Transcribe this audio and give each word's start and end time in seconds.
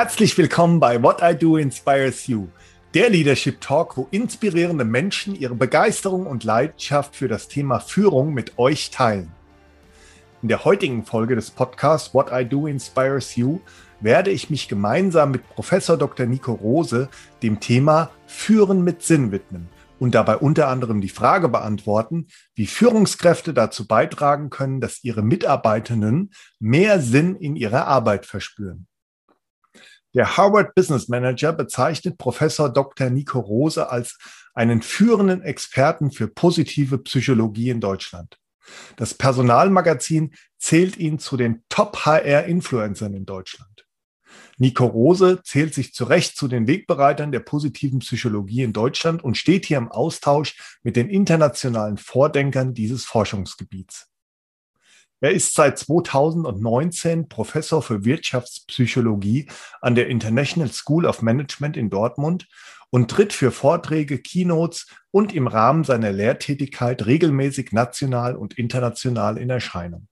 Herzlich 0.00 0.38
willkommen 0.38 0.80
bei 0.80 1.02
What 1.02 1.20
I 1.20 1.36
Do 1.36 1.58
Inspires 1.58 2.26
You, 2.26 2.48
der 2.94 3.10
Leadership 3.10 3.60
Talk, 3.60 3.98
wo 3.98 4.08
inspirierende 4.10 4.86
Menschen 4.86 5.34
ihre 5.34 5.54
Begeisterung 5.54 6.26
und 6.26 6.42
Leidenschaft 6.42 7.14
für 7.14 7.28
das 7.28 7.48
Thema 7.48 7.80
Führung 7.80 8.32
mit 8.32 8.58
euch 8.58 8.90
teilen. 8.90 9.30
In 10.40 10.48
der 10.48 10.64
heutigen 10.64 11.04
Folge 11.04 11.34
des 11.34 11.50
Podcasts 11.50 12.14
What 12.14 12.28
I 12.32 12.46
Do 12.46 12.66
Inspires 12.66 13.36
You 13.36 13.60
werde 14.00 14.30
ich 14.30 14.48
mich 14.48 14.68
gemeinsam 14.68 15.32
mit 15.32 15.46
Professor 15.50 15.98
Dr. 15.98 16.24
Nico 16.24 16.54
Rose 16.54 17.10
dem 17.42 17.60
Thema 17.60 18.10
Führen 18.26 18.82
mit 18.82 19.02
Sinn 19.02 19.32
widmen 19.32 19.68
und 19.98 20.14
dabei 20.14 20.38
unter 20.38 20.68
anderem 20.68 21.02
die 21.02 21.10
Frage 21.10 21.50
beantworten, 21.50 22.28
wie 22.54 22.66
Führungskräfte 22.66 23.52
dazu 23.52 23.86
beitragen 23.86 24.48
können, 24.48 24.80
dass 24.80 25.04
ihre 25.04 25.20
Mitarbeitenden 25.20 26.30
mehr 26.58 27.00
Sinn 27.02 27.36
in 27.36 27.54
ihrer 27.54 27.86
Arbeit 27.86 28.24
verspüren. 28.24 28.86
Der 30.14 30.36
Harvard 30.36 30.74
Business 30.74 31.08
Manager 31.08 31.52
bezeichnet 31.52 32.18
Professor 32.18 32.68
Dr. 32.68 33.10
Nico 33.10 33.38
Rose 33.38 33.90
als 33.90 34.18
einen 34.54 34.82
führenden 34.82 35.42
Experten 35.42 36.10
für 36.10 36.26
positive 36.26 36.98
Psychologie 36.98 37.70
in 37.70 37.80
Deutschland. 37.80 38.36
Das 38.96 39.14
Personalmagazin 39.14 40.34
zählt 40.58 40.96
ihn 40.96 41.18
zu 41.18 41.36
den 41.36 41.62
Top-HR-Influencern 41.68 43.14
in 43.14 43.24
Deutschland. 43.24 43.86
Nico 44.58 44.84
Rose 44.84 45.40
zählt 45.42 45.74
sich 45.74 45.94
zu 45.94 46.04
Recht 46.04 46.36
zu 46.36 46.46
den 46.46 46.66
Wegbereitern 46.66 47.32
der 47.32 47.40
positiven 47.40 48.00
Psychologie 48.00 48.62
in 48.62 48.72
Deutschland 48.72 49.24
und 49.24 49.36
steht 49.36 49.64
hier 49.64 49.78
im 49.78 49.90
Austausch 49.90 50.78
mit 50.82 50.96
den 50.96 51.08
internationalen 51.08 51.96
Vordenkern 51.96 52.74
dieses 52.74 53.04
Forschungsgebiets. 53.04 54.09
Er 55.20 55.32
ist 55.32 55.54
seit 55.54 55.78
2019 55.78 57.28
Professor 57.28 57.82
für 57.82 58.04
Wirtschaftspsychologie 58.04 59.50
an 59.80 59.94
der 59.94 60.08
International 60.08 60.72
School 60.72 61.04
of 61.04 61.20
Management 61.20 61.76
in 61.76 61.90
Dortmund 61.90 62.48
und 62.90 63.10
tritt 63.10 63.32
für 63.32 63.50
Vorträge, 63.50 64.18
Keynotes 64.18 64.86
und 65.10 65.34
im 65.34 65.46
Rahmen 65.46 65.84
seiner 65.84 66.12
Lehrtätigkeit 66.12 67.04
regelmäßig 67.06 67.72
national 67.72 68.34
und 68.34 68.58
international 68.58 69.36
in 69.36 69.50
Erscheinung. 69.50 70.08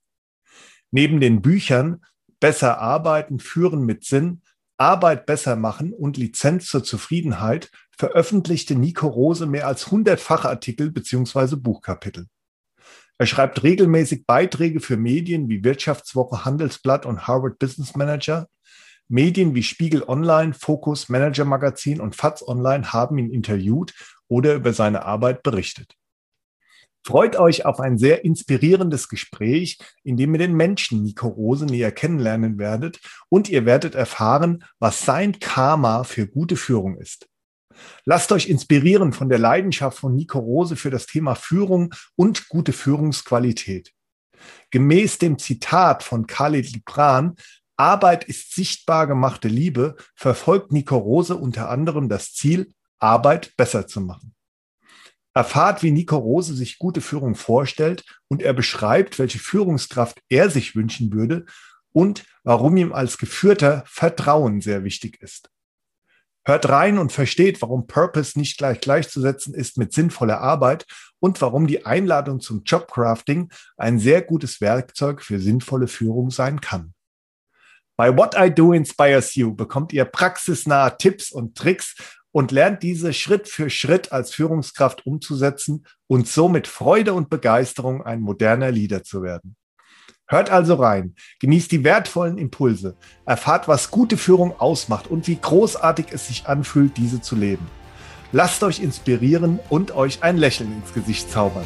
Neben 0.90 1.20
den 1.20 1.42
Büchern 1.42 2.02
Besser 2.40 2.78
arbeiten, 2.78 3.40
führen 3.40 3.84
mit 3.84 4.04
Sinn, 4.04 4.42
Arbeit 4.76 5.26
besser 5.26 5.56
machen 5.56 5.92
und 5.92 6.16
Lizenz 6.16 6.68
zur 6.68 6.84
Zufriedenheit 6.84 7.70
veröffentlichte 7.90 8.76
Nico 8.76 9.08
Rose 9.08 9.46
mehr 9.46 9.66
als 9.66 9.86
100 9.86 10.20
Fachartikel 10.20 10.92
bzw. 10.92 11.56
Buchkapitel. 11.56 12.28
Er 13.18 13.26
schreibt 13.26 13.64
regelmäßig 13.64 14.26
Beiträge 14.26 14.78
für 14.78 14.96
Medien 14.96 15.48
wie 15.48 15.64
Wirtschaftswoche, 15.64 16.44
Handelsblatt 16.44 17.04
und 17.04 17.26
Harvard 17.26 17.58
Business 17.58 17.96
Manager. 17.96 18.48
Medien 19.08 19.56
wie 19.56 19.64
Spiegel 19.64 20.04
Online, 20.06 20.54
Focus, 20.54 21.08
Manager 21.08 21.44
Magazin 21.44 22.00
und 22.00 22.14
FATS 22.14 22.46
Online 22.46 22.92
haben 22.92 23.18
ihn 23.18 23.30
interviewt 23.30 23.92
oder 24.28 24.54
über 24.54 24.72
seine 24.72 25.04
Arbeit 25.04 25.42
berichtet. 25.42 25.94
Freut 27.04 27.36
euch 27.36 27.64
auf 27.64 27.80
ein 27.80 27.96
sehr 27.96 28.24
inspirierendes 28.24 29.08
Gespräch, 29.08 29.78
in 30.04 30.16
dem 30.16 30.34
ihr 30.34 30.38
den 30.38 30.54
Menschen 30.54 31.02
Nico 31.02 31.26
Rose 31.26 31.64
näher 31.64 31.90
kennenlernen 31.90 32.58
werdet 32.58 33.00
und 33.30 33.48
ihr 33.48 33.64
werdet 33.64 33.94
erfahren, 33.94 34.62
was 34.78 35.04
sein 35.04 35.40
Karma 35.40 36.04
für 36.04 36.28
gute 36.28 36.56
Führung 36.56 36.98
ist. 36.98 37.26
Lasst 38.04 38.32
euch 38.32 38.48
inspirieren 38.48 39.12
von 39.12 39.28
der 39.28 39.38
Leidenschaft 39.38 39.98
von 39.98 40.14
Nico 40.14 40.38
Rose 40.38 40.76
für 40.76 40.90
das 40.90 41.06
Thema 41.06 41.34
Führung 41.34 41.94
und 42.16 42.48
gute 42.48 42.72
Führungsqualität. 42.72 43.92
Gemäß 44.70 45.18
dem 45.18 45.38
Zitat 45.38 46.02
von 46.02 46.26
Khalid 46.26 46.72
Libran, 46.72 47.34
Arbeit 47.76 48.24
ist 48.24 48.54
sichtbar 48.54 49.06
gemachte 49.06 49.48
Liebe, 49.48 49.96
verfolgt 50.14 50.72
Nico 50.72 50.96
Rose 50.96 51.36
unter 51.36 51.70
anderem 51.70 52.08
das 52.08 52.32
Ziel, 52.32 52.72
Arbeit 52.98 53.56
besser 53.56 53.86
zu 53.86 54.00
machen. 54.00 54.34
Erfahrt, 55.34 55.84
wie 55.84 55.92
Nico 55.92 56.16
Rose 56.16 56.54
sich 56.54 56.78
gute 56.78 57.00
Führung 57.00 57.36
vorstellt 57.36 58.04
und 58.26 58.42
er 58.42 58.52
beschreibt, 58.52 59.20
welche 59.20 59.38
Führungskraft 59.38 60.20
er 60.28 60.50
sich 60.50 60.74
wünschen 60.74 61.12
würde 61.12 61.46
und 61.92 62.24
warum 62.42 62.76
ihm 62.76 62.92
als 62.92 63.18
Geführter 63.18 63.84
Vertrauen 63.86 64.60
sehr 64.60 64.82
wichtig 64.82 65.20
ist. 65.20 65.50
Hört 66.48 66.70
rein 66.70 66.96
und 66.96 67.12
versteht, 67.12 67.60
warum 67.60 67.86
Purpose 67.86 68.38
nicht 68.38 68.56
gleich 68.56 68.80
gleichzusetzen 68.80 69.52
ist 69.52 69.76
mit 69.76 69.92
sinnvoller 69.92 70.40
Arbeit 70.40 70.86
und 71.20 71.42
warum 71.42 71.66
die 71.66 71.84
Einladung 71.84 72.40
zum 72.40 72.62
Jobcrafting 72.64 73.50
ein 73.76 73.98
sehr 73.98 74.22
gutes 74.22 74.62
Werkzeug 74.62 75.20
für 75.20 75.40
sinnvolle 75.40 75.88
Führung 75.88 76.30
sein 76.30 76.62
kann. 76.62 76.94
Bei 77.98 78.16
What 78.16 78.34
I 78.34 78.48
Do 78.48 78.72
Inspires 78.72 79.34
You 79.34 79.54
bekommt 79.54 79.92
ihr 79.92 80.06
praxisnahe 80.06 80.96
Tipps 80.96 81.32
und 81.32 81.54
Tricks 81.54 81.96
und 82.32 82.50
lernt 82.50 82.82
diese 82.82 83.12
Schritt 83.12 83.46
für 83.46 83.68
Schritt 83.68 84.10
als 84.12 84.32
Führungskraft 84.32 85.04
umzusetzen 85.04 85.84
und 86.06 86.28
so 86.28 86.48
mit 86.48 86.66
Freude 86.66 87.12
und 87.12 87.28
Begeisterung 87.28 88.02
ein 88.02 88.22
moderner 88.22 88.70
Leader 88.70 89.02
zu 89.02 89.22
werden. 89.22 89.54
Hört 90.30 90.50
also 90.50 90.74
rein, 90.74 91.14
genießt 91.40 91.72
die 91.72 91.84
wertvollen 91.84 92.36
Impulse, 92.36 92.98
erfahrt, 93.24 93.66
was 93.66 93.90
gute 93.90 94.18
Führung 94.18 94.60
ausmacht 94.60 95.06
und 95.06 95.26
wie 95.26 95.36
großartig 95.36 96.08
es 96.10 96.28
sich 96.28 96.46
anfühlt, 96.46 96.98
diese 96.98 97.22
zu 97.22 97.34
leben. 97.34 97.66
Lasst 98.30 98.62
euch 98.62 98.80
inspirieren 98.80 99.58
und 99.70 99.96
euch 99.96 100.22
ein 100.22 100.36
Lächeln 100.36 100.70
ins 100.70 100.92
Gesicht 100.92 101.30
zaubern. 101.30 101.64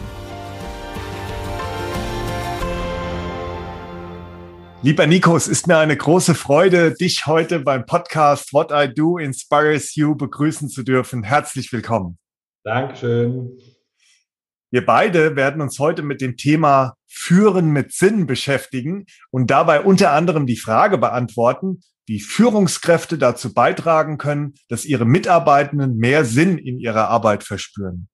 Lieber 4.82 5.08
Nico, 5.08 5.36
es 5.36 5.48
ist 5.48 5.66
mir 5.66 5.78
eine 5.78 5.96
große 5.96 6.36
Freude, 6.36 6.94
dich 6.94 7.26
heute 7.26 7.58
beim 7.58 7.84
Podcast 7.84 8.52
What 8.52 8.70
I 8.72 8.86
Do 8.94 9.18
Inspires 9.18 9.96
You 9.96 10.14
begrüßen 10.14 10.68
zu 10.68 10.84
dürfen. 10.84 11.24
Herzlich 11.24 11.72
willkommen. 11.72 12.16
Dankeschön. 12.62 13.58
Wir 14.70 14.86
beide 14.86 15.34
werden 15.34 15.60
uns 15.60 15.80
heute 15.80 16.02
mit 16.02 16.20
dem 16.20 16.36
Thema 16.36 16.94
Führen 17.14 17.70
mit 17.70 17.92
Sinn 17.92 18.26
beschäftigen 18.26 19.04
und 19.30 19.50
dabei 19.50 19.82
unter 19.82 20.12
anderem 20.12 20.46
die 20.46 20.56
Frage 20.56 20.96
beantworten, 20.96 21.82
wie 22.06 22.20
Führungskräfte 22.20 23.18
dazu 23.18 23.52
beitragen 23.52 24.18
können, 24.18 24.54
dass 24.68 24.84
ihre 24.84 25.04
Mitarbeitenden 25.04 25.98
mehr 25.98 26.24
Sinn 26.24 26.58
in 26.58 26.78
ihrer 26.78 27.08
Arbeit 27.08 27.44
verspüren. 27.44 28.08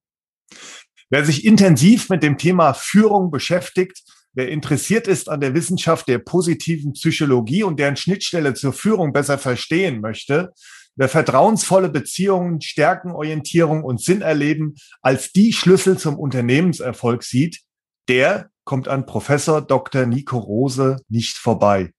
Wer 1.10 1.24
sich 1.24 1.44
intensiv 1.44 2.10
mit 2.10 2.22
dem 2.22 2.36
Thema 2.36 2.74
Führung 2.74 3.30
beschäftigt, 3.30 4.02
wer 4.34 4.48
interessiert 4.48 5.06
ist 5.06 5.28
an 5.28 5.40
der 5.40 5.54
Wissenschaft 5.54 6.08
der 6.08 6.18
positiven 6.18 6.92
Psychologie 6.92 7.62
und 7.62 7.78
deren 7.78 7.96
Schnittstelle 7.96 8.54
zur 8.54 8.72
Führung 8.72 9.12
besser 9.12 9.38
verstehen 9.38 10.00
möchte, 10.00 10.52
Wer 11.00 11.08
vertrauensvolle 11.08 11.90
Beziehungen, 11.90 12.60
Stärkenorientierung 12.60 13.84
und 13.84 14.02
Sinn 14.02 14.20
erleben 14.20 14.74
als 15.00 15.30
die 15.30 15.52
Schlüssel 15.52 15.96
zum 15.96 16.18
Unternehmenserfolg 16.18 17.22
sieht, 17.22 17.60
der 18.08 18.50
kommt 18.68 18.86
an 18.86 19.06
Professor 19.06 19.62
Dr. 19.62 20.04
Nico 20.04 20.36
Rose 20.36 20.98
nicht 21.08 21.38
vorbei. 21.38 21.90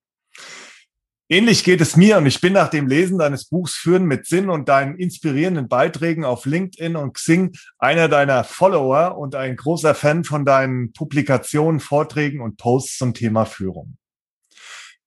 Ähnlich 1.28 1.63
geht 1.63 1.81
es 1.81 1.96
mir 1.96 2.19
und 2.19 2.28
ich 2.28 2.41
bin 2.41 2.53
nach 2.53 2.69
dem 2.69 2.85
Lesen 2.85 3.18
deines 3.18 3.50
Buchs 3.50 3.74
Führen 3.74 4.06
mit 4.06 4.28
Sinn 4.28 4.52
und 4.52 4.69
deinen 4.69 4.96
inspirierenden 4.96 5.68
Beiträgen 5.68 6.25
auf 6.25 6.46
LinkedIn 6.46 6.96
und 6.96 7.13
Xing 7.13 7.56
einer 7.80 8.07
deiner 8.07 8.44
Follower 8.44 9.18
und 9.18 9.34
ein 9.34 9.56
großer 9.56 9.96
Fan 9.96 10.24
von 10.24 10.46
deinen 10.46 10.94
Publikationen, 10.94 11.80
Vorträgen 11.80 12.40
und 12.40 12.57
Posts 12.57 13.00
zum 13.00 13.13
Thema 13.16 13.46
Führung. 13.46 13.97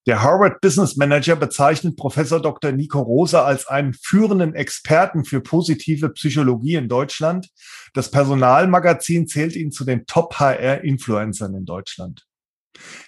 Der 0.06 0.20
Harvard 0.20 0.60
Business 0.60 0.96
Manager 0.96 1.36
bezeichnet 1.36 1.96
Professor 1.96 2.42
Dr. 2.42 2.72
Nico 2.72 3.00
Rose 3.00 3.40
als 3.40 3.68
einen 3.68 3.94
führenden 3.94 4.52
Experten 4.52 5.24
für 5.24 5.40
positive 5.40 6.08
Psychologie 6.10 6.74
in 6.74 6.88
Deutschland. 6.88 7.48
Das 7.94 8.10
Personalmagazin 8.10 9.28
zählt 9.28 9.54
ihn 9.54 9.70
zu 9.70 9.84
den 9.84 10.04
Top-HR-Influencern 10.06 11.54
in 11.54 11.64
Deutschland. 11.66 12.26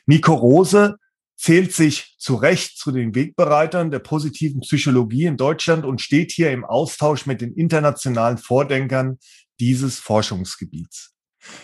Nico 0.07 0.35
Rose 0.35 0.97
zählt 1.37 1.73
sich 1.73 2.15
zu 2.19 2.37
Recht 2.37 2.79
zu 2.79 2.93
den 2.93 3.15
Wegbereitern 3.17 3.91
der 3.91 3.99
positiven 3.99 4.61
Psychologie 4.61 5.25
in 5.25 5.37
Deutschland 5.37 5.85
und 5.85 6.01
steht 6.01 6.31
hier 6.31 6.53
im 6.53 6.65
Austausch 6.65 7.27
mit 7.27 7.41
den 7.41 7.55
internationalen 7.55 8.39
Vordenkern 8.39 9.19
dieses 9.59 9.99
Forschungsgebiets. 9.99 11.14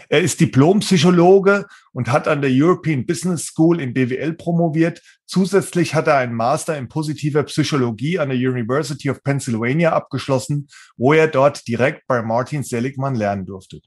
Er 0.08 0.20
ist 0.20 0.40
Diplompsychologe 0.40 1.66
und 1.92 2.10
hat 2.10 2.28
an 2.28 2.42
der 2.42 2.50
European 2.52 3.06
Business 3.06 3.46
School 3.46 3.80
in 3.80 3.94
BWL 3.94 4.34
promoviert. 4.34 5.02
Zusätzlich 5.26 5.94
hat 5.94 6.06
er 6.06 6.16
einen 6.16 6.34
Master 6.34 6.76
in 6.76 6.88
positiver 6.88 7.42
Psychologie 7.44 8.18
an 8.18 8.28
der 8.28 8.38
University 8.38 9.10
of 9.10 9.22
Pennsylvania 9.22 9.92
abgeschlossen, 9.92 10.68
wo 10.96 11.12
er 11.12 11.28
dort 11.28 11.66
direkt 11.68 12.06
bei 12.06 12.22
Martin 12.22 12.62
Seligmann 12.62 13.14
lernen 13.14 13.46
durfte. 13.46 13.80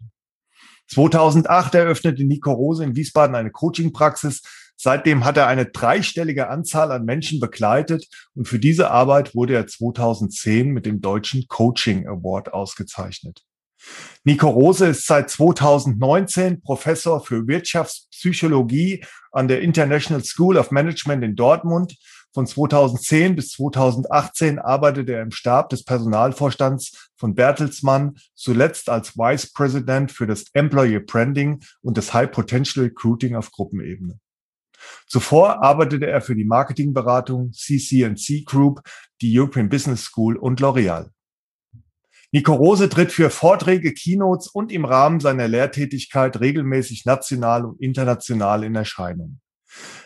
2008 0.88 1.76
eröffnete 1.76 2.24
Nico 2.24 2.52
Rose 2.52 2.84
in 2.84 2.96
Wiesbaden 2.96 3.36
eine 3.36 3.52
Coachingpraxis. 3.52 4.42
Seitdem 4.76 5.24
hat 5.24 5.38
er 5.38 5.48
eine 5.48 5.68
dreistellige 5.68 6.50
Anzahl 6.50 6.92
an 6.92 7.06
Menschen 7.06 7.40
begleitet 7.40 8.08
und 8.36 8.48
für 8.48 8.60
diese 8.60 8.92
Arbeit 8.92 9.34
wurde 9.36 9.56
er 9.56 9.68
2010 9.68 10.70
mit 10.70 10.86
dem 10.86 11.00
Deutschen 11.00 11.48
Coaching 11.48 12.08
Award 12.08 12.54
ausgezeichnet. 12.54 13.44
Nico 14.24 14.50
Rose 14.50 14.88
ist 14.88 15.06
seit 15.06 15.30
2019 15.30 16.62
Professor 16.62 17.24
für 17.24 17.48
Wirtschaftspsychologie 17.48 19.04
an 19.32 19.48
der 19.48 19.62
International 19.62 20.24
School 20.24 20.58
of 20.58 20.72
Management 20.72 21.24
in 21.24 21.36
Dortmund. 21.36 21.96
Von 22.34 22.48
2010 22.48 23.36
bis 23.36 23.52
2018 23.52 24.58
arbeitete 24.58 25.14
er 25.14 25.22
im 25.22 25.32
Stab 25.32 25.70
des 25.70 25.84
Personalvorstands 25.84 27.12
von 27.16 27.36
Bertelsmann, 27.36 28.16
zuletzt 28.34 28.90
als 28.90 29.18
Vice 29.18 29.54
President 29.54 30.12
für 30.12 30.26
das 30.26 30.46
Employee 30.54 31.00
Branding 31.00 31.60
und 31.82 31.98
das 31.98 32.14
High 32.14 32.32
Potential 32.32 32.86
Recruiting 32.86 33.36
auf 33.36 33.52
Gruppenebene. 33.52 34.20
Zuvor 35.08 35.64
arbeitete 35.64 36.08
er 36.08 36.22
für 36.22 36.36
die 36.36 36.46
Marketingberatung 36.46 37.52
CCNC 37.52 38.46
Group, 38.46 38.82
die 39.22 39.38
European 39.38 39.70
Business 39.70 40.04
School 40.04 40.36
und 40.38 40.60
L'Oreal. 40.60 41.10
Nico 42.36 42.56
Rose 42.56 42.90
tritt 42.90 43.12
für 43.12 43.30
Vorträge, 43.30 43.94
Keynotes 43.94 44.48
und 44.48 44.72
im 44.72 44.86
Rahmen 44.86 45.20
seiner 45.20 45.48
Lehrtätigkeit 45.48 46.40
regelmäßig 46.40 47.06
national 47.06 47.64
und 47.64 47.80
international 47.80 48.64
in 48.64 48.74
Erscheinung. 48.74 49.40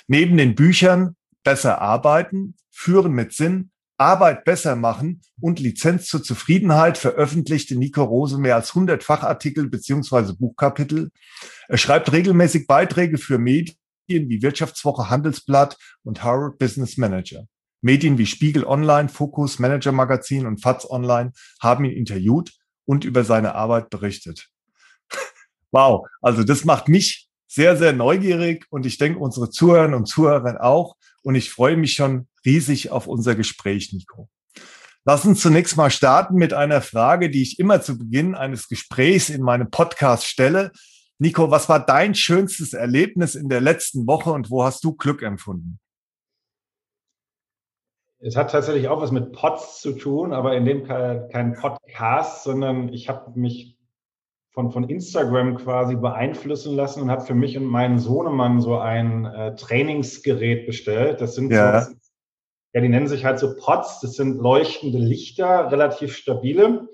Neben 0.07 0.35
den 0.35 0.53
Büchern 0.53 1.15
Besser 1.45 1.79
arbeiten, 1.79 2.55
Führen 2.69 3.13
mit 3.13 3.31
Sinn, 3.31 3.71
Arbeit 3.97 4.43
besser 4.43 4.75
machen 4.75 5.21
und 5.39 5.61
Lizenz 5.61 6.07
zur 6.07 6.21
Zufriedenheit 6.21 6.97
veröffentlichte 6.97 7.77
Nico 7.77 8.03
Rose 8.03 8.37
mehr 8.37 8.55
als 8.55 8.71
100 8.71 9.05
Fachartikel 9.05 9.69
beziehungsweise 9.69 10.35
Buchkapitel. 10.35 11.11
Er 11.69 11.77
schreibt 11.77 12.11
regelmäßig 12.11 12.67
Beiträge 12.67 13.17
für 13.17 13.37
Medien 13.37 13.77
wie 14.09 14.41
Wirtschaftswoche, 14.41 15.09
Handelsblatt 15.09 15.77
und 16.03 16.23
Harvard 16.23 16.59
Business 16.59 16.97
Manager. 16.97 17.47
Medien 17.81 18.17
wie 18.17 18.25
Spiegel 18.25 18.65
Online, 18.65 19.09
Focus, 19.09 19.59
Manager 19.59 19.91
Magazin 19.91 20.45
und 20.45 20.61
FATS 20.61 20.89
Online 20.89 21.31
haben 21.61 21.85
ihn 21.85 21.91
interviewt 21.91 22.53
und 22.85 23.05
über 23.05 23.23
seine 23.23 23.55
Arbeit 23.55 23.89
berichtet. 23.89 24.49
wow, 25.71 26.07
also 26.21 26.43
das 26.43 26.65
macht 26.65 26.87
mich 26.87 27.27
sehr, 27.47 27.77
sehr 27.77 27.93
neugierig 27.93 28.65
und 28.69 28.85
ich 28.85 28.97
denke 28.97 29.19
unsere 29.19 29.49
Zuhörer 29.49 29.95
und 29.95 30.07
Zuhörer 30.07 30.63
auch. 30.63 30.95
Und 31.23 31.35
ich 31.35 31.49
freue 31.49 31.77
mich 31.77 31.93
schon 31.93 32.27
riesig 32.45 32.91
auf 32.91 33.07
unser 33.07 33.35
Gespräch, 33.35 33.91
Nico. 33.93 34.29
Lass 35.05 35.25
uns 35.25 35.41
zunächst 35.41 35.77
mal 35.77 35.89
starten 35.89 36.35
mit 36.35 36.53
einer 36.53 36.81
Frage, 36.81 37.29
die 37.29 37.41
ich 37.41 37.59
immer 37.59 37.81
zu 37.81 37.97
Beginn 37.97 38.35
eines 38.35 38.67
Gesprächs 38.67 39.29
in 39.29 39.41
meinem 39.41 39.69
Podcast 39.71 40.25
stelle. 40.25 40.71
Nico, 41.17 41.49
was 41.49 41.69
war 41.69 41.85
dein 41.85 42.13
schönstes 42.13 42.73
Erlebnis 42.73 43.35
in 43.35 43.49
der 43.49 43.61
letzten 43.61 44.05
Woche 44.05 44.31
und 44.31 44.51
wo 44.51 44.63
hast 44.63 44.83
du 44.83 44.93
Glück 44.93 45.21
empfunden? 45.21 45.79
Es 48.19 48.35
hat 48.35 48.51
tatsächlich 48.51 48.87
auch 48.87 49.01
was 49.01 49.11
mit 49.11 49.31
Pods 49.31 49.79
zu 49.79 49.93
tun, 49.93 50.33
aber 50.33 50.55
in 50.55 50.65
dem 50.65 50.85
Fall 50.85 51.29
kein 51.31 51.53
Podcast, 51.53 52.43
sondern 52.43 52.91
ich 52.91 53.09
habe 53.09 53.31
mich 53.39 53.77
von, 54.57 54.71
von 54.71 54.89
Instagram 54.89 55.55
quasi 55.57 55.95
beeinflussen 55.95 56.75
lassen 56.75 57.03
und 57.03 57.11
habe 57.11 57.21
für 57.21 57.35
mich 57.35 57.55
und 57.57 57.65
meinen 57.65 57.99
Sohnemann 57.99 58.59
so 58.59 58.79
ein 58.79 59.25
äh, 59.25 59.55
Trainingsgerät 59.55 60.65
bestellt. 60.65 61.21
Das 61.21 61.35
sind 61.35 61.51
ja. 61.51 61.81
so, 61.81 61.93
ja, 62.73 62.81
die 62.81 62.89
nennen 62.89 63.07
sich 63.07 63.23
halt 63.23 63.37
so 63.37 63.55
Pods. 63.55 63.99
Das 63.99 64.15
sind 64.15 64.41
leuchtende 64.41 64.97
Lichter, 64.97 65.71
relativ 65.71 66.15
stabile. 66.15 66.87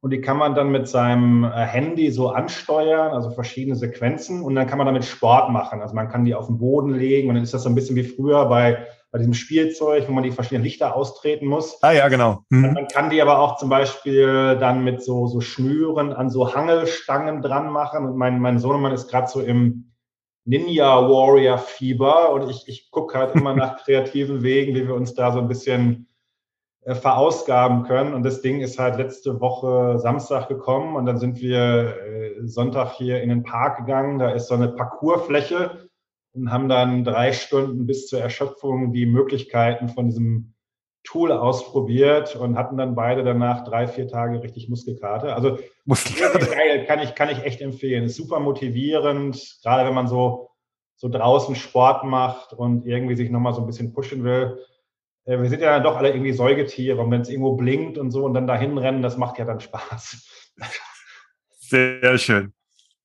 Und 0.00 0.10
die 0.10 0.20
kann 0.20 0.36
man 0.36 0.56
dann 0.56 0.72
mit 0.72 0.88
seinem 0.88 1.44
äh, 1.44 1.48
Handy 1.48 2.10
so 2.10 2.30
ansteuern, 2.30 3.12
also 3.12 3.30
verschiedene 3.30 3.76
Sequenzen. 3.76 4.42
Und 4.42 4.56
dann 4.56 4.66
kann 4.66 4.78
man 4.78 4.88
damit 4.88 5.04
Sport 5.04 5.52
machen. 5.52 5.82
Also 5.82 5.94
man 5.94 6.08
kann 6.08 6.24
die 6.24 6.34
auf 6.34 6.48
den 6.48 6.58
Boden 6.58 6.92
legen 6.92 7.28
und 7.28 7.36
dann 7.36 7.44
ist 7.44 7.54
das 7.54 7.62
so 7.62 7.68
ein 7.68 7.76
bisschen 7.76 7.94
wie 7.94 8.02
früher 8.02 8.46
bei 8.46 8.84
bei 9.16 9.20
diesem 9.20 9.32
Spielzeug, 9.32 10.08
wo 10.08 10.12
man 10.12 10.24
die 10.24 10.30
verschiedenen 10.30 10.64
Lichter 10.64 10.94
austreten 10.94 11.46
muss. 11.46 11.82
Ah 11.82 11.92
ja, 11.92 12.06
genau. 12.08 12.44
Mhm. 12.50 12.74
Man 12.74 12.86
kann 12.86 13.08
die 13.08 13.22
aber 13.22 13.38
auch 13.38 13.56
zum 13.56 13.70
Beispiel 13.70 14.58
dann 14.60 14.84
mit 14.84 15.02
so, 15.02 15.26
so 15.26 15.40
Schnüren 15.40 16.12
an 16.12 16.28
so 16.28 16.54
Hangelstangen 16.54 17.40
dran 17.40 17.70
machen. 17.70 18.04
Und 18.04 18.18
mein, 18.18 18.38
mein 18.40 18.58
Sohnemann 18.58 18.92
ist 18.92 19.08
gerade 19.08 19.28
so 19.28 19.40
im 19.40 19.94
Ninja 20.44 21.08
Warrior 21.08 21.56
Fieber 21.56 22.30
und 22.30 22.50
ich, 22.50 22.68
ich 22.68 22.90
gucke 22.90 23.18
halt 23.18 23.34
immer 23.34 23.54
nach 23.56 23.82
kreativen 23.82 24.42
Wegen, 24.42 24.74
wie 24.74 24.86
wir 24.86 24.94
uns 24.94 25.14
da 25.14 25.32
so 25.32 25.38
ein 25.38 25.48
bisschen 25.48 26.08
äh, 26.82 26.94
verausgaben 26.94 27.84
können. 27.84 28.12
Und 28.12 28.22
das 28.22 28.42
Ding 28.42 28.60
ist 28.60 28.78
halt 28.78 28.98
letzte 28.98 29.40
Woche 29.40 29.98
Samstag 29.98 30.48
gekommen 30.48 30.94
und 30.94 31.06
dann 31.06 31.16
sind 31.16 31.40
wir 31.40 31.96
äh, 32.04 32.46
Sonntag 32.46 32.92
hier 32.92 33.22
in 33.22 33.30
den 33.30 33.44
Park 33.44 33.78
gegangen. 33.78 34.18
Da 34.18 34.32
ist 34.32 34.48
so 34.48 34.54
eine 34.54 34.68
Parcoursfläche 34.68 35.85
und 36.36 36.52
haben 36.52 36.68
dann 36.68 37.04
drei 37.04 37.32
Stunden 37.32 37.86
bis 37.86 38.06
zur 38.06 38.20
Erschöpfung 38.20 38.92
die 38.92 39.06
Möglichkeiten 39.06 39.88
von 39.88 40.06
diesem 40.06 40.54
Tool 41.02 41.32
ausprobiert 41.32 42.36
und 42.36 42.58
hatten 42.58 42.76
dann 42.76 42.94
beide 42.94 43.22
danach 43.22 43.64
drei, 43.64 43.86
vier 43.86 44.08
Tage 44.08 44.42
richtig 44.42 44.68
Muskelkarte. 44.68 45.34
Also 45.34 45.58
Muskelkarte. 45.84 46.46
geil, 46.50 46.84
kann 46.86 47.00
ich, 47.00 47.14
kann 47.14 47.30
ich 47.30 47.42
echt 47.44 47.60
empfehlen. 47.60 48.04
Ist 48.04 48.16
super 48.16 48.40
motivierend, 48.40 49.58
gerade 49.62 49.86
wenn 49.86 49.94
man 49.94 50.08
so, 50.08 50.50
so 50.96 51.08
draußen 51.08 51.54
Sport 51.54 52.04
macht 52.04 52.52
und 52.52 52.86
irgendwie 52.86 53.14
sich 53.14 53.30
nochmal 53.30 53.54
so 53.54 53.60
ein 53.60 53.66
bisschen 53.66 53.92
pushen 53.92 54.24
will. 54.24 54.58
Äh, 55.24 55.40
wir 55.40 55.48
sind 55.48 55.62
ja 55.62 55.74
dann 55.74 55.84
doch 55.84 55.96
alle 55.96 56.10
irgendwie 56.10 56.32
Säugetiere 56.32 57.00
und 57.00 57.10
wenn 57.10 57.20
es 57.20 57.28
irgendwo 57.28 57.54
blinkt 57.54 57.98
und 57.98 58.10
so 58.10 58.24
und 58.24 58.34
dann 58.34 58.46
dahin 58.46 58.76
rennen, 58.76 59.02
das 59.02 59.16
macht 59.16 59.38
ja 59.38 59.44
dann 59.44 59.60
Spaß. 59.60 60.26
Sehr 61.60 62.18
schön. 62.18 62.52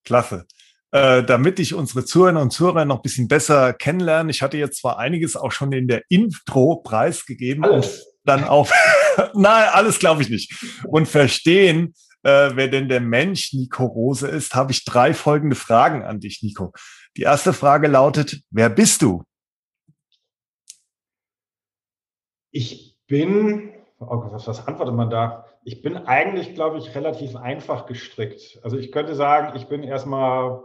Klasse 0.04 0.48
äh, 0.92 1.24
damit 1.24 1.60
ich 1.60 1.74
unsere 1.74 2.06
Zuhörer 2.06 2.42
und 2.42 2.52
Zuhörer 2.52 2.86
noch 2.86 2.98
ein 2.98 3.02
bisschen 3.02 3.28
besser 3.28 3.74
kennenlerne. 3.74 4.32
Ich 4.32 4.42
hatte 4.42 4.58
jetzt 4.58 4.80
zwar 4.80 4.98
einiges 4.98 5.36
auch 5.36 5.52
schon 5.52 5.72
in 5.72 5.88
der 5.88 6.04
Intro 6.10 6.78
preisgegeben 6.78 7.64
alles. 7.64 8.00
und 8.00 8.06
dann 8.26 8.44
auch, 8.44 8.70
nein, 9.34 9.70
alles 9.72 10.00
glaube 10.00 10.22
ich 10.22 10.30
nicht. 10.30 10.54
Und 10.88 11.08
verstehen, 11.08 11.94
äh, 12.24 12.52
wer 12.54 12.68
denn 12.68 12.90
der 12.90 13.00
Mensch 13.00 13.54
Nico 13.54 13.86
Rose 13.86 14.28
ist, 14.28 14.54
habe 14.54 14.72
ich 14.72 14.86
drei 14.86 15.14
folgende 15.14 15.56
Fragen 15.56 16.04
an 16.04 16.20
dich, 16.20 16.44
Nico. 16.44 16.74
Die 17.18 17.24
erste 17.24 17.54
Frage 17.54 17.88
lautet, 17.88 18.42
wer 18.52 18.70
bist 18.70 19.02
du? 19.02 19.24
Ich 22.52 22.98
bin, 23.08 23.72
oh 24.00 24.32
was, 24.32 24.46
was 24.46 24.68
antwortet 24.68 24.96
man 24.96 25.10
da? 25.10 25.46
Ich 25.64 25.82
bin 25.82 25.96
eigentlich, 25.96 26.54
glaube 26.54 26.80
ich, 26.80 26.96
relativ 26.96 27.36
einfach 27.36 27.86
gestrickt. 27.86 28.60
Also 28.64 28.78
ich 28.78 28.92
könnte 28.92 29.16
sagen, 29.16 29.56
ich 29.56 29.68
bin 29.68 29.84
erstmal 29.84 30.64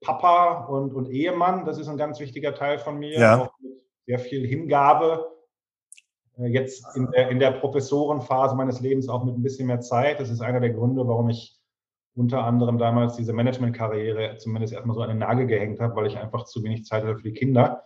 Papa 0.00 0.66
und, 0.66 0.94
und 0.94 1.10
Ehemann, 1.10 1.64
das 1.64 1.78
ist 1.78 1.88
ein 1.88 1.96
ganz 1.96 2.20
wichtiger 2.20 2.54
Teil 2.54 2.78
von 2.78 2.98
mir. 2.98 3.18
Ja. 3.18 3.42
Auch 3.42 3.58
mit 3.60 3.72
sehr 4.06 4.18
viel 4.18 4.46
Hingabe. 4.46 5.30
Äh, 6.38 6.46
jetzt 6.46 6.84
in 6.96 7.10
der, 7.10 7.30
in 7.30 7.38
der 7.38 7.52
Professorenphase 7.52 8.54
meines 8.56 8.80
Lebens 8.80 9.08
auch 9.08 9.24
mit 9.24 9.34
ein 9.34 9.42
bisschen 9.42 9.66
mehr 9.66 9.80
Zeit. 9.80 10.20
Das 10.20 10.30
ist 10.30 10.40
einer 10.40 10.60
der 10.60 10.70
Gründe, 10.70 11.06
warum 11.06 11.28
ich 11.28 11.58
unter 12.14 12.44
anderem 12.44 12.78
damals 12.78 13.16
diese 13.16 13.32
Management-Karriere 13.32 14.38
zumindest 14.38 14.72
erstmal 14.72 14.96
so 14.96 15.02
an 15.02 15.10
den 15.10 15.18
Nagel 15.18 15.46
gehängt 15.46 15.78
habe, 15.78 15.94
weil 15.94 16.06
ich 16.06 16.18
einfach 16.18 16.44
zu 16.44 16.62
wenig 16.64 16.84
Zeit 16.84 17.04
hatte 17.04 17.16
für 17.16 17.22
die 17.22 17.32
Kinder. 17.32 17.84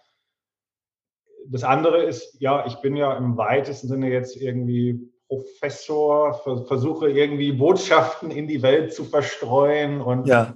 Das 1.46 1.64
andere 1.64 2.02
ist, 2.02 2.40
ja, 2.40 2.64
ich 2.66 2.76
bin 2.76 2.96
ja 2.96 3.16
im 3.16 3.36
weitesten 3.36 3.88
Sinne 3.88 4.10
jetzt 4.10 4.36
irgendwie 4.36 5.10
Professor, 5.28 6.34
versuche 6.66 7.10
irgendwie 7.10 7.52
Botschaften 7.52 8.30
in 8.30 8.46
die 8.46 8.62
Welt 8.62 8.94
zu 8.94 9.04
verstreuen 9.04 10.00
und 10.00 10.26
ja 10.26 10.54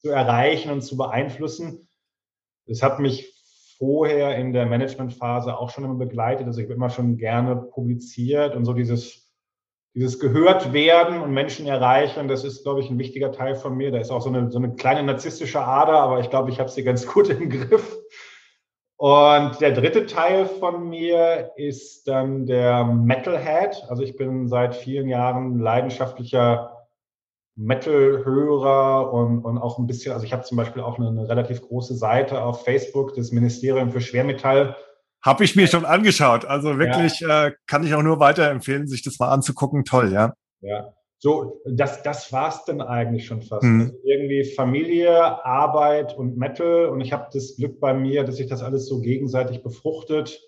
zu 0.00 0.10
erreichen 0.10 0.70
und 0.70 0.82
zu 0.82 0.96
beeinflussen. 0.96 1.88
Das 2.66 2.82
hat 2.82 3.00
mich 3.00 3.34
vorher 3.78 4.36
in 4.36 4.52
der 4.52 4.66
Managementphase 4.66 5.56
auch 5.56 5.70
schon 5.70 5.84
immer 5.84 5.94
begleitet. 5.94 6.46
Also 6.46 6.60
ich 6.60 6.66
habe 6.66 6.74
immer 6.74 6.90
schon 6.90 7.16
gerne 7.16 7.56
publiziert 7.56 8.56
und 8.56 8.64
so 8.64 8.72
dieses, 8.72 9.32
dieses 9.94 10.18
gehört 10.18 10.72
werden 10.72 11.20
und 11.20 11.32
Menschen 11.32 11.66
erreichen, 11.66 12.28
das 12.28 12.44
ist, 12.44 12.64
glaube 12.64 12.80
ich, 12.80 12.90
ein 12.90 12.98
wichtiger 12.98 13.32
Teil 13.32 13.54
von 13.54 13.76
mir. 13.76 13.92
Da 13.92 13.98
ist 13.98 14.10
auch 14.10 14.20
so 14.20 14.28
eine, 14.28 14.50
so 14.50 14.58
eine 14.58 14.74
kleine 14.74 15.02
narzisstische 15.04 15.60
Ader, 15.60 15.94
aber 15.94 16.20
ich 16.20 16.28
glaube, 16.28 16.50
ich 16.50 16.58
habe 16.58 16.70
sie 16.70 16.82
ganz 16.82 17.06
gut 17.12 17.28
im 17.30 17.48
Griff. 17.48 17.96
Und 18.96 19.60
der 19.60 19.70
dritte 19.70 20.06
Teil 20.06 20.46
von 20.46 20.88
mir 20.88 21.52
ist 21.54 22.08
dann 22.08 22.46
der 22.46 22.84
Metalhead. 22.84 23.84
Also 23.88 24.02
ich 24.02 24.16
bin 24.16 24.48
seit 24.48 24.74
vielen 24.74 25.08
Jahren 25.08 25.60
leidenschaftlicher 25.60 26.77
Metal-Hörer 27.58 29.12
und, 29.12 29.44
und 29.44 29.58
auch 29.58 29.78
ein 29.78 29.86
bisschen, 29.86 30.12
also 30.12 30.24
ich 30.24 30.32
habe 30.32 30.44
zum 30.44 30.56
Beispiel 30.56 30.80
auch 30.80 30.98
eine, 30.98 31.08
eine, 31.08 31.28
relativ 31.28 31.60
große 31.60 31.96
Seite 31.96 32.40
auf 32.40 32.64
Facebook, 32.64 33.14
das 33.14 33.32
Ministerium 33.32 33.90
für 33.90 34.00
Schwermetall. 34.00 34.76
Habe 35.22 35.42
ich 35.42 35.56
mir 35.56 35.66
schon 35.66 35.84
angeschaut. 35.84 36.44
Also 36.44 36.78
wirklich 36.78 37.20
ja. 37.20 37.46
äh, 37.46 37.52
kann 37.66 37.84
ich 37.84 37.94
auch 37.94 38.02
nur 38.02 38.20
weiterempfehlen, 38.20 38.86
sich 38.86 39.02
das 39.02 39.18
mal 39.18 39.30
anzugucken. 39.30 39.84
Toll, 39.84 40.12
ja. 40.12 40.34
Ja, 40.60 40.94
so, 41.18 41.60
das, 41.66 42.04
das 42.04 42.32
war's 42.32 42.64
dann 42.64 42.80
eigentlich 42.80 43.26
schon 43.26 43.42
fast. 43.42 43.64
Mhm. 43.64 43.80
Also 43.80 43.94
irgendwie 44.04 44.44
Familie, 44.44 45.44
Arbeit 45.44 46.16
und 46.16 46.36
Metal. 46.36 46.86
Und 46.86 47.00
ich 47.00 47.12
habe 47.12 47.28
das 47.32 47.56
Glück 47.56 47.80
bei 47.80 47.92
mir, 47.92 48.22
dass 48.22 48.36
sich 48.36 48.46
das 48.46 48.62
alles 48.62 48.86
so 48.86 49.00
gegenseitig 49.00 49.64
befruchtet. 49.64 50.40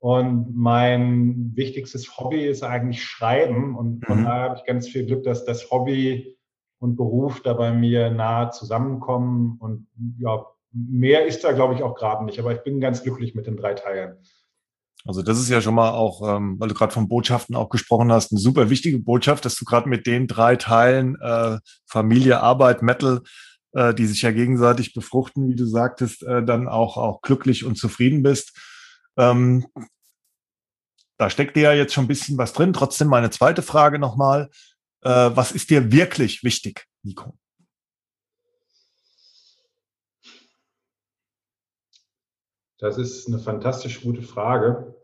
Und 0.00 0.56
mein 0.56 1.52
wichtigstes 1.54 2.18
Hobby 2.18 2.46
ist 2.46 2.62
eigentlich 2.62 3.04
Schreiben. 3.04 3.76
Und 3.76 4.04
von 4.04 4.20
mhm. 4.20 4.24
daher 4.24 4.42
habe 4.42 4.56
ich 4.56 4.64
ganz 4.64 4.88
viel 4.88 5.06
Glück, 5.06 5.22
dass 5.24 5.44
das 5.44 5.70
Hobby 5.70 6.36
und 6.78 6.96
Beruf 6.96 7.42
da 7.42 7.52
bei 7.52 7.72
mir 7.72 8.10
nahe 8.10 8.50
zusammenkommen. 8.50 9.58
Und 9.60 9.86
ja, 10.18 10.46
mehr 10.72 11.26
ist 11.26 11.44
da, 11.44 11.52
glaube 11.52 11.74
ich, 11.74 11.82
auch 11.82 11.94
gerade 11.94 12.24
nicht. 12.24 12.38
Aber 12.38 12.52
ich 12.52 12.62
bin 12.62 12.80
ganz 12.80 13.02
glücklich 13.02 13.34
mit 13.34 13.46
den 13.46 13.58
drei 13.58 13.74
Teilen. 13.74 14.16
Also 15.04 15.22
das 15.22 15.38
ist 15.38 15.48
ja 15.48 15.60
schon 15.60 15.74
mal 15.74 15.90
auch, 15.92 16.36
ähm, 16.36 16.56
weil 16.58 16.68
du 16.68 16.74
gerade 16.74 16.92
von 16.92 17.08
Botschaften 17.08 17.54
auch 17.56 17.68
gesprochen 17.68 18.12
hast, 18.12 18.32
eine 18.32 18.40
super 18.40 18.68
wichtige 18.68 18.98
Botschaft, 18.98 19.44
dass 19.44 19.56
du 19.56 19.64
gerade 19.64 19.88
mit 19.88 20.06
den 20.06 20.26
drei 20.26 20.56
Teilen 20.56 21.16
äh, 21.22 21.58
Familie, 21.86 22.40
Arbeit, 22.40 22.82
Metal 22.82 23.22
äh, 23.72 23.94
die 23.94 24.06
sich 24.06 24.22
ja 24.22 24.32
gegenseitig 24.32 24.94
befruchten, 24.94 25.48
wie 25.48 25.54
du 25.54 25.64
sagtest, 25.64 26.22
äh, 26.24 26.44
dann 26.44 26.68
auch, 26.68 26.96
auch 26.96 27.22
glücklich 27.22 27.64
und 27.64 27.76
zufrieden 27.76 28.22
bist. 28.22 28.58
Ähm, 29.20 29.66
da 31.18 31.28
steckt 31.28 31.54
dir 31.54 31.62
ja 31.62 31.72
jetzt 31.74 31.92
schon 31.92 32.04
ein 32.04 32.08
bisschen 32.08 32.38
was 32.38 32.54
drin. 32.54 32.72
Trotzdem 32.72 33.08
meine 33.08 33.28
zweite 33.28 33.60
Frage 33.60 33.98
nochmal. 33.98 34.48
Äh, 35.02 35.30
was 35.34 35.52
ist 35.52 35.68
dir 35.68 35.92
wirklich 35.92 36.42
wichtig, 36.42 36.86
Nico? 37.02 37.34
Das 42.78 42.96
ist 42.96 43.28
eine 43.28 43.38
fantastisch 43.38 44.00
gute 44.00 44.22
Frage. 44.22 44.96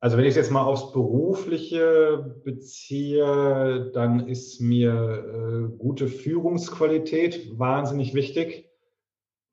Also 0.00 0.16
wenn 0.16 0.24
ich 0.24 0.30
es 0.30 0.36
jetzt 0.36 0.50
mal 0.50 0.62
aufs 0.62 0.92
Berufliche 0.92 2.40
beziehe, 2.44 3.92
dann 3.94 4.28
ist 4.28 4.60
mir 4.60 4.92
äh, 4.92 5.76
gute 5.76 6.08
Führungsqualität 6.08 7.56
wahnsinnig 7.58 8.14
wichtig, 8.14 8.67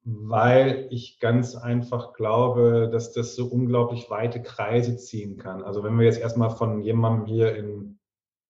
weil 0.06 0.88
ich 0.92 1.20
ganz 1.20 1.56
einfach 1.56 2.14
glaube, 2.14 2.90
dass 2.92 3.12
das 3.12 3.36
so 3.36 3.48
unglaublich 3.48 4.10
weite 4.12 4.42
Kreise 4.42 4.98
ziehen 4.98 5.38
kann. 5.38 5.64
Also 5.64 5.84
wenn 5.84 5.98
wir 5.98 6.06
jetzt 6.06 6.20
erstmal 6.20 6.52
von 6.52 6.82
jemandem 6.82 7.26
hier 7.26 7.56
in 7.56 7.98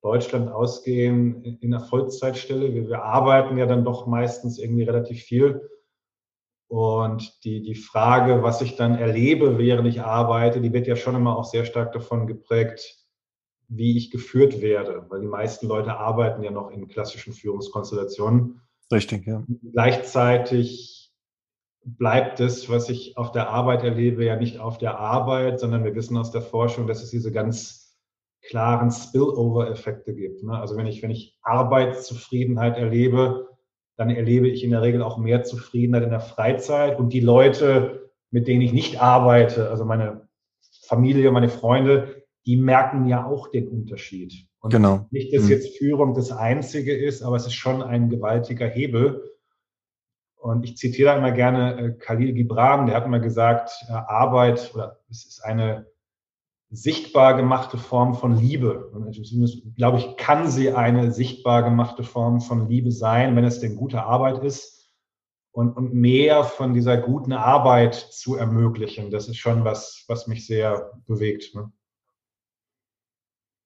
Deutschland 0.02 0.52
ausgehen, 0.52 1.44
in 1.44 1.72
der 1.72 1.80
Vollzeitstelle, 1.80 2.74
wir, 2.74 2.90
wir 2.90 3.04
arbeiten 3.04 3.58
ja 3.58 3.66
dann 3.66 3.86
doch 3.86 4.06
meistens 4.06 4.60
irgendwie 4.60 4.84
relativ 4.84 5.24
viel 5.24 5.62
und 6.68 7.46
die, 7.46 7.62
die 7.62 7.76
Frage, 7.76 8.44
was 8.44 8.62
ich 8.62 8.76
dann 8.76 8.98
erlebe, 8.98 9.58
während 9.58 9.88
ich 9.88 10.02
arbeite, 10.02 10.60
die 10.60 10.74
wird 10.74 10.88
ja 10.88 10.98
schon 10.98 11.16
immer 11.16 11.38
auch 11.38 11.46
sehr 11.46 11.64
stark 11.64 11.94
davon 11.94 12.28
geprägt, 12.28 12.98
wie 13.70 13.98
ich 13.98 14.12
geführt 14.12 14.62
werde, 14.62 15.06
weil 15.10 15.22
die 15.22 15.28
meisten 15.28 15.68
Leute 15.68 15.98
arbeiten 15.98 16.44
ja 16.44 16.52
noch 16.52 16.70
in 16.70 16.90
klassischen 16.90 17.34
Führungskonstellationen. 17.34 18.62
Richtig, 18.92 19.26
ja. 19.26 19.44
Gleichzeitig 19.72 21.05
bleibt 21.86 22.40
es, 22.40 22.70
was 22.70 22.90
ich 22.90 23.16
auf 23.16 23.32
der 23.32 23.50
Arbeit 23.50 23.84
erlebe, 23.84 24.26
ja 24.26 24.36
nicht 24.36 24.60
auf 24.60 24.78
der 24.78 25.00
Arbeit, 25.00 25.60
sondern 25.60 25.84
wir 25.84 25.96
wissen 25.96 26.18
aus 26.18 26.32
der 26.32 26.42
Forschung, 26.42 26.88
dass 26.88 27.04
es 27.04 27.12
diese 27.12 27.32
ganz 27.32 27.96
klaren 28.42 28.92
Spillover-Effekte 28.92 30.14
gibt. 30.14 30.44
Ne? 30.44 30.58
Also 30.58 30.76
wenn 30.78 30.88
ich, 30.88 31.02
wenn 31.04 31.12
ich 31.12 31.38
Arbeitszufriedenheit 31.44 32.78
erlebe, 32.78 33.48
dann 33.98 34.10
erlebe 34.10 34.48
ich 34.48 34.64
in 34.64 34.72
der 34.72 34.82
Regel 34.82 35.02
auch 35.02 35.18
mehr 35.18 35.44
Zufriedenheit 35.44 36.04
in 36.04 36.10
der 36.10 36.20
Freizeit. 36.20 37.00
Und 37.00 37.14
die 37.14 37.22
Leute, 37.22 38.12
mit 38.32 38.48
denen 38.48 38.62
ich 38.62 38.74
nicht 38.74 39.02
arbeite, 39.02 39.70
also 39.70 39.86
meine 39.86 40.28
Familie, 40.88 41.32
meine 41.32 41.50
Freunde, 41.50 42.24
die 42.46 42.58
merken 42.58 43.08
ja 43.08 43.26
auch 43.26 43.50
den 43.50 43.68
Unterschied. 43.68 44.48
Und 44.60 44.72
genau. 44.72 45.08
nicht, 45.12 45.34
dass 45.34 45.44
mhm. 45.44 45.50
jetzt 45.50 45.78
Führung 45.78 46.14
das 46.14 46.32
Einzige 46.32 46.96
ist, 46.96 47.22
aber 47.22 47.36
es 47.36 47.46
ist 47.46 47.54
schon 47.54 47.82
ein 47.82 48.10
gewaltiger 48.10 48.68
Hebel. 48.68 49.35
Und 50.46 50.64
ich 50.64 50.78
zitiere 50.78 51.10
da 51.10 51.18
immer 51.18 51.32
gerne 51.32 51.76
äh, 51.76 51.92
Khalil 51.94 52.34
Gibran, 52.34 52.86
der 52.86 52.96
hat 52.96 53.06
immer 53.06 53.20
gesagt, 53.20 53.84
äh, 53.90 53.94
Arbeit 53.94 54.70
oder 54.76 55.00
es 55.10 55.26
ist 55.26 55.44
eine 55.44 55.88
sichtbar 56.70 57.36
gemachte 57.36 57.80
Form 57.80 58.14
von 58.14 58.38
Liebe. 58.38 58.90
Und 58.90 59.12
glaube 59.76 59.98
ich, 59.98 60.18
kann 60.18 60.48
sie 60.48 60.72
eine 60.72 61.12
sichtbar 61.12 61.64
gemachte 61.64 62.04
Form 62.04 62.42
von 62.42 62.70
Liebe 62.70 62.92
sein, 62.92 63.36
wenn 63.36 63.44
es 63.44 63.60
denn 63.60 63.76
gute 63.76 64.04
Arbeit 64.04 64.44
ist 64.44 64.92
und, 65.52 65.76
und 65.76 65.96
mehr 65.96 66.44
von 66.44 66.76
dieser 66.76 66.98
guten 66.98 67.34
Arbeit 67.34 67.96
zu 67.96 68.36
ermöglichen. 68.36 69.10
Das 69.10 69.28
ist 69.28 69.38
schon 69.38 69.64
was, 69.64 70.06
was 70.08 70.28
mich 70.28 70.46
sehr 70.46 70.92
bewegt. 71.08 71.56
Ne? 71.56 71.72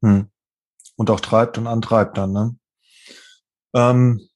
Hm. 0.02 0.30
Und 0.96 1.10
auch 1.10 1.20
treibt 1.20 1.58
und 1.58 1.68
antreibt 1.68 2.18
dann. 2.18 2.32
Ne? 2.32 2.56
Ähm, 3.74 4.29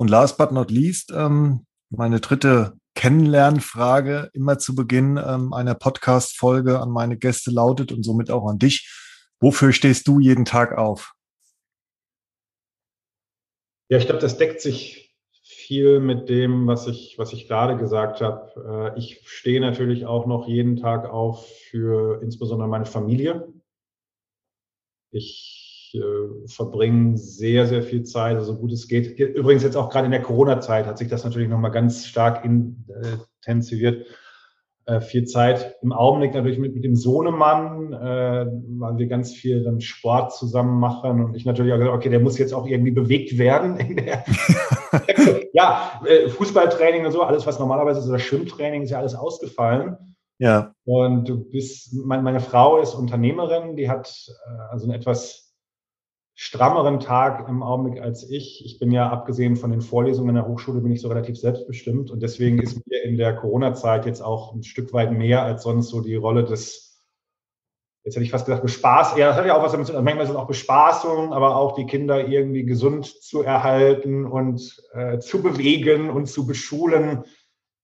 und 0.00 0.08
last 0.08 0.38
but 0.38 0.50
not 0.50 0.70
least, 0.70 1.12
ähm, 1.14 1.66
meine 1.90 2.20
dritte 2.20 2.72
Kennenlernfrage 2.94 4.30
immer 4.32 4.58
zu 4.58 4.74
Beginn 4.74 5.18
ähm, 5.18 5.52
einer 5.52 5.74
Podcast-Folge 5.74 6.80
an 6.80 6.88
meine 6.88 7.18
Gäste 7.18 7.50
lautet 7.50 7.92
und 7.92 8.02
somit 8.02 8.30
auch 8.30 8.48
an 8.48 8.58
dich. 8.58 8.90
Wofür 9.40 9.74
stehst 9.74 10.08
du 10.08 10.18
jeden 10.18 10.46
Tag 10.46 10.78
auf? 10.78 11.12
Ja, 13.90 13.98
ich 13.98 14.06
glaube, 14.06 14.22
das 14.22 14.38
deckt 14.38 14.62
sich 14.62 15.14
viel 15.42 16.00
mit 16.00 16.30
dem, 16.30 16.66
was 16.66 16.86
ich, 16.86 17.18
was 17.18 17.34
ich 17.34 17.46
gerade 17.46 17.76
gesagt 17.76 18.22
habe. 18.22 18.94
Äh, 18.96 18.98
ich 18.98 19.20
stehe 19.28 19.60
natürlich 19.60 20.06
auch 20.06 20.24
noch 20.24 20.48
jeden 20.48 20.76
Tag 20.76 21.10
auf 21.10 21.46
für 21.68 22.22
insbesondere 22.22 22.70
meine 22.70 22.86
Familie. 22.86 23.52
Ich 25.10 25.59
äh, 25.94 26.46
verbringen 26.46 27.16
sehr, 27.16 27.66
sehr 27.66 27.82
viel 27.82 28.04
Zeit, 28.04 28.42
so 28.42 28.56
gut 28.56 28.72
es 28.72 28.88
geht. 28.88 29.18
Übrigens 29.18 29.62
jetzt 29.62 29.76
auch 29.76 29.90
gerade 29.90 30.06
in 30.06 30.12
der 30.12 30.22
Corona-Zeit 30.22 30.86
hat 30.86 30.98
sich 30.98 31.08
das 31.08 31.24
natürlich 31.24 31.48
nochmal 31.48 31.70
ganz 31.70 32.06
stark 32.06 32.44
intensiviert. 32.44 34.06
Äh, 34.90 35.00
viel 35.00 35.24
Zeit 35.24 35.76
im 35.82 35.92
Augenblick 35.92 36.34
natürlich 36.34 36.58
mit, 36.58 36.74
mit 36.74 36.82
dem 36.82 36.96
Sohnemann, 36.96 37.92
äh, 37.92 38.46
weil 38.78 38.98
wir 38.98 39.06
ganz 39.06 39.32
viel 39.32 39.62
dann 39.62 39.80
Sport 39.80 40.34
zusammen 40.34 40.80
machen 40.80 41.22
und 41.22 41.36
ich 41.36 41.44
natürlich 41.44 41.72
auch 41.72 41.78
gesagt, 41.78 41.96
okay, 41.96 42.08
der 42.08 42.18
muss 42.18 42.38
jetzt 42.38 42.52
auch 42.52 42.66
irgendwie 42.66 42.90
bewegt 42.90 43.38
werden. 43.38 43.78
ja, 45.52 46.00
äh, 46.06 46.28
Fußballtraining 46.28 47.06
und 47.06 47.12
so, 47.12 47.22
alles 47.22 47.46
was 47.46 47.60
normalerweise 47.60 48.00
ist, 48.00 48.08
oder 48.08 48.18
Schwimmtraining 48.18 48.82
ist 48.82 48.90
ja 48.90 48.98
alles 48.98 49.14
ausgefallen. 49.14 49.96
Ja. 50.38 50.72
Und 50.84 51.28
du 51.28 51.36
bist, 51.38 51.94
mein, 51.94 52.24
meine 52.24 52.40
Frau 52.40 52.78
ist 52.78 52.94
Unternehmerin, 52.94 53.76
die 53.76 53.88
hat 53.88 54.12
also 54.70 54.88
ein 54.88 54.92
etwas 54.92 55.49
strammeren 56.42 57.00
Tag 57.00 57.50
im 57.50 57.62
Augenblick 57.62 58.02
als 58.02 58.30
ich. 58.30 58.64
Ich 58.64 58.78
bin 58.78 58.90
ja 58.90 59.10
abgesehen 59.10 59.56
von 59.56 59.70
den 59.70 59.82
Vorlesungen 59.82 60.30
in 60.30 60.36
der 60.36 60.46
Hochschule, 60.46 60.80
bin 60.80 60.90
ich 60.90 61.02
so 61.02 61.08
relativ 61.08 61.38
selbstbestimmt 61.38 62.10
und 62.10 62.22
deswegen 62.22 62.58
ist 62.62 62.80
mir 62.86 63.02
in 63.02 63.18
der 63.18 63.36
Corona-Zeit 63.36 64.06
jetzt 64.06 64.22
auch 64.22 64.54
ein 64.54 64.62
Stück 64.62 64.94
weit 64.94 65.12
mehr 65.12 65.42
als 65.42 65.64
sonst 65.64 65.90
so 65.90 66.00
die 66.00 66.14
Rolle 66.14 66.44
des, 66.44 67.04
jetzt 68.04 68.14
hätte 68.14 68.24
ich 68.24 68.30
fast 68.30 68.46
gesagt, 68.46 68.62
Bespaß, 68.62 69.18
ja, 69.18 69.28
das 69.28 69.36
hat 69.36 69.44
ja 69.44 69.54
auch 69.54 69.62
was 69.62 69.72
damit 69.72 69.86
zu 69.86 69.92
tun, 69.92 70.02
manchmal 70.02 70.24
ist 70.24 70.30
es 70.30 70.36
auch 70.36 70.46
Bespaßung, 70.46 71.34
aber 71.34 71.56
auch 71.56 71.74
die 71.74 71.84
Kinder 71.84 72.26
irgendwie 72.26 72.64
gesund 72.64 73.04
zu 73.04 73.42
erhalten 73.42 74.24
und 74.24 74.82
äh, 74.94 75.18
zu 75.18 75.42
bewegen 75.42 76.08
und 76.08 76.24
zu 76.24 76.46
beschulen. 76.46 77.24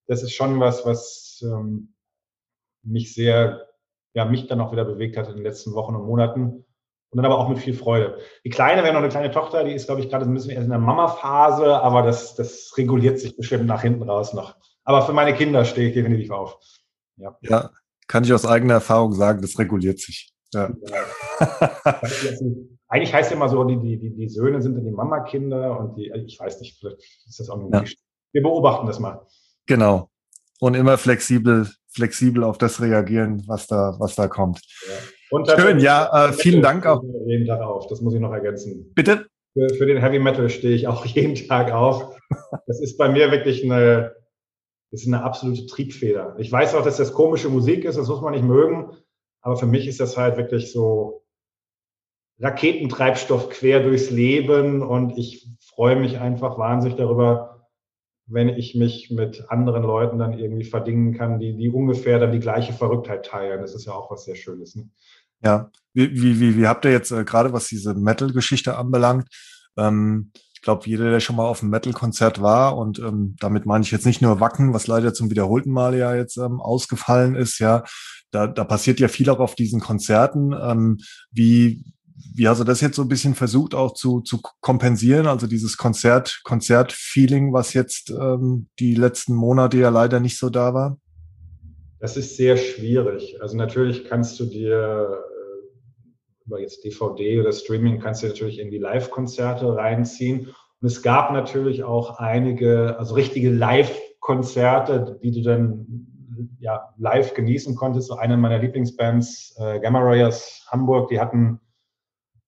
Das 0.07 0.23
ist 0.23 0.33
schon 0.33 0.61
was, 0.61 0.87
was 0.87 1.45
ähm, 1.45 1.93
mich 2.83 3.13
sehr, 3.13 3.69
ja, 4.15 4.25
mich 4.25 4.47
dann 4.47 4.63
auch 4.63 4.73
wieder 4.73 4.87
bewegt 4.87 5.19
hat 5.19 5.29
in 5.29 5.35
den 5.35 5.45
letzten 5.45 5.75
Wochen 5.75 5.95
und 5.95 6.07
Monaten. 6.07 6.66
Und 7.11 7.19
dann 7.19 7.25
aber 7.25 7.39
auch 7.39 7.49
mit 7.49 7.59
viel 7.59 7.75
Freude. 7.75 8.19
Die 8.45 8.51
Kleine 8.51 8.83
wäre 8.83 8.93
noch 8.93 9.01
eine 9.01 9.09
kleine 9.09 9.31
Tochter, 9.31 9.65
die 9.65 9.73
ist, 9.73 9.87
glaube 9.87 10.01
ich, 10.01 10.11
gerade 10.11 10.25
ein 10.25 10.35
bisschen 10.35 10.51
erst 10.51 10.65
in 10.65 10.71
der 10.71 10.79
Mama-Phase, 10.79 11.81
aber 11.81 12.03
das, 12.03 12.35
das 12.35 12.73
reguliert 12.77 13.21
sich 13.21 13.37
bestimmt 13.37 13.67
nach 13.67 13.83
hinten 13.83 14.03
raus 14.03 14.35
noch. 14.35 14.57
Aber 14.85 15.03
für 15.03 15.13
meine 15.13 15.35
Kinder 15.35 15.65
stehe 15.65 15.89
ich 15.89 15.95
definitiv 15.95 16.31
auf. 16.31 16.59
Ja. 17.17 17.37
ja, 17.41 17.71
kann 18.09 18.25
ich 18.25 18.33
aus 18.33 18.45
eigener 18.45 18.75
Erfahrung 18.75 19.13
sagen, 19.13 19.41
das 19.41 19.59
reguliert 19.59 19.99
sich. 19.99 20.33
Ja. 20.53 20.71
Eigentlich 22.89 23.13
heißt 23.13 23.31
ja 23.31 23.37
immer 23.37 23.49
so, 23.49 23.65
die, 23.65 23.79
die, 23.79 24.15
die 24.15 24.29
Söhne 24.29 24.63
sind 24.63 24.77
dann 24.77 24.85
die 24.85 24.93
Mama-Kinder 24.93 25.79
und 25.79 25.97
die, 25.97 26.13
ich 26.27 26.39
weiß 26.39 26.61
nicht, 26.61 26.79
vielleicht 26.79 26.99
ist 27.27 27.41
das 27.41 27.51
auch 27.51 27.59
nur 27.59 27.73
ja. 27.73 27.85
Wir 28.33 28.43
beobachten 28.43 28.87
das 28.87 29.01
mal. 29.01 29.27
Genau. 29.67 30.11
Und 30.61 30.75
immer 30.75 30.99
flexibel, 30.99 31.69
flexibel 31.89 32.45
auf 32.45 32.59
das 32.59 32.81
reagieren, 32.81 33.43
was 33.47 33.67
da, 33.67 33.97
was 33.99 34.15
da 34.15 34.29
kommt. 34.29 34.61
Ja. 34.87 34.95
Und 35.31 35.51
Schön, 35.51 35.81
ja, 35.81 36.29
äh, 36.29 36.33
vielen 36.33 36.63
Dank 36.63 36.87
auch. 36.87 37.03
Jeden 37.27 37.47
Tag 37.47 37.61
auf, 37.61 37.87
das 37.89 38.01
muss 38.01 38.15
ich 38.15 38.21
noch 38.21 38.33
ergänzen. 38.33 38.93
Bitte? 38.95 39.27
Für, 39.53 39.69
für, 39.71 39.87
den 39.87 39.99
Heavy 39.99 40.19
Metal 40.19 40.49
stehe 40.49 40.75
ich 40.75 40.87
auch 40.87 41.05
jeden 41.07 41.35
Tag 41.35 41.73
auf. 41.73 42.17
Das 42.67 42.81
ist 42.81 42.97
bei 42.97 43.09
mir 43.09 43.31
wirklich 43.31 43.65
eine, 43.65 44.15
ist 44.91 45.07
eine 45.07 45.23
absolute 45.23 45.67
Triebfeder. 45.67 46.37
Ich 46.39 46.51
weiß 46.51 46.75
auch, 46.75 46.85
dass 46.85 46.97
das 46.97 47.13
komische 47.13 47.49
Musik 47.49 47.85
ist, 47.85 47.99
das 47.99 48.09
muss 48.09 48.21
man 48.21 48.33
nicht 48.33 48.45
mögen, 48.45 48.93
aber 49.41 49.57
für 49.57 49.67
mich 49.67 49.87
ist 49.87 50.01
das 50.01 50.17
halt 50.17 50.37
wirklich 50.37 50.73
so 50.73 51.25
Raketentreibstoff 52.39 53.49
quer 53.49 53.83
durchs 53.83 54.11
Leben 54.11 54.83
und 54.83 55.17
ich 55.17 55.49
freue 55.61 55.97
mich 55.97 56.19
einfach 56.19 56.59
wahnsinnig 56.59 56.97
darüber, 56.99 57.56
wenn 58.27 58.49
ich 58.49 58.75
mich 58.75 59.11
mit 59.11 59.45
anderen 59.49 59.83
Leuten 59.83 60.19
dann 60.19 60.39
irgendwie 60.39 60.65
verdingen 60.65 61.15
kann, 61.15 61.39
die, 61.39 61.57
die 61.57 61.69
ungefähr 61.69 62.19
dann 62.19 62.33
die 62.33 62.41
gleiche 62.41 62.73
Verrücktheit 62.73 63.27
teilen. 63.27 63.61
Das 63.61 63.75
ist 63.75 63.87
ja 63.87 63.93
auch 63.93 64.11
was 64.11 64.25
sehr 64.25 64.35
Schönes. 64.35 64.75
Ne? 64.75 64.89
Ja, 65.43 65.71
wie, 65.95 66.13
wie, 66.13 66.41
wie, 66.41 66.57
wie 66.57 66.67
habt 66.67 66.85
ihr 66.85 66.93
jetzt 66.93 67.13
äh, 67.13 67.25
gerade, 67.25 67.53
was 67.53 67.69
diese 67.69 67.95
Metal-Geschichte 67.95 68.77
anbelangt? 68.77 69.29
Ähm, 69.77 70.33
ich 70.55 70.63
glaube, 70.63 70.87
jeder, 70.87 71.11
der 71.11 71.21
schon 71.21 71.37
mal 71.37 71.47
auf 71.47 71.63
einem 71.63 71.71
Metal-Konzert 71.71 72.41
war, 72.41 72.77
und 72.77 72.99
ähm, 72.99 73.37
damit 73.39 73.67
meine 73.67 73.85
ich 73.85 73.93
jetzt 73.93 74.07
nicht 74.07 74.23
nur 74.23 74.41
Wacken, 74.41 74.75
was 74.75 74.89
leider 74.89 75.15
zum 75.15 75.31
wiederholten 75.31 75.71
Mal 75.71 75.97
ja 75.97 76.15
jetzt 76.15 76.39
ähm, 76.39 76.61
ausgefallen 76.61 77.37
ist, 77.37 77.61
ja, 77.61 77.85
da, 78.33 78.47
da 78.49 78.65
passiert 78.65 78.99
ja 78.99 79.09
viel 79.09 79.31
auch 79.31 79.39
auf 79.39 79.55
diesen 79.55 79.81
Konzerten. 79.81 80.53
Ähm, 80.53 80.99
wie, 81.31 81.85
wie 82.35 82.49
hast 82.49 82.61
du 82.61 82.65
das 82.65 82.81
jetzt 82.81 82.97
so 82.97 83.03
ein 83.03 83.09
bisschen 83.09 83.35
versucht 83.35 83.75
auch 83.75 83.95
zu, 83.95 84.21
zu 84.21 84.41
kompensieren? 84.61 85.27
Also 85.27 85.47
dieses 85.47 85.77
Konzert, 85.77 86.41
Konzert-Feeling, 86.45 87.53
was 87.53 87.75
jetzt 87.75 88.11
ähm, 88.11 88.69
die 88.79 88.95
letzten 88.95 89.35
Monate 89.35 89.79
ja 89.79 89.91
leider 89.91 90.21
nicht 90.21 90.39
so 90.39 90.51
da 90.51 90.75
war? 90.75 90.99
Das 91.99 92.17
ist 92.17 92.37
sehr 92.37 92.57
schwierig. 92.57 93.41
Also 93.41 93.57
natürlich 93.57 94.05
kannst 94.05 94.39
du 94.39 94.47
dir 94.47 95.09
äh, 95.11 96.47
über 96.47 96.61
jetzt 96.61 96.85
DVD 96.85 97.41
oder 97.41 97.53
Streaming 97.53 98.01
kannst 98.01 98.23
du 98.23 98.29
natürlich 98.29 98.59
irgendwie 98.59 98.79
Live-Konzerte 98.79 99.75
reinziehen. 99.75 100.49
Und 100.81 100.87
es 100.87 101.03
gab 101.03 101.33
natürlich 101.33 101.85
auch 101.85 102.19
einige, 102.19 102.99
also 102.99 103.15
richtige 103.15 103.51
Live-Konzerte, 103.51 105.19
die 105.23 105.33
du 105.33 105.43
dann 105.43 106.07
ja, 106.59 106.93
live 106.99 107.35
genießen 107.35 107.75
konntest. 107.77 108.09
So 108.09 108.17
eine 108.17 108.37
meiner 108.37 108.59
Lieblingsbands, 108.59 109.57
äh, 109.59 109.81
Gamma 109.81 110.01
Rayers 110.01 110.67
Hamburg, 110.71 111.09
die 111.09 111.19
hatten 111.19 111.61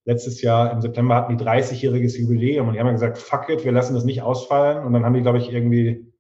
letztes 0.09 0.41
Jahr 0.41 0.73
im 0.73 0.81
September 0.81 1.17
hatten 1.17 1.37
die 1.37 1.45
30-jähriges 1.45 2.19
Jubiläum 2.19 2.67
und 2.67 2.75
die 2.75 2.81
haben 2.81 2.91
gesagt, 2.91 3.19
fuck 3.19 3.50
it, 3.50 3.67
wir 3.67 3.73
lassen 3.73 3.93
das 3.93 4.05
nicht 4.05 4.23
ausfallen. 4.23 4.87
Und 4.87 4.95
dann 4.95 5.05
haben 5.05 5.12
die, 5.12 5.21
glaube 5.21 5.37
ich, 5.37 5.53
irgendwie 5.53 6.11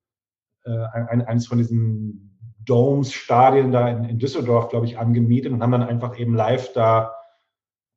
äh, 0.66 0.84
ein, 0.92 1.22
eines 1.22 1.46
von 1.46 1.56
diesen 1.56 2.38
Domes-Stadien 2.66 3.72
da 3.72 3.88
in, 3.88 4.04
in 4.04 4.18
Düsseldorf, 4.18 4.68
glaube 4.68 4.84
ich, 4.84 4.98
angemietet 4.98 5.52
und 5.52 5.62
haben 5.62 5.72
dann 5.72 5.82
einfach 5.82 6.18
eben 6.18 6.34
live 6.34 6.70
da 6.74 7.14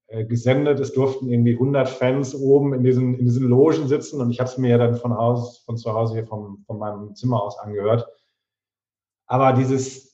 äh, 0.07 0.23
gesendet. 0.23 0.79
Es 0.79 0.93
durften 0.93 1.27
irgendwie 1.27 1.55
100 1.55 1.89
Fans 1.89 2.33
oben 2.35 2.73
in 2.73 2.85
diesen, 2.85 3.19
in 3.19 3.25
diesen 3.25 3.49
Logen 3.49 3.89
sitzen 3.89 4.21
und 4.21 4.31
ich 4.31 4.39
habe 4.39 4.49
es 4.49 4.57
mir 4.57 4.69
ja 4.69 4.77
dann 4.77 4.95
von, 4.95 5.13
Haus, 5.13 5.59
von 5.65 5.75
zu 5.75 5.93
Hause 5.93 6.13
hier 6.13 6.25
vom, 6.25 6.63
von 6.67 6.79
meinem 6.79 7.15
Zimmer 7.15 7.43
aus 7.43 7.59
angehört. 7.59 8.07
Aber 9.27 9.51
dieses, 9.51 10.10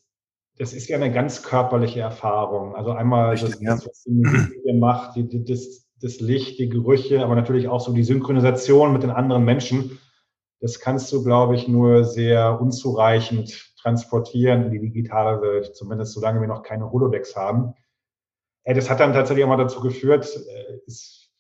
das 0.60 0.74
ist 0.74 0.88
ja 0.88 0.98
eine 0.98 1.12
ganz 1.12 1.44
körperliche 1.44 2.00
Erfahrung. 2.00 2.76
Also 2.76 2.92
einmal 2.92 3.32
Richtig, 3.32 3.52
das, 3.52 3.62
ja. 3.62 3.74
was 3.74 4.04
die 4.04 4.12
Musik 4.12 4.76
macht, 4.80 5.16
die, 5.16 5.44
das, 5.44 5.88
das 6.02 6.20
Licht, 6.20 6.60
die 6.60 6.70
Gerüche, 6.70 7.24
aber 7.24 7.36
natürlich 7.36 7.68
auch 7.68 7.80
so 7.80 7.94
die 7.94 8.04
Synchronisation 8.04 8.94
mit 8.94 9.04
den 9.04 9.12
anderen 9.12 9.46
Menschen. 9.46 10.00
Das 10.60 10.80
kannst 10.80 11.12
du, 11.14 11.24
glaube 11.24 11.56
ich, 11.56 11.68
nur 11.68 12.04
sehr 12.04 12.60
unzureichend 12.60 13.76
transportieren 13.80 14.66
in 14.66 14.72
die 14.72 14.80
digitale 14.80 15.42
Welt, 15.42 15.76
zumindest 15.76 16.14
solange 16.14 16.42
wir 16.42 16.48
noch 16.48 16.64
keine 16.64 16.92
Holodecks 16.92 17.36
haben. 17.36 17.74
Äh, 18.64 18.74
das 18.74 18.90
hat 18.90 19.00
dann 19.00 19.14
tatsächlich 19.14 19.46
auch 19.46 19.50
mal 19.50 19.58
dazu 19.58 19.80
geführt, 19.80 20.28
äh, 20.36 20.80
ich 20.88 21.32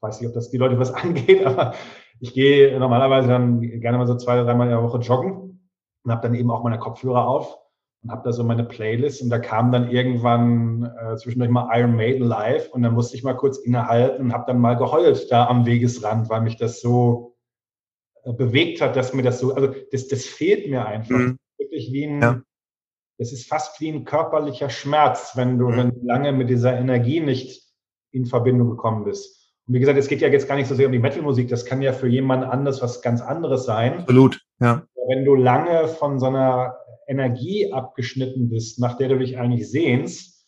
weiß 0.00 0.20
nicht, 0.20 0.28
ob 0.28 0.34
das 0.34 0.50
die 0.50 0.58
Leute 0.58 0.78
was 0.78 0.92
angeht, 0.94 1.46
aber 1.46 1.74
ich 2.20 2.34
gehe 2.34 2.78
normalerweise 2.78 3.28
dann 3.28 3.60
gerne 3.60 3.96
mal 3.96 4.06
so 4.06 4.16
zwei, 4.16 4.42
dreimal 4.42 4.66
in 4.66 4.72
der 4.72 4.82
Woche 4.82 4.98
joggen 4.98 5.70
und 6.04 6.10
habe 6.12 6.22
dann 6.22 6.34
eben 6.34 6.50
auch 6.50 6.62
meine 6.62 6.78
Kopfhörer 6.78 7.26
auf 7.26 7.58
und 8.06 8.12
habe 8.12 8.22
da 8.24 8.32
so 8.32 8.44
meine 8.44 8.64
Playlist 8.64 9.22
und 9.22 9.30
da 9.30 9.38
kam 9.38 9.72
dann 9.72 9.90
irgendwann 9.90 10.84
äh, 10.84 11.16
zwischendurch 11.16 11.50
mal 11.50 11.68
Iron 11.78 11.96
Maiden 11.96 12.26
live 12.26 12.70
und 12.70 12.82
dann 12.82 12.94
musste 12.94 13.16
ich 13.16 13.24
mal 13.24 13.36
kurz 13.36 13.58
innehalten 13.58 14.26
und 14.26 14.32
habe 14.32 14.44
dann 14.46 14.60
mal 14.60 14.74
geheult 14.74 15.30
da 15.30 15.46
am 15.46 15.66
Wegesrand, 15.66 16.28
weil 16.30 16.40
mich 16.40 16.56
das 16.56 16.80
so 16.80 17.36
äh, 18.24 18.32
bewegt 18.32 18.80
hat, 18.80 18.96
dass 18.96 19.12
mir 19.12 19.22
das 19.22 19.40
so, 19.40 19.54
also 19.54 19.74
das, 19.90 20.08
das 20.08 20.24
fehlt 20.24 20.70
mir 20.70 20.86
einfach. 20.86 21.18
Mhm. 21.18 21.38
Wirklich 21.58 21.92
wie 21.92 22.06
ein, 22.06 22.22
ja 22.22 22.42
es 23.18 23.32
ist 23.32 23.48
fast 23.48 23.80
wie 23.80 23.90
ein 23.90 24.04
körperlicher 24.04 24.70
Schmerz, 24.70 25.32
wenn 25.34 25.58
du, 25.58 25.68
mhm. 25.68 25.76
wenn 25.76 25.90
du 25.90 26.06
lange 26.06 26.32
mit 26.32 26.50
dieser 26.50 26.76
Energie 26.76 27.20
nicht 27.20 27.62
in 28.12 28.26
Verbindung 28.26 28.70
gekommen 28.70 29.04
bist. 29.04 29.54
Und 29.66 29.74
wie 29.74 29.80
gesagt, 29.80 29.98
es 29.98 30.08
geht 30.08 30.20
ja 30.20 30.28
jetzt 30.28 30.48
gar 30.48 30.56
nicht 30.56 30.68
so 30.68 30.74
sehr 30.74 30.86
um 30.86 30.92
die 30.92 30.98
Metalmusik, 30.98 31.48
das 31.48 31.64
kann 31.64 31.82
ja 31.82 31.92
für 31.92 32.08
jemand 32.08 32.44
anders 32.44 32.82
was 32.82 33.02
ganz 33.02 33.20
anderes 33.20 33.64
sein. 33.64 34.00
Absolut, 34.00 34.40
ja. 34.60 34.82
Wenn 35.08 35.24
du 35.24 35.34
lange 35.34 35.88
von 35.88 36.18
so 36.18 36.26
einer 36.26 36.76
Energie 37.06 37.72
abgeschnitten 37.72 38.48
bist, 38.48 38.78
nach 38.78 38.96
der 38.96 39.08
du 39.08 39.18
dich 39.18 39.38
eigentlich 39.38 39.70
sehnst, 39.70 40.46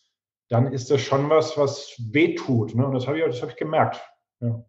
dann 0.49 0.73
ist 0.73 0.89
das 0.89 1.01
schon 1.01 1.29
was, 1.29 1.57
was 1.57 1.95
wehtut. 2.11 2.75
Ne? 2.75 2.85
Und 2.85 2.93
das 2.93 3.07
habe 3.07 3.19
ich, 3.19 3.25
das 3.25 3.41
hab 3.41 3.49
ich 3.49 3.55
gemerkt. 3.55 4.01
Ja. 4.41 4.63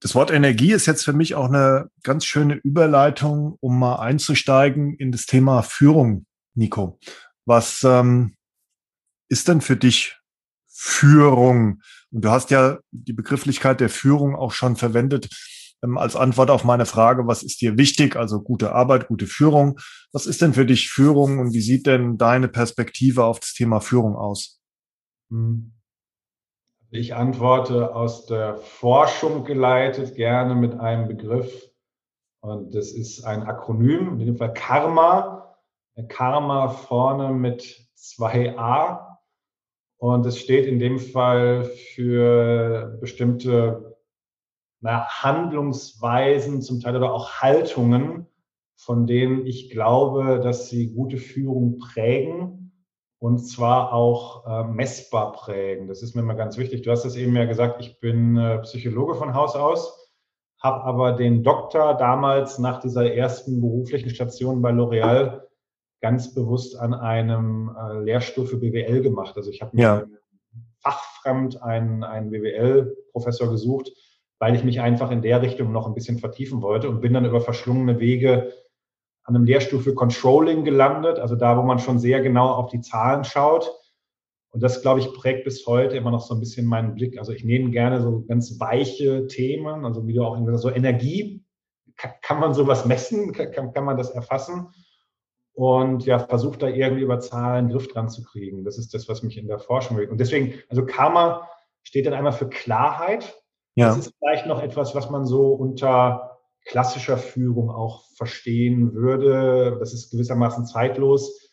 Das 0.00 0.14
Wort 0.16 0.32
Energie 0.32 0.72
ist 0.72 0.86
jetzt 0.86 1.04
für 1.04 1.12
mich 1.12 1.36
auch 1.36 1.46
eine 1.46 1.88
ganz 2.02 2.24
schöne 2.24 2.54
Überleitung, 2.56 3.56
um 3.60 3.78
mal 3.78 3.96
einzusteigen 3.96 4.96
in 4.96 5.12
das 5.12 5.26
Thema 5.26 5.62
Führung, 5.62 6.26
Nico. 6.54 6.98
Was 7.44 7.84
ähm, 7.84 8.34
ist 9.28 9.46
denn 9.46 9.60
für 9.60 9.76
dich 9.76 10.18
Führung? 10.66 11.82
Und 12.10 12.24
du 12.24 12.30
hast 12.30 12.50
ja 12.50 12.80
die 12.90 13.12
Begrifflichkeit 13.12 13.80
der 13.80 13.88
Führung 13.88 14.34
auch 14.34 14.52
schon 14.52 14.74
verwendet 14.74 15.28
als 15.96 16.14
Antwort 16.14 16.50
auf 16.50 16.64
meine 16.64 16.86
Frage, 16.86 17.26
was 17.26 17.42
ist 17.42 17.60
dir 17.60 17.76
wichtig? 17.76 18.16
Also 18.16 18.40
gute 18.40 18.72
Arbeit, 18.72 19.08
gute 19.08 19.26
Führung. 19.26 19.80
Was 20.12 20.26
ist 20.26 20.40
denn 20.40 20.54
für 20.54 20.64
dich 20.64 20.88
Führung 20.88 21.40
und 21.40 21.52
wie 21.52 21.60
sieht 21.60 21.86
denn 21.86 22.18
deine 22.18 22.48
Perspektive 22.48 23.24
auf 23.24 23.40
das 23.40 23.52
Thema 23.52 23.80
Führung 23.80 24.16
aus? 24.16 24.60
Hm. 25.30 25.72
Ich 26.90 27.14
antworte 27.14 27.96
aus 27.96 28.26
der 28.26 28.58
Forschung 28.58 29.44
geleitet 29.44 30.14
gerne 30.14 30.54
mit 30.54 30.78
einem 30.78 31.08
Begriff. 31.08 31.70
Und 32.40 32.74
das 32.74 32.92
ist 32.92 33.24
ein 33.24 33.44
Akronym, 33.44 34.20
in 34.20 34.26
dem 34.26 34.36
Fall 34.36 34.52
Karma. 34.52 35.56
Karma 36.08 36.68
vorne 36.68 37.32
mit 37.32 37.88
zwei 37.94 38.56
A. 38.58 39.18
Und 39.96 40.26
es 40.26 40.38
steht 40.38 40.66
in 40.66 40.78
dem 40.78 40.98
Fall 40.98 41.64
für 41.64 42.98
bestimmte 43.00 43.91
na, 44.82 45.06
Handlungsweisen, 45.06 46.60
zum 46.60 46.80
Teil 46.80 46.96
oder 46.96 47.12
auch 47.12 47.40
Haltungen, 47.40 48.26
von 48.76 49.06
denen 49.06 49.46
ich 49.46 49.70
glaube, 49.70 50.40
dass 50.40 50.68
sie 50.68 50.92
gute 50.92 51.16
Führung 51.16 51.78
prägen 51.78 52.72
und 53.20 53.38
zwar 53.38 53.92
auch 53.92 54.44
äh, 54.46 54.64
messbar 54.64 55.32
prägen. 55.32 55.86
Das 55.86 56.02
ist 56.02 56.16
mir 56.16 56.22
immer 56.22 56.34
ganz 56.34 56.58
wichtig. 56.58 56.82
Du 56.82 56.90
hast 56.90 57.04
es 57.04 57.14
eben 57.14 57.36
ja 57.36 57.44
gesagt, 57.44 57.80
ich 57.80 58.00
bin 58.00 58.36
äh, 58.36 58.58
Psychologe 58.62 59.14
von 59.14 59.34
Haus 59.34 59.54
aus, 59.54 60.10
habe 60.60 60.82
aber 60.82 61.12
den 61.12 61.44
Doktor 61.44 61.94
damals 61.94 62.58
nach 62.58 62.80
dieser 62.80 63.14
ersten 63.14 63.60
beruflichen 63.60 64.10
Station 64.10 64.60
bei 64.60 64.72
L'Oreal 64.72 65.42
ganz 66.00 66.34
bewusst 66.34 66.76
an 66.76 66.92
einem 66.92 67.70
äh, 67.78 68.00
Lehrstuhl 68.00 68.46
für 68.46 68.56
BWL 68.56 69.00
gemacht. 69.02 69.36
Also 69.36 69.50
ich 69.50 69.62
habe 69.62 69.76
mir 69.76 69.82
ja. 69.82 70.04
fachfremd 70.80 71.62
einen, 71.62 72.02
einen 72.02 72.30
BWL-Professor 72.30 73.48
gesucht, 73.48 73.92
weil 74.42 74.56
ich 74.56 74.64
mich 74.64 74.80
einfach 74.80 75.12
in 75.12 75.22
der 75.22 75.40
Richtung 75.40 75.70
noch 75.70 75.86
ein 75.86 75.94
bisschen 75.94 76.18
vertiefen 76.18 76.62
wollte 76.62 76.88
und 76.88 77.00
bin 77.00 77.12
dann 77.12 77.24
über 77.24 77.40
verschlungene 77.40 78.00
Wege 78.00 78.52
an 79.22 79.36
einem 79.36 79.44
Lehrstuhl 79.44 79.78
für 79.78 79.94
Controlling 79.94 80.64
gelandet, 80.64 81.20
also 81.20 81.36
da, 81.36 81.56
wo 81.56 81.62
man 81.62 81.78
schon 81.78 82.00
sehr 82.00 82.20
genau 82.22 82.48
auf 82.48 82.68
die 82.68 82.80
Zahlen 82.80 83.22
schaut. 83.22 83.72
Und 84.50 84.60
das, 84.60 84.82
glaube 84.82 84.98
ich, 84.98 85.14
prägt 85.14 85.44
bis 85.44 85.64
heute 85.64 85.96
immer 85.96 86.10
noch 86.10 86.22
so 86.22 86.34
ein 86.34 86.40
bisschen 86.40 86.66
meinen 86.66 86.96
Blick. 86.96 87.20
Also 87.20 87.30
ich 87.30 87.44
nehme 87.44 87.70
gerne 87.70 88.00
so 88.00 88.24
ganz 88.24 88.58
weiche 88.58 89.28
Themen, 89.28 89.84
also 89.84 90.08
wie 90.08 90.12
du 90.12 90.24
auch 90.24 90.32
gesagt 90.32 90.54
hast, 90.54 90.62
so 90.62 90.70
Energie. 90.70 91.44
Kann, 91.94 92.40
man 92.40 92.52
sowas 92.52 92.84
messen? 92.84 93.32
Kann, 93.32 93.72
kann 93.72 93.84
man 93.84 93.96
das 93.96 94.10
erfassen? 94.10 94.74
Und 95.52 96.04
ja, 96.04 96.18
versucht 96.18 96.62
da 96.62 96.66
irgendwie 96.66 97.04
über 97.04 97.20
Zahlen 97.20 97.68
Griff 97.68 97.86
dran 97.86 98.08
zu 98.08 98.24
kriegen. 98.24 98.64
Das 98.64 98.76
ist 98.76 98.92
das, 98.92 99.08
was 99.08 99.22
mich 99.22 99.38
in 99.38 99.46
der 99.46 99.60
Forschung 99.60 99.98
will. 99.98 100.08
Und 100.08 100.18
deswegen, 100.18 100.54
also 100.68 100.84
Karma 100.84 101.48
steht 101.84 102.06
dann 102.06 102.14
einmal 102.14 102.32
für 102.32 102.48
Klarheit. 102.48 103.38
Ja. 103.74 103.88
Das 103.88 103.98
ist 103.98 104.14
vielleicht 104.18 104.46
noch 104.46 104.62
etwas, 104.62 104.94
was 104.94 105.10
man 105.10 105.26
so 105.26 105.48
unter 105.48 106.38
klassischer 106.64 107.18
Führung 107.18 107.70
auch 107.70 108.04
verstehen 108.16 108.94
würde. 108.94 109.76
Das 109.80 109.92
ist 109.92 110.10
gewissermaßen 110.10 110.66
zeitlos. 110.66 111.50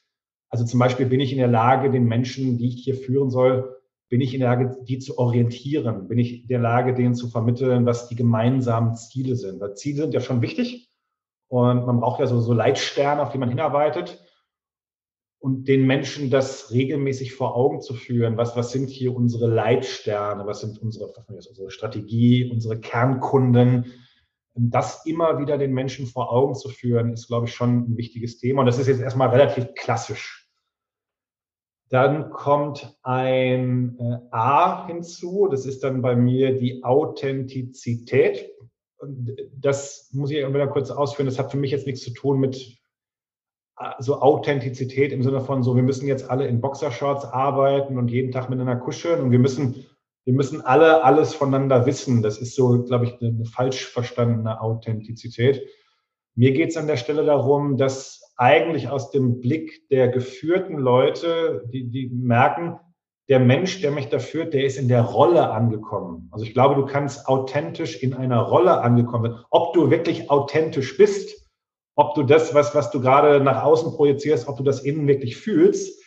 Also 0.50 0.66
zum 0.66 0.80
Beispiel 0.80 1.06
bin 1.06 1.20
ich 1.20 1.32
in 1.32 1.38
der 1.38 1.48
Lage, 1.48 1.92
den 1.92 2.06
Menschen, 2.06 2.58
die 2.58 2.70
ich 2.70 2.84
hier 2.84 2.96
führen 2.96 3.30
soll, 3.30 3.76
bin 4.10 4.22
ich 4.22 4.34
in 4.34 4.40
der 4.40 4.50
Lage, 4.50 4.78
die 4.84 4.98
zu 4.98 5.18
orientieren? 5.20 6.08
Bin 6.08 6.18
ich 6.18 6.42
in 6.42 6.48
der 6.48 6.60
Lage, 6.60 6.96
denen 6.96 7.14
zu 7.14 7.30
vermitteln, 7.30 7.86
was 7.86 8.08
die 8.08 8.16
gemeinsamen 8.16 8.96
Ziele 8.96 9.36
sind? 9.36 9.62
Weil 9.62 9.76
Ziele 9.76 10.02
sind 10.02 10.14
ja 10.14 10.20
schon 10.20 10.42
wichtig 10.42 10.90
und 11.48 11.86
man 11.86 12.00
braucht 12.00 12.20
ja 12.20 12.26
so, 12.26 12.42
so 12.42 12.54
Leitsterne, 12.54 13.22
auf 13.22 13.32
die 13.32 13.38
man 13.38 13.50
hinarbeitet. 13.50 14.20
Und 15.40 15.70
den 15.70 15.88
Menschen 15.88 16.30
das 16.30 16.72
regelmäßig 16.72 17.34
vor 17.34 17.56
Augen 17.56 17.82
zu 17.82 17.94
führen, 17.94 18.36
was, 18.36 18.58
was 18.58 18.72
sind 18.72 18.90
hier 18.90 19.16
unsere 19.16 19.48
Leitsterne, 19.48 20.46
was 20.46 20.60
sind 20.60 20.82
unsere, 20.82 21.14
was 21.30 21.48
unsere 21.48 21.72
Strategie, 21.72 22.52
unsere 22.52 22.78
Kernkunden, 22.80 23.94
das 24.56 25.06
immer 25.06 25.40
wieder 25.40 25.58
den 25.58 25.74
Menschen 25.74 26.06
vor 26.06 26.32
Augen 26.34 26.56
zu 26.56 26.70
führen, 26.70 27.14
ist, 27.14 27.28
glaube 27.28 27.48
ich, 27.48 27.54
schon 27.54 27.92
ein 27.92 27.98
wichtiges 27.98 28.38
Thema. 28.38 28.62
Und 28.62 28.66
das 28.66 28.80
ist 28.80 28.88
jetzt 28.88 29.02
erstmal 29.02 29.30
relativ 29.30 29.74
klassisch. 29.76 30.50
Dann 31.90 32.30
kommt 32.30 32.98
ein 33.02 33.98
äh, 34.00 34.20
A 34.32 34.86
hinzu. 34.88 35.48
Das 35.50 35.66
ist 35.66 35.84
dann 35.84 36.02
bei 36.02 36.16
mir 36.16 36.58
die 36.58 36.84
Authentizität. 36.84 38.52
Das 39.58 40.10
muss 40.12 40.30
ich 40.30 40.38
wieder 40.38 40.68
kurz 40.68 40.92
ausführen. 40.92 41.26
Das 41.26 41.40
hat 41.40 41.52
für 41.52 41.58
mich 41.58 41.72
jetzt 41.72 41.88
nichts 41.88 42.04
zu 42.04 42.14
tun 42.14 42.40
mit 42.40 42.78
so 44.00 44.22
Authentizität 44.22 45.12
im 45.12 45.24
Sinne 45.24 45.42
von 45.42 45.64
so, 45.64 45.76
wir 45.76 45.84
müssen 45.84 46.08
jetzt 46.08 46.30
alle 46.30 46.48
in 46.48 46.62
Boxershorts 46.62 47.26
arbeiten 47.26 47.98
und 47.98 48.10
jeden 48.10 48.32
Tag 48.32 48.50
miteinander 48.50 48.76
kuscheln 48.76 49.22
und 49.22 49.32
wir 49.32 49.40
müssen 49.40 49.86
wir 50.26 50.34
müssen 50.36 50.62
alle 50.62 51.04
alles 51.04 51.34
voneinander 51.34 51.88
wissen. 51.88 52.22
Das 52.22 52.38
ist 52.38 52.56
so, 52.56 52.84
glaube 52.84 53.06
ich, 53.06 53.20
eine, 53.20 53.46
falsch 53.46 53.88
verstandene 53.88 54.62
Authentizität. 54.62 55.66
Mir 56.36 56.52
geht 56.52 56.70
es 56.70 56.78
an 56.78 56.86
der 56.86 56.98
Stelle 56.98 57.26
darum, 57.26 57.78
dass 57.78 58.34
eigentlich 58.38 58.90
aus 58.90 59.12
dem 59.12 59.40
Blick 59.40 59.90
der 59.90 60.10
geführten 60.10 60.78
Leute, 60.78 61.64
die, 61.74 61.90
die 61.90 62.10
merken, 62.14 62.80
der 63.28 63.40
Mensch, 63.40 63.82
der 63.82 63.92
mich 63.92 64.10
da 64.10 64.20
führt, 64.20 64.54
der 64.54 64.66
ist 64.66 64.78
in 64.78 64.88
der 64.88 65.02
Rolle 65.02 65.50
angekommen. 65.50 66.30
Also 66.32 66.46
ich 66.46 66.54
glaube, 66.54 66.76
du 66.76 66.86
kannst 66.86 67.28
authentisch 67.28 68.02
in 68.02 68.14
einer 68.14 68.42
Rolle 68.42 68.82
angekommen 68.82 69.32
sein. 69.32 69.42
Ob 69.50 69.74
du 69.74 69.90
wirklich 69.90 70.30
authentisch 70.30 70.96
bist, 70.98 71.49
ob 72.00 72.16
du 72.16 72.24
das, 72.24 72.54
was, 72.54 72.74
was 72.74 72.92
du 72.92 73.02
gerade 73.02 73.44
nach 73.44 73.62
außen 73.62 73.92
projizierst, 73.92 74.48
ob 74.48 74.56
du 74.56 74.64
das 74.64 74.80
innen 74.80 75.06
wirklich 75.06 75.36
fühlst, 75.36 76.02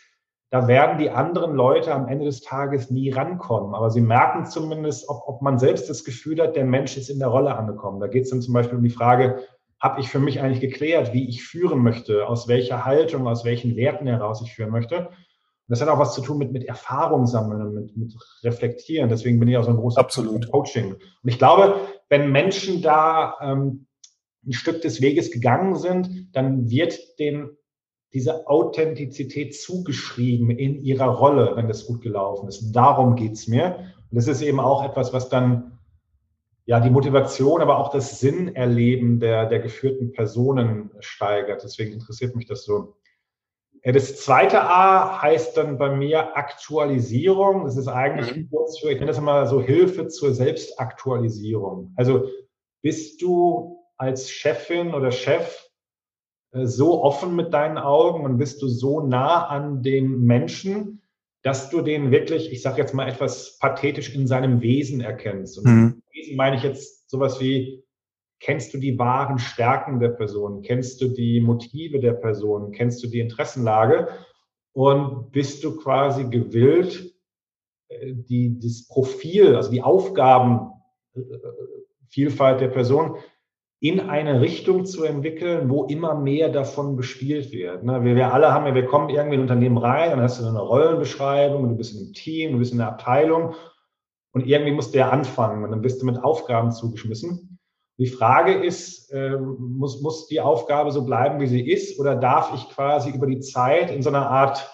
da 0.48 0.66
werden 0.66 0.96
die 0.96 1.10
anderen 1.10 1.54
Leute 1.54 1.92
am 1.92 2.08
Ende 2.08 2.24
des 2.24 2.40
Tages 2.40 2.90
nie 2.90 3.10
rankommen. 3.10 3.74
Aber 3.74 3.90
sie 3.90 4.00
merken 4.00 4.46
zumindest, 4.46 5.10
ob, 5.10 5.24
ob 5.26 5.42
man 5.42 5.58
selbst 5.58 5.90
das 5.90 6.02
Gefühl 6.02 6.40
hat, 6.40 6.56
der 6.56 6.64
Mensch 6.64 6.96
ist 6.96 7.10
in 7.10 7.18
der 7.18 7.28
Rolle 7.28 7.54
angekommen. 7.54 8.00
Da 8.00 8.06
geht 8.06 8.22
es 8.22 8.30
dann 8.30 8.40
zum 8.40 8.54
Beispiel 8.54 8.78
um 8.78 8.82
die 8.82 8.88
Frage, 8.88 9.42
habe 9.80 10.00
ich 10.00 10.08
für 10.08 10.18
mich 10.18 10.40
eigentlich 10.40 10.62
geklärt, 10.62 11.12
wie 11.12 11.28
ich 11.28 11.44
führen 11.44 11.80
möchte, 11.80 12.26
aus 12.26 12.48
welcher 12.48 12.86
Haltung, 12.86 13.28
aus 13.28 13.44
welchen 13.44 13.76
Werten 13.76 14.06
heraus 14.06 14.40
ich 14.42 14.54
führen 14.54 14.70
möchte. 14.70 14.96
Und 15.08 15.68
das 15.68 15.82
hat 15.82 15.88
auch 15.90 15.98
was 15.98 16.14
zu 16.14 16.22
tun 16.22 16.38
mit, 16.38 16.52
mit 16.52 16.64
Erfahrung 16.64 17.26
sammeln 17.26 17.74
mit, 17.74 17.94
mit 17.98 18.14
Reflektieren. 18.42 19.10
Deswegen 19.10 19.38
bin 19.38 19.48
ich 19.48 19.58
auch 19.58 19.64
so 19.64 19.70
ein 19.70 19.76
großer 19.76 20.00
Absolut. 20.00 20.50
Coaching. 20.50 20.94
Und 20.94 21.28
ich 21.28 21.36
glaube, 21.36 21.74
wenn 22.08 22.32
Menschen 22.32 22.80
da 22.80 23.36
ähm, 23.42 23.86
ein 24.46 24.52
Stück 24.52 24.82
des 24.82 25.00
Weges 25.00 25.30
gegangen 25.30 25.76
sind, 25.76 26.28
dann 26.32 26.68
wird 26.70 27.18
den 27.18 27.50
diese 28.12 28.46
Authentizität 28.46 29.54
zugeschrieben 29.58 30.50
in 30.50 30.82
ihrer 30.82 31.06
Rolle, 31.06 31.52
wenn 31.56 31.68
das 31.68 31.86
gut 31.86 32.02
gelaufen 32.02 32.48
ist. 32.48 32.72
Darum 32.72 33.16
geht's 33.16 33.48
mir. 33.48 33.76
Und 34.10 34.16
das 34.16 34.28
ist 34.28 34.42
eben 34.42 34.60
auch 34.60 34.84
etwas, 34.84 35.12
was 35.12 35.28
dann 35.30 35.78
ja 36.66 36.78
die 36.80 36.90
Motivation, 36.90 37.62
aber 37.62 37.78
auch 37.78 37.90
das 37.90 38.20
Sinnerleben 38.20 39.18
der, 39.18 39.46
der 39.46 39.60
geführten 39.60 40.12
Personen 40.12 40.90
steigert. 41.00 41.62
Deswegen 41.64 41.92
interessiert 41.92 42.36
mich 42.36 42.46
das 42.46 42.64
so. 42.64 42.96
Das 43.84 44.20
zweite 44.20 44.62
A 44.62 45.20
heißt 45.22 45.56
dann 45.56 45.76
bei 45.76 45.96
mir 45.96 46.36
Aktualisierung. 46.36 47.64
Das 47.64 47.76
ist 47.76 47.88
eigentlich 47.88 48.36
mhm. 48.36 48.50
kurz 48.50 48.78
für, 48.78 48.90
ich 48.90 48.96
nenne 48.96 49.06
das 49.08 49.18
immer 49.18 49.46
so 49.46 49.60
Hilfe 49.60 50.06
zur 50.06 50.34
Selbstaktualisierung. 50.34 51.92
Also 51.96 52.26
bist 52.80 53.20
du 53.22 53.81
als 54.02 54.30
Chefin 54.30 54.94
oder 54.94 55.12
Chef 55.12 55.70
äh, 56.50 56.66
so 56.66 57.04
offen 57.04 57.36
mit 57.36 57.54
deinen 57.54 57.78
Augen 57.78 58.24
und 58.24 58.36
bist 58.36 58.60
du 58.60 58.66
so 58.66 59.00
nah 59.00 59.46
an 59.46 59.84
dem 59.84 60.24
Menschen, 60.24 61.02
dass 61.42 61.70
du 61.70 61.82
den 61.82 62.10
wirklich, 62.10 62.50
ich 62.52 62.62
sage 62.62 62.80
jetzt 62.80 62.94
mal 62.94 63.08
etwas 63.08 63.60
pathetisch 63.60 64.12
in 64.14 64.26
seinem 64.26 64.60
Wesen 64.60 65.00
erkennst. 65.00 65.56
Und 65.58 65.64
mhm. 65.64 66.02
Wesen 66.12 66.34
meine 66.36 66.56
ich 66.56 66.64
jetzt 66.64 67.10
sowas 67.10 67.40
wie, 67.40 67.84
kennst 68.40 68.74
du 68.74 68.78
die 68.78 68.98
wahren 68.98 69.38
Stärken 69.38 70.00
der 70.00 70.08
Person, 70.08 70.62
kennst 70.62 71.00
du 71.00 71.06
die 71.06 71.40
Motive 71.40 72.00
der 72.00 72.14
Person, 72.14 72.72
kennst 72.72 73.04
du 73.04 73.06
die 73.06 73.20
Interessenlage 73.20 74.08
und 74.72 75.30
bist 75.30 75.62
du 75.62 75.76
quasi 75.76 76.28
gewillt, 76.28 77.14
äh, 77.88 78.14
die, 78.14 78.58
das 78.58 78.88
Profil, 78.88 79.54
also 79.54 79.70
die 79.70 79.82
Aufgabenvielfalt 79.82 82.60
der 82.60 82.68
Person 82.68 83.16
in 83.82 83.98
eine 83.98 84.40
Richtung 84.40 84.84
zu 84.84 85.02
entwickeln, 85.02 85.68
wo 85.68 85.86
immer 85.86 86.14
mehr 86.14 86.50
davon 86.50 86.94
bespielt 86.94 87.50
wird. 87.50 87.82
Wir, 87.82 88.04
wir 88.04 88.32
alle 88.32 88.52
haben 88.52 88.64
ja, 88.64 88.76
wir 88.76 88.86
kommen 88.86 89.08
irgendwie 89.08 89.34
in 89.34 89.40
ein 89.40 89.48
Unternehmen 89.50 89.76
rein, 89.76 90.10
dann 90.10 90.20
hast 90.20 90.40
du 90.40 90.46
eine 90.46 90.60
Rollenbeschreibung, 90.60 91.68
du 91.68 91.74
bist 91.74 91.92
in 91.92 92.04
einem 92.04 92.12
Team, 92.12 92.52
du 92.52 92.58
bist 92.58 92.72
in 92.72 92.80
einer 92.80 92.90
Abteilung 92.90 93.56
und 94.32 94.46
irgendwie 94.46 94.70
musst 94.70 94.94
du 94.94 94.98
ja 94.98 95.10
anfangen 95.10 95.64
und 95.64 95.72
dann 95.72 95.82
bist 95.82 96.00
du 96.00 96.06
mit 96.06 96.22
Aufgaben 96.22 96.70
zugeschmissen. 96.70 97.58
Die 97.98 98.06
Frage 98.06 98.54
ist, 98.54 99.10
äh, 99.10 99.36
muss, 99.36 100.00
muss 100.00 100.28
die 100.28 100.40
Aufgabe 100.40 100.92
so 100.92 101.04
bleiben, 101.04 101.40
wie 101.40 101.48
sie 101.48 101.68
ist, 101.68 101.98
oder 101.98 102.14
darf 102.14 102.54
ich 102.54 102.68
quasi 102.68 103.10
über 103.10 103.26
die 103.26 103.40
Zeit 103.40 103.90
in 103.90 104.00
so 104.00 104.10
einer 104.10 104.30
Art 104.30 104.72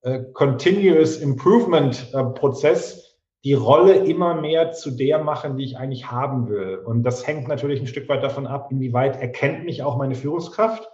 äh, 0.00 0.20
Continuous 0.32 1.18
Improvement 1.18 2.08
äh, 2.14 2.24
Prozess 2.24 3.01
die 3.44 3.54
Rolle 3.54 3.94
immer 3.94 4.40
mehr 4.40 4.72
zu 4.72 4.92
der 4.92 5.22
machen, 5.22 5.56
die 5.56 5.64
ich 5.64 5.76
eigentlich 5.76 6.10
haben 6.10 6.48
will. 6.48 6.76
Und 6.78 7.02
das 7.02 7.26
hängt 7.26 7.48
natürlich 7.48 7.80
ein 7.80 7.88
Stück 7.88 8.08
weit 8.08 8.22
davon 8.22 8.46
ab, 8.46 8.68
inwieweit 8.70 9.20
erkennt 9.20 9.64
mich 9.64 9.82
auch 9.82 9.96
meine 9.96 10.14
Führungskraft 10.14 10.88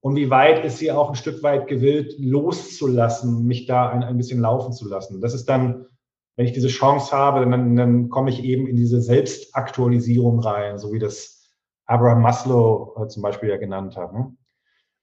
und 0.00 0.14
wie 0.16 0.30
weit 0.30 0.64
ist 0.64 0.78
sie 0.78 0.92
auch 0.92 1.08
ein 1.08 1.16
Stück 1.16 1.42
weit 1.42 1.66
gewillt, 1.66 2.14
loszulassen, 2.18 3.46
mich 3.46 3.66
da 3.66 3.88
ein, 3.88 4.04
ein 4.04 4.16
bisschen 4.16 4.40
laufen 4.40 4.72
zu 4.72 4.88
lassen. 4.88 5.20
Das 5.20 5.34
ist 5.34 5.46
dann, 5.48 5.86
wenn 6.36 6.46
ich 6.46 6.52
diese 6.52 6.68
Chance 6.68 7.16
habe, 7.16 7.48
dann, 7.48 7.74
dann 7.74 8.08
komme 8.08 8.30
ich 8.30 8.44
eben 8.44 8.66
in 8.66 8.76
diese 8.76 9.00
Selbstaktualisierung 9.00 10.40
rein, 10.40 10.78
so 10.78 10.92
wie 10.92 10.98
das 10.98 11.52
Abraham 11.86 12.22
Maslow 12.22 12.94
äh, 13.02 13.08
zum 13.08 13.22
Beispiel 13.22 13.48
ja 13.48 13.56
genannt 13.56 13.96
hat. 13.96 14.12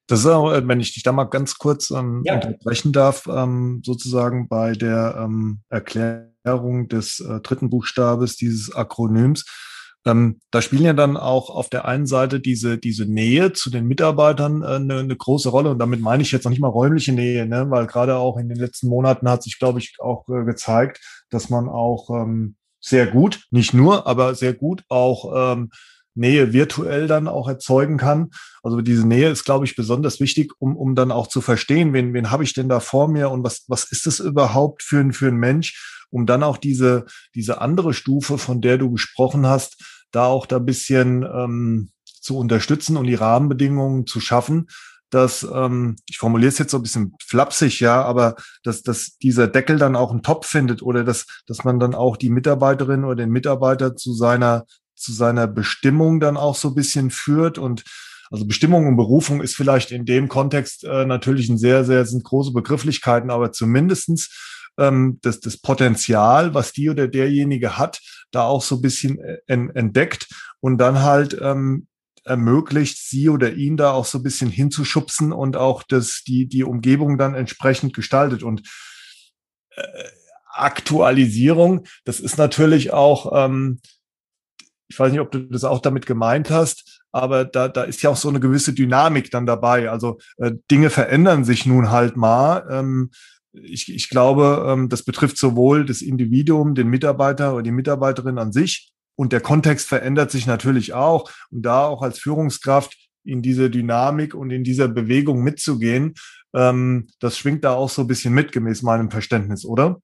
Das 0.08 0.20
ist 0.20 0.28
auch, 0.28 0.52
äh, 0.52 0.68
wenn 0.68 0.80
ich 0.80 0.94
dich 0.94 1.04
da 1.04 1.12
mal 1.12 1.26
ganz 1.26 1.58
kurz 1.58 1.92
ähm, 1.92 2.22
ja. 2.26 2.36
unterbrechen 2.36 2.92
darf, 2.92 3.28
ähm, 3.28 3.82
sozusagen 3.84 4.48
bei 4.48 4.74
der 4.74 5.16
ähm, 5.20 5.62
Erklärung 5.70 6.36
Erklärung 6.46 6.88
des 6.88 7.20
äh, 7.20 7.40
dritten 7.42 7.70
Buchstabes 7.70 8.38
dieses 8.38 8.74
Akronyms. 8.74 9.46
Ähm, 10.06 10.40
da 10.52 10.62
spielen 10.62 10.84
ja 10.84 10.94
dann 10.94 11.18
auch 11.18 11.50
auf 11.50 11.70
der 11.70 11.86
einen 11.86 12.06
Seite 12.06 12.40
diese, 12.40 12.78
diese 12.78 13.06
Nähe 13.06 13.54
zu 13.54 13.72
den 13.72 13.88
Mitarbeitern 13.88 14.62
äh, 14.62 14.76
eine, 14.76 15.00
eine 15.00 15.16
große 15.16 15.50
Rolle. 15.50 15.72
Und 15.72 15.80
damit 15.80 16.00
meine 16.02 16.22
ich 16.22 16.32
jetzt 16.32 16.44
noch 16.44 16.52
nicht 16.52 16.62
mal 16.62 16.68
räumliche 16.68 17.12
Nähe, 17.12 17.48
ne? 17.48 17.66
weil 17.72 17.88
gerade 17.88 18.18
auch 18.18 18.38
in 18.38 18.48
den 18.48 18.60
letzten 18.60 18.88
Monaten 18.88 19.28
hat 19.28 19.42
sich, 19.42 19.58
glaube 19.58 19.80
ich, 19.80 19.96
auch 20.00 20.30
äh, 20.30 20.46
gezeigt, 20.46 21.00
dass 21.32 21.50
man 21.50 21.68
auch 21.68 22.12
ähm, 22.12 22.56
sehr 22.80 23.08
gut, 23.08 23.48
nicht 23.50 23.74
nur, 23.74 24.06
aber 24.06 24.36
sehr 24.36 24.54
gut 24.54 24.84
auch 24.90 25.54
ähm, 25.54 25.72
Nähe 26.16 26.54
virtuell 26.54 27.08
dann 27.08 27.28
auch 27.28 27.48
erzeugen 27.48 27.98
kann. 27.98 28.32
Also 28.64 28.82
diese 28.82 29.08
Nähe 29.08 29.30
ist, 29.30 29.46
glaube 29.46 29.66
ich, 29.66 29.76
besonders 29.76 30.20
wichtig, 30.20 30.54
um, 30.60 30.76
um 30.76 30.96
dann 30.96 31.12
auch 31.12 31.28
zu 31.28 31.42
verstehen, 31.42 31.94
wen, 31.94 32.14
wen 32.14 32.32
habe 32.32 32.44
ich 32.44 32.54
denn 32.54 32.70
da 32.70 32.80
vor 32.80 33.08
mir 33.08 33.30
und 33.30 33.44
was, 33.44 33.66
was 33.68 33.92
ist 33.92 34.06
das 34.06 34.20
überhaupt 34.20 34.82
für 34.84 35.00
ein, 35.00 35.14
für 35.14 35.28
ein 35.28 35.38
Mensch, 35.38 36.06
um 36.10 36.26
dann 36.26 36.44
auch 36.44 36.58
diese, 36.58 37.06
diese 37.36 37.62
andere 37.62 37.94
Stufe, 37.94 38.38
von 38.38 38.62
der 38.62 38.78
du 38.78 38.92
gesprochen 38.92 39.46
hast, 39.46 40.06
da 40.12 40.26
auch 40.26 40.46
da 40.46 40.60
bisschen 40.60 41.24
ähm, 41.24 41.90
zu 42.22 42.38
unterstützen 42.38 42.98
und 42.98 43.06
die 43.06 43.16
Rahmenbedingungen 43.16 44.08
zu 44.08 44.20
schaffen, 44.20 44.68
dass, 45.10 45.48
ähm, 45.54 45.96
ich 46.10 46.18
formuliere 46.18 46.50
es 46.50 46.58
jetzt 46.58 46.72
so 46.72 46.78
ein 46.78 46.84
bisschen 46.84 47.14
flapsig, 47.24 47.80
ja, 47.80 48.04
aber 48.04 48.36
dass, 48.64 48.82
dass 48.82 49.18
dieser 49.18 49.48
Deckel 49.48 49.78
dann 49.78 49.96
auch 49.96 50.12
einen 50.12 50.24
Topf 50.24 50.48
findet 50.48 50.82
oder 50.82 51.04
dass, 51.04 51.26
dass 51.48 51.64
man 51.64 51.80
dann 51.80 51.96
auch 51.96 52.18
die 52.18 52.30
Mitarbeiterin 52.30 53.04
oder 53.04 53.16
den 53.16 53.30
Mitarbeiter 53.30 53.96
zu 53.96 54.14
seiner, 54.14 54.66
zu 54.96 55.14
seiner 55.14 55.48
Bestimmung 55.48 56.20
dann 56.20 56.38
auch 56.38 56.56
so 56.56 56.70
ein 56.70 56.76
bisschen 56.76 57.12
führt 57.12 57.58
und 57.58 57.84
also 58.32 58.46
Bestimmung 58.46 58.88
und 58.88 58.98
Berufung 58.98 59.42
ist 59.42 59.56
vielleicht 59.56 59.92
in 59.92 60.06
dem 60.06 60.28
Kontext 60.28 60.84
äh, 60.84 61.06
natürlich 61.06 61.48
ein 61.48 61.60
sehr, 61.60 61.86
sehr, 61.86 62.06
sind 62.06 62.24
große 62.24 62.54
Begrifflichkeiten, 62.54 63.30
aber 63.30 63.52
zumindestens 63.52 64.72
ähm, 64.78 65.20
das, 65.22 65.40
das 65.40 65.58
Potenzial, 65.58 66.54
was 66.54 66.72
die 66.72 66.90
oder 66.90 67.08
derjenige 67.08 67.78
hat, 67.78 68.02
da 68.32 68.44
auch 68.44 68.64
so 68.64 68.76
ein 68.76 68.82
bisschen 68.82 69.20
äh, 69.20 69.38
entdeckt 69.48 70.28
und 70.60 70.80
dann 70.80 71.02
halt 71.02 71.38
ähm, 71.40 71.88
ermöglicht, 72.24 72.98
sie 72.98 73.30
oder 73.30 73.54
ihn 73.54 73.78
da 73.78 73.92
auch 73.92 74.06
so 74.06 74.18
ein 74.18 74.24
bisschen 74.24 74.50
hinzuschubsen 74.50 75.32
und 75.32 75.58
auch 75.58 75.84
das, 75.84 76.24
die, 76.28 76.48
die 76.48 76.64
Umgebung 76.64 77.18
dann 77.18 77.36
entsprechend 77.36 77.94
gestaltet. 77.94 78.42
Und 78.42 78.64
äh, 79.76 79.82
Aktualisierung, 80.52 81.86
das 82.04 82.20
ist 82.20 82.38
natürlich 82.38 82.92
auch, 82.92 83.32
ähm, 83.46 83.80
ich 84.88 85.00
weiß 85.00 85.12
nicht, 85.12 85.22
ob 85.22 85.32
du 85.32 85.40
das 85.40 85.64
auch 85.64 85.80
damit 85.80 86.06
gemeint 86.06 86.50
hast, 86.50 87.02
aber 87.12 87.46
da, 87.46 87.68
da 87.68 87.84
ist 87.84 88.02
ja 88.02 88.10
auch 88.10 88.18
so 88.18 88.30
eine 88.30 88.40
gewisse 88.40 88.74
Dynamik 88.74 89.32
dann 89.32 89.46
dabei. 89.46 89.90
Also 89.90 90.18
äh, 90.38 90.52
Dinge 90.70 90.90
verändern 90.90 91.44
sich 91.44 91.66
nun 91.66 91.90
halt 91.90 92.18
mal. 92.18 92.68
Ähm, 92.70 93.12
ich, 93.54 93.94
ich 93.94 94.10
glaube, 94.10 94.66
ähm, 94.68 94.90
das 94.90 95.04
betrifft 95.04 95.38
sowohl 95.38 95.86
das 95.86 96.02
Individuum, 96.02 96.76
den 96.76 96.90
Mitarbeiter 96.90 97.54
oder 97.54 97.64
die 97.64 97.72
Mitarbeiterin 97.72 98.38
an 98.38 98.52
sich 98.52 98.92
und 99.16 99.32
der 99.32 99.42
Kontext 99.42 99.88
verändert 99.88 100.32
sich 100.32 100.46
natürlich 100.46 100.94
auch. 100.94 101.32
Und 101.52 101.64
da 101.64 101.86
auch 101.86 102.02
als 102.02 102.20
Führungskraft 102.20 102.96
in 103.24 103.42
diese 103.42 103.70
Dynamik 103.70 104.36
und 104.36 104.52
in 104.52 104.64
dieser 104.64 104.88
Bewegung 104.88 105.42
mitzugehen, 105.44 106.14
ähm, 106.54 107.08
das 107.20 107.38
schwingt 107.38 107.64
da 107.64 107.74
auch 107.74 107.90
so 107.90 108.02
ein 108.02 108.08
bisschen 108.08 108.34
mit, 108.34 108.52
gemäß 108.52 108.82
meinem 108.82 109.10
Verständnis, 109.10 109.66
oder? 109.66 110.00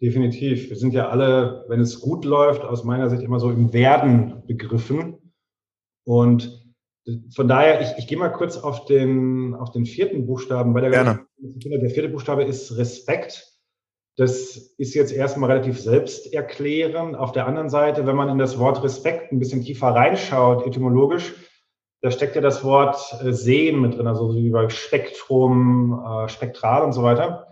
Definitiv. 0.00 0.70
Wir 0.70 0.76
sind 0.76 0.94
ja 0.94 1.08
alle, 1.08 1.64
wenn 1.68 1.80
es 1.80 2.00
gut 2.00 2.24
läuft, 2.24 2.62
aus 2.62 2.84
meiner 2.84 3.10
Sicht 3.10 3.22
immer 3.22 3.38
so 3.38 3.50
im 3.50 3.72
Werden 3.72 4.42
begriffen. 4.46 5.32
Und 6.04 6.60
von 7.34 7.48
daher, 7.48 7.80
ich, 7.82 7.98
ich 7.98 8.06
gehe 8.06 8.18
mal 8.18 8.30
kurz 8.30 8.56
auf 8.56 8.86
den, 8.86 9.54
auf 9.54 9.70
den 9.72 9.84
vierten 9.84 10.26
Buchstaben. 10.26 10.72
Bei 10.72 10.80
der, 10.80 10.90
Gerne. 10.90 11.26
Der 11.38 11.90
vierte 11.90 12.08
Buchstabe 12.08 12.44
ist 12.44 12.76
Respekt. 12.76 13.46
Das 14.16 14.56
ist 14.76 14.94
jetzt 14.94 15.12
erstmal 15.12 15.50
relativ 15.50 15.80
selbsterklärend. 15.80 17.16
Auf 17.16 17.32
der 17.32 17.46
anderen 17.46 17.70
Seite, 17.70 18.06
wenn 18.06 18.16
man 18.16 18.28
in 18.28 18.38
das 18.38 18.58
Wort 18.58 18.82
Respekt 18.82 19.32
ein 19.32 19.38
bisschen 19.38 19.62
tiefer 19.62 19.88
reinschaut, 19.88 20.66
etymologisch, 20.66 21.34
da 22.02 22.10
steckt 22.10 22.34
ja 22.34 22.40
das 22.40 22.64
Wort 22.64 22.98
äh, 23.22 23.32
Sehen 23.32 23.80
mit 23.80 23.96
drin, 23.96 24.06
also 24.06 24.34
wie 24.34 24.50
bei 24.50 24.68
Spektrum, 24.70 26.02
äh, 26.04 26.28
Spektral 26.28 26.82
und 26.82 26.92
so 26.92 27.02
weiter. 27.02 27.49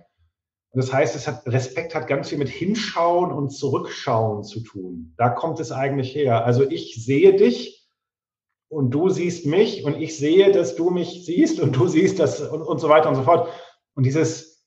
Das 0.72 0.92
heißt, 0.92 1.16
es 1.16 1.26
hat, 1.26 1.46
Respekt 1.46 1.94
hat 1.94 2.06
ganz 2.08 2.28
viel 2.28 2.38
mit 2.38 2.48
Hinschauen 2.48 3.32
und 3.32 3.50
Zurückschauen 3.50 4.44
zu 4.44 4.60
tun. 4.60 5.14
Da 5.16 5.30
kommt 5.30 5.60
es 5.60 5.72
eigentlich 5.72 6.14
her. 6.14 6.44
Also 6.44 6.68
ich 6.68 7.02
sehe 7.02 7.34
dich 7.34 7.88
und 8.68 8.90
du 8.90 9.08
siehst 9.08 9.46
mich 9.46 9.84
und 9.84 9.96
ich 10.00 10.16
sehe, 10.18 10.52
dass 10.52 10.76
du 10.76 10.90
mich 10.90 11.24
siehst 11.24 11.58
und 11.58 11.74
du 11.74 11.88
siehst 11.88 12.18
das 12.18 12.40
und, 12.40 12.62
und 12.62 12.78
so 12.80 12.88
weiter 12.88 13.08
und 13.08 13.14
so 13.14 13.22
fort. 13.22 13.48
Und 13.94 14.04
dieses, 14.04 14.66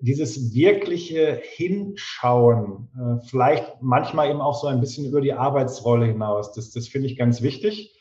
dieses 0.00 0.52
wirkliche 0.52 1.40
Hinschauen, 1.42 2.88
äh, 2.96 3.24
vielleicht 3.26 3.80
manchmal 3.80 4.30
eben 4.30 4.40
auch 4.40 4.60
so 4.60 4.66
ein 4.66 4.80
bisschen 4.80 5.06
über 5.06 5.20
die 5.20 5.32
Arbeitsrolle 5.32 6.06
hinaus, 6.06 6.52
das, 6.52 6.72
das 6.72 6.88
finde 6.88 7.06
ich 7.06 7.16
ganz 7.16 7.40
wichtig. 7.40 7.96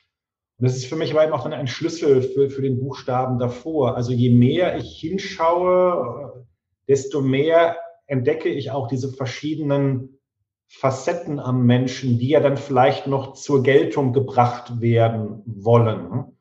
Und 0.58 0.68
das 0.68 0.76
ist 0.76 0.88
für 0.88 0.96
mich 0.96 1.12
aber 1.12 1.24
eben 1.24 1.34
auch 1.34 1.46
ein 1.46 1.68
Schlüssel 1.68 2.22
für, 2.22 2.50
für 2.50 2.62
den 2.62 2.80
Buchstaben 2.80 3.38
davor. 3.38 3.96
Also 3.96 4.12
je 4.12 4.32
mehr 4.32 4.78
ich 4.78 5.00
hinschaue, 5.00 6.48
desto 6.90 7.22
mehr 7.22 7.78
entdecke 8.08 8.50
ich 8.50 8.72
auch 8.72 8.88
diese 8.88 9.14
verschiedenen 9.14 10.20
Facetten 10.68 11.40
am 11.40 11.66
Menschen, 11.66 12.20
die 12.20 12.30
ja 12.30 12.40
dann 12.40 12.58
vielleicht 12.58 13.08
noch 13.08 13.34
zur 13.34 13.64
Geltung 13.64 14.14
gebracht 14.14 14.82
werden 14.82 15.42
wollen. 15.46 16.38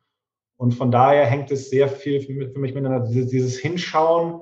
Und 0.56 0.72
von 0.72 0.90
daher 0.90 1.24
hängt 1.24 1.50
es 1.52 1.70
sehr 1.70 1.88
viel 1.88 2.20
für 2.20 2.58
mich 2.58 2.74
miteinander, 2.74 3.08
dieses 3.08 3.58
Hinschauen 3.58 4.40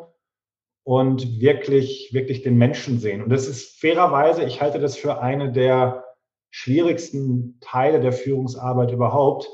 und 0.83 1.41
wirklich, 1.41 2.11
wirklich 2.13 2.43
den 2.43 2.57
Menschen 2.57 2.99
sehen. 2.99 3.23
Und 3.23 3.29
das 3.31 3.47
ist 3.47 3.79
fairerweise, 3.81 4.45
ich 4.45 4.63
halte 4.63 4.79
das 4.79 4.97
für 4.97 5.21
eine 5.21 5.53
der 5.53 6.05
schwierigsten 6.51 7.59
Teile 7.61 8.01
der 8.01 8.13
Führungsarbeit 8.13 8.93
überhaupt, 8.93 9.49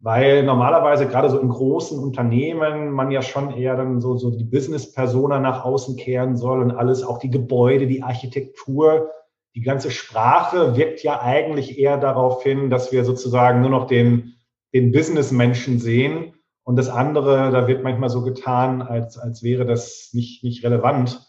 weil 0.00 0.42
normalerweise 0.44 1.06
gerade 1.06 1.28
so 1.28 1.38
in 1.38 1.50
großen 1.50 1.98
Unternehmen 1.98 2.90
man 2.90 3.10
ja 3.10 3.20
schon 3.20 3.52
eher 3.52 3.76
dann 3.76 4.00
so, 4.00 4.16
so 4.16 4.30
die 4.30 4.44
Business-Persona 4.44 5.38
nach 5.40 5.64
außen 5.64 5.96
kehren 5.96 6.36
soll 6.36 6.62
und 6.62 6.70
alles, 6.70 7.02
auch 7.02 7.18
die 7.18 7.30
Gebäude, 7.30 7.86
die 7.86 8.02
Architektur, 8.02 9.10
die 9.54 9.60
ganze 9.60 9.90
Sprache 9.90 10.74
wirkt 10.76 11.02
ja 11.02 11.20
eigentlich 11.20 11.78
eher 11.78 11.98
darauf 11.98 12.42
hin, 12.42 12.70
dass 12.70 12.92
wir 12.92 13.04
sozusagen 13.04 13.60
nur 13.60 13.70
noch 13.70 13.86
den, 13.86 14.36
den 14.72 14.90
Business-Menschen 14.90 15.78
sehen 15.78 16.34
und 16.64 16.76
das 16.76 16.88
andere, 16.88 17.50
da 17.50 17.68
wird 17.68 17.82
manchmal 17.82 18.08
so 18.08 18.22
getan, 18.22 18.80
als, 18.80 19.18
als 19.18 19.42
wäre 19.42 19.66
das 19.66 20.10
nicht, 20.14 20.42
nicht 20.44 20.64
relevant. 20.64 21.20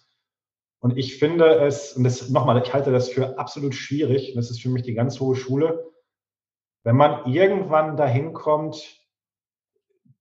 Und 0.79 0.97
ich 0.97 1.17
finde 1.17 1.55
es, 1.55 1.93
und 1.93 2.05
das 2.05 2.29
nochmal, 2.29 2.61
ich 2.63 2.73
halte 2.73 2.91
das 2.91 3.09
für 3.09 3.37
absolut 3.37 3.75
schwierig, 3.75 4.33
das 4.35 4.49
ist 4.49 4.61
für 4.61 4.69
mich 4.69 4.83
die 4.83 4.93
ganz 4.93 5.19
hohe 5.19 5.35
Schule, 5.35 5.90
wenn 6.83 6.95
man 6.95 7.25
irgendwann 7.31 7.97
dahin 7.97 8.33
kommt, 8.33 8.99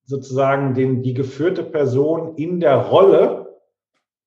sozusagen 0.05 0.75
den, 0.75 1.03
die 1.03 1.15
geführte 1.15 1.63
Person 1.63 2.37
in 2.37 2.61
der 2.61 2.77
Rolle 2.77 3.61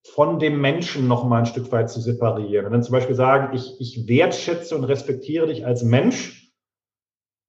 von 0.06 0.39
dem 0.39 0.60
Menschen 0.60 1.08
noch 1.08 1.24
mal 1.24 1.39
ein 1.39 1.46
Stück 1.46 1.72
weit 1.72 1.89
zu 1.89 2.02
separieren. 2.02 2.65
Und 2.65 2.72
dann 2.74 2.84
zum 2.84 2.93
Beispiel 2.93 3.15
sagen, 3.15 3.56
ich, 3.56 3.80
ich 3.80 4.08
wertschätze 4.08 4.76
und 4.76 4.84
respektiere 4.84 5.48
dich 5.48 5.65
als 5.65 5.84
Mensch, 5.84 6.43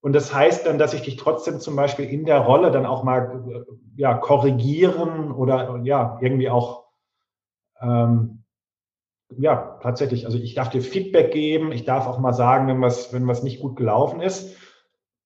und 0.05 0.13
das 0.13 0.31
heißt 0.31 0.67
dann, 0.67 0.77
dass 0.77 0.93
ich 0.93 1.01
dich 1.01 1.15
trotzdem 1.15 1.59
zum 1.59 1.75
Beispiel 1.75 2.05
in 2.05 2.25
der 2.25 2.37
Rolle 2.37 2.69
dann 2.69 2.85
auch 2.85 3.03
mal 3.03 3.65
ja, 3.95 4.13
korrigieren 4.13 5.31
oder 5.31 5.81
ja, 5.81 6.19
irgendwie 6.21 6.51
auch 6.51 6.83
ähm, 7.81 8.43
ja, 9.35 9.79
tatsächlich, 9.81 10.27
also 10.27 10.37
ich 10.37 10.53
darf 10.53 10.69
dir 10.69 10.83
Feedback 10.83 11.31
geben, 11.31 11.71
ich 11.71 11.85
darf 11.85 12.05
auch 12.05 12.19
mal 12.19 12.33
sagen, 12.33 12.67
wenn 12.67 12.79
was, 12.81 13.13
wenn 13.13 13.25
was 13.25 13.41
nicht 13.41 13.59
gut 13.59 13.77
gelaufen 13.77 14.21
ist. 14.21 14.55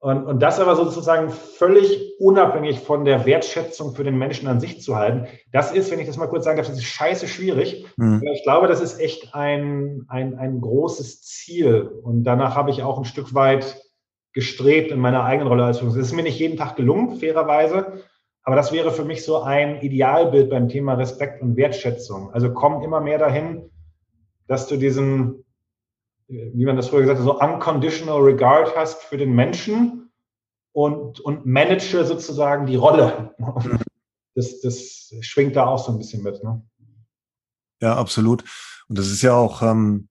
Und, 0.02 0.26
und 0.26 0.40
das 0.42 0.60
aber 0.62 0.76
sozusagen 0.78 1.30
völlig 1.30 2.14
unabhängig 2.20 2.80
von 2.80 3.04
der 3.04 3.26
Wertschätzung 3.26 3.94
für 3.96 4.06
den 4.06 4.18
Menschen 4.18 4.48
an 4.48 4.62
sich 4.62 4.82
zu 4.82 4.96
halten. 4.96 5.28
Das 5.52 5.74
ist, 5.74 5.92
wenn 5.92 6.00
ich 6.00 6.08
das 6.08 6.16
mal 6.16 6.28
kurz 6.28 6.46
sagen 6.46 6.58
darf, 6.58 6.68
das 6.68 6.78
ist 6.78 6.86
scheiße 6.86 7.28
schwierig. 7.28 7.86
Mhm. 7.98 8.24
Ich 8.34 8.44
glaube, 8.44 8.68
das 8.68 8.80
ist 8.80 9.00
echt 9.00 9.36
ein, 9.36 10.06
ein, 10.08 10.36
ein 10.36 10.62
großes 10.62 11.24
Ziel. 11.24 11.82
Und 12.02 12.24
danach 12.24 12.56
habe 12.56 12.72
ich 12.72 12.82
auch 12.82 12.98
ein 12.98 13.06
Stück 13.06 13.34
weit 13.34 13.82
gestrebt 14.34 14.92
in 14.92 15.00
meiner 15.00 15.24
eigenen 15.24 15.48
Rolle 15.48 15.66
als 15.66 15.80
Führungskraft. 15.80 16.06
Es 16.06 16.12
ist 16.12 16.16
mir 16.16 16.24
nicht 16.24 16.40
jeden 16.40 16.58
Tag 16.58 16.76
gelungen, 16.76 17.18
fairerweise, 17.18 18.04
aber 18.44 18.56
das 18.56 18.72
wäre 18.72 18.92
für 18.92 19.06
mich 19.06 19.24
so 19.24 19.42
ein 19.42 19.82
Idealbild 19.82 20.50
beim 20.50 20.70
Thema 20.70 20.94
Respekt 20.94 21.42
und 21.42 21.58
Wertschätzung. 21.58 22.32
Also 22.32 22.54
komm 22.54 22.84
immer 22.84 23.02
mehr 23.02 23.18
dahin, 23.18 23.70
dass 24.48 24.68
du 24.68 24.78
diesen, 24.78 25.44
wie 26.30 26.66
man 26.66 26.76
das 26.76 26.90
früher 26.90 27.02
gesagt 27.02 27.20
hat, 27.20 27.26
so 27.26 27.40
unconditional 27.40 28.22
regard 28.22 28.76
hast 28.76 29.04
für 29.04 29.18
den 29.18 29.34
Menschen 29.34 30.12
und, 30.72 31.20
und 31.20 31.46
manage 31.46 32.06
sozusagen 32.06 32.66
die 32.66 32.76
Rolle. 32.76 33.36
Das, 34.36 34.62
das 34.62 35.14
schwingt 35.22 35.56
da 35.56 35.66
auch 35.66 35.84
so 35.84 35.92
ein 35.92 35.98
bisschen 35.98 36.24
mit. 36.24 36.42
Ne? 36.44 36.62
Ja, 37.82 37.98
absolut. 37.98 38.44
Und 38.88 38.98
das 38.98 39.08
ist 39.08 39.22
ja 39.22 39.34
auch, 39.34 39.62
ähm, 39.62 40.08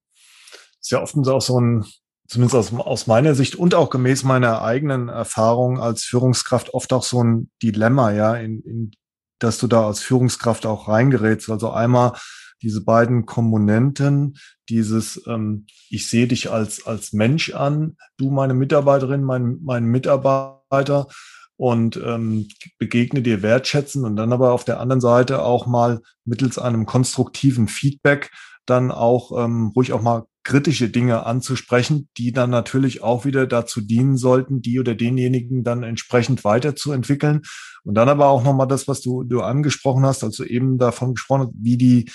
ist 0.80 0.90
ja 0.90 1.00
oftens 1.00 1.28
auch 1.28 1.40
so 1.40 1.58
ein, 1.58 1.86
zumindest 2.26 2.56
aus, 2.56 2.74
aus 2.74 3.06
meiner 3.06 3.34
Sicht 3.34 3.54
und 3.54 3.74
auch 3.74 3.88
gemäß 3.88 4.24
meiner 4.24 4.60
eigenen 4.60 5.08
Erfahrung 5.08 5.80
als 5.80 6.02
Führungskraft 6.02 6.74
oft 6.74 6.92
auch 6.92 7.04
so 7.04 7.22
ein 7.22 7.50
Dilemma, 7.62 8.12
ja, 8.12 8.34
in, 8.34 8.60
in 8.62 8.90
dass 9.38 9.58
du 9.58 9.66
da 9.66 9.86
als 9.86 10.00
Führungskraft 10.00 10.66
auch 10.66 10.88
reingerätst. 10.88 11.48
Also 11.48 11.70
einmal 11.70 12.12
diese 12.60 12.84
beiden 12.84 13.24
Komponenten, 13.24 14.36
dieses 14.68 15.22
ähm, 15.26 15.66
ich 15.90 16.08
sehe 16.08 16.26
dich 16.26 16.50
als 16.50 16.86
als 16.86 17.12
Mensch 17.12 17.54
an, 17.54 17.96
du 18.16 18.30
meine 18.30 18.54
Mitarbeiterin, 18.54 19.22
mein 19.22 19.58
mein 19.62 19.84
Mitarbeiter 19.84 21.08
und 21.56 21.96
ähm, 21.96 22.48
begegne 22.78 23.22
dir 23.22 23.42
wertschätzen 23.42 24.04
und 24.04 24.16
dann 24.16 24.32
aber 24.32 24.52
auf 24.52 24.64
der 24.64 24.80
anderen 24.80 25.00
Seite 25.00 25.42
auch 25.42 25.66
mal 25.66 26.00
mittels 26.24 26.58
einem 26.58 26.86
konstruktiven 26.86 27.68
Feedback 27.68 28.30
dann 28.68 28.90
auch 28.90 29.44
ähm, 29.44 29.72
ruhig 29.74 29.92
auch 29.92 30.02
mal 30.02 30.24
kritische 30.44 30.88
Dinge 30.88 31.26
anzusprechen, 31.26 32.08
die 32.16 32.32
dann 32.32 32.50
natürlich 32.50 33.02
auch 33.02 33.24
wieder 33.24 33.46
dazu 33.46 33.80
dienen 33.80 34.16
sollten, 34.16 34.62
die 34.62 34.80
oder 34.80 34.94
denjenigen 34.94 35.62
dann 35.62 35.82
entsprechend 35.82 36.44
weiterzuentwickeln. 36.44 37.42
Und 37.84 37.94
dann 37.94 38.08
aber 38.08 38.28
auch 38.28 38.42
nochmal 38.42 38.66
das, 38.66 38.88
was 38.88 39.00
du, 39.00 39.24
du 39.24 39.42
angesprochen 39.42 40.06
hast, 40.06 40.24
also 40.24 40.44
eben 40.44 40.78
davon 40.78 41.14
gesprochen, 41.14 41.50
wie 41.54 41.76
die, 41.76 42.10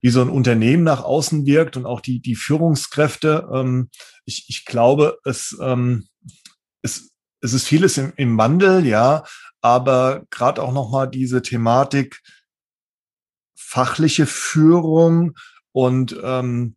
wie 0.00 0.10
so 0.10 0.20
ein 0.20 0.30
Unternehmen 0.30 0.84
nach 0.84 1.02
außen 1.02 1.46
wirkt 1.46 1.76
und 1.76 1.86
auch 1.86 2.00
die, 2.00 2.20
die 2.20 2.36
Führungskräfte. 2.36 3.48
Ähm, 3.52 3.90
ich, 4.24 4.46
ich 4.48 4.64
glaube, 4.64 5.18
es, 5.24 5.56
ähm, 5.60 6.06
es, 6.82 7.10
es 7.40 7.52
ist 7.52 7.66
vieles 7.66 7.98
im, 7.98 8.12
im 8.16 8.38
Wandel, 8.38 8.86
ja, 8.86 9.24
aber 9.60 10.24
gerade 10.30 10.62
auch 10.62 10.72
nochmal 10.72 11.10
diese 11.10 11.42
Thematik 11.42 12.20
fachliche 13.56 14.26
Führung 14.26 15.36
und 15.72 16.18
ähm, 16.22 16.76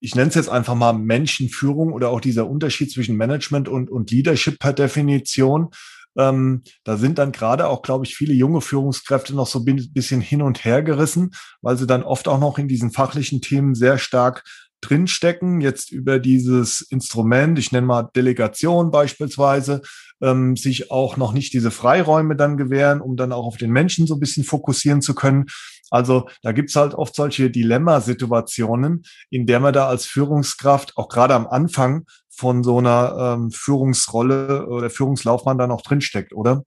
ich 0.00 0.14
nenne 0.14 0.28
es 0.28 0.34
jetzt 0.34 0.48
einfach 0.48 0.74
mal 0.74 0.92
Menschenführung 0.92 1.92
oder 1.92 2.10
auch 2.10 2.20
dieser 2.20 2.48
Unterschied 2.48 2.92
zwischen 2.92 3.16
Management 3.16 3.68
und, 3.68 3.90
und 3.90 4.10
Leadership 4.10 4.58
per 4.58 4.72
Definition. 4.72 5.70
Ähm, 6.18 6.62
da 6.84 6.96
sind 6.96 7.18
dann 7.18 7.32
gerade 7.32 7.68
auch, 7.68 7.82
glaube 7.82 8.04
ich, 8.04 8.16
viele 8.16 8.34
junge 8.34 8.60
Führungskräfte 8.60 9.34
noch 9.34 9.46
so 9.46 9.60
ein 9.60 9.90
bisschen 9.92 10.20
hin 10.20 10.42
und 10.42 10.64
her 10.64 10.82
gerissen, 10.82 11.30
weil 11.62 11.76
sie 11.76 11.86
dann 11.86 12.02
oft 12.02 12.28
auch 12.28 12.40
noch 12.40 12.58
in 12.58 12.68
diesen 12.68 12.90
fachlichen 12.90 13.40
Themen 13.40 13.74
sehr 13.74 13.98
stark 13.98 14.42
drinstecken, 14.80 15.60
jetzt 15.60 15.90
über 15.90 16.18
dieses 16.18 16.82
Instrument, 16.82 17.58
ich 17.58 17.72
nenne 17.72 17.86
mal 17.86 18.10
Delegation 18.14 18.90
beispielsweise, 18.90 19.82
ähm, 20.20 20.56
sich 20.56 20.90
auch 20.90 21.16
noch 21.16 21.32
nicht 21.32 21.52
diese 21.52 21.70
Freiräume 21.70 22.36
dann 22.36 22.56
gewähren, 22.56 23.00
um 23.00 23.16
dann 23.16 23.32
auch 23.32 23.46
auf 23.46 23.56
den 23.56 23.70
Menschen 23.70 24.06
so 24.06 24.14
ein 24.14 24.20
bisschen 24.20 24.44
fokussieren 24.44 25.02
zu 25.02 25.14
können. 25.14 25.46
Also 25.90 26.28
da 26.42 26.52
gibt's 26.52 26.76
halt 26.76 26.94
oft 26.94 27.14
solche 27.14 27.50
Dilemmasituationen, 27.50 29.02
in 29.30 29.46
der 29.46 29.60
man 29.60 29.72
da 29.72 29.88
als 29.88 30.06
Führungskraft 30.06 30.96
auch 30.96 31.08
gerade 31.08 31.34
am 31.34 31.46
Anfang 31.46 32.04
von 32.38 32.62
so 32.62 32.78
einer 32.78 33.34
ähm, 33.36 33.50
Führungsrolle 33.50 34.68
oder 34.68 34.90
Führungslaufbahn 34.90 35.58
dann 35.58 35.72
auch 35.72 35.82
drinsteckt, 35.82 36.32
oder? 36.32 36.62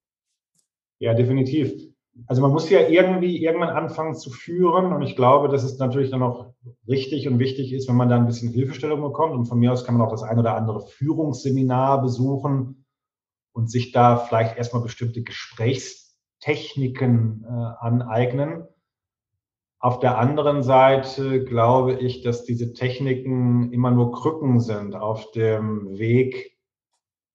Ja, 0.99 1.13
definitiv. 1.13 1.71
Also 2.27 2.41
man 2.41 2.51
muss 2.51 2.69
ja 2.69 2.89
irgendwie 2.89 3.41
irgendwann 3.41 3.69
anfangen 3.69 4.15
zu 4.15 4.31
führen 4.31 4.91
und 4.91 5.01
ich 5.01 5.15
glaube, 5.15 5.47
dass 5.47 5.63
es 5.63 5.79
natürlich 5.79 6.11
dann 6.11 6.23
auch 6.23 6.47
richtig 6.89 7.29
und 7.29 7.39
wichtig 7.39 7.71
ist, 7.71 7.87
wenn 7.87 7.95
man 7.95 8.09
da 8.09 8.17
ein 8.17 8.25
bisschen 8.25 8.51
Hilfestellung 8.51 9.01
bekommt 9.01 9.33
und 9.33 9.45
von 9.45 9.59
mir 9.59 9.71
aus 9.71 9.85
kann 9.85 9.95
man 9.95 10.05
auch 10.05 10.11
das 10.11 10.23
ein 10.23 10.37
oder 10.37 10.55
andere 10.55 10.85
Führungsseminar 10.85 12.01
besuchen 12.01 12.83
und 13.53 13.71
sich 13.71 13.93
da 13.93 14.17
vielleicht 14.17 14.57
erstmal 14.57 14.83
bestimmte 14.83 15.23
Gesprächstechniken 15.23 17.45
äh, 17.45 17.47
aneignen. 17.79 18.67
Auf 19.83 19.97
der 19.97 20.19
anderen 20.19 20.61
Seite 20.61 21.43
glaube 21.43 21.93
ich, 21.93 22.21
dass 22.21 22.43
diese 22.43 22.71
Techniken 22.71 23.73
immer 23.73 23.89
nur 23.89 24.11
Krücken 24.11 24.59
sind 24.59 24.95
auf 24.95 25.31
dem 25.31 25.97
Weg 25.97 26.55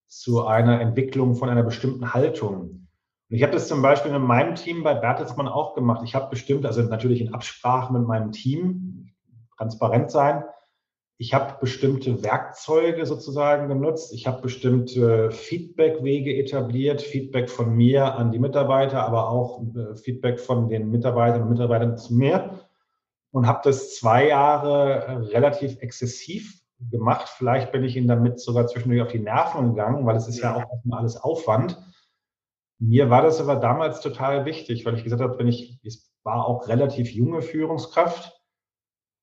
zu 0.07 0.47
einer 0.47 0.81
Entwicklung 0.81 1.35
von 1.35 1.49
einer 1.49 1.65
bestimmten 1.65 2.15
Haltung. 2.15 2.87
ich 3.29 3.43
habe 3.43 3.53
das 3.53 3.67
zum 3.67 3.83
Beispiel 3.83 4.15
in 4.15 4.23
meinem 4.23 4.55
Team 4.55 4.85
bei 4.85 4.95
Bertelsmann 4.95 5.49
auch 5.49 5.75
gemacht. 5.75 6.03
Ich 6.05 6.15
habe 6.15 6.31
bestimmt, 6.31 6.65
also 6.65 6.83
natürlich 6.83 7.21
in 7.21 7.35
Absprache 7.35 7.93
mit 7.93 8.07
meinem 8.07 8.31
Team, 8.31 9.11
transparent 9.57 10.13
sein, 10.13 10.45
ich 11.19 11.33
habe 11.33 11.57
bestimmte 11.61 12.23
Werkzeuge 12.23 13.07
sozusagen 13.07 13.69
genutzt. 13.69 14.13
Ich 14.13 14.27
habe 14.27 14.43
bestimmte 14.43 15.31
Feedbackwege 15.31 16.37
etabliert, 16.37 17.01
Feedback 17.01 17.49
von 17.49 17.75
mir 17.75 18.15
an 18.17 18.33
die 18.33 18.39
Mitarbeiter, 18.39 19.03
aber 19.03 19.31
auch 19.31 19.63
äh, 19.75 19.97
Feedback 19.97 20.39
von 20.39 20.69
den 20.69 20.91
Mitarbeitern 20.91 21.43
und 21.43 21.51
Mitarbeitern 21.51 21.97
zu 21.97 22.15
mir 22.15 22.61
und 23.31 23.47
habe 23.47 23.61
das 23.65 23.95
zwei 23.95 24.29
Jahre 24.29 25.07
äh, 25.07 25.13
relativ 25.37 25.81
exzessiv 25.81 26.61
gemacht. 26.91 27.31
Vielleicht 27.31 27.73
bin 27.73 27.85
ich 27.85 27.97
ihnen 27.97 28.09
damit 28.09 28.39
sogar 28.39 28.67
zwischendurch 28.67 29.01
auf 29.01 29.13
die 29.13 29.19
Nerven 29.19 29.71
gegangen, 29.71 30.05
weil 30.05 30.17
es 30.17 30.29
ist 30.29 30.41
ja, 30.41 30.55
ja 30.55 30.65
auch 30.65 30.71
erstmal 30.71 31.01
alles 31.01 31.17
Aufwand. 31.17 31.83
Mir 32.79 33.09
war 33.09 33.23
das 33.23 33.41
aber 33.41 33.57
damals 33.57 34.01
total 34.01 34.45
wichtig, 34.45 34.85
weil 34.85 34.97
ich 34.97 35.05
gesagt 35.05 35.23
habe, 35.23 35.39
wenn 35.39 35.49
ich, 35.49 35.79
ich 35.83 36.03
war 36.25 36.47
auch 36.47 36.69
relativ 36.69 37.11
junge 37.11 37.41
Führungskraft, 37.41 38.39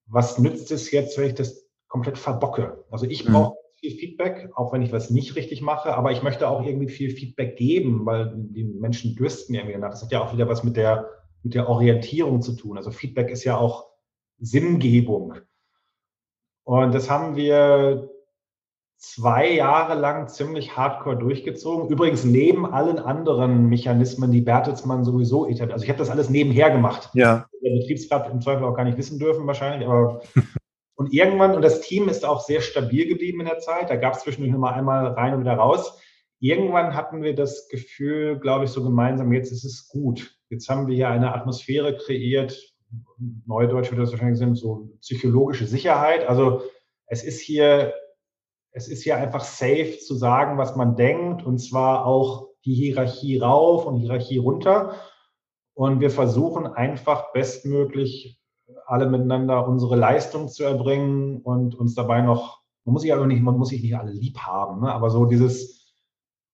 was 0.08 0.39
nützt 0.39 0.71
es 0.71 0.89
jetzt, 0.89 1.17
wenn 1.19 1.27
ich 1.27 1.36
das 1.36 1.62
komplett 1.93 2.17
verbocke. 2.17 2.84
Also 2.89 3.06
ich 3.06 3.23
mhm. 3.23 3.34
brauche 3.34 3.58
viel 3.79 3.91
Feedback, 3.91 4.49
auch 4.56 4.73
wenn 4.73 4.82
ich 4.82 4.91
was 4.91 5.12
nicht 5.12 5.36
richtig 5.36 5.62
mache, 5.62 5.95
aber 5.95 6.12
ich 6.12 6.23
möchte 6.23 6.49
auch 6.49 6.65
irgendwie 6.65 6.89
viel 6.89 7.12
Feedback 7.12 7.56
geben, 7.56 8.03
weil 8.08 8.34
die 8.36 8.63
Menschen 8.63 9.15
dürsten 9.15 9.53
irgendwie 9.53 9.73
danach. 9.73 9.91
Das 9.91 10.01
hat 10.01 10.12
ja 10.12 10.23
auch 10.23 10.34
wieder 10.34 10.49
was 10.49 10.63
mit 10.63 10.75
der 10.75 11.08
mit 11.43 11.53
der 11.53 11.69
Orientierung 11.69 12.41
zu 12.41 12.53
tun. 12.53 12.77
Also 12.77 12.89
Feedback 12.89 13.29
ist 13.29 13.43
ja 13.43 13.58
auch 13.58 13.86
Sinngebung. 14.39 15.36
Und 16.63 16.95
das 16.95 17.12
haben 17.12 17.36
wir 17.36 18.10
zwei 18.97 19.51
Jahre 19.51 19.93
lang 19.93 20.29
ziemlich 20.29 20.75
hardcore 20.75 21.17
durchgezogen. 21.17 21.89
Übrigens 21.89 22.23
neben 22.23 22.65
allen 22.65 22.97
anderen 22.97 23.67
Mechanismen, 23.67 24.32
die 24.32 24.41
Bertelsmann 24.41 25.03
sowieso 25.03 25.45
etabliert. 25.45 25.73
Also 25.73 25.84
ich 25.84 25.89
habe 25.89 25.99
das 25.99 26.10
alles 26.10 26.32
nebenher 26.32 26.71
gemacht. 26.71 27.10
Ja. 27.13 27.45
Der 27.62 27.77
Betriebsrat 27.82 28.32
im 28.32 28.41
Zweifel 28.41 28.63
auch 28.63 28.75
gar 28.75 28.86
nicht 28.86 28.97
wissen 28.97 29.19
dürfen 29.19 29.45
wahrscheinlich. 29.45 29.88
Aber 29.88 30.21
und 30.95 31.13
irgendwann, 31.13 31.56
und 31.56 31.62
das 31.62 31.82
Team 31.82 32.10
ist 32.10 32.25
auch 32.25 32.41
sehr 32.41 32.62
stabil 32.62 33.08
geblieben 33.08 33.39
in 33.39 33.47
der 33.47 33.60
Zeit. 33.60 33.89
Da 33.89 33.95
gab 33.95 34.13
es 34.13 34.21
zwischendurch 34.21 34.56
mal 34.56 34.73
einmal 34.73 35.08
rein 35.08 35.34
und 35.34 35.41
wieder 35.41 35.56
raus. 35.56 35.99
Irgendwann 36.39 36.93
hatten 36.93 37.23
wir 37.23 37.36
das 37.36 37.67
Gefühl, 37.69 38.39
glaube 38.39 38.65
ich, 38.65 38.71
so 38.71 38.84
gemeinsam, 38.84 39.34
jetzt 39.34 39.51
ist 39.51 39.63
es 39.63 39.88
gut. 39.88 40.38
Jetzt 40.49 40.69
haben 40.69 40.88
wir 40.88 40.95
hier 40.95 41.10
eine 41.10 41.34
Atmosphäre 41.34 41.97
kreiert, 41.97 42.58
Neudeutsch 43.47 43.89
würde 43.89 44.01
das 44.03 44.12
wahrscheinlich 44.12 44.38
sein, 44.38 44.53
so 44.53 44.91
psychologische 45.01 45.65
Sicherheit. 45.65 46.27
Also 46.27 46.62
es 47.08 47.23
ist 47.23 47.39
hier 47.39 47.93
es 48.73 48.88
ist 48.88 49.06
ja 49.06 49.17
einfach 49.17 49.43
safe 49.43 49.99
zu 49.99 50.15
sagen, 50.15 50.58
was 50.58 50.75
man 50.75 50.95
denkt, 50.95 51.43
und 51.43 51.60
zwar 51.60 52.06
auch 52.06 52.49
die 52.65 52.73
Hierarchie 52.73 53.38
rauf 53.38 53.86
und 53.86 53.97
Hierarchie 53.97 54.38
runter. 54.38 54.95
Und 55.75 56.01
wir 56.01 56.10
versuchen 56.10 56.67
einfach 56.67 57.32
bestmöglich 57.34 58.39
alle 58.88 59.10
miteinander 59.10 59.67
unsere 59.67 59.96
Leistung 59.96 60.48
zu 60.48 60.63
erbringen 60.63 61.41
und 61.41 61.76
uns 61.76 61.96
dabei 61.96 62.22
noch, 62.22 62.62
man 62.86 62.93
muss 62.93 63.02
sich 63.02 63.10
ja 63.10 63.26
nicht, 63.26 63.41
man 63.41 63.58
muss 63.58 63.69
sich 63.69 63.82
nicht 63.82 63.98
alle 63.98 64.12
lieb 64.12 64.38
haben, 64.39 64.82
ne? 64.82 64.93
aber 64.93 65.10
so 65.10 65.26
dieses, 65.26 65.96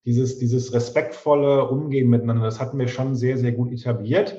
dieses, 0.06 0.40
dieses 0.40 0.74
respektvolle 0.74 1.68
Umgehen 1.70 2.10
miteinander, 2.10 2.46
das 2.46 2.60
hatten 2.60 2.80
wir 2.80 2.88
schon 2.88 3.16
sehr, 3.16 3.38
sehr 3.38 3.52
gut 3.52 3.72
etabliert. 3.72 4.38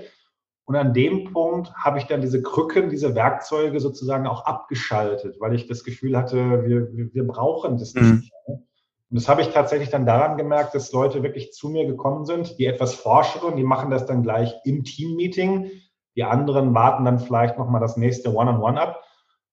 Und 0.65 0.77
an 0.77 0.95
dem 0.95 1.33
Punkt 1.33 1.73
habe 1.75 1.99
ich 1.99 2.05
dann 2.05 2.21
diese 2.21 2.43
Krücken, 2.43 2.91
diese 2.91 3.17
Werkzeuge 3.17 3.81
sozusagen 3.81 4.29
auch 4.29 4.45
abgeschaltet, 4.45 5.37
weil 5.41 5.55
ich 5.55 5.67
das 5.67 5.83
Gefühl 5.83 6.17
hatte, 6.17 6.65
wir, 6.65 6.97
wir, 6.97 7.13
wir 7.13 7.27
brauchen 7.27 7.77
das 7.77 7.95
nicht. 7.95 8.33
Mhm. 8.47 8.65
Und 9.11 9.17
das 9.17 9.29
habe 9.29 9.43
ich 9.43 9.49
tatsächlich 9.49 9.91
dann 9.91 10.07
daran 10.07 10.37
gemerkt, 10.37 10.75
dass 10.77 10.93
Leute 10.93 11.25
wirklich 11.25 11.53
zu 11.53 11.69
mir 11.69 11.87
gekommen 11.87 12.25
sind, 12.25 12.57
die 12.61 12.67
etwas 12.67 12.95
forscheren, 12.95 13.57
die 13.57 13.65
machen 13.65 13.91
das 13.91 14.07
dann 14.07 14.23
gleich 14.23 14.55
im 14.65 14.85
Teammeeting. 14.85 15.71
Die 16.17 16.25
anderen 16.25 16.75
warten 16.75 17.05
dann 17.05 17.19
vielleicht 17.19 17.59
nochmal 17.59 17.81
das 17.81 17.97
nächste 17.97 18.35
One-on-One 18.35 18.63
-on 18.63 18.77
-One 18.77 18.81
ab, 18.81 19.03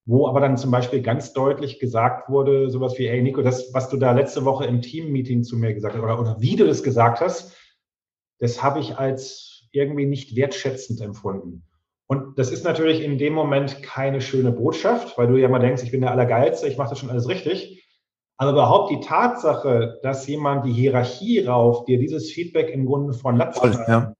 wo 0.05 0.27
aber 0.27 0.39
dann 0.39 0.57
zum 0.57 0.71
Beispiel 0.71 1.01
ganz 1.01 1.33
deutlich 1.33 1.79
gesagt 1.79 2.29
wurde, 2.29 2.69
sowas 2.69 2.97
wie, 2.97 3.07
hey 3.07 3.21
Nico, 3.21 3.41
das, 3.41 3.73
was 3.73 3.89
du 3.89 3.97
da 3.97 4.13
letzte 4.13 4.45
Woche 4.45 4.65
im 4.65 4.81
Teammeeting 4.81 5.43
zu 5.43 5.57
mir 5.57 5.73
gesagt 5.73 5.95
hast, 5.95 6.01
oder, 6.01 6.19
oder 6.19 6.37
wie 6.39 6.55
du 6.55 6.65
das 6.65 6.81
gesagt 6.81 7.19
hast, 7.19 7.55
das 8.39 8.63
habe 8.63 8.79
ich 8.79 8.97
als 8.97 9.67
irgendwie 9.71 10.05
nicht 10.05 10.35
wertschätzend 10.35 11.01
empfunden. 11.01 11.63
Und 12.07 12.39
das 12.39 12.51
ist 12.51 12.63
natürlich 12.63 13.01
in 13.01 13.17
dem 13.17 13.33
Moment 13.33 13.83
keine 13.83 14.21
schöne 14.21 14.51
Botschaft, 14.51 15.17
weil 15.17 15.27
du 15.27 15.35
ja 15.35 15.49
mal 15.49 15.59
denkst, 15.59 15.83
ich 15.83 15.91
bin 15.91 16.01
der 16.01 16.11
Allergeilste, 16.11 16.67
ich 16.67 16.77
mache 16.77 16.89
das 16.89 16.99
schon 16.99 17.09
alles 17.09 17.27
richtig. 17.27 17.83
Aber 18.37 18.51
überhaupt 18.51 18.91
die 18.91 19.01
Tatsache, 19.01 19.99
dass 20.03 20.25
jemand 20.27 20.65
die 20.65 20.71
Hierarchie 20.71 21.39
rauf 21.39 21.85
dir 21.85 21.99
dieses 21.99 22.31
Feedback 22.31 22.69
im 22.69 22.85
Grunde 22.85 23.13
von 23.13 23.35
Latz 23.35 23.59
ja. 23.87 24.13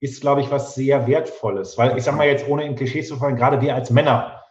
Ist, 0.00 0.20
glaube 0.20 0.40
ich, 0.40 0.50
was 0.50 0.74
sehr 0.74 1.06
Wertvolles. 1.06 1.76
Weil 1.78 1.96
ich 1.96 2.04
sage 2.04 2.16
mal 2.16 2.26
jetzt, 2.26 2.48
ohne 2.48 2.64
in 2.64 2.74
Klischees 2.74 3.08
zu 3.08 3.16
fallen, 3.16 3.36
gerade 3.36 3.60
wir 3.60 3.74
als 3.74 3.90
Männer, 3.90 4.42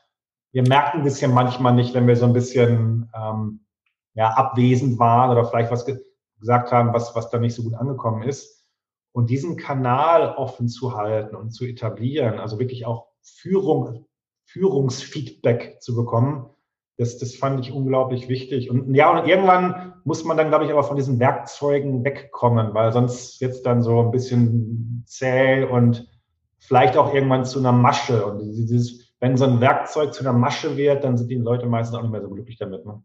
wir 0.52 0.68
merken 0.68 1.04
das 1.04 1.20
ja 1.22 1.28
manchmal 1.28 1.74
nicht, 1.74 1.94
wenn 1.94 2.08
wir 2.08 2.16
so 2.16 2.26
ein 2.26 2.34
bisschen 2.34 3.12
ähm, 3.16 3.66
ja, 4.14 4.30
abwesend 4.30 5.00
waren 5.00 5.32
oder 5.32 5.46
vielleicht 5.46 5.72
was 5.72 5.86
ge 5.86 6.00
gesagt 6.40 6.72
haben, 6.72 6.94
was, 6.94 7.14
was 7.16 7.30
da 7.30 7.38
nicht 7.38 7.54
so 7.54 7.64
gut 7.64 7.74
angekommen 7.74 8.24
ist. 8.24 8.66
Und 9.12 9.30
diesen 9.30 9.58
Kanal 9.58 10.36
offen 10.36 10.70
zu 10.70 10.96
halten 10.96 11.36
und 11.36 11.52
zu 11.52 11.66
etablieren, 11.66 12.40
also 12.40 12.60
wirklich 12.60 12.86
auch 12.86 13.08
Führung, 13.22 14.06
Führungsfeedback 14.46 15.82
zu 15.82 15.96
bekommen, 15.96 16.50
das, 17.00 17.18
das 17.18 17.34
fand 17.34 17.62
ich 17.62 17.72
unglaublich 17.72 18.28
wichtig. 18.28 18.70
Und 18.70 18.94
ja, 18.94 19.10
und 19.18 19.26
irgendwann 19.26 19.94
muss 20.04 20.26
man 20.26 20.36
dann, 20.36 20.50
glaube 20.50 20.66
ich, 20.66 20.72
aber 20.72 20.84
von 20.84 20.98
diesen 20.98 21.18
Werkzeugen 21.18 22.04
wegkommen, 22.04 22.74
weil 22.74 22.92
sonst 22.92 23.40
jetzt 23.40 23.66
dann 23.66 23.82
so 23.82 24.02
ein 24.02 24.12
bisschen 24.12 25.06
zäh 25.08 25.64
und 25.64 26.06
vielleicht 26.60 26.98
auch 26.98 27.14
irgendwann 27.14 27.46
zu 27.46 27.60
einer 27.60 27.72
Masche. 27.72 28.26
Und 28.26 28.40
dieses, 28.40 29.14
wenn 29.22 29.38
so 29.38 29.46
ein 29.46 29.62
Werkzeug 29.62 30.14
zu 30.14 30.22
einer 30.22 30.34
Masche 30.34 30.76
wird, 30.76 31.06
dann 31.06 31.18
sind 31.18 31.30
die 31.30 31.36
Leute 31.36 31.68
meistens 31.68 31.98
auch 31.98 32.02
nicht 32.02 32.12
mehr 32.12 32.22
so 32.22 32.30
glücklich 32.30 32.58
damit. 32.58 32.86
Ne? 32.86 33.02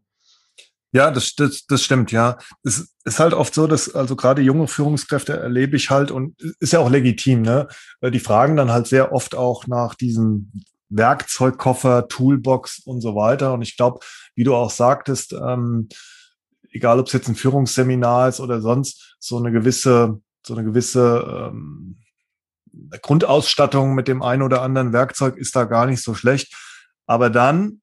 Ja, 0.91 1.09
das, 1.09 1.33
das, 1.35 1.65
das 1.65 1.81
stimmt, 1.81 2.11
ja. 2.11 2.37
Es 2.63 2.93
ist 3.05 3.19
halt 3.19 3.33
oft 3.33 3.53
so, 3.53 3.65
dass 3.65 3.95
also 3.95 4.17
gerade 4.17 4.41
junge 4.41 4.67
Führungskräfte 4.67 5.39
erlebe 5.39 5.77
ich 5.77 5.89
halt 5.89 6.11
und 6.11 6.35
ist 6.59 6.73
ja 6.73 6.79
auch 6.79 6.89
legitim, 6.89 7.43
ne? 7.43 7.69
Die 8.01 8.19
fragen 8.19 8.57
dann 8.57 8.71
halt 8.71 8.87
sehr 8.87 9.13
oft 9.13 9.35
auch 9.35 9.67
nach 9.67 9.95
diesem 9.95 10.51
Werkzeugkoffer, 10.97 12.07
Toolbox 12.07 12.79
und 12.79 13.01
so 13.01 13.15
weiter. 13.15 13.53
Und 13.53 13.61
ich 13.61 13.77
glaube, 13.77 13.99
wie 14.35 14.43
du 14.43 14.55
auch 14.55 14.69
sagtest, 14.69 15.33
ähm, 15.33 15.89
egal 16.71 16.99
ob 16.99 17.07
es 17.07 17.13
jetzt 17.13 17.27
ein 17.27 17.35
Führungsseminar 17.35 18.29
ist 18.29 18.39
oder 18.39 18.61
sonst, 18.61 19.15
so 19.19 19.37
eine 19.37 19.51
gewisse, 19.51 20.21
so 20.45 20.53
eine 20.55 20.63
gewisse 20.63 21.51
ähm, 21.51 21.97
Grundausstattung 23.01 23.95
mit 23.95 24.07
dem 24.07 24.21
einen 24.21 24.41
oder 24.41 24.61
anderen 24.61 24.93
Werkzeug 24.93 25.37
ist 25.37 25.55
da 25.55 25.63
gar 25.63 25.85
nicht 25.85 26.03
so 26.03 26.13
schlecht. 26.13 26.53
Aber 27.05 27.29
dann 27.29 27.81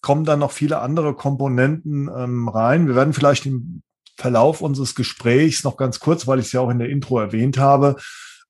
kommen 0.00 0.24
dann 0.24 0.40
noch 0.40 0.52
viele 0.52 0.80
andere 0.80 1.14
Komponenten 1.14 2.10
ähm, 2.14 2.48
rein. 2.48 2.88
Wir 2.88 2.96
werden 2.96 3.12
vielleicht 3.12 3.46
im 3.46 3.82
Verlauf 4.16 4.60
unseres 4.60 4.94
Gesprächs 4.94 5.64
noch 5.64 5.76
ganz 5.76 6.00
kurz, 6.00 6.26
weil 6.26 6.38
ich 6.38 6.46
es 6.46 6.52
ja 6.52 6.60
auch 6.60 6.70
in 6.70 6.78
der 6.78 6.88
Intro 6.88 7.18
erwähnt 7.20 7.58
habe, 7.58 7.96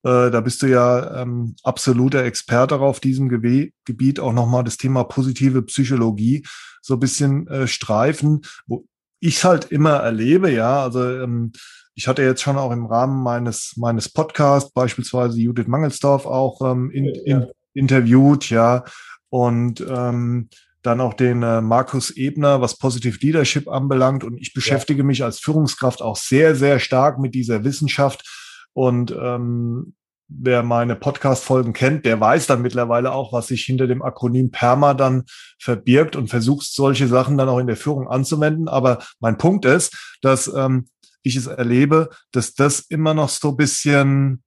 äh, 0.04 0.30
da 0.30 0.40
bist 0.40 0.62
du 0.62 0.66
ja 0.66 1.22
ähm, 1.22 1.54
absoluter 1.62 2.24
Experte 2.24 2.78
auf 2.80 3.00
diesem 3.00 3.28
Ge 3.28 3.72
Gebiet, 3.84 4.20
auch 4.20 4.32
nochmal 4.32 4.64
das 4.64 4.76
Thema 4.76 5.04
positive 5.04 5.62
Psychologie 5.62 6.44
so 6.80 6.94
ein 6.94 7.00
bisschen 7.00 7.46
äh, 7.48 7.66
streifen, 7.66 8.42
wo 8.66 8.84
ich 9.20 9.36
es 9.36 9.44
halt 9.44 9.66
immer 9.70 9.96
erlebe, 9.96 10.50
ja, 10.50 10.82
also 10.82 11.08
ähm, 11.08 11.52
ich 11.94 12.08
hatte 12.08 12.22
jetzt 12.22 12.42
schon 12.42 12.56
auch 12.56 12.72
im 12.72 12.86
Rahmen 12.86 13.22
meines 13.22 13.74
meines 13.76 14.08
Podcasts 14.08 14.72
beispielsweise 14.72 15.38
Judith 15.38 15.68
Mangelsdorf 15.68 16.26
auch 16.26 16.60
ähm, 16.62 16.90
in, 16.90 17.06
in, 17.06 17.46
interviewt, 17.74 18.50
ja, 18.50 18.84
und 19.28 19.84
ähm, 19.88 20.48
dann 20.82 21.00
auch 21.00 21.14
den 21.14 21.42
äh, 21.42 21.60
Markus 21.60 22.10
Ebner, 22.10 22.60
was 22.60 22.76
Positive 22.76 23.18
Leadership 23.20 23.68
anbelangt. 23.68 24.24
Und 24.24 24.38
ich 24.38 24.52
beschäftige 24.52 25.00
ja. 25.00 25.04
mich 25.04 25.22
als 25.22 25.38
Führungskraft 25.38 26.02
auch 26.02 26.16
sehr, 26.16 26.56
sehr 26.56 26.80
stark 26.80 27.18
mit 27.18 27.34
dieser 27.34 27.64
Wissenschaft. 27.64 28.28
Und 28.74 29.14
ähm, 29.18 29.94
wer 30.28 30.62
meine 30.62 30.96
Podcast-Folgen 30.96 31.72
kennt, 31.72 32.06
der 32.06 32.20
weiß 32.20 32.46
dann 32.46 32.62
mittlerweile 32.62 33.12
auch, 33.12 33.32
was 33.32 33.48
sich 33.48 33.64
hinter 33.64 33.86
dem 33.86 34.02
Akronym 34.02 34.50
PERMA 34.50 34.94
dann 34.94 35.24
verbirgt 35.58 36.16
und 36.16 36.28
versucht, 36.28 36.66
solche 36.72 37.08
Sachen 37.08 37.36
dann 37.36 37.48
auch 37.48 37.58
in 37.58 37.66
der 37.66 37.76
Führung 37.76 38.08
anzuwenden. 38.08 38.68
Aber 38.68 39.04
mein 39.20 39.38
Punkt 39.38 39.64
ist, 39.64 40.16
dass 40.22 40.48
ähm, 40.48 40.88
ich 41.22 41.36
es 41.36 41.46
erlebe, 41.46 42.10
dass 42.32 42.54
das 42.54 42.80
immer 42.80 43.14
noch 43.14 43.28
so 43.28 43.52
bisschen 43.52 44.42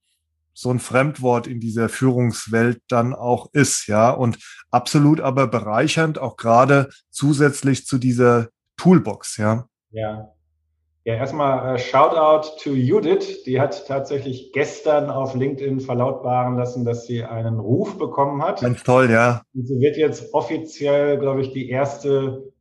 so 0.53 0.71
ein 0.71 0.79
Fremdwort 0.79 1.47
in 1.47 1.59
dieser 1.59 1.89
Führungswelt 1.89 2.81
dann 2.87 3.13
auch 3.13 3.49
ist, 3.51 3.87
ja, 3.87 4.09
und 4.09 4.39
absolut 4.71 5.19
aber 5.19 5.47
bereichernd, 5.47 6.17
auch 6.17 6.37
gerade 6.37 6.89
zusätzlich 7.09 7.85
zu 7.85 7.97
dieser 7.97 8.47
Toolbox, 8.77 9.37
ja. 9.37 9.67
Ja. 9.91 10.34
Ja, 11.05 11.13
erstmal 11.13 11.75
äh, 11.75 11.77
Shoutout 11.77 12.57
to 12.63 12.71
Judith. 12.71 13.43
Die 13.43 13.61
hat 13.61 13.85
tatsächlich 13.87 14.51
gestern 14.53 15.11
auf 15.11 15.35
LinkedIn 15.35 15.79
verlautbaren 15.79 16.57
lassen, 16.57 16.83
dass 16.83 17.05
sie 17.05 17.23
einen 17.23 17.59
Ruf 17.59 17.99
bekommen 17.99 18.41
hat. 18.41 18.61
Ganz 18.61 18.81
toll, 18.81 19.11
ja. 19.11 19.43
Und 19.53 19.67
sie 19.67 19.79
wird 19.79 19.97
jetzt 19.97 20.33
offiziell, 20.33 21.19
glaube 21.19 21.41
ich, 21.41 21.51
die 21.51 21.69
erste 21.69 22.51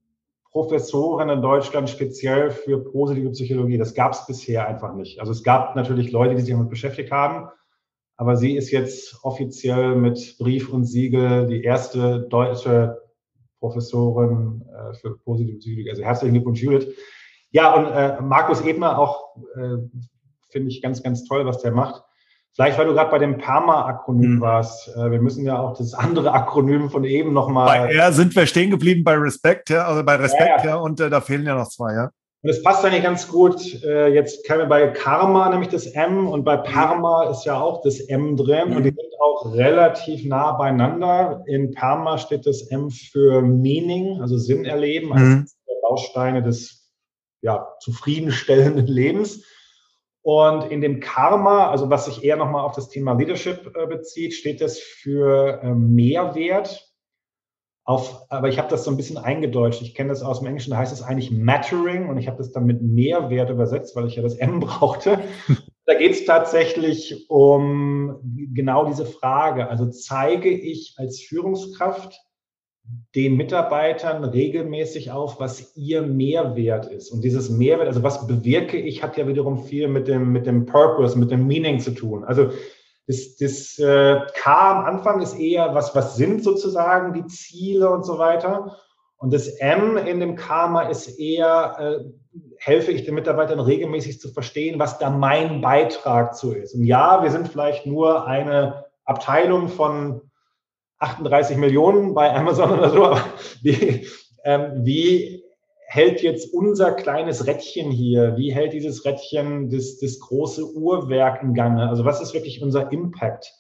Professorin 0.51 1.31
in 1.31 1.41
Deutschland 1.41 1.89
speziell 1.89 2.51
für 2.51 2.85
positive 2.85 3.31
Psychologie. 3.31 3.79
Das 3.79 3.95
gab 3.95 4.13
es 4.13 4.27
bisher 4.27 4.69
einfach 4.69 4.95
nicht. 4.95 5.21
Also 5.21 5.33
es 5.33 5.43
gab 5.43 5.75
natürlich 5.75 6.13
Leute, 6.13 6.35
die 6.35 6.43
sich 6.43 6.51
damit 6.51 6.69
beschäftigt 6.69 7.13
haben, 7.13 7.49
aber 8.19 8.37
sie 8.37 8.57
ist 8.57 8.71
jetzt 8.71 9.25
offiziell 9.25 9.97
mit 9.97 10.37
Brief 10.39 10.71
und 10.71 10.85
Siegel 10.85 11.47
die 11.47 11.65
erste 11.65 12.21
deutsche 12.29 13.01
Professorin 13.59 14.67
äh, 14.69 14.92
für 14.92 15.17
positive 15.17 15.57
Psychologie. 15.57 15.90
Also 15.90 16.05
herzlichen 16.05 16.35
Glückwunsch, 16.35 16.63
Judith. 16.63 16.95
Ja, 17.55 17.73
und 17.73 17.87
äh, 17.87 18.21
Markus 18.21 18.61
Ebner 18.63 18.98
auch, 18.98 19.37
äh, 19.55 19.77
finde 20.50 20.69
ich 20.71 20.83
ganz, 20.83 21.05
ganz 21.05 21.25
toll, 21.25 21.46
was 21.46 21.63
der 21.63 21.71
macht. 21.71 22.02
Vielleicht, 22.52 22.77
weil 22.77 22.87
du 22.87 22.94
gerade 22.94 23.13
bei 23.13 23.19
dem 23.19 23.38
PARMA-Akronym 23.38 24.37
mhm. 24.37 24.40
warst. 24.40 24.88
Äh, 24.88 25.13
wir 25.13 25.23
müssen 25.23 25.44
ja 25.44 25.61
auch 25.61 25.77
das 25.77 25.94
andere 25.94 26.33
Akronym 26.33 26.90
von 26.90 27.05
eben 27.05 27.33
nochmal. 27.33 27.67
Bei 27.67 27.94
R 27.94 28.13
sind 28.13 28.35
wir 28.35 28.46
stehen 28.46 28.71
geblieben 28.71 29.05
bei 29.05 29.15
Respekt, 29.15 29.71
ja, 29.71 29.87
also 29.87 30.02
bei 30.02 30.17
Respekt, 30.17 30.48
ja, 30.48 30.65
ja. 30.65 30.67
ja 30.71 30.77
und 30.77 30.98
äh, 30.98 31.09
da 31.09 31.21
fehlen 31.21 31.46
ja 31.46 31.55
noch 31.55 31.69
zwei, 31.69 31.94
ja. 31.94 32.11
Und 32.42 32.50
es 32.50 32.61
passt 32.61 32.85
eigentlich 32.85 33.05
ganz 33.05 33.29
gut. 33.29 33.85
Äh, 33.85 34.09
jetzt 34.09 34.44
käme 34.44 34.67
bei 34.67 34.88
Karma 34.88 35.48
nämlich 35.48 35.69
das 35.69 35.87
M 35.87 36.27
und 36.27 36.44
bei 36.44 36.57
Parma 36.57 37.31
ist 37.31 37.44
ja 37.44 37.61
auch 37.61 37.83
das 37.83 38.00
M 38.00 38.37
drin 38.37 38.71
mhm. 38.71 38.77
und 38.77 38.83
die 38.83 38.90
sind 38.90 39.21
auch 39.21 39.55
relativ 39.55 40.25
nah 40.25 40.52
beieinander. 40.52 41.44
In 41.46 41.73
Parma 41.73 42.19
steht 42.19 42.46
das 42.46 42.63
M 42.63 42.90
für 42.90 43.42
Meaning, 43.42 44.21
also 44.21 44.38
Sinn 44.38 44.65
erleben, 44.65 45.13
also 45.13 45.25
mhm. 45.25 45.46
Bausteine 45.83 46.42
des 46.42 46.84
ja, 47.45 47.75
zufriedenstellenden 47.79 48.87
Lebens. 48.87 49.45
Und 50.23 50.73
in 50.73 50.81
dem 50.81 51.01
Karma, 51.01 51.71
also 51.71 51.90
was 51.90 52.07
sich 52.07 52.25
eher 52.25 52.37
nochmal 52.37 52.65
auf 52.65 52.75
das 52.75 52.88
Thema 52.88 53.13
Leadership 53.13 53.77
äh, 53.77 53.87
bezieht, 53.87 54.33
steht 54.33 54.63
das 54.63 54.79
für 54.79 55.61
äh, 55.63 55.75
Mehrwert. 55.75 56.90
Auf, 57.87 58.25
aber 58.31 58.49
ich 58.49 58.59
habe 58.59 58.71
das 58.71 58.85
so 58.85 58.90
ein 58.90 58.97
bisschen 58.97 59.19
eingedeutscht. 59.19 59.83
Ich 59.83 59.95
kenne 59.95 60.09
das 60.09 60.23
aus 60.23 60.38
dem 60.38 60.47
Englischen, 60.47 60.71
da 60.71 60.79
heißt 60.79 60.95
es 60.95 61.03
eigentlich 61.03 61.31
Mattering 61.31 62.09
und 62.09 62.17
ich 62.17 62.29
habe 62.29 62.38
das 62.38 62.51
dann 62.51 62.65
mit 62.65 62.81
Mehrwert 62.81 63.51
übersetzt, 63.51 63.95
weil 63.95 64.07
ich 64.07 64.17
ja 64.17 64.23
das 64.23 64.37
M 64.37 64.61
brauchte. 64.61 65.21
Da 65.85 65.92
geht 65.92 66.13
es 66.13 66.25
tatsächlich 66.25 67.29
um 67.29 68.21
genau 68.55 68.87
diese 68.87 69.05
Frage. 69.05 69.69
Also 69.69 69.90
zeige 69.90 70.49
ich 70.49 70.95
als 70.97 71.21
Führungskraft 71.21 72.19
den 73.15 73.37
Mitarbeitern 73.37 74.25
regelmäßig 74.25 75.11
auf, 75.11 75.41
was 75.41 75.75
ihr 75.77 76.03
Mehrwert 76.03 76.87
ist. 76.87 77.11
Und 77.11 77.25
dieses 77.25 77.49
Mehrwert, 77.49 77.89
also 77.89 78.03
was 78.03 78.27
bewirke 78.27 78.77
ich, 78.77 79.03
hat 79.03 79.17
ja 79.17 79.27
wiederum 79.27 79.65
viel 79.65 79.89
mit 79.89 80.09
dem, 80.09 80.33
mit 80.33 80.47
dem 80.47 80.67
Purpose, 80.67 81.19
mit 81.19 81.31
dem 81.31 81.47
Meaning 81.47 81.81
zu 81.81 81.93
tun. 81.93 82.25
Also 82.25 82.51
das, 83.07 83.37
das 83.37 83.79
äh, 83.79 84.21
K 84.35 84.71
am 84.71 84.85
Anfang 84.85 85.21
ist 85.23 85.39
eher, 85.39 85.75
was, 85.75 85.95
was 85.95 86.17
sind 86.17 86.43
sozusagen 86.43 87.15
die 87.15 87.27
Ziele 87.27 87.89
und 87.89 88.05
so 88.05 88.19
weiter. 88.19 88.77
Und 89.17 89.33
das 89.33 89.49
M 89.49 89.97
in 89.97 90.21
dem 90.21 90.37
Karma 90.37 90.83
ist 90.83 91.19
eher, 91.19 91.77
äh, 91.79 92.39
helfe 92.59 92.91
ich 92.91 93.05
den 93.05 93.15
Mitarbeitern 93.15 93.61
regelmäßig 93.61 94.21
zu 94.21 94.29
verstehen, 94.29 94.79
was 94.79 94.99
da 94.99 95.09
mein 95.09 95.61
Beitrag 95.61 96.35
zu 96.35 96.53
ist. 96.53 96.75
Und 96.75 96.85
ja, 96.85 97.23
wir 97.23 97.31
sind 97.31 97.49
vielleicht 97.49 97.87
nur 97.87 98.27
eine 98.27 98.85
Abteilung 99.05 99.69
von 99.69 100.21
38 100.99 101.57
Millionen 101.57 102.15
bei 102.15 102.35
Amazon 102.35 102.71
oder 102.73 102.90
so, 102.90 103.17
wie, 103.63 104.07
ähm, 104.45 104.85
wie 104.85 105.45
hält 105.87 106.23
jetzt 106.23 106.53
unser 106.53 106.92
kleines 106.92 107.47
Rädchen 107.47 107.90
hier, 107.90 108.37
wie 108.37 108.53
hält 108.53 108.73
dieses 108.73 109.05
Rädchen 109.05 109.71
das, 109.71 109.99
das 109.99 110.19
große 110.19 110.75
Uhrwerk 110.75 111.42
in 111.42 111.55
Gange? 111.55 111.88
Also 111.88 112.05
was 112.05 112.21
ist 112.21 112.35
wirklich 112.35 112.63
unser 112.63 112.90
Impact? 112.90 113.53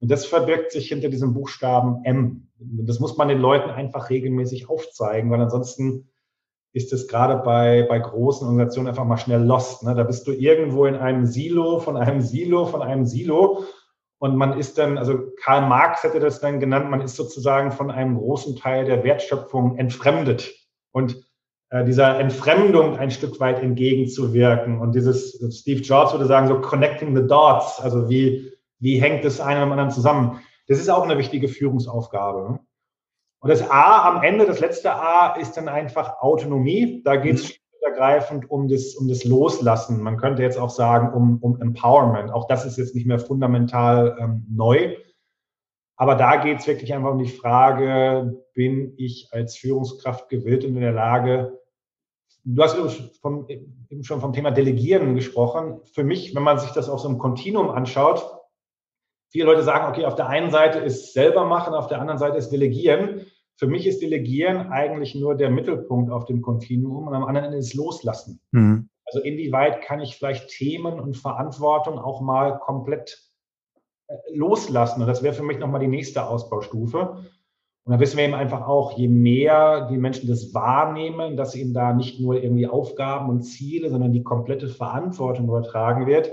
Und 0.00 0.10
das 0.10 0.26
verbirgt 0.26 0.72
sich 0.72 0.88
hinter 0.88 1.08
diesem 1.08 1.32
Buchstaben 1.32 2.04
M. 2.04 2.48
Das 2.58 3.00
muss 3.00 3.16
man 3.16 3.28
den 3.28 3.38
Leuten 3.38 3.70
einfach 3.70 4.10
regelmäßig 4.10 4.68
aufzeigen, 4.68 5.30
weil 5.30 5.40
ansonsten 5.40 6.08
ist 6.72 6.92
es 6.92 7.08
gerade 7.08 7.36
bei, 7.42 7.86
bei 7.88 7.98
großen 7.98 8.46
Organisationen 8.46 8.88
einfach 8.88 9.04
mal 9.04 9.16
schnell 9.16 9.42
lost. 9.42 9.82
Ne? 9.82 9.94
Da 9.94 10.02
bist 10.02 10.26
du 10.26 10.32
irgendwo 10.32 10.84
in 10.84 10.96
einem 10.96 11.24
Silo, 11.24 11.78
von 11.78 11.96
einem 11.96 12.20
Silo, 12.20 12.66
von 12.66 12.82
einem 12.82 13.06
Silo 13.06 13.62
und 14.18 14.36
man 14.36 14.58
ist 14.58 14.78
dann, 14.78 14.96
also 14.96 15.30
Karl 15.42 15.68
Marx 15.68 16.02
hätte 16.02 16.20
das 16.20 16.40
dann 16.40 16.58
genannt, 16.58 16.90
man 16.90 17.02
ist 17.02 17.16
sozusagen 17.16 17.70
von 17.70 17.90
einem 17.90 18.16
großen 18.16 18.56
Teil 18.56 18.86
der 18.86 19.04
Wertschöpfung 19.04 19.76
entfremdet. 19.76 20.54
Und 20.92 21.22
äh, 21.68 21.84
dieser 21.84 22.18
Entfremdung 22.18 22.96
ein 22.96 23.10
Stück 23.10 23.38
weit 23.40 23.62
entgegenzuwirken. 23.62 24.80
Und 24.80 24.94
dieses, 24.94 25.38
Steve 25.58 25.82
Jobs 25.82 26.12
würde 26.12 26.24
sagen, 26.24 26.48
so 26.48 26.60
connecting 26.60 27.14
the 27.14 27.26
dots, 27.26 27.78
also 27.80 28.08
wie, 28.08 28.52
wie 28.78 29.00
hängt 29.00 29.24
das 29.24 29.40
eine 29.40 29.60
mit 29.60 29.68
dem 29.68 29.72
anderen 29.72 29.90
zusammen? 29.90 30.40
Das 30.66 30.78
ist 30.78 30.88
auch 30.88 31.02
eine 31.02 31.18
wichtige 31.18 31.48
Führungsaufgabe. 31.48 32.52
Ne? 32.52 32.60
Und 33.40 33.50
das 33.50 33.70
A 33.70 34.08
am 34.08 34.22
Ende, 34.22 34.46
das 34.46 34.60
letzte 34.60 34.94
A, 34.94 35.34
ist 35.36 35.58
dann 35.58 35.68
einfach 35.68 36.20
Autonomie. 36.20 37.02
Da 37.04 37.16
geht 37.16 37.36
es 37.36 37.50
mhm 37.50 37.65
ergreifend 37.96 38.50
um 38.50 38.68
das, 38.68 38.94
um 38.94 39.08
das 39.08 39.24
Loslassen. 39.24 40.02
Man 40.02 40.16
könnte 40.16 40.42
jetzt 40.42 40.58
auch 40.58 40.70
sagen, 40.70 41.14
um, 41.14 41.38
um 41.40 41.60
Empowerment. 41.60 42.30
Auch 42.30 42.46
das 42.46 42.64
ist 42.66 42.76
jetzt 42.76 42.94
nicht 42.94 43.06
mehr 43.06 43.18
fundamental 43.18 44.16
ähm, 44.20 44.46
neu. 44.50 44.96
Aber 45.96 46.14
da 46.14 46.36
geht 46.36 46.58
es 46.58 46.66
wirklich 46.66 46.92
einfach 46.92 47.12
um 47.12 47.18
die 47.18 47.30
Frage, 47.30 48.42
bin 48.52 48.92
ich 48.98 49.30
als 49.32 49.56
Führungskraft 49.56 50.28
gewillt 50.28 50.64
und 50.64 50.76
in 50.76 50.82
der 50.82 50.92
Lage, 50.92 51.58
du 52.44 52.62
hast 52.62 52.76
vom, 53.20 53.48
eben 53.48 54.04
schon 54.04 54.20
vom 54.20 54.34
Thema 54.34 54.50
Delegieren 54.50 55.14
gesprochen. 55.14 55.80
Für 55.94 56.04
mich, 56.04 56.34
wenn 56.34 56.42
man 56.42 56.58
sich 56.58 56.70
das 56.70 56.90
auf 56.90 57.00
so 57.00 57.08
einem 57.08 57.18
Kontinuum 57.18 57.70
anschaut, 57.70 58.30
viele 59.30 59.46
Leute 59.46 59.62
sagen, 59.62 59.86
okay, 59.90 60.04
auf 60.04 60.16
der 60.16 60.28
einen 60.28 60.50
Seite 60.50 60.80
ist 60.80 61.14
selber 61.14 61.46
machen, 61.46 61.72
auf 61.72 61.86
der 61.86 62.00
anderen 62.00 62.18
Seite 62.18 62.36
ist 62.36 62.50
Delegieren. 62.50 63.24
Für 63.58 63.66
mich 63.66 63.86
ist 63.86 64.02
Delegieren 64.02 64.70
eigentlich 64.70 65.14
nur 65.14 65.34
der 65.34 65.50
Mittelpunkt 65.50 66.10
auf 66.10 66.26
dem 66.26 66.42
Kontinuum 66.42 67.08
und 67.08 67.14
am 67.14 67.24
anderen 67.24 67.46
Ende 67.46 67.58
ist 67.58 67.74
Loslassen. 67.74 68.40
Mhm. 68.52 68.88
Also 69.06 69.20
inwieweit 69.20 69.82
kann 69.82 70.00
ich 70.00 70.16
vielleicht 70.16 70.48
Themen 70.48 71.00
und 71.00 71.16
Verantwortung 71.16 71.98
auch 71.98 72.20
mal 72.20 72.58
komplett 72.58 73.18
äh, 74.08 74.16
loslassen? 74.34 75.00
Und 75.00 75.06
das 75.06 75.22
wäre 75.22 75.34
für 75.34 75.44
mich 75.44 75.58
nochmal 75.58 75.80
die 75.80 75.86
nächste 75.86 76.26
Ausbaustufe. 76.26 77.24
Und 77.84 77.92
da 77.92 78.00
wissen 78.00 78.16
wir 78.16 78.24
eben 78.24 78.34
einfach 78.34 78.66
auch, 78.66 78.98
je 78.98 79.06
mehr 79.06 79.88
die 79.88 79.96
Menschen 79.96 80.28
das 80.28 80.52
wahrnehmen, 80.52 81.36
dass 81.36 81.54
ihnen 81.54 81.72
da 81.72 81.92
nicht 81.92 82.20
nur 82.20 82.42
irgendwie 82.42 82.66
Aufgaben 82.66 83.30
und 83.30 83.42
Ziele, 83.42 83.90
sondern 83.90 84.12
die 84.12 84.24
komplette 84.24 84.68
Verantwortung 84.68 85.46
übertragen 85.46 86.06
wird, 86.06 86.32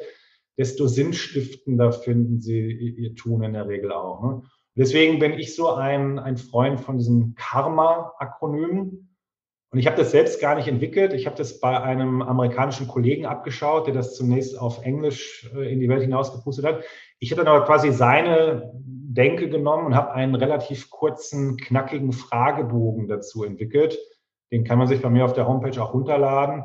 desto 0.57 0.87
sinnstiftender 0.87 1.91
finden 1.91 2.41
sie 2.41 2.71
ihr 2.71 3.13
Tun 3.13 3.43
in 3.43 3.53
der 3.53 3.67
Regel 3.67 3.91
auch. 3.91 4.23
Ne? 4.23 4.41
Deswegen 4.75 5.19
bin 5.19 5.33
ich 5.33 5.55
so 5.55 5.69
ein, 5.69 6.17
ein 6.17 6.37
Freund 6.37 6.79
von 6.79 6.97
diesem 6.97 7.35
Karma-Akronym. 7.35 9.09
Und 9.71 9.79
ich 9.79 9.87
habe 9.87 9.97
das 9.97 10.11
selbst 10.11 10.39
gar 10.39 10.55
nicht 10.55 10.67
entwickelt. 10.67 11.13
Ich 11.13 11.25
habe 11.25 11.35
das 11.35 11.59
bei 11.59 11.81
einem 11.81 12.21
amerikanischen 12.21 12.87
Kollegen 12.87 13.25
abgeschaut, 13.25 13.87
der 13.87 13.93
das 13.93 14.15
zunächst 14.15 14.59
auf 14.59 14.83
Englisch 14.83 15.49
äh, 15.55 15.71
in 15.71 15.79
die 15.79 15.89
Welt 15.89 16.01
hinausgepustet 16.01 16.65
hat. 16.65 16.83
Ich 17.19 17.31
habe 17.31 17.43
dann 17.43 17.55
aber 17.55 17.65
quasi 17.65 17.91
seine 17.91 18.71
Denke 18.75 19.49
genommen 19.49 19.87
und 19.87 19.95
habe 19.95 20.11
einen 20.11 20.35
relativ 20.35 20.89
kurzen, 20.89 21.57
knackigen 21.57 22.11
Fragebogen 22.11 23.07
dazu 23.07 23.43
entwickelt. 23.43 23.97
Den 24.51 24.63
kann 24.63 24.77
man 24.77 24.87
sich 24.87 25.01
bei 25.01 25.09
mir 25.09 25.25
auf 25.25 25.33
der 25.33 25.47
Homepage 25.47 25.81
auch 25.81 25.93
runterladen. 25.93 26.63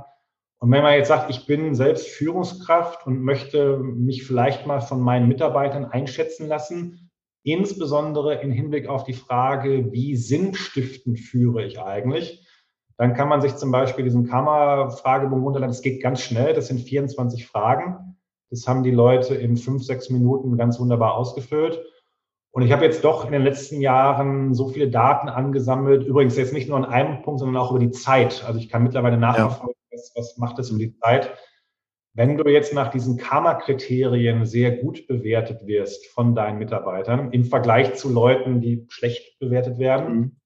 Und 0.60 0.72
wenn 0.72 0.82
man 0.82 0.94
jetzt 0.94 1.08
sagt, 1.08 1.30
ich 1.30 1.46
bin 1.46 1.74
selbst 1.74 2.08
Führungskraft 2.08 3.06
und 3.06 3.22
möchte 3.22 3.78
mich 3.78 4.26
vielleicht 4.26 4.66
mal 4.66 4.80
von 4.80 5.00
meinen 5.00 5.28
Mitarbeitern 5.28 5.86
einschätzen 5.86 6.48
lassen, 6.48 7.07
insbesondere 7.52 8.36
im 8.36 8.50
Hinblick 8.50 8.88
auf 8.88 9.04
die 9.04 9.12
Frage, 9.12 9.92
wie 9.92 10.16
sinnstiftend 10.16 11.18
führe 11.18 11.64
ich 11.64 11.80
eigentlich, 11.80 12.46
dann 12.96 13.14
kann 13.14 13.28
man 13.28 13.40
sich 13.40 13.54
zum 13.56 13.70
Beispiel 13.70 14.04
diesen 14.04 14.26
Kammer-Fragebogen 14.28 15.44
runterladen. 15.44 15.72
Das 15.72 15.82
geht 15.82 16.02
ganz 16.02 16.20
schnell, 16.20 16.52
das 16.52 16.66
sind 16.66 16.80
24 16.80 17.46
Fragen. 17.46 18.16
Das 18.50 18.66
haben 18.66 18.82
die 18.82 18.90
Leute 18.90 19.34
in 19.34 19.56
fünf, 19.56 19.84
sechs 19.84 20.10
Minuten 20.10 20.56
ganz 20.56 20.80
wunderbar 20.80 21.14
ausgefüllt. 21.14 21.80
Und 22.50 22.62
ich 22.62 22.72
habe 22.72 22.84
jetzt 22.84 23.04
doch 23.04 23.24
in 23.24 23.32
den 23.32 23.42
letzten 23.42 23.80
Jahren 23.80 24.52
so 24.54 24.68
viele 24.68 24.90
Daten 24.90 25.28
angesammelt, 25.28 26.04
übrigens 26.04 26.36
jetzt 26.36 26.52
nicht 26.52 26.68
nur 26.68 26.78
an 26.78 26.86
einem 26.86 27.22
Punkt, 27.22 27.40
sondern 27.40 27.62
auch 27.62 27.70
über 27.70 27.78
die 27.78 27.90
Zeit. 27.90 28.42
Also 28.44 28.58
ich 28.58 28.68
kann 28.68 28.82
mittlerweile 28.82 29.16
nachverfolgen, 29.16 29.76
ja. 29.92 29.96
was, 29.96 30.12
was 30.16 30.38
macht 30.38 30.58
das 30.58 30.70
über 30.70 30.80
die 30.80 30.96
Zeit. 30.96 31.30
Wenn 32.18 32.36
du 32.36 32.50
jetzt 32.50 32.74
nach 32.74 32.90
diesen 32.90 33.16
Karma-Kriterien 33.16 34.44
sehr 34.44 34.72
gut 34.72 35.06
bewertet 35.06 35.68
wirst 35.68 36.04
von 36.08 36.34
deinen 36.34 36.58
Mitarbeitern 36.58 37.30
im 37.30 37.44
Vergleich 37.44 37.94
zu 37.94 38.12
Leuten, 38.12 38.60
die 38.60 38.84
schlecht 38.88 39.38
bewertet 39.38 39.78
werden, 39.78 40.16
mhm. 40.16 40.36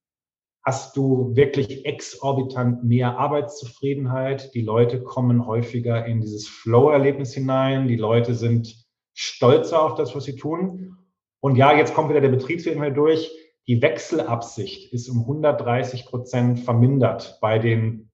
hast 0.62 0.98
du 0.98 1.34
wirklich 1.34 1.86
exorbitant 1.86 2.84
mehr 2.84 3.16
Arbeitszufriedenheit. 3.16 4.52
Die 4.52 4.60
Leute 4.60 5.02
kommen 5.02 5.46
häufiger 5.46 6.04
in 6.04 6.20
dieses 6.20 6.46
Flow-Erlebnis 6.46 7.32
hinein. 7.32 7.88
Die 7.88 7.96
Leute 7.96 8.34
sind 8.34 8.76
stolzer 9.14 9.82
auf 9.82 9.94
das, 9.94 10.14
was 10.14 10.24
sie 10.24 10.36
tun. 10.36 10.98
Und 11.40 11.56
ja, 11.56 11.74
jetzt 11.74 11.94
kommt 11.94 12.10
wieder 12.10 12.20
der 12.20 12.28
Betriebswirt 12.28 12.94
durch. 12.94 13.30
Die 13.66 13.80
Wechselabsicht 13.80 14.92
ist 14.92 15.08
um 15.08 15.20
130 15.20 16.04
Prozent 16.04 16.60
vermindert 16.60 17.38
bei 17.40 17.58
den 17.58 18.10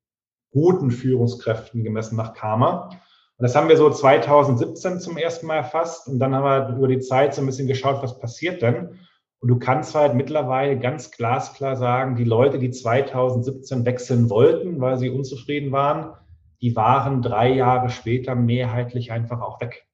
guten 0.53 0.93
Führungskräften 0.93 1.83
gemessen 1.83 2.15
nach 2.15 2.35
Karma. 2.35 2.91
Und 3.39 3.45
das 3.45 3.55
haben 3.55 3.69
wir 3.69 3.77
so 3.77 3.89
2017 3.89 4.99
zum 4.99 5.17
ersten 5.17 5.47
Mal 5.47 5.57
erfasst 5.57 6.09
und 6.09 6.19
dann 6.19 6.35
haben 6.35 6.45
wir 6.45 6.77
über 6.77 6.89
die 6.89 6.99
Zeit 6.99 7.35
so 7.35 7.41
ein 7.41 7.47
bisschen 7.47 7.69
geschaut, 7.69 8.03
was 8.03 8.19
passiert 8.19 8.63
denn. 8.63 8.99
Und 9.39 9.49
du 9.49 9.61
kannst 9.61 9.95
halt 9.95 10.15
mittlerweile 10.15 10.77
ganz 10.77 11.13
glasklar 11.13 11.77
sagen, 11.77 12.17
die 12.17 12.25
Leute, 12.25 12.59
die 12.59 12.73
2017 12.73 13.87
wechseln 13.87 14.29
wollten, 14.29 14.81
weil 14.81 14.99
sie 14.99 15.11
unzufrieden 15.11 15.71
waren, 15.71 16.15
die 16.61 16.75
waren 16.75 17.23
drei 17.23 17.53
Jahre 17.53 17.91
später 17.91 18.35
mehrheitlich 18.35 19.13
einfach 19.13 19.41
auch 19.41 19.61
weg. 19.61 19.87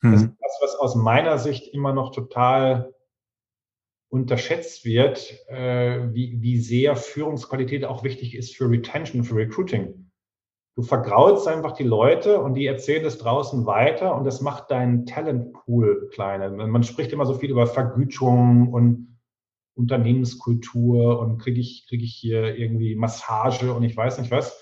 Mhm. 0.00 0.12
Das 0.12 0.22
ist 0.22 0.30
das, 0.40 0.58
was 0.62 0.76
aus 0.76 0.94
meiner 0.94 1.38
Sicht 1.38 1.74
immer 1.74 1.92
noch 1.92 2.12
total 2.12 2.94
unterschätzt 4.08 4.84
wird, 4.84 5.48
äh, 5.48 6.12
wie, 6.12 6.40
wie 6.40 6.60
sehr 6.60 6.94
Führungsqualität 6.94 7.84
auch 7.84 8.04
wichtig 8.04 8.36
ist 8.36 8.54
für 8.54 8.70
Retention, 8.70 9.24
für 9.24 9.34
Recruiting. 9.34 10.11
Du 10.74 10.82
vergraulst 10.82 11.48
einfach 11.48 11.72
die 11.72 11.84
Leute 11.84 12.40
und 12.40 12.54
die 12.54 12.66
erzählen 12.66 13.04
es 13.04 13.18
draußen 13.18 13.66
weiter 13.66 14.16
und 14.16 14.24
das 14.24 14.40
macht 14.40 14.70
deinen 14.70 15.04
Talentpool 15.04 16.08
kleiner. 16.12 16.50
Man 16.50 16.82
spricht 16.82 17.12
immer 17.12 17.26
so 17.26 17.34
viel 17.34 17.50
über 17.50 17.66
Vergütung 17.66 18.72
und 18.72 19.18
Unternehmenskultur 19.74 21.18
und 21.20 21.38
kriege 21.38 21.60
ich, 21.60 21.86
kriege 21.88 22.04
ich 22.04 22.14
hier 22.14 22.56
irgendwie 22.56 22.94
Massage 22.94 23.74
und 23.74 23.82
ich 23.82 23.96
weiß 23.96 24.18
nicht 24.18 24.30
was. 24.30 24.58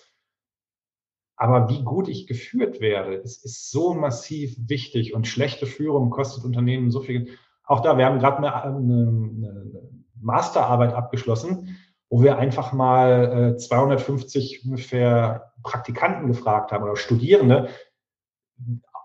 Aber 1.37 1.71
wie 1.71 1.83
gut 1.85 2.09
ich 2.09 2.27
geführt 2.27 2.81
werde, 2.81 3.15
es 3.15 3.43
ist 3.43 3.71
so 3.71 3.95
massiv 3.95 4.57
wichtig 4.69 5.15
und 5.15 5.27
schlechte 5.27 5.67
Führung 5.67 6.11
kostet 6.11 6.45
Unternehmen 6.45 6.91
so 6.91 7.01
viel. 7.01 7.29
Auch 7.65 7.81
da, 7.81 7.97
wir 7.97 8.05
haben 8.05 8.19
gerade 8.19 8.39
eine, 8.39 8.55
eine, 8.55 8.73
eine 8.75 9.91
Masterarbeit 10.21 10.93
abgeschlossen, 10.93 11.79
wo 12.11 12.23
wir 12.23 12.39
einfach 12.39 12.73
mal 12.73 13.53
äh, 13.55 13.57
250 13.57 14.65
ungefähr 14.65 15.53
Praktikanten 15.63 16.27
gefragt 16.27 16.73
haben 16.73 16.83
oder 16.85 16.97
Studierende, 16.97 17.69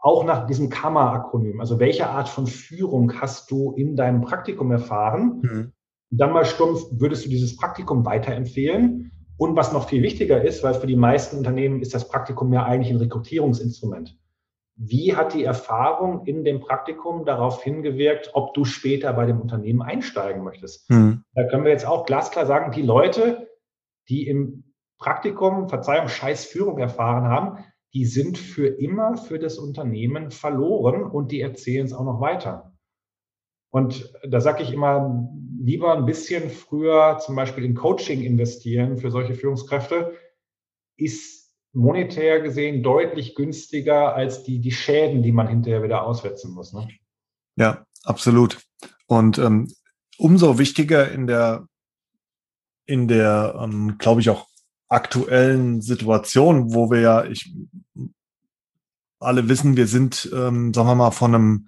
auch 0.02 0.24
nach 0.24 0.48
diesem 0.48 0.70
Kammer-Akronym. 0.70 1.60
Also 1.62 1.80
welche 1.80 2.10
Art 2.10 2.28
von 2.28 2.48
Führung 2.48 3.22
hast 3.22 3.50
du 3.52 3.72
in 3.72 3.96
deinem 3.96 4.22
Praktikum 4.22 4.72
erfahren? 4.72 5.40
Mhm. 5.42 5.72
Dann 6.12 6.32
mal 6.32 6.46
stumpf, 6.46 6.86
würdest 6.92 7.26
du 7.26 7.30
dieses 7.30 7.56
Praktikum 7.56 8.06
weiterempfehlen? 8.06 9.12
Und 9.38 9.56
was 9.56 9.74
noch 9.74 9.90
viel 9.90 10.02
wichtiger 10.02 10.44
ist, 10.44 10.64
weil 10.64 10.74
für 10.74 10.88
die 10.88 10.96
meisten 10.96 11.38
Unternehmen 11.38 11.82
ist 11.82 11.94
das 11.94 12.08
Praktikum 12.08 12.54
ja 12.54 12.64
eigentlich 12.64 12.92
ein 12.94 13.00
Rekrutierungsinstrument. 13.00 14.18
Wie 14.78 15.16
hat 15.16 15.34
die 15.34 15.46
Erfahrung 15.46 16.26
in 16.26 16.44
dem 16.44 16.60
Praktikum 16.60 17.26
darauf 17.26 17.64
hingewirkt, 17.64 18.32
ob 18.34 18.54
du 18.54 18.66
später 18.66 19.14
bei 19.14 19.26
dem 19.26 19.40
Unternehmen 19.40 19.82
einsteigen 19.82 20.44
möchtest? 20.44 20.90
Mhm. 20.90 21.24
Da 21.34 21.46
können 21.46 21.64
wir 21.64 21.72
jetzt 21.72 21.88
auch 21.88 22.06
glasklar 22.06 22.46
sagen, 22.46 22.72
die 22.72 22.82
Leute, 22.82 23.50
die 24.10 24.28
im 24.28 24.74
Praktikum, 24.98 25.70
Verzeihung, 25.70 26.10
Scheißführung 26.10 26.78
erfahren 26.78 27.26
haben, 27.26 27.64
die 27.94 28.06
sind 28.06 28.38
für 28.38 28.68
immer 28.68 29.16
für 29.16 29.40
das 29.40 29.58
Unternehmen 29.58 30.32
verloren 30.32 31.04
und 31.04 31.32
die 31.32 31.40
erzählen 31.40 31.86
es 31.86 31.94
auch 31.94 32.04
noch 32.04 32.20
weiter. 32.20 32.74
Und 33.70 34.14
da 34.28 34.42
sage 34.42 34.64
ich 34.64 34.74
immer, 34.74 35.30
lieber 35.60 35.96
ein 35.96 36.06
bisschen 36.06 36.50
früher 36.50 37.18
zum 37.20 37.36
Beispiel 37.36 37.64
in 37.64 37.76
Coaching 37.76 38.22
investieren 38.22 38.98
für 38.98 39.12
solche 39.12 39.34
Führungskräfte, 39.34 40.14
ist 40.98 41.45
monetär 41.76 42.42
gesehen 42.42 42.84
deutlich 42.84 43.36
günstiger 43.36 44.16
als 44.16 44.44
die, 44.44 44.60
die 44.60 44.72
Schäden, 44.72 45.24
die 45.24 45.32
man 45.32 45.48
hinterher 45.48 45.84
wieder 45.84 46.04
auswetzen 46.04 46.54
muss. 46.54 46.74
Ne? 46.74 46.88
Ja, 47.58 47.86
absolut. 48.04 48.60
Und 49.08 49.38
ähm, 49.38 49.72
umso 50.18 50.58
wichtiger 50.58 51.12
in 51.12 51.28
der, 51.28 51.68
in 52.86 53.08
der, 53.08 53.60
ähm, 53.62 53.98
glaube 53.98 54.22
ich, 54.22 54.30
auch 54.30 54.48
aktuellen 54.88 55.82
Situation, 55.82 56.74
wo 56.74 56.90
wir 56.92 57.02
ja, 57.02 57.26
ich 57.26 57.54
alle 59.20 59.50
wissen, 59.50 59.76
wir 59.76 59.88
sind, 59.88 60.30
ähm, 60.34 60.74
sagen 60.74 60.88
wir 60.88 60.96
mal, 60.96 61.12
von 61.12 61.36
einem 61.36 61.68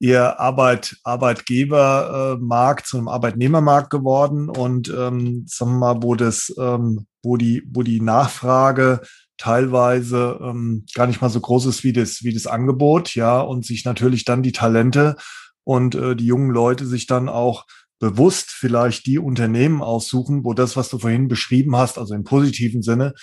eher 0.00 0.40
Arbeit, 0.40 0.96
Arbeitgebermarkt 1.04 2.86
zu 2.86 2.98
einem 2.98 3.08
Arbeitnehmermarkt 3.08 3.90
geworden 3.90 4.48
und 4.48 4.88
ähm, 4.88 5.44
sagen 5.46 5.72
wir 5.72 5.78
mal, 5.78 6.02
wo 6.02 6.14
das, 6.14 6.52
ähm, 6.58 7.06
wo 7.24 7.36
die, 7.36 7.62
wo 7.70 7.82
die 7.82 8.00
Nachfrage 8.00 9.00
teilweise 9.36 10.38
ähm, 10.42 10.86
gar 10.94 11.06
nicht 11.06 11.20
mal 11.20 11.30
so 11.30 11.40
groß 11.40 11.66
ist 11.66 11.82
wie 11.82 11.92
das, 11.92 12.22
wie 12.22 12.32
das 12.32 12.46
Angebot, 12.46 13.14
ja, 13.14 13.40
und 13.40 13.64
sich 13.64 13.84
natürlich 13.84 14.24
dann 14.24 14.42
die 14.42 14.52
Talente 14.52 15.16
und 15.64 15.94
äh, 15.94 16.14
die 16.14 16.26
jungen 16.26 16.50
Leute 16.50 16.86
sich 16.86 17.06
dann 17.06 17.28
auch 17.28 17.66
bewusst 17.98 18.50
vielleicht 18.50 19.06
die 19.06 19.18
Unternehmen 19.18 19.82
aussuchen, 19.82 20.44
wo 20.44 20.54
das, 20.54 20.76
was 20.76 20.88
du 20.88 20.98
vorhin 20.98 21.28
beschrieben 21.28 21.76
hast, 21.76 21.98
also 21.98 22.14
im 22.14 22.24
positiven 22.24 22.82
Sinne, 22.82 23.14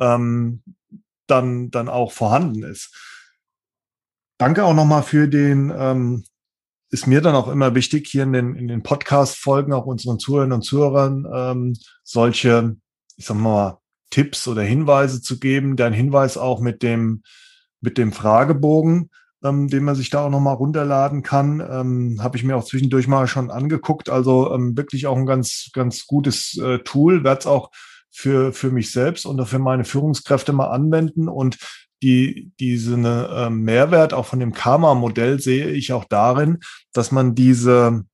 ähm, 0.00 0.62
dann, 1.26 1.70
dann 1.70 1.88
auch 1.88 2.12
vorhanden 2.12 2.62
ist. 2.62 2.94
Danke 4.38 4.64
auch 4.64 4.74
nochmal 4.74 5.02
für 5.02 5.28
den, 5.28 5.72
ähm, 5.76 6.24
ist 6.90 7.06
mir 7.06 7.20
dann 7.20 7.34
auch 7.34 7.48
immer 7.48 7.74
wichtig, 7.74 8.08
hier 8.08 8.24
in 8.24 8.32
den, 8.32 8.54
in 8.54 8.68
den 8.68 8.82
Podcast-Folgen 8.82 9.72
auch 9.72 9.86
unseren 9.86 10.18
Zuhörern 10.18 10.52
und 10.52 10.62
Zuhörern 10.62 11.26
ähm, 11.32 11.76
solche, 12.02 12.76
ich 13.16 13.26
sag 13.26 13.36
mal, 13.36 13.78
Tipps 14.10 14.46
oder 14.46 14.62
Hinweise 14.62 15.20
zu 15.20 15.38
geben. 15.38 15.76
Dein 15.76 15.92
Hinweis 15.92 16.36
auch 16.36 16.60
mit 16.60 16.82
dem, 16.82 17.22
mit 17.80 17.98
dem 17.98 18.12
Fragebogen, 18.12 19.10
ähm, 19.42 19.68
den 19.68 19.84
man 19.84 19.94
sich 19.94 20.10
da 20.10 20.26
auch 20.26 20.30
nochmal 20.30 20.54
runterladen 20.54 21.22
kann, 21.22 21.60
ähm, 21.60 22.22
habe 22.22 22.36
ich 22.36 22.44
mir 22.44 22.56
auch 22.56 22.64
zwischendurch 22.64 23.08
mal 23.08 23.26
schon 23.26 23.50
angeguckt. 23.50 24.08
Also 24.08 24.54
ähm, 24.54 24.76
wirklich 24.76 25.06
auch 25.06 25.16
ein 25.16 25.26
ganz, 25.26 25.70
ganz 25.72 26.06
gutes 26.06 26.56
äh, 26.58 26.78
Tool, 26.80 27.24
werde 27.24 27.40
es 27.40 27.46
auch 27.46 27.70
für, 28.10 28.52
für 28.52 28.70
mich 28.70 28.92
selbst 28.92 29.26
und 29.26 29.44
für 29.46 29.58
meine 29.58 29.84
Führungskräfte 29.84 30.52
mal 30.52 30.68
anwenden 30.68 31.28
und 31.28 31.58
die, 32.02 32.52
diese 32.60 32.94
äh, 32.94 33.50
Mehrwert 33.50 34.12
auch 34.12 34.26
von 34.26 34.38
dem 34.38 34.52
Karma-Modell 34.52 35.40
sehe 35.40 35.70
ich 35.70 35.92
auch 35.92 36.04
darin, 36.04 36.58
dass 36.92 37.10
man 37.10 37.34
diese, 37.34 38.04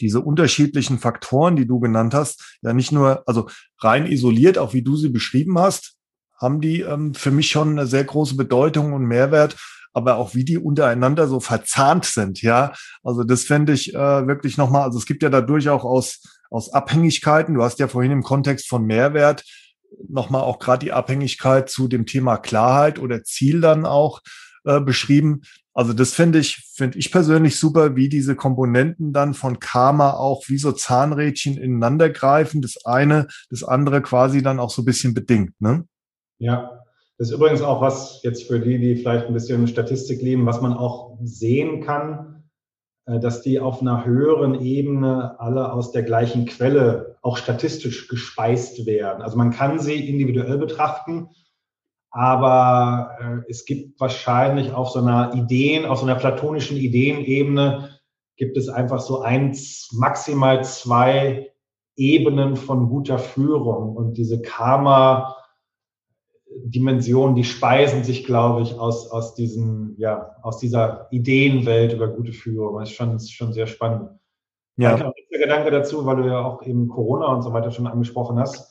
diese 0.00 0.20
unterschiedlichen 0.20 0.98
Faktoren, 0.98 1.56
die 1.56 1.66
du 1.66 1.80
genannt 1.80 2.14
hast, 2.14 2.58
ja 2.62 2.72
nicht 2.72 2.92
nur, 2.92 3.22
also 3.26 3.48
rein 3.78 4.06
isoliert, 4.06 4.58
auch 4.58 4.72
wie 4.72 4.82
du 4.82 4.96
sie 4.96 5.10
beschrieben 5.10 5.58
hast, 5.58 5.96
haben 6.38 6.60
die 6.60 6.80
ähm, 6.80 7.14
für 7.14 7.30
mich 7.30 7.50
schon 7.50 7.70
eine 7.70 7.86
sehr 7.86 8.04
große 8.04 8.36
Bedeutung 8.36 8.92
und 8.92 9.04
Mehrwert, 9.04 9.56
aber 9.92 10.16
auch 10.16 10.34
wie 10.34 10.44
die 10.44 10.58
untereinander 10.58 11.26
so 11.26 11.40
verzahnt 11.40 12.04
sind, 12.04 12.42
ja. 12.42 12.72
Also 13.02 13.24
das 13.24 13.44
fände 13.44 13.72
ich 13.72 13.94
äh, 13.94 14.26
wirklich 14.26 14.56
nochmal, 14.56 14.82
also 14.82 14.98
es 14.98 15.06
gibt 15.06 15.22
ja 15.22 15.28
dadurch 15.28 15.68
auch 15.68 15.84
aus 15.84 16.20
aus 16.50 16.72
Abhängigkeiten. 16.72 17.54
Du 17.54 17.62
hast 17.62 17.78
ja 17.78 17.88
vorhin 17.88 18.12
im 18.12 18.22
Kontext 18.22 18.68
von 18.68 18.84
Mehrwert 18.84 19.44
nochmal 20.08 20.42
auch 20.42 20.58
gerade 20.58 20.84
die 20.84 20.92
Abhängigkeit 20.92 21.70
zu 21.70 21.88
dem 21.88 22.06
Thema 22.06 22.36
Klarheit 22.36 22.98
oder 22.98 23.22
Ziel 23.22 23.60
dann 23.60 23.86
auch 23.86 24.20
äh, 24.64 24.80
beschrieben. 24.80 25.42
Also 25.80 25.94
das 25.94 26.12
finde 26.12 26.40
ich, 26.40 26.56
finde 26.74 26.98
ich 26.98 27.10
persönlich 27.10 27.58
super, 27.58 27.96
wie 27.96 28.10
diese 28.10 28.36
Komponenten 28.36 29.14
dann 29.14 29.32
von 29.32 29.60
Karma 29.60 30.12
auch 30.12 30.46
wie 30.48 30.58
so 30.58 30.72
Zahnrädchen 30.72 31.56
ineinander 31.56 32.10
greifen. 32.10 32.60
Das 32.60 32.84
eine, 32.84 33.28
das 33.48 33.64
andere 33.64 34.02
quasi 34.02 34.42
dann 34.42 34.60
auch 34.60 34.68
so 34.68 34.82
ein 34.82 34.84
bisschen 34.84 35.14
bedingt, 35.14 35.58
ne? 35.58 35.86
Ja, 36.38 36.82
das 37.16 37.30
ist 37.30 37.34
übrigens 37.34 37.62
auch 37.62 37.80
was 37.80 38.22
jetzt 38.22 38.46
für 38.46 38.60
die, 38.60 38.78
die 38.78 38.96
vielleicht 38.96 39.28
ein 39.28 39.32
bisschen 39.32 39.66
Statistik 39.68 40.20
lieben, 40.20 40.44
was 40.44 40.60
man 40.60 40.74
auch 40.74 41.16
sehen 41.22 41.82
kann, 41.82 42.44
äh, 43.06 43.18
dass 43.18 43.40
die 43.40 43.58
auf 43.58 43.80
einer 43.80 44.04
höheren 44.04 44.60
Ebene 44.60 45.40
alle 45.40 45.72
aus 45.72 45.92
der 45.92 46.02
gleichen 46.02 46.44
Quelle 46.44 47.16
auch 47.22 47.38
statistisch 47.38 48.06
gespeist 48.06 48.84
werden. 48.84 49.22
Also 49.22 49.38
man 49.38 49.50
kann 49.50 49.78
sie 49.78 50.10
individuell 50.10 50.58
betrachten, 50.58 51.30
aber 52.10 53.16
äh, 53.20 53.50
es 53.50 53.64
gibt 53.64 54.00
wahrscheinlich 54.00 54.72
auf 54.72 54.90
so 54.90 54.98
einer 55.00 55.34
Ideen, 55.34 55.86
auf 55.86 55.98
so 55.98 56.06
einer 56.06 56.16
platonischen 56.16 56.76
Ideenebene 56.76 58.00
gibt 58.36 58.56
es 58.56 58.68
einfach 58.68 59.00
so 59.00 59.20
eins, 59.20 59.90
maximal 59.92 60.64
zwei 60.64 61.52
Ebenen 61.96 62.56
von 62.56 62.88
guter 62.88 63.18
Führung 63.18 63.96
und 63.96 64.16
diese 64.16 64.40
Karma 64.40 65.36
Dimensionen, 66.64 67.36
die 67.36 67.44
speisen 67.44 68.02
sich, 68.02 68.24
glaube 68.24 68.62
ich, 68.62 68.78
aus, 68.78 69.10
aus, 69.10 69.34
diesen, 69.34 69.94
ja, 69.98 70.36
aus 70.42 70.58
dieser 70.58 71.06
Ideenwelt 71.10 71.92
über 71.92 72.08
gute 72.08 72.32
Führung. 72.32 72.80
Das 72.80 72.90
ist 72.90 72.96
schon, 72.96 73.12
das 73.12 73.22
ist 73.24 73.32
schon 73.32 73.52
sehr 73.52 73.66
spannend. 73.66 74.10
Ja. 74.76 74.94
Ein 74.96 75.12
Gedanke 75.30 75.70
dazu, 75.70 76.04
weil 76.06 76.16
du 76.16 76.26
ja 76.26 76.44
auch 76.44 76.62
eben 76.62 76.88
Corona 76.88 77.26
und 77.26 77.42
so 77.42 77.52
weiter 77.52 77.70
schon 77.70 77.86
angesprochen 77.86 78.38
hast. 78.38 78.69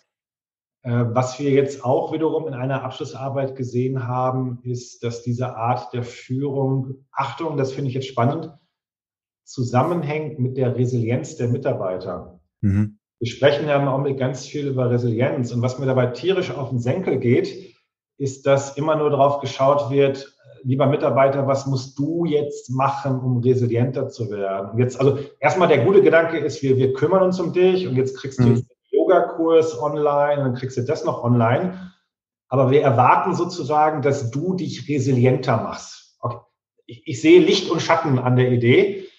Äh, 0.89 1.13
was 1.13 1.39
wir 1.39 1.51
jetzt 1.51 1.85
auch 1.85 2.11
wiederum 2.13 2.47
in 2.47 2.55
einer 2.55 2.83
Abschlussarbeit 2.83 3.55
gesehen 3.55 4.07
haben, 4.07 4.59
ist, 4.63 5.03
dass 5.03 5.21
diese 5.21 5.55
Art 5.55 5.93
der 5.93 6.03
Führung, 6.03 7.05
Achtung, 7.11 7.57
das 7.57 7.73
finde 7.73 7.89
ich 7.89 7.93
jetzt 7.93 8.07
spannend, 8.07 8.51
zusammenhängt 9.43 10.39
mit 10.39 10.57
der 10.57 10.75
Resilienz 10.75 11.35
der 11.35 11.49
Mitarbeiter. 11.49 12.39
Mhm. 12.61 12.97
Wir 13.19 13.27
sprechen 13.29 13.67
ja 13.67 13.79
im 13.79 13.87
Augenblick 13.87 14.17
ganz 14.17 14.47
viel 14.47 14.67
über 14.67 14.89
Resilienz. 14.89 15.51
Und 15.51 15.61
was 15.61 15.77
mir 15.77 15.85
dabei 15.85 16.07
tierisch 16.07 16.49
auf 16.49 16.69
den 16.69 16.79
Senkel 16.79 17.19
geht, 17.19 17.75
ist, 18.17 18.47
dass 18.47 18.75
immer 18.75 18.95
nur 18.95 19.11
darauf 19.11 19.41
geschaut 19.41 19.91
wird, 19.91 20.35
lieber 20.63 20.87
Mitarbeiter, 20.87 21.45
was 21.45 21.67
musst 21.67 21.99
du 21.99 22.25
jetzt 22.25 22.71
machen, 22.71 23.19
um 23.19 23.37
resilienter 23.37 24.09
zu 24.09 24.31
werden? 24.31 24.71
Und 24.71 24.79
jetzt, 24.79 24.99
also 24.99 25.19
erstmal 25.39 25.67
der 25.67 25.85
gute 25.85 26.01
Gedanke 26.01 26.39
ist, 26.39 26.63
wir, 26.63 26.77
wir 26.77 26.93
kümmern 26.93 27.21
uns 27.21 27.39
um 27.39 27.53
dich 27.53 27.87
und 27.87 27.95
jetzt 27.95 28.17
kriegst 28.17 28.39
du 28.39 28.43
mhm. 28.43 28.49
jetzt 28.49 28.61
einen 28.61 28.68
Yoga-Kurs 29.10 29.82
online 29.82 30.38
und 30.41 30.45
dann 30.45 30.55
kriegst 30.55 30.78
du 30.78 30.82
das 30.82 31.03
noch 31.03 31.24
online. 31.24 31.91
Aber 32.47 32.72
wir 32.72 32.82
erwarten 32.82 33.36
sozusagen, 33.36 34.01
dass 34.01 34.32
du 34.32 34.55
dich 34.55 34.88
resilienter 34.89 35.57
machst. 35.57 36.18
Okay. 36.20 36.38
Ich, 36.86 37.03
ich 37.05 37.22
sehe 37.22 37.39
Licht 37.39 37.70
und 37.70 37.82
Schatten 37.82 38.18
an 38.18 38.36
der 38.36 38.51
Idee 38.51 39.10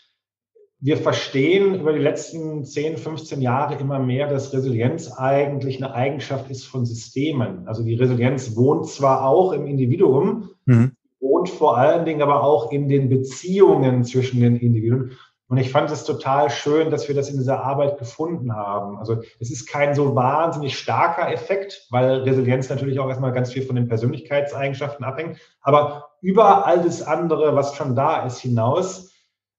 wir 0.81 0.97
verstehen 0.97 1.79
über 1.79 1.93
die 1.93 1.99
letzten 1.99 2.65
10, 2.65 2.97
15 2.97 3.43
Jahre 3.43 3.79
immer 3.79 3.99
mehr, 3.99 4.29
dass 4.29 4.53
Resilienz 4.53 5.13
eigentlich 5.13 5.77
eine 5.77 5.95
Eigenschaft 5.95 6.51
ist 6.51 6.65
von 6.65 6.87
Systemen. 6.87 7.69
Also 7.69 7.85
die 7.85 7.95
Resilienz 7.95 8.57
wohnt 8.57 8.87
zwar 8.89 9.27
auch 9.27 9.53
im 9.53 9.67
Individuum, 9.67 10.49
mhm. 10.65 10.93
wohnt 11.21 11.51
vor 11.51 11.77
allen 11.77 12.07
Dingen 12.07 12.23
aber 12.23 12.43
auch 12.43 12.73
in 12.73 12.89
den 12.89 13.11
Beziehungen 13.11 14.05
zwischen 14.05 14.41
den 14.41 14.57
Individuen. 14.57 15.13
Und 15.51 15.59
ich 15.59 15.73
fand 15.73 15.91
es 15.91 16.05
total 16.05 16.49
schön, 16.49 16.93
dass 16.93 17.09
wir 17.09 17.15
das 17.17 17.29
in 17.29 17.37
dieser 17.37 17.65
Arbeit 17.65 17.99
gefunden 17.99 18.55
haben. 18.55 18.99
Also 18.99 19.21
es 19.41 19.51
ist 19.51 19.67
kein 19.67 19.97
so 19.97 20.15
wahnsinnig 20.15 20.79
starker 20.79 21.33
Effekt, 21.33 21.89
weil 21.91 22.21
Resilienz 22.21 22.71
natürlich 22.71 23.01
auch 23.01 23.09
erstmal 23.09 23.33
ganz 23.33 23.53
viel 23.53 23.63
von 23.65 23.75
den 23.75 23.89
Persönlichkeitseigenschaften 23.89 25.05
abhängt. 25.05 25.39
Aber 25.61 26.11
über 26.21 26.67
all 26.69 26.81
das 26.83 27.03
andere, 27.03 27.57
was 27.57 27.75
schon 27.75 27.97
da 27.97 28.25
ist, 28.25 28.39
hinaus, 28.39 29.13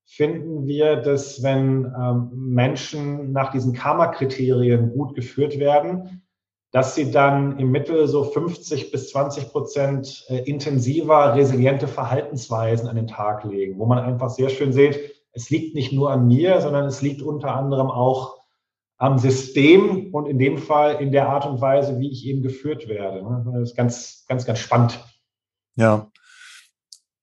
finden 0.05 0.65
wir, 0.65 0.95
dass 0.95 1.43
wenn 1.43 1.83
ähm, 1.83 2.29
Menschen 2.33 3.33
nach 3.33 3.51
diesen 3.51 3.73
Karma-Kriterien 3.73 4.93
gut 4.93 5.13
geführt 5.13 5.59
werden, 5.59 6.23
dass 6.71 6.95
sie 6.95 7.11
dann 7.11 7.59
im 7.59 7.69
Mittel 7.69 8.07
so 8.07 8.23
50 8.23 8.93
bis 8.93 9.09
20 9.09 9.49
Prozent 9.49 10.23
äh, 10.29 10.37
intensiver 10.49 11.35
resiliente 11.35 11.89
Verhaltensweisen 11.89 12.87
an 12.87 12.95
den 12.95 13.07
Tag 13.07 13.43
legen, 13.43 13.77
wo 13.77 13.85
man 13.85 13.99
einfach 13.99 14.29
sehr 14.29 14.47
schön 14.47 14.71
sieht, 14.71 15.20
es 15.33 15.49
liegt 15.49 15.75
nicht 15.75 15.93
nur 15.93 16.11
an 16.11 16.27
mir, 16.27 16.61
sondern 16.61 16.85
es 16.85 17.01
liegt 17.01 17.21
unter 17.21 17.55
anderem 17.55 17.89
auch 17.89 18.41
am 18.97 19.17
System 19.17 20.13
und 20.13 20.27
in 20.27 20.37
dem 20.37 20.57
Fall 20.57 21.01
in 21.01 21.11
der 21.11 21.27
Art 21.29 21.45
und 21.45 21.59
Weise, 21.59 21.99
wie 21.99 22.11
ich 22.11 22.25
eben 22.25 22.43
geführt 22.43 22.87
werde. 22.87 23.23
Das 23.51 23.69
ist 23.69 23.75
ganz, 23.75 24.25
ganz, 24.27 24.45
ganz 24.45 24.59
spannend. 24.59 25.03
Ja, 25.75 26.11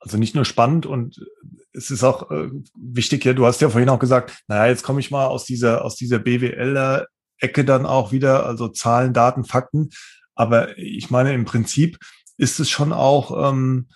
also 0.01 0.17
nicht 0.17 0.35
nur 0.35 0.45
spannend 0.45 0.87
und 0.87 1.25
es 1.73 1.91
ist 1.91 2.03
auch 2.03 2.31
äh, 2.31 2.51
wichtig, 2.75 3.25
ja, 3.25 3.33
du 3.33 3.47
hast 3.47 3.61
ja 3.61 3.69
vorhin 3.69 3.89
auch 3.89 3.99
gesagt, 3.99 4.43
naja, 4.49 4.67
jetzt 4.67 4.83
komme 4.83 5.01
ich 5.01 5.11
mal 5.11 5.27
aus 5.27 5.45
dieser, 5.45 5.85
aus 5.85 5.97
dieser 5.97 6.19
BWL-Ecke 6.19 7.65
dann 7.65 7.87
auch 7.87 8.11
wieder, 8.11 8.47
also 8.47 8.69
Zahlen, 8.69 9.13
Daten, 9.13 9.45
Fakten. 9.45 9.91
Aber 10.35 10.77
ich 10.79 11.11
meine, 11.11 11.33
im 11.33 11.45
Prinzip 11.45 11.99
ist 12.37 12.59
es 12.59 12.71
schon 12.71 12.93
auch, 12.93 13.51
ähm, 13.51 13.89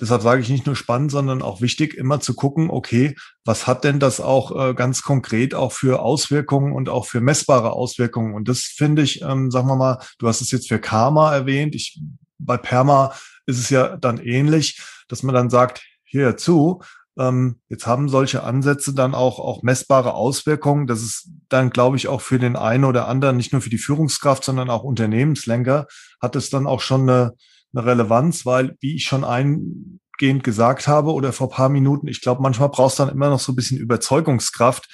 deshalb 0.00 0.22
sage 0.22 0.42
ich 0.42 0.48
nicht 0.48 0.66
nur 0.66 0.76
spannend, 0.76 1.10
sondern 1.10 1.42
auch 1.42 1.60
wichtig, 1.60 1.94
immer 1.94 2.20
zu 2.20 2.34
gucken, 2.34 2.70
okay, 2.70 3.16
was 3.44 3.66
hat 3.66 3.84
denn 3.84 3.98
das 3.98 4.20
auch 4.20 4.70
äh, 4.70 4.74
ganz 4.74 5.02
konkret 5.02 5.54
auch 5.54 5.72
für 5.72 6.00
Auswirkungen 6.00 6.72
und 6.72 6.88
auch 6.88 7.06
für 7.06 7.20
messbare 7.20 7.72
Auswirkungen? 7.72 8.34
Und 8.34 8.48
das 8.48 8.60
finde 8.60 9.02
ich, 9.02 9.22
ähm, 9.22 9.50
sagen 9.50 9.68
wir 9.68 9.76
mal, 9.76 9.98
du 10.18 10.28
hast 10.28 10.40
es 10.40 10.50
jetzt 10.50 10.68
für 10.68 10.78
Karma 10.78 11.34
erwähnt. 11.34 11.74
Ich, 11.74 12.00
bei 12.38 12.56
Perma 12.56 13.12
ist 13.46 13.58
es 13.58 13.70
ja 13.70 13.96
dann 13.96 14.18
ähnlich, 14.18 14.80
dass 15.08 15.22
man 15.22 15.34
dann 15.34 15.50
sagt, 15.50 15.82
hierzu, 16.04 16.82
ähm, 17.18 17.56
jetzt 17.68 17.86
haben 17.86 18.08
solche 18.08 18.44
Ansätze 18.44 18.94
dann 18.94 19.14
auch, 19.14 19.40
auch 19.40 19.62
messbare 19.62 20.14
Auswirkungen. 20.14 20.86
Das 20.86 21.02
ist 21.02 21.30
dann, 21.48 21.70
glaube 21.70 21.96
ich, 21.96 22.08
auch 22.08 22.20
für 22.20 22.38
den 22.38 22.56
einen 22.56 22.84
oder 22.84 23.08
anderen, 23.08 23.36
nicht 23.36 23.52
nur 23.52 23.60
für 23.60 23.70
die 23.70 23.78
Führungskraft, 23.78 24.44
sondern 24.44 24.70
auch 24.70 24.84
Unternehmenslenker, 24.84 25.86
hat 26.20 26.36
es 26.36 26.50
dann 26.50 26.66
auch 26.66 26.80
schon 26.80 27.02
eine, 27.02 27.32
eine 27.74 27.86
Relevanz, 27.86 28.46
weil, 28.46 28.76
wie 28.80 28.96
ich 28.96 29.04
schon 29.04 29.24
eingehend 29.24 30.44
gesagt 30.44 30.88
habe 30.88 31.12
oder 31.12 31.32
vor 31.32 31.50
paar 31.50 31.68
Minuten, 31.68 32.08
ich 32.08 32.20
glaube, 32.20 32.42
manchmal 32.42 32.68
brauchst 32.68 32.98
du 32.98 33.04
dann 33.04 33.14
immer 33.14 33.30
noch 33.30 33.40
so 33.40 33.52
ein 33.52 33.56
bisschen 33.56 33.78
Überzeugungskraft, 33.78 34.88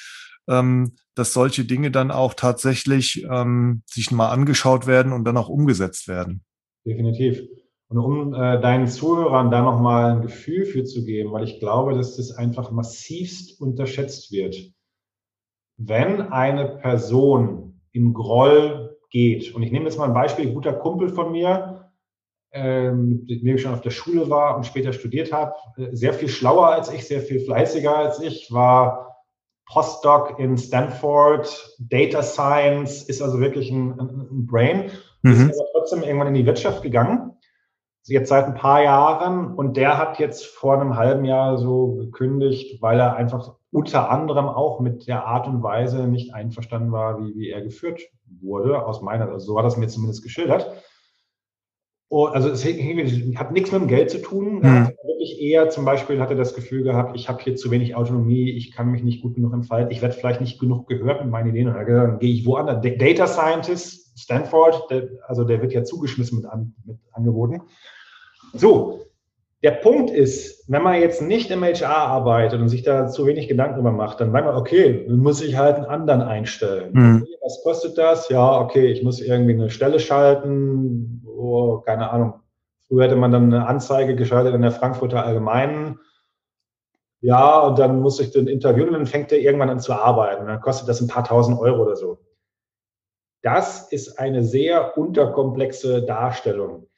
ähm, 0.49 0.97
dass 1.15 1.33
solche 1.33 1.65
Dinge 1.65 1.91
dann 1.91 2.11
auch 2.11 2.35
tatsächlich 2.35 3.25
ähm, 3.31 3.83
sich 3.87 4.11
mal 4.11 4.31
angeschaut 4.31 4.87
werden 4.87 5.13
und 5.13 5.25
dann 5.25 5.37
auch 5.37 5.49
umgesetzt 5.49 6.09
werden. 6.09 6.43
Definitiv. 6.87 7.43
Und 7.89 7.99
um 7.99 8.35
äh, 8.35 8.61
deinen 8.61 8.89
Zuhörern 8.89 9.51
da 9.51 9.63
nochmal 9.63 10.13
ein 10.13 10.23
Gefühl 10.23 10.65
für 10.65 10.85
zu 10.85 11.05
geben, 11.05 11.33
weil 11.33 11.45
ich 11.45 11.61
glaube, 11.61 11.95
dass 11.95 12.17
das 12.17 12.33
einfach 12.33 12.71
massivst 12.71 13.61
unterschätzt 13.61 14.33
wird. 14.33 14.57
Wenn 15.77 16.21
eine 16.21 16.77
Person 16.79 17.81
im 17.93 18.15
Groll 18.15 18.97
geht, 19.11 19.55
und 19.55 19.63
ich 19.63 19.71
nehme 19.71 19.85
jetzt 19.85 19.99
mal 19.99 20.09
ein 20.09 20.15
Beispiel, 20.15 20.49
ein 20.49 20.55
guter 20.55 20.73
Kumpel 20.73 21.09
von 21.09 21.31
mir, 21.31 21.74
ähm, 22.55 23.25
mit 23.29 23.43
dem 23.43 23.57
ich 23.57 23.63
schon 23.63 23.75
auf 23.75 23.81
der 23.81 23.91
Schule 23.91 24.31
war 24.31 24.57
und 24.57 24.65
später 24.65 24.93
studiert 24.93 25.33
habe, 25.33 25.55
äh, 25.77 25.95
sehr 25.95 26.15
viel 26.15 26.29
schlauer 26.29 26.69
als 26.69 26.93
ich, 26.93 27.07
sehr 27.07 27.21
viel 27.21 27.41
fleißiger 27.41 27.97
als 27.97 28.21
ich, 28.21 28.53
war 28.53 29.17
Postdoc 29.67 30.39
in 30.39 30.57
Stanford, 30.57 31.77
Data 31.79 32.23
Science, 32.23 33.03
ist 33.03 33.21
also 33.21 33.41
wirklich 33.41 33.71
ein, 33.71 33.99
ein 33.99 34.47
Brain, 34.47 34.91
mhm. 35.23 35.51
ist 35.51 35.61
aber 35.61 35.69
trotzdem 35.73 36.03
irgendwann 36.03 36.29
in 36.29 36.35
die 36.35 36.47
Wirtschaft 36.47 36.83
gegangen, 36.83 37.33
jetzt 38.05 38.29
seit 38.29 38.45
ein 38.45 38.55
paar 38.55 38.83
Jahren 38.83 39.55
und 39.55 39.77
der 39.77 39.99
hat 39.99 40.21
jetzt 40.21 40.47
vor 40.47 40.81
einem 40.81 40.97
halben 40.97 41.25
Jahr 41.25 41.59
so 41.59 41.95
gekündigt, 41.95 42.81
weil 42.81 43.01
er 43.01 43.17
einfach 43.17 43.55
unter 43.73 44.11
anderem 44.11 44.47
auch 44.47 44.79
mit 44.79 45.09
der 45.09 45.27
Art 45.27 45.49
und 45.49 45.63
Weise 45.63 46.07
nicht 46.07 46.35
einverstanden 46.35 46.93
war, 46.93 47.19
wie, 47.19 47.35
wie 47.35 47.51
er 47.51 47.63
geführt 47.63 48.01
wurde, 48.41 48.87
aus 48.87 49.03
meiner, 49.03 49.29
also 49.29 49.47
so 49.47 49.59
hat 49.59 49.65
er 49.65 49.69
es 49.69 49.77
mir 49.77 49.89
zumindest 49.89 50.23
geschildert. 50.23 50.71
Und 52.09 52.33
also 52.33 52.49
es 52.51 52.65
hat 52.65 53.53
nichts 53.53 53.73
mit 53.73 53.83
dem 53.83 53.89
Geld 53.89 54.11
zu 54.11 54.21
tun. 54.21 54.61
Mhm. 54.61 54.89
wirklich 55.07 55.41
eher 55.41 55.71
zum 55.71 55.85
Beispiel 55.85 56.21
hatte 56.21 56.37
das 56.37 56.55
Gefühl 56.55 56.83
gehabt, 56.83 57.17
ich 57.17 57.29
habe 57.29 57.43
hier 57.43 57.57
zu 57.57 57.71
wenig 57.71 57.97
Autonomie, 57.97 58.51
ich 58.51 58.73
kann 58.73 58.91
mich 58.91 59.03
nicht 59.03 59.23
gut 59.23 59.35
genug 59.35 59.53
entfalten, 59.53 59.91
ich 59.91 60.03
werde 60.03 60.15
vielleicht 60.15 60.41
nicht 60.41 60.61
genug 60.61 60.87
gehört 60.87 61.23
mit 61.23 61.31
meinen 61.31 61.51
Ideen. 61.51 61.69
Und 61.69 61.75
dann, 61.75 61.87
dann 61.87 62.19
gehe 62.19 62.33
ich 62.33 62.47
woanders. 62.47 62.83
Data 62.83 63.27
Scientist, 63.27 64.19
Stanford, 64.19 64.91
der, 64.91 65.09
also 65.27 65.45
der 65.45 65.61
wird 65.63 65.73
ja 65.73 65.85
zugeschmissen 65.85 66.39
mit, 66.39 66.47
an, 66.47 66.75
mit 66.85 66.99
Angeboten. 67.13 67.63
So, 68.53 69.01
der 69.65 69.73
Punkt 69.73 70.11
ist, 70.11 70.71
wenn 70.71 70.83
man 70.83 71.01
jetzt 71.01 71.23
nicht 71.23 71.51
im 71.51 71.65
HR 71.65 71.89
arbeitet 71.89 72.61
und 72.61 72.69
sich 72.69 72.83
da 72.83 73.09
zu 73.09 73.27
wenig 73.27 73.49
Gedanken 73.49 73.77
drüber 73.77 73.93
macht, 73.93 74.21
dann 74.21 74.31
sagt 74.31 74.45
man, 74.45 74.57
okay, 74.57 75.07
dann 75.09 75.17
muss 75.17 75.43
ich 75.43 75.57
halt 75.57 75.77
einen 75.77 75.87
anderen 75.87 76.21
einstellen. 76.21 76.93
Mhm. 76.93 77.27
Was 77.45 77.63
kostet 77.63 77.99
das? 77.99 78.31
Ja, 78.31 78.59
okay, 78.59 78.87
ich 78.87 79.03
muss 79.03 79.21
irgendwie 79.21 79.53
eine 79.53 79.69
Stelle 79.69 80.01
schalten, 80.01 81.23
oh, 81.27 81.81
keine 81.81 82.09
Ahnung. 82.11 82.41
Früher 82.89 83.05
hätte 83.05 83.17
man 83.17 83.33
dann 83.33 83.53
eine 83.53 83.67
Anzeige 83.67 84.17
geschaltet 84.17 84.55
in 84.55 84.63
der 84.63 84.73
Frankfurter 84.73 85.27
Allgemeinen. 85.27 86.01
Ja, 87.21 87.61
und 87.61 87.79
dann 87.79 88.01
muss 88.01 88.19
ich 88.19 88.31
den 88.31 88.47
interviewen 88.47 88.89
und 88.89 88.95
dann 88.95 89.07
fängt 89.07 89.31
er 89.31 89.41
irgendwann 89.41 89.69
an 89.69 89.79
zu 89.79 89.93
arbeiten. 89.93 90.41
Und 90.41 90.49
dann 90.49 90.63
kostet 90.63 90.89
das 90.89 91.03
ein 91.03 91.07
paar 91.07 91.25
tausend 91.25 91.61
Euro 91.61 91.83
oder 91.83 91.97
so. 91.97 92.19
Das 93.43 93.93
ist 93.93 94.19
eine 94.19 94.43
sehr 94.43 94.97
unterkomplexe 94.97 96.03
Darstellung. 96.03 96.89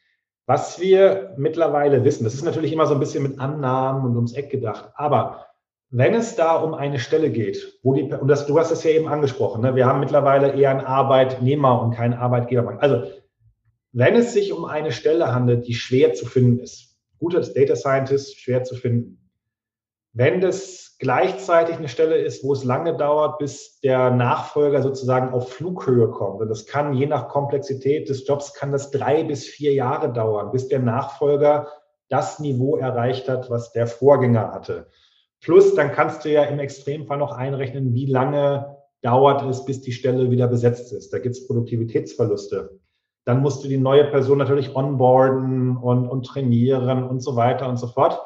Was 0.46 0.78
wir 0.78 1.34
mittlerweile 1.36 2.04
wissen, 2.04 2.22
das 2.22 2.34
ist 2.34 2.44
natürlich 2.44 2.72
immer 2.72 2.86
so 2.86 2.94
ein 2.94 3.00
bisschen 3.00 3.24
mit 3.24 3.40
Annahmen 3.40 4.04
und 4.04 4.14
ums 4.14 4.32
Eck 4.32 4.50
gedacht, 4.50 4.92
aber 4.94 5.45
wenn 5.90 6.14
es 6.14 6.34
da 6.34 6.56
um 6.56 6.74
eine 6.74 6.98
Stelle 6.98 7.30
geht, 7.30 7.78
wo 7.82 7.94
die, 7.94 8.02
und 8.12 8.28
das, 8.28 8.46
du 8.46 8.58
hast 8.58 8.70
es 8.70 8.82
ja 8.82 8.90
eben 8.90 9.08
angesprochen, 9.08 9.62
ne, 9.62 9.76
wir 9.76 9.86
haben 9.86 10.00
mittlerweile 10.00 10.52
eher 10.52 10.70
einen 10.70 10.80
Arbeitnehmer 10.80 11.80
und 11.80 11.92
keinen 11.92 12.14
Arbeitgeber. 12.14 12.76
Also 12.80 13.04
wenn 13.92 14.14
es 14.14 14.32
sich 14.32 14.52
um 14.52 14.64
eine 14.64 14.92
Stelle 14.92 15.32
handelt, 15.32 15.66
die 15.66 15.74
schwer 15.74 16.12
zu 16.12 16.26
finden 16.26 16.58
ist, 16.58 16.96
guter 17.18 17.40
Data 17.40 17.76
Scientist, 17.76 18.38
schwer 18.38 18.62
zu 18.64 18.74
finden. 18.74 19.30
Wenn 20.12 20.40
das 20.40 20.96
gleichzeitig 20.98 21.76
eine 21.76 21.88
Stelle 21.88 22.16
ist, 22.16 22.42
wo 22.42 22.52
es 22.52 22.64
lange 22.64 22.96
dauert, 22.96 23.38
bis 23.38 23.80
der 23.80 24.10
Nachfolger 24.10 24.82
sozusagen 24.82 25.32
auf 25.32 25.50
Flughöhe 25.52 26.10
kommt, 26.10 26.40
und 26.40 26.48
das 26.48 26.66
kann 26.66 26.94
je 26.94 27.06
nach 27.06 27.28
Komplexität 27.28 28.08
des 28.08 28.26
Jobs, 28.26 28.54
kann 28.54 28.72
das 28.72 28.90
drei 28.90 29.24
bis 29.24 29.46
vier 29.46 29.74
Jahre 29.74 30.12
dauern, 30.12 30.50
bis 30.52 30.68
der 30.68 30.80
Nachfolger 30.80 31.68
das 32.08 32.38
Niveau 32.38 32.76
erreicht 32.76 33.28
hat, 33.28 33.50
was 33.50 33.72
der 33.72 33.86
Vorgänger 33.86 34.52
hatte. 34.52 34.88
Plus, 35.42 35.74
dann 35.74 35.92
kannst 35.92 36.24
du 36.24 36.32
ja 36.32 36.44
im 36.44 36.58
Extremfall 36.58 37.18
noch 37.18 37.32
einrechnen, 37.32 37.94
wie 37.94 38.06
lange 38.06 38.76
dauert 39.02 39.42
es, 39.48 39.64
bis 39.64 39.82
die 39.82 39.92
Stelle 39.92 40.30
wieder 40.30 40.48
besetzt 40.48 40.92
ist. 40.92 41.12
Da 41.12 41.18
gibt 41.18 41.36
es 41.36 41.46
Produktivitätsverluste. 41.46 42.80
Dann 43.24 43.40
musst 43.40 43.62
du 43.62 43.68
die 43.68 43.76
neue 43.76 44.04
Person 44.04 44.38
natürlich 44.38 44.74
onboarden 44.74 45.76
und, 45.76 46.08
und 46.08 46.26
trainieren 46.26 47.04
und 47.04 47.20
so 47.20 47.36
weiter 47.36 47.68
und 47.68 47.76
so 47.76 47.88
fort. 47.88 48.20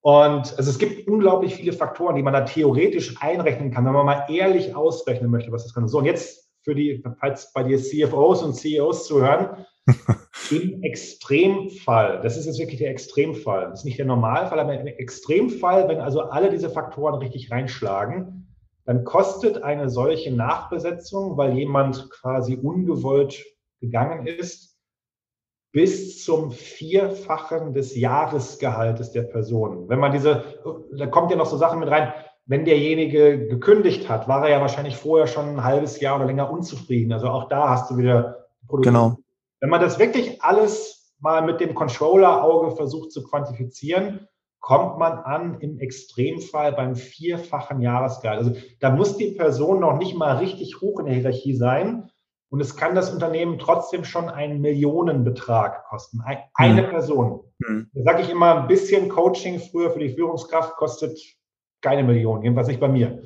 Und 0.00 0.58
also 0.58 0.70
es 0.70 0.78
gibt 0.78 1.08
unglaublich 1.08 1.54
viele 1.54 1.72
Faktoren, 1.72 2.16
die 2.16 2.22
man 2.22 2.34
da 2.34 2.42
theoretisch 2.42 3.16
einrechnen 3.22 3.70
kann, 3.70 3.86
wenn 3.86 3.94
man 3.94 4.04
mal 4.04 4.26
ehrlich 4.28 4.76
ausrechnen 4.76 5.30
möchte, 5.30 5.50
was 5.52 5.64
das 5.64 5.72
kann. 5.72 5.88
So, 5.88 5.98
und 5.98 6.04
jetzt 6.04 6.43
für 6.64 6.74
die, 6.74 7.02
falls 7.20 7.52
bei 7.52 7.62
dir 7.62 7.78
CFOs 7.78 8.42
und 8.42 8.54
CEOs 8.54 9.06
zuhören, 9.06 9.66
im 10.50 10.82
Extremfall, 10.82 12.20
das 12.22 12.36
ist 12.36 12.46
jetzt 12.46 12.58
wirklich 12.58 12.78
der 12.78 12.90
Extremfall, 12.90 13.68
das 13.70 13.80
ist 13.80 13.84
nicht 13.84 13.98
der 13.98 14.06
Normalfall, 14.06 14.58
aber 14.58 14.78
im 14.78 14.86
Extremfall, 14.86 15.88
wenn 15.88 16.00
also 16.00 16.22
alle 16.22 16.50
diese 16.50 16.70
Faktoren 16.70 17.16
richtig 17.16 17.50
reinschlagen, 17.50 18.56
dann 18.86 19.04
kostet 19.04 19.62
eine 19.62 19.88
solche 19.88 20.32
Nachbesetzung, 20.32 21.36
weil 21.36 21.56
jemand 21.56 22.10
quasi 22.10 22.56
ungewollt 22.56 23.44
gegangen 23.80 24.26
ist, 24.26 24.78
bis 25.72 26.24
zum 26.24 26.52
Vierfachen 26.52 27.74
des 27.74 27.96
Jahresgehaltes 27.96 29.12
der 29.12 29.22
Person. 29.22 29.88
Wenn 29.88 29.98
man 29.98 30.12
diese, 30.12 30.44
da 30.96 31.06
kommt 31.06 31.30
ja 31.30 31.36
noch 31.36 31.46
so 31.46 31.56
Sachen 31.56 31.80
mit 31.80 31.90
rein, 31.90 32.12
wenn 32.46 32.64
derjenige 32.64 33.46
gekündigt 33.48 34.08
hat, 34.08 34.28
war 34.28 34.44
er 34.44 34.50
ja 34.50 34.60
wahrscheinlich 34.60 34.96
vorher 34.96 35.26
schon 35.26 35.56
ein 35.56 35.64
halbes 35.64 36.00
Jahr 36.00 36.16
oder 36.16 36.26
länger 36.26 36.50
unzufrieden. 36.50 37.12
Also 37.12 37.28
auch 37.28 37.48
da 37.48 37.70
hast 37.70 37.90
du 37.90 37.96
wieder 37.96 38.46
Produkte. 38.66 38.90
Genau. 38.90 39.16
Wenn 39.60 39.70
man 39.70 39.80
das 39.80 39.98
wirklich 39.98 40.42
alles 40.42 41.14
mal 41.20 41.42
mit 41.42 41.60
dem 41.60 41.74
Controller-Auge 41.74 42.76
versucht 42.76 43.12
zu 43.12 43.24
quantifizieren, 43.24 44.28
kommt 44.60 44.98
man 44.98 45.18
an 45.18 45.60
im 45.60 45.78
Extremfall 45.78 46.72
beim 46.72 46.96
vierfachen 46.96 47.80
Jahresgehalt. 47.80 48.38
Also 48.38 48.52
da 48.80 48.90
muss 48.90 49.16
die 49.16 49.32
Person 49.32 49.80
noch 49.80 49.98
nicht 49.98 50.16
mal 50.16 50.36
richtig 50.36 50.80
hoch 50.80 51.00
in 51.00 51.06
der 51.06 51.14
Hierarchie 51.14 51.54
sein, 51.54 52.10
und 52.54 52.60
es 52.60 52.76
kann 52.76 52.94
das 52.94 53.12
Unternehmen 53.12 53.58
trotzdem 53.58 54.04
schon 54.04 54.28
einen 54.28 54.60
Millionenbetrag 54.60 55.86
kosten. 55.88 56.22
Eine 56.54 56.82
mhm. 56.82 56.88
Person. 56.88 57.40
Mhm. 57.58 57.90
Da 57.92 58.02
sage 58.04 58.22
ich 58.22 58.30
immer, 58.30 58.60
ein 58.60 58.68
bisschen 58.68 59.08
Coaching 59.08 59.58
früher 59.58 59.90
für 59.90 59.98
die 59.98 60.10
Führungskraft 60.14 60.76
kostet 60.76 61.18
keine 61.84 62.02
Million, 62.02 62.42
jedenfalls 62.42 62.68
nicht 62.68 62.80
bei 62.80 62.88
mir. 62.88 63.22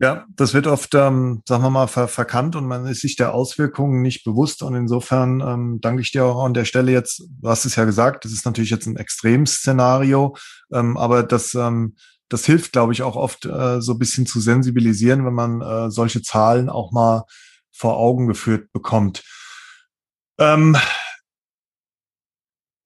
Ja, 0.00 0.26
das 0.36 0.54
wird 0.54 0.68
oft, 0.68 0.94
ähm, 0.94 1.42
sagen 1.46 1.64
wir 1.64 1.70
mal, 1.70 1.88
ver 1.88 2.06
verkannt 2.06 2.54
und 2.54 2.66
man 2.66 2.86
ist 2.86 3.00
sich 3.00 3.16
der 3.16 3.34
Auswirkungen 3.34 4.00
nicht 4.00 4.22
bewusst. 4.22 4.62
Und 4.62 4.76
insofern 4.76 5.40
ähm, 5.40 5.78
danke 5.80 6.02
ich 6.02 6.12
dir 6.12 6.24
auch 6.24 6.44
an 6.44 6.54
der 6.54 6.64
Stelle 6.64 6.92
jetzt, 6.92 7.24
du 7.40 7.48
hast 7.48 7.64
es 7.64 7.74
ja 7.74 7.84
gesagt, 7.84 8.24
das 8.24 8.30
ist 8.30 8.46
natürlich 8.46 8.70
jetzt 8.70 8.86
ein 8.86 8.96
Extremszenario, 8.96 10.36
ähm, 10.72 10.96
aber 10.96 11.24
das 11.24 11.54
ähm, 11.54 11.96
das 12.28 12.44
hilft, 12.44 12.72
glaube 12.72 12.92
ich, 12.92 13.02
auch 13.02 13.16
oft 13.16 13.46
äh, 13.46 13.80
so 13.80 13.92
ein 13.92 13.98
bisschen 13.98 14.26
zu 14.26 14.38
sensibilisieren, 14.38 15.24
wenn 15.24 15.34
man 15.34 15.62
äh, 15.62 15.90
solche 15.90 16.22
Zahlen 16.22 16.68
auch 16.68 16.92
mal 16.92 17.24
vor 17.72 17.96
Augen 17.96 18.28
geführt 18.28 18.70
bekommt. 18.72 19.24
Ähm, 20.38 20.76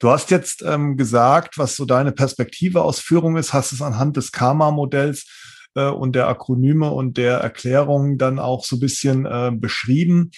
du 0.03 0.11
hast 0.11 0.31
jetzt 0.31 0.63
ähm, 0.67 0.97
gesagt, 0.97 1.59
was 1.59 1.77
so 1.77 1.85
deine 1.85 2.13
Perspektive 2.13 2.83
aus 2.83 2.99
Führung 2.99 3.37
ist, 3.37 3.53
hast 3.53 3.73
es 3.73 3.81
anhand 3.81 4.17
des 4.17 4.33
Karma-Modells 4.33 5.27
äh, 5.77 5.87
und 5.87 6.17
der 6.17 6.27
Akronyme 6.27 6.91
und 6.91 7.17
der 7.17 7.39
Erklärungen 7.39 8.19
dann 8.19 8.39
auch 8.39 8.65
so 8.65 8.77
ein 8.77 8.81
bisschen 8.81 9.27
äh, 9.27 9.53
beschrieben. 9.55 10.33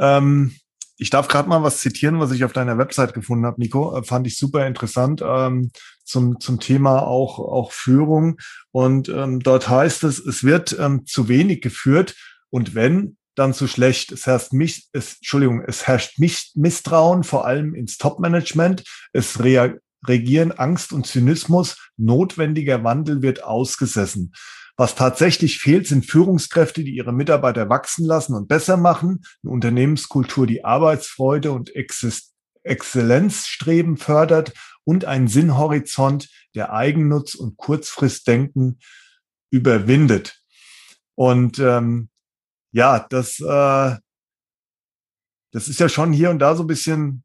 Ähm, 0.00 0.56
ich 0.96 1.10
darf 1.10 1.28
gerade 1.28 1.48
mal 1.48 1.62
was 1.62 1.78
zitieren, 1.78 2.20
was 2.20 2.32
ich 2.32 2.44
auf 2.44 2.54
deiner 2.54 2.78
Website 2.78 3.12
gefunden 3.12 3.44
habe, 3.44 3.60
Nico. 3.60 3.98
Äh, 3.98 4.02
fand 4.02 4.26
ich 4.26 4.38
super 4.38 4.66
interessant 4.66 5.22
ähm, 5.22 5.72
zum, 6.04 6.40
zum 6.40 6.58
Thema 6.58 7.02
auch, 7.02 7.38
auch 7.38 7.72
Führung. 7.72 8.38
Und 8.70 9.10
ähm, 9.10 9.40
dort 9.40 9.68
heißt 9.68 10.04
es, 10.04 10.18
es 10.20 10.42
wird 10.42 10.74
ähm, 10.78 11.04
zu 11.04 11.28
wenig 11.28 11.60
geführt 11.60 12.14
und 12.48 12.74
wenn, 12.74 13.18
dann 13.34 13.54
zu 13.54 13.66
schlecht. 13.66 14.12
Es 14.12 14.26
herrscht 14.26 14.52
mich, 14.52 14.88
es, 14.92 15.14
Entschuldigung, 15.16 15.62
es 15.66 15.86
herrscht 15.86 16.18
mich 16.18 16.52
Misstrauen, 16.54 17.24
vor 17.24 17.46
allem 17.46 17.74
ins 17.74 17.98
Top-Management. 17.98 18.84
Es 19.12 19.40
regieren 19.42 20.52
Angst 20.52 20.92
und 20.92 21.06
Zynismus. 21.06 21.76
Notwendiger 21.96 22.84
Wandel 22.84 23.22
wird 23.22 23.44
ausgesessen. 23.44 24.32
Was 24.76 24.94
tatsächlich 24.94 25.58
fehlt, 25.58 25.86
sind 25.86 26.06
Führungskräfte, 26.06 26.82
die 26.82 26.94
ihre 26.94 27.12
Mitarbeiter 27.12 27.68
wachsen 27.68 28.06
lassen 28.06 28.34
und 28.34 28.48
besser 28.48 28.76
machen, 28.76 29.22
eine 29.42 29.52
Unternehmenskultur, 29.52 30.46
die 30.46 30.64
Arbeitsfreude 30.64 31.52
und 31.52 31.74
Exist 31.76 32.32
Exzellenzstreben 32.64 33.96
fördert 33.96 34.52
und 34.84 35.04
einen 35.04 35.28
Sinnhorizont, 35.28 36.28
der 36.54 36.72
Eigennutz 36.72 37.34
und 37.34 37.56
Kurzfristdenken 37.56 38.78
überwindet. 39.50 40.40
Und 41.14 41.58
ähm, 41.58 42.08
ja, 42.72 43.06
das, 43.10 43.38
äh, 43.40 43.96
das 45.52 45.68
ist 45.68 45.78
ja 45.78 45.88
schon 45.88 46.12
hier 46.12 46.30
und 46.30 46.38
da 46.38 46.56
so 46.56 46.64
ein 46.64 46.68
bisschen 46.68 47.24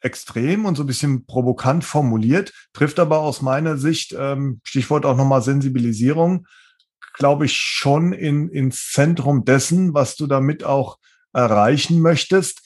extrem 0.00 0.64
und 0.64 0.76
so 0.76 0.84
ein 0.84 0.86
bisschen 0.86 1.26
provokant 1.26 1.84
formuliert, 1.84 2.52
trifft 2.72 2.98
aber 2.98 3.18
aus 3.18 3.42
meiner 3.42 3.76
Sicht, 3.76 4.14
ähm, 4.18 4.60
Stichwort 4.64 5.04
auch 5.04 5.16
nochmal 5.16 5.42
Sensibilisierung, 5.42 6.46
glaube 7.14 7.46
ich, 7.46 7.56
schon 7.56 8.12
in, 8.12 8.48
ins 8.48 8.92
Zentrum 8.92 9.44
dessen, 9.44 9.94
was 9.94 10.16
du 10.16 10.26
damit 10.26 10.64
auch 10.64 10.98
erreichen 11.32 12.00
möchtest. 12.00 12.62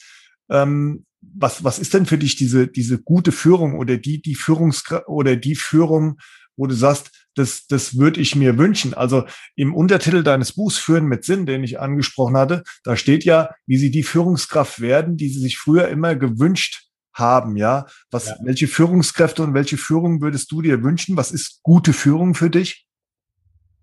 Ähm, 0.51 1.07
was, 1.21 1.65
was 1.65 1.79
ist 1.79 1.95
denn 1.95 2.07
für 2.07 2.19
dich 2.19 2.37
diese, 2.37 2.69
diese 2.69 3.01
gute 3.01 3.33
Führung 3.33 3.79
oder 3.79 3.97
die, 3.97 4.21
die 4.21 4.35
Führungs 4.35 4.85
oder 5.07 5.37
die 5.37 5.55
Führung, 5.55 6.19
wo 6.57 6.67
du 6.67 6.75
sagst, 6.75 7.22
das, 7.35 7.67
das 7.67 7.99
würde 7.99 8.21
ich 8.21 8.37
mir 8.37 8.59
wünschen. 8.59 8.95
Also 8.95 9.25
im 9.57 9.75
Untertitel 9.75 10.23
deines 10.23 10.53
Buchs 10.53 10.79
Führen 10.79 11.07
mit 11.07 11.25
Sinn, 11.25 11.47
den 11.47 11.65
ich 11.65 11.81
angesprochen 11.81 12.37
hatte, 12.37 12.63
da 12.85 12.97
steht 12.97 13.25
ja, 13.25 13.51
wie 13.67 13.77
sie 13.77 13.91
die 13.91 14.03
Führungskraft 14.03 14.81
werden, 14.81 15.17
die 15.17 15.29
sie 15.29 15.41
sich 15.41 15.59
früher 15.59 15.89
immer 15.89 16.15
gewünscht 16.15 16.89
haben, 17.15 17.57
ja. 17.57 17.87
Was, 18.11 18.29
ja. 18.29 18.37
welche 18.43 18.67
Führungskräfte 18.67 19.43
und 19.43 19.55
welche 19.55 19.77
Führung 19.77 20.21
würdest 20.21 20.51
du 20.51 20.63
dir 20.63 20.83
wünschen? 20.83 21.17
Was 21.17 21.31
ist 21.31 21.63
gute 21.63 21.93
Führung 21.93 22.35
für 22.35 22.51
dich? 22.51 22.87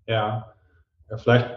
Ja, 0.06 0.52
ja 1.08 1.16
vielleicht, 1.16 1.48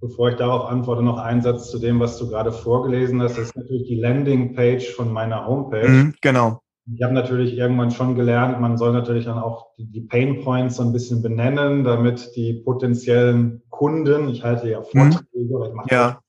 bevor 0.00 0.30
ich 0.30 0.36
darauf 0.36 0.68
antworte, 0.68 1.02
noch 1.02 1.18
ein 1.18 1.42
Satz 1.42 1.70
zu 1.70 1.78
dem, 1.78 1.98
was 2.00 2.18
du 2.18 2.28
gerade 2.28 2.52
vorgelesen 2.52 3.20
hast. 3.22 3.38
Das 3.38 3.48
ist 3.48 3.56
natürlich 3.56 3.88
die 3.88 4.00
Landingpage 4.00 4.94
von 4.94 5.12
meiner 5.12 5.46
Homepage. 5.46 5.88
Mhm, 5.88 6.14
genau. 6.20 6.60
Ich 6.94 7.02
habe 7.02 7.14
natürlich 7.14 7.56
irgendwann 7.56 7.90
schon 7.90 8.14
gelernt, 8.14 8.60
man 8.60 8.76
soll 8.76 8.92
natürlich 8.92 9.24
dann 9.24 9.38
auch 9.38 9.72
die 9.76 10.02
Pain 10.02 10.44
Points 10.44 10.76
so 10.76 10.82
ein 10.82 10.92
bisschen 10.92 11.20
benennen, 11.20 11.82
damit 11.82 12.36
die 12.36 12.52
potenziellen 12.52 13.62
Kunden, 13.70 14.28
ich 14.28 14.44
halte 14.44 14.70
ja 14.70 14.80
mhm. 14.80 14.84
Vorträge 14.84 15.54
oder 15.54 15.68
ich 15.68 15.74
mache 15.74 15.90
ja. 15.90 16.20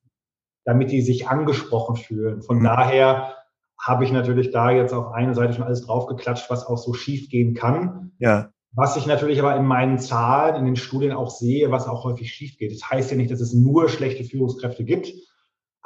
damit 0.66 0.92
die 0.92 1.02
sich 1.02 1.28
angesprochen 1.28 1.96
fühlen. 1.96 2.42
Von 2.42 2.60
mhm. 2.60 2.64
daher 2.64 3.36
habe 3.80 4.04
ich 4.04 4.12
natürlich 4.12 4.52
da 4.52 4.72
jetzt 4.72 4.94
auf 4.94 5.12
eine 5.12 5.36
Seite 5.36 5.54
schon 5.54 5.64
alles 5.64 5.86
draufgeklatscht, 5.86 6.50
was 6.50 6.66
auch 6.66 6.78
so 6.78 6.94
schief 6.94 7.30
gehen 7.30 7.54
kann. 7.54 8.12
Ja. 8.18 8.50
Was 8.74 8.98
ich 8.98 9.06
natürlich 9.06 9.40
aber 9.40 9.56
in 9.56 9.66
meinen 9.66 10.00
Zahlen, 10.00 10.56
in 10.56 10.66
den 10.66 10.76
Studien 10.76 11.12
auch 11.12 11.30
sehe, 11.30 11.72
was 11.72 11.88
auch 11.88 12.04
häufig 12.04 12.32
schief 12.32 12.58
geht. 12.58 12.72
Das 12.72 12.90
heißt 12.90 13.12
ja 13.12 13.18
nicht, 13.18 13.32
dass 13.32 13.42
es 13.42 13.54
nur 13.54 13.90
schlechte 13.90 14.24
Führungskräfte 14.24 14.84
gibt, 14.84 15.14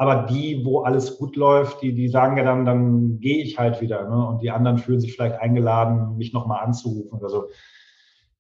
aber 0.01 0.23
die, 0.23 0.65
wo 0.65 0.79
alles 0.79 1.19
gut 1.19 1.35
läuft, 1.35 1.83
die, 1.83 1.93
die 1.93 2.07
sagen 2.07 2.35
ja 2.35 2.43
dann, 2.43 2.65
dann 2.65 3.19
gehe 3.19 3.43
ich 3.43 3.59
halt 3.59 3.81
wieder. 3.81 4.09
Ne? 4.09 4.27
Und 4.29 4.41
die 4.41 4.49
anderen 4.49 4.79
fühlen 4.79 4.99
sich 4.99 5.13
vielleicht 5.13 5.35
eingeladen, 5.35 6.17
mich 6.17 6.33
nochmal 6.33 6.63
anzurufen 6.63 7.19
oder 7.19 7.29
so. 7.29 7.49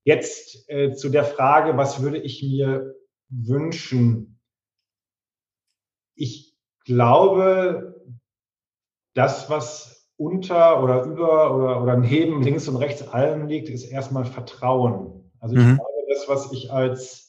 Jetzt 0.03 0.67
äh, 0.71 0.95
zu 0.95 1.09
der 1.09 1.23
Frage, 1.23 1.77
was 1.77 2.01
würde 2.01 2.17
ich 2.17 2.41
mir 2.41 2.95
wünschen? 3.29 4.39
Ich 6.15 6.57
glaube, 6.83 8.01
das, 9.13 9.47
was 9.51 10.09
unter 10.17 10.81
oder 10.81 11.03
über 11.03 11.55
oder, 11.55 11.83
oder 11.83 11.95
neben 11.95 12.41
links 12.41 12.67
und 12.69 12.77
rechts 12.77 13.07
allem 13.07 13.45
liegt, 13.45 13.69
ist 13.69 13.83
erstmal 13.83 14.25
Vertrauen. 14.25 15.31
Also 15.39 15.55
ich 15.55 15.61
mhm. 15.61 15.75
glaube, 15.75 15.91
das, 16.09 16.27
was 16.27 16.51
ich 16.53 16.73
als 16.73 17.20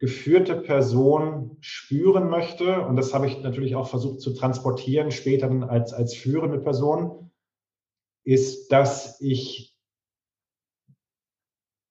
geführte 0.00 0.56
Person 0.56 1.58
spüren 1.60 2.30
möchte, 2.30 2.86
und 2.86 2.96
das 2.96 3.14
habe 3.14 3.26
ich 3.26 3.42
natürlich 3.42 3.76
auch 3.76 3.86
versucht 3.86 4.20
zu 4.20 4.34
transportieren, 4.34 5.10
später 5.10 5.50
als, 5.68 5.92
als 5.92 6.14
führende 6.14 6.58
Person, 6.58 7.30
ist, 8.24 8.72
dass 8.72 9.20
ich 9.20 9.76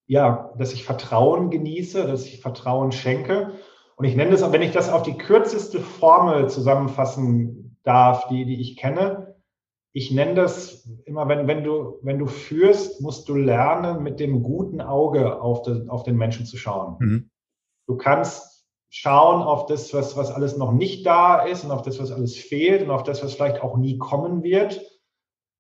ja, 0.08 0.52
dass 0.58 0.74
ich 0.74 0.84
Vertrauen 0.84 1.52
genieße, 1.52 2.08
dass 2.08 2.26
ich 2.26 2.42
Vertrauen 2.42 2.92
schenke. 2.92 3.52
Und 3.96 4.06
ich 4.06 4.16
nenne 4.16 4.32
das, 4.32 4.52
wenn 4.52 4.64
ich 4.64 4.72
das 4.72 4.92
auf 4.92 5.04
die 5.04 5.18
kürzeste 5.20 5.80
Formel 5.80 6.50
zusammenfassen 6.50 7.78
darf, 7.84 8.28
die, 8.28 8.46
die 8.46 8.60
ich 8.60 8.76
kenne. 8.76 9.36
Ich 9.94 10.10
nenne 10.10 10.34
das 10.34 10.90
immer, 11.06 11.28
wenn, 11.28 11.48
wenn, 11.48 11.64
du, 11.64 12.00
wenn 12.02 12.18
du 12.18 12.26
führst, 12.26 13.02
musst 13.02 13.30
du 13.30 13.36
lernen, 13.36 14.02
mit 14.02 14.20
dem 14.20 14.42
guten 14.42 14.82
Auge 14.82 15.40
auf, 15.42 15.62
den, 15.62 15.92
auf 15.92 16.02
den 16.02 16.18
Menschen 16.18 16.48
zu 16.48 16.58
schauen. 16.58 16.96
Mhm. 17.00 17.30
Du 17.90 17.98
kannst 17.98 18.68
schauen 18.92 19.42
auf 19.42 19.66
das, 19.66 19.96
was, 19.96 20.16
was 20.16 20.32
alles 20.32 20.58
noch 20.58 20.72
nicht 20.72 21.08
da 21.08 21.42
ist 21.42 21.64
und 21.64 21.72
auf 21.72 21.82
das, 21.82 22.00
was 22.00 22.12
alles 22.12 22.38
fehlt 22.38 22.84
und 22.84 22.92
auf 22.92 23.02
das, 23.02 23.24
was 23.24 23.34
vielleicht 23.34 23.64
auch 23.64 23.78
nie 23.78 23.98
kommen 23.98 24.44
wird. 24.44 24.80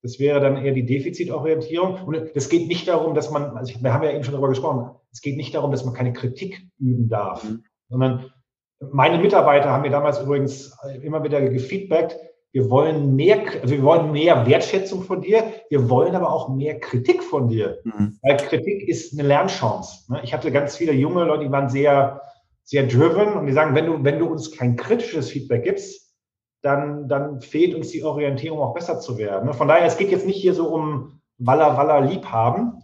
Das 0.03 0.19
wäre 0.19 0.39
dann 0.39 0.63
eher 0.63 0.73
die 0.73 0.85
Defizitorientierung. 0.85 2.03
Und 2.05 2.15
es 2.35 2.49
geht 2.49 2.67
nicht 2.67 2.87
darum, 2.87 3.15
dass 3.15 3.31
man, 3.31 3.57
also 3.57 3.73
wir 3.81 3.93
haben 3.93 4.03
ja 4.03 4.11
eben 4.11 4.23
schon 4.23 4.33
darüber 4.33 4.49
gesprochen, 4.49 4.91
es 5.11 5.21
geht 5.21 5.37
nicht 5.37 5.55
darum, 5.55 5.71
dass 5.71 5.85
man 5.85 5.95
keine 5.95 6.13
Kritik 6.13 6.61
üben 6.77 7.09
darf, 7.09 7.43
mhm. 7.43 7.63
sondern 7.89 8.31
meine 8.79 9.17
Mitarbeiter 9.17 9.71
haben 9.71 9.81
mir 9.81 9.89
damals 9.89 10.21
übrigens 10.21 10.77
immer 11.01 11.23
wieder 11.23 11.41
gefeedbackt, 11.41 12.15
wir 12.51 12.69
wollen 12.69 13.15
mehr, 13.15 13.43
also 13.61 13.75
wir 13.75 13.83
wollen 13.83 14.11
mehr 14.11 14.47
Wertschätzung 14.47 15.03
von 15.03 15.21
dir, 15.21 15.43
wir 15.69 15.89
wollen 15.89 16.15
aber 16.15 16.31
auch 16.31 16.49
mehr 16.49 16.79
Kritik 16.79 17.23
von 17.23 17.47
dir. 17.47 17.79
Mhm. 17.83 18.17
Weil 18.23 18.37
Kritik 18.37 18.87
ist 18.87 19.13
eine 19.13 19.27
Lernchance. 19.27 20.11
Ne? 20.11 20.21
Ich 20.23 20.33
hatte 20.33 20.51
ganz 20.51 20.75
viele 20.75 20.93
junge 20.93 21.25
Leute, 21.25 21.45
die 21.45 21.51
waren 21.51 21.69
sehr, 21.69 22.21
sehr 22.63 22.87
driven 22.87 23.33
und 23.33 23.45
die 23.45 23.53
sagen, 23.53 23.75
wenn 23.75 23.85
du, 23.85 24.03
wenn 24.03 24.19
du 24.19 24.25
uns 24.25 24.51
kein 24.51 24.75
kritisches 24.75 25.29
Feedback 25.29 25.63
gibst, 25.63 26.15
dann, 26.61 27.07
dann 27.07 27.39
fehlt 27.39 27.75
uns 27.75 27.89
die 27.89 28.03
Orientierung 28.03 28.59
auch 28.59 28.73
besser 28.73 28.99
zu 28.99 29.17
werden. 29.17 29.47
Ne? 29.47 29.53
Von 29.53 29.67
daher, 29.67 29.85
es 29.85 29.97
geht 29.97 30.11
jetzt 30.11 30.25
nicht 30.25 30.41
hier 30.41 30.53
so 30.53 30.69
um 30.69 31.21
Walla 31.37 31.77
Walla 31.77 31.99
Liebhaben, 31.99 32.83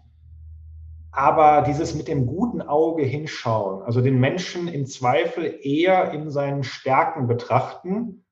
aber 1.12 1.64
dieses 1.64 1.96
mit 1.96 2.08
dem 2.08 2.28
guten 2.28 2.62
Auge 2.62 3.04
hinschauen, 3.04 3.82
also 3.82 4.02
den 4.02 4.20
Menschen 4.20 4.68
im 4.68 4.86
Zweifel 4.86 5.60
eher 5.62 6.12
in 6.12 6.30
seinen 6.30 6.64
Stärken 6.64 7.28
betrachten 7.28 8.25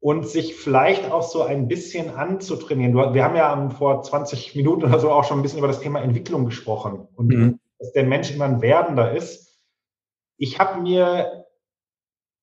und 0.00 0.28
sich 0.28 0.54
vielleicht 0.54 1.10
auch 1.10 1.22
so 1.22 1.42
ein 1.42 1.66
bisschen 1.66 2.14
anzutrainieren. 2.14 2.94
Wir 3.14 3.24
haben 3.24 3.36
ja 3.36 3.70
vor 3.70 4.02
20 4.02 4.54
Minuten 4.54 4.84
oder 4.84 5.00
so 5.00 5.10
auch 5.10 5.24
schon 5.24 5.38
ein 5.38 5.42
bisschen 5.42 5.58
über 5.58 5.68
das 5.68 5.80
Thema 5.80 6.00
Entwicklung 6.00 6.44
gesprochen 6.44 7.08
und 7.16 7.28
mhm. 7.28 7.60
dass 7.78 7.92
der 7.92 8.04
Mensch 8.04 8.32
immer 8.32 8.44
ein 8.44 8.62
Werdender 8.62 9.12
ist. 9.12 9.58
Ich 10.36 10.60
habe 10.60 10.80
mir 10.80 11.44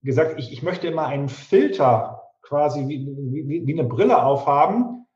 gesagt, 0.03 0.37
ich, 0.37 0.51
ich 0.51 0.63
möchte 0.63 0.87
immer 0.87 1.07
einen 1.07 1.29
Filter 1.29 2.23
quasi 2.41 2.87
wie, 2.87 3.07
wie, 3.07 3.65
wie 3.65 3.73
eine 3.73 3.87
Brille 3.87 4.23
aufhaben, 4.23 5.07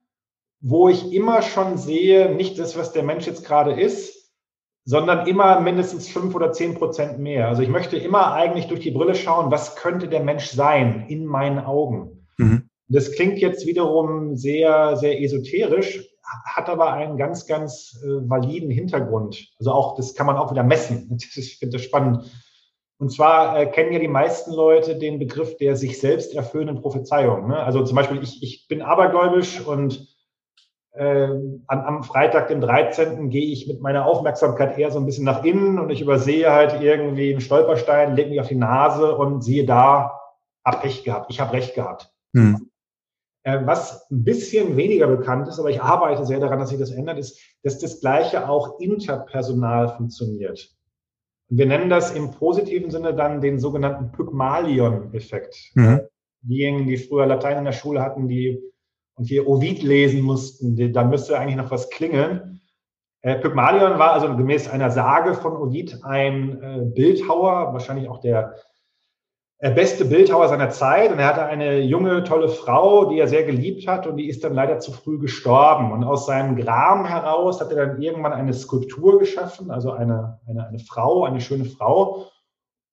wo 0.61 0.89
ich 0.89 1.13
immer 1.13 1.41
schon 1.41 1.77
sehe, 1.77 2.33
nicht 2.33 2.57
das, 2.57 2.77
was 2.77 2.91
der 2.91 3.03
Mensch 3.03 3.27
jetzt 3.27 3.45
gerade 3.45 3.79
ist, 3.79 4.33
sondern 4.85 5.27
immer 5.27 5.59
mindestens 5.59 6.09
fünf 6.09 6.33
oder 6.33 6.51
zehn 6.51 6.73
Prozent 6.75 7.19
mehr. 7.19 7.47
Also 7.47 7.61
ich 7.61 7.69
möchte 7.69 7.97
immer 7.97 8.33
eigentlich 8.33 8.67
durch 8.67 8.79
die 8.79 8.91
Brille 8.91 9.13
schauen, 9.13 9.51
was 9.51 9.75
könnte 9.75 10.07
der 10.07 10.23
Mensch 10.23 10.47
sein 10.47 11.05
in 11.07 11.25
meinen 11.25 11.59
Augen. 11.59 12.18
Das 12.89 13.11
klingt 13.11 13.37
jetzt 13.37 13.67
wiederum 13.67 14.35
sehr, 14.35 14.97
sehr 14.97 15.21
esoterisch, 15.21 16.09
hat 16.45 16.69
aber 16.69 16.93
einen 16.93 17.17
ganz, 17.17 17.45
ganz 17.45 17.99
äh, 18.03 18.29
validen 18.29 18.69
Hintergrund. 18.69 19.47
Also 19.59 19.71
auch, 19.71 19.95
das 19.95 20.15
kann 20.15 20.25
man 20.25 20.37
auch 20.37 20.51
wieder 20.51 20.63
messen. 20.63 21.17
Ich 21.35 21.57
finde 21.57 21.77
das 21.77 21.85
spannend. 21.85 22.29
Und 22.97 23.11
zwar 23.11 23.57
äh, 23.57 23.65
kennen 23.67 23.93
ja 23.93 23.99
die 23.99 24.07
meisten 24.07 24.51
Leute 24.51 24.97
den 24.97 25.19
Begriff 25.19 25.55
der 25.57 25.75
sich 25.75 25.99
selbst 25.99 26.35
erfüllenden 26.35 26.81
Prophezeiung. 26.81 27.47
Ne? 27.47 27.57
Also 27.57 27.83
zum 27.83 27.95
Beispiel, 27.95 28.21
ich, 28.21 28.43
ich 28.43 28.67
bin 28.67 28.81
abergläubisch 28.81 29.65
und 29.65 30.07
äh, 30.91 31.29
an, 31.67 31.79
am 31.85 32.03
Freitag, 32.03 32.49
dem 32.49 32.59
13. 32.59 33.29
gehe 33.29 33.53
ich 33.53 33.67
mit 33.67 33.81
meiner 33.81 34.05
Aufmerksamkeit 34.05 34.77
eher 34.77 34.91
so 34.91 34.99
ein 34.99 35.05
bisschen 35.05 35.23
nach 35.23 35.43
innen 35.43 35.79
und 35.79 35.91
ich 35.91 36.01
übersehe 36.01 36.51
halt 36.51 36.81
irgendwie 36.81 37.31
einen 37.31 37.41
Stolperstein, 37.41 38.15
lege 38.15 38.31
mich 38.31 38.41
auf 38.41 38.49
die 38.49 38.55
Nase 38.55 39.15
und 39.15 39.43
siehe 39.43 39.65
da, 39.65 40.19
hab 40.65 40.81
Pech 40.81 41.03
gehabt, 41.03 41.27
ich 41.29 41.39
habe 41.39 41.53
recht 41.53 41.75
gehabt. 41.75 42.11
Hm. 42.35 42.68
Äh, 43.43 43.65
was 43.65 44.09
ein 44.11 44.23
bisschen 44.23 44.75
weniger 44.75 45.07
bekannt 45.07 45.47
ist, 45.47 45.59
aber 45.59 45.69
ich 45.69 45.81
arbeite 45.81 46.25
sehr 46.25 46.39
daran, 46.39 46.59
dass 46.59 46.69
sich 46.69 46.79
das 46.79 46.91
ändert, 46.91 47.19
ist, 47.19 47.39
dass 47.63 47.79
das 47.79 48.01
Gleiche 48.01 48.49
auch 48.49 48.79
interpersonal 48.79 49.95
funktioniert. 49.95 50.75
Wir 51.47 51.65
nennen 51.65 51.89
das 51.89 52.11
im 52.11 52.31
positiven 52.31 52.91
Sinne 52.91 53.13
dann 53.13 53.41
den 53.41 53.59
sogenannten 53.59 54.11
Pygmalion-Effekt. 54.11 55.71
Mhm. 55.73 56.01
diejenigen, 56.41 56.87
die 56.87 56.97
früher 56.97 57.25
Latein 57.25 57.57
in 57.57 57.65
der 57.65 57.71
Schule 57.71 58.01
hatten, 58.01 58.27
die 58.27 58.61
und 59.15 59.25
hier 59.25 59.47
Ovid 59.47 59.83
lesen 59.83 60.21
mussten, 60.21 60.77
die, 60.77 60.91
da 60.91 61.03
müsste 61.03 61.37
eigentlich 61.37 61.57
noch 61.57 61.71
was 61.71 61.89
klingeln. 61.89 62.61
Äh, 63.21 63.35
Pygmalion 63.35 63.99
war 63.99 64.13
also 64.13 64.33
gemäß 64.35 64.69
einer 64.69 64.91
Sage 64.91 65.33
von 65.33 65.57
Ovid 65.57 66.03
ein 66.03 66.63
äh, 66.63 66.85
Bildhauer, 66.85 67.73
wahrscheinlich 67.73 68.07
auch 68.07 68.21
der 68.21 68.55
beste 69.59 70.05
Bildhauer 70.05 70.47
seiner 70.47 70.69
Zeit. 70.69 71.11
Und 71.11 71.19
er 71.19 71.27
hatte 71.27 71.45
eine 71.45 71.79
junge, 71.79 72.23
tolle 72.23 72.47
Frau, 72.47 73.05
die 73.05 73.19
er 73.19 73.27
sehr 73.27 73.43
geliebt 73.43 73.87
hat 73.87 74.07
und 74.07 74.17
die 74.17 74.29
ist 74.29 74.43
dann 74.43 74.53
leider 74.53 74.79
zu 74.79 74.91
früh 74.91 75.19
gestorben. 75.19 75.91
Und 75.91 76.03
aus 76.03 76.25
seinem 76.25 76.55
Gram 76.55 77.05
heraus 77.05 77.59
hat 77.59 77.71
er 77.71 77.87
dann 77.87 78.01
irgendwann 78.01 78.33
eine 78.33 78.53
Skulptur 78.53 79.19
geschaffen, 79.19 79.69
also 79.69 79.91
eine, 79.91 80.39
eine, 80.47 80.67
eine 80.67 80.79
Frau, 80.79 81.25
eine 81.25 81.41
schöne 81.41 81.65
Frau. 81.65 82.27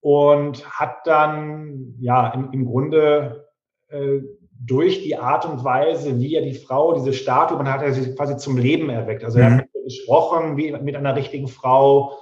Und 0.01 0.69
hat 0.69 0.99
dann, 1.05 1.95
ja, 1.99 2.29
im, 2.29 2.51
im 2.53 2.67
Grunde 2.67 3.49
äh, 3.89 4.21
durch 4.59 5.03
die 5.03 5.17
Art 5.17 5.45
und 5.45 5.65
Weise, 5.65 6.19
wie 6.19 6.35
er 6.35 6.43
die 6.43 6.55
Frau, 6.55 6.95
diese 6.95 7.13
Statue, 7.13 7.57
man 7.59 7.73
hat 7.73 7.83
er 7.83 7.93
sie 7.93 8.15
quasi 8.15 8.37
zum 8.37 8.57
Leben 8.57 8.89
erweckt. 8.89 9.25
Also 9.25 9.39
er 9.39 9.51
mhm. 9.51 9.59
hat 9.59 9.67
gesprochen 9.85 10.57
wie 10.57 10.73
mit 10.73 10.97
einer 10.97 11.15
richtigen 11.15 11.49
Frau. 11.49 12.19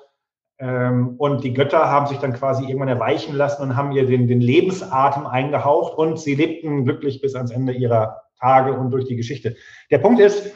Ähm, 0.59 1.17
und 1.19 1.43
die 1.43 1.53
Götter 1.53 1.91
haben 1.91 2.07
sich 2.07 2.19
dann 2.19 2.33
quasi 2.33 2.65
irgendwann 2.65 2.89
erweichen 2.89 3.35
lassen 3.35 3.63
und 3.63 3.77
haben 3.77 3.93
ihr 3.93 4.07
den, 4.07 4.29
den 4.29 4.41
Lebensatem 4.41 5.27
eingehaucht 5.27 5.99
und 5.99 6.19
sie 6.19 6.35
lebten 6.35 6.85
glücklich 6.85 7.21
bis 7.21 7.35
ans 7.35 7.51
Ende 7.51 7.73
ihrer 7.73 8.23
Tage 8.39 8.73
und 8.73 8.91
durch 8.91 9.07
die 9.07 9.17
Geschichte. 9.17 9.57
Der 9.91 9.99
Punkt 9.99 10.21
ist, 10.21 10.53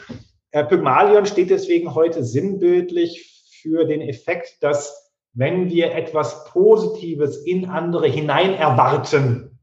äh, 0.53 0.65
Pygmalion 0.65 1.27
steht 1.27 1.51
deswegen 1.51 1.95
heute 1.95 2.23
sinnbildlich 2.23 3.61
für 3.61 3.85
den 3.87 4.01
Effekt, 4.01 4.63
dass 4.63 5.13
wenn 5.35 5.69
wir 5.69 5.95
etwas 5.95 6.45
Positives 6.45 7.39
in 7.45 7.67
andere 7.67 8.09
hinein 8.09 8.55
erwarten, 8.55 9.59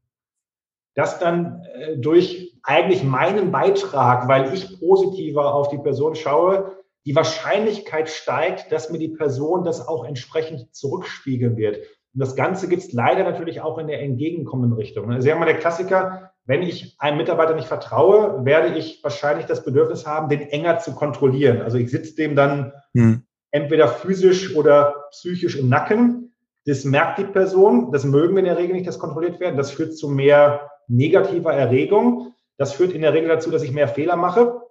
dass 0.96 1.20
dann 1.20 1.64
äh, 1.76 1.98
durch 1.98 2.58
eigentlich 2.64 3.04
meinen 3.04 3.52
Beitrag, 3.52 4.28
weil 4.28 4.54
ich 4.54 4.80
positiver 4.80 5.54
auf 5.54 5.70
die 5.70 5.78
Person 5.78 6.16
schaue, 6.16 6.72
die 7.06 7.16
Wahrscheinlichkeit 7.16 8.10
steigt, 8.10 8.72
dass 8.72 8.90
mir 8.90 8.98
die 8.98 9.10
Person 9.10 9.64
das 9.64 9.88
auch 9.88 10.06
entsprechend 10.06 10.76
zurückspiegeln 10.76 11.56
wird. 11.56 11.78
Und 11.78 12.22
das 12.22 12.36
Ganze 12.36 12.68
gibt 12.68 12.82
es 12.82 12.94
leider 12.94 13.24
natürlich 13.24 13.62
auch 13.62 13.78
in 13.78 13.88
der 13.88 14.02
entgegenkommenden 14.02 14.78
Richtung. 14.78 15.12
Also 15.12 15.28
ja 15.28 15.36
mal 15.36 15.46
der 15.46 15.60
Klassiker, 15.60 16.32
wenn 16.46 16.64
ich 16.64 16.96
einem 17.00 17.18
Mitarbeiter 17.18 17.56
nicht 17.56 17.68
vertraue, 17.68 18.46
werde 18.46 18.78
ich 18.78 19.04
wahrscheinlich 19.04 19.46
das 19.46 19.64
Bedürfnis 19.64 20.08
haben, 20.08 20.30
den 20.30 20.42
enger 20.42 20.80
zu 20.80 20.94
kontrollieren. 20.94 21.62
Also 21.62 21.78
ich 21.78 21.92
sitze 21.92 22.16
dem 22.16 22.36
dann 22.36 22.72
hm. 22.94 23.24
entweder 23.52 23.88
physisch 23.88 24.56
oder 24.56 25.08
psychisch 25.12 25.58
im 25.58 25.70
Nacken. 25.70 26.34
Das 26.66 26.86
merkt 26.86 27.20
die 27.20 27.26
Person. 27.26 27.92
Das 27.92 28.04
mögen 28.04 28.36
wir 28.36 28.40
in 28.40 28.46
der 28.46 28.58
Regel 28.58 28.76
nicht, 28.76 28.88
dass 28.88 28.98
kontrolliert 28.98 29.40
werden. 29.40 29.58
Das 29.58 29.72
führt 29.72 29.96
zu 29.96 30.10
mehr 30.10 30.72
negativer 30.88 31.54
Erregung. 31.54 32.34
Das 32.58 32.74
führt 32.74 32.94
in 32.94 33.02
der 33.02 33.14
Regel 33.14 33.30
dazu, 33.30 33.52
dass 33.52 33.64
ich 33.64 33.72
mehr 33.72 33.88
Fehler 33.88 34.16
mache. 34.16 34.62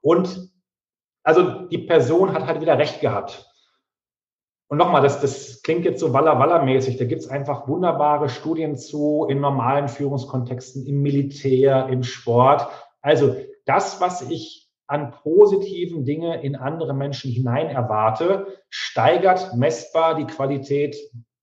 Und 0.00 0.47
also 1.28 1.66
die 1.68 1.76
Person 1.76 2.32
hat 2.32 2.46
halt 2.46 2.62
wieder 2.62 2.78
recht 2.78 3.02
gehabt. 3.02 3.52
Und 4.68 4.78
nochmal, 4.78 5.02
das, 5.02 5.20
das 5.20 5.60
klingt 5.60 5.84
jetzt 5.84 6.00
so 6.00 6.14
Walla-Walla-mäßig. 6.14 6.96
Da 6.96 7.04
gibt 7.04 7.20
es 7.20 7.28
einfach 7.28 7.68
wunderbare 7.68 8.30
Studien 8.30 8.78
zu 8.78 9.26
in 9.28 9.38
normalen 9.38 9.88
Führungskontexten, 9.88 10.86
im 10.86 11.02
Militär, 11.02 11.86
im 11.90 12.02
Sport. 12.02 12.66
Also 13.02 13.36
das, 13.66 14.00
was 14.00 14.22
ich 14.30 14.70
an 14.86 15.10
positiven 15.10 16.06
Dinge 16.06 16.42
in 16.42 16.56
andere 16.56 16.94
Menschen 16.94 17.30
hinein 17.30 17.66
erwarte, 17.66 18.46
steigert 18.70 19.54
messbar 19.54 20.14
die 20.14 20.26
Qualität 20.26 20.96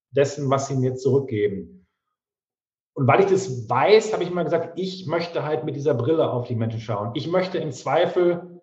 dessen, 0.09 0.49
was 0.49 0.67
sie 0.67 0.77
mir 0.77 0.95
zurückgeben. 0.95 1.86
Und 2.95 3.05
weil 3.05 3.19
ich 3.19 3.27
das 3.27 3.69
weiß, 3.69 4.13
habe 4.13 4.23
ich 4.23 4.31
immer 4.31 4.45
gesagt, 4.45 4.79
ich 4.79 5.05
möchte 5.05 5.45
halt 5.45 5.63
mit 5.63 5.75
dieser 5.75 5.93
Brille 5.93 6.31
auf 6.31 6.47
die 6.47 6.55
Menschen 6.55 6.79
schauen. 6.79 7.11
Ich 7.13 7.27
möchte 7.27 7.59
im 7.59 7.71
Zweifel 7.71 8.54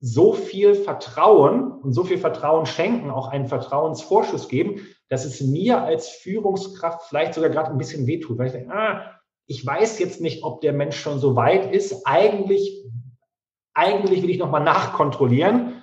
so 0.00 0.32
viel 0.32 0.74
Vertrauen 0.74 1.72
und 1.72 1.92
so 1.92 2.04
viel 2.04 2.18
Vertrauen 2.18 2.66
schenken, 2.66 3.10
auch 3.10 3.28
einen 3.28 3.46
Vertrauensvorschuss 3.46 4.48
geben, 4.48 4.86
dass 5.08 5.24
es 5.24 5.40
mir 5.40 5.82
als 5.82 6.08
Führungskraft 6.08 7.08
vielleicht 7.08 7.34
sogar 7.34 7.50
gerade 7.50 7.70
ein 7.70 7.78
bisschen 7.78 8.06
wehtut, 8.06 8.38
weil 8.38 8.46
ich 8.46 8.52
denke, 8.52 8.74
ah, 8.74 9.12
ich 9.46 9.64
weiß 9.64 9.98
jetzt 9.98 10.20
nicht, 10.20 10.42
ob 10.42 10.60
der 10.60 10.72
Mensch 10.72 10.98
schon 10.98 11.18
so 11.18 11.36
weit 11.36 11.72
ist. 11.72 12.06
Eigentlich, 12.06 12.84
eigentlich 13.74 14.22
will 14.22 14.30
ich 14.30 14.38
nochmal 14.38 14.64
nachkontrollieren. 14.64 15.82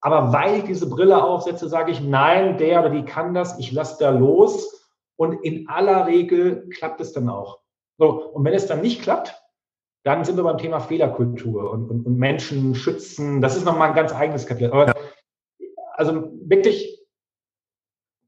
Aber 0.00 0.32
weil 0.32 0.58
ich 0.58 0.64
diese 0.64 0.88
Brille 0.88 1.22
aufsetze, 1.22 1.68
sage 1.68 1.90
ich, 1.90 2.00
nein, 2.00 2.58
der 2.58 2.80
oder 2.80 2.90
die 2.90 3.04
kann 3.04 3.34
das, 3.34 3.58
ich 3.58 3.72
lasse 3.72 3.96
da 3.98 4.10
los 4.10 4.86
und 5.16 5.42
in 5.44 5.68
aller 5.68 6.06
Regel 6.06 6.68
klappt 6.68 7.00
es 7.00 7.12
dann 7.12 7.28
auch. 7.28 7.60
So, 7.98 8.32
und 8.32 8.44
wenn 8.44 8.54
es 8.54 8.66
dann 8.66 8.80
nicht 8.80 9.02
klappt, 9.02 9.34
dann 10.04 10.24
sind 10.24 10.36
wir 10.36 10.44
beim 10.44 10.58
Thema 10.58 10.80
Fehlerkultur 10.80 11.70
und, 11.70 11.90
und, 11.90 12.06
und 12.06 12.18
Menschen 12.18 12.74
schützen. 12.74 13.40
Das 13.40 13.56
ist 13.56 13.64
nochmal 13.64 13.88
ein 13.88 13.94
ganz 13.94 14.14
eigenes 14.14 14.46
Kapitel. 14.46 14.70
Aber 14.70 14.86
ja. 14.86 14.94
also 15.94 16.30
wirklich, 16.44 17.02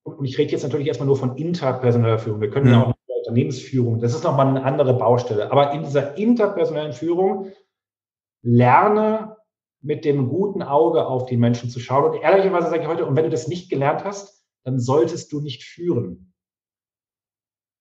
und 0.03 0.25
ich 0.25 0.39
rede 0.39 0.53
jetzt 0.53 0.63
natürlich 0.63 0.89
erstmal 0.89 1.07
nur 1.07 1.17
von 1.17 1.37
interpersoneller 1.37 2.19
Führung. 2.19 2.41
Wir 2.41 2.51
können 2.51 2.73
ja, 2.73 2.83
auch 2.83 2.95
Unternehmensführung, 3.19 4.01
das 4.01 4.15
ist 4.15 4.25
nochmal 4.25 4.47
eine 4.47 4.65
andere 4.65 4.95
Baustelle. 4.95 5.53
Aber 5.53 5.73
in 5.73 5.83
dieser 5.83 6.17
interpersonellen 6.17 6.95
Führung 6.95 7.53
lerne 8.43 9.37
mit 9.83 10.07
dem 10.07 10.29
guten 10.29 10.63
Auge 10.63 11.07
auf 11.07 11.27
die 11.27 11.37
Menschen 11.37 11.69
zu 11.69 11.79
schauen. 11.79 12.11
Und 12.11 12.23
ehrlicherweise 12.23 12.71
sage 12.71 12.83
ich 12.83 12.89
heute, 12.89 13.05
und 13.05 13.17
wenn 13.17 13.25
du 13.25 13.31
das 13.31 13.49
nicht 13.49 13.69
gelernt 13.69 14.05
hast, 14.05 14.47
dann 14.65 14.79
solltest 14.79 15.31
du 15.31 15.41
nicht 15.41 15.65
führen 15.65 16.26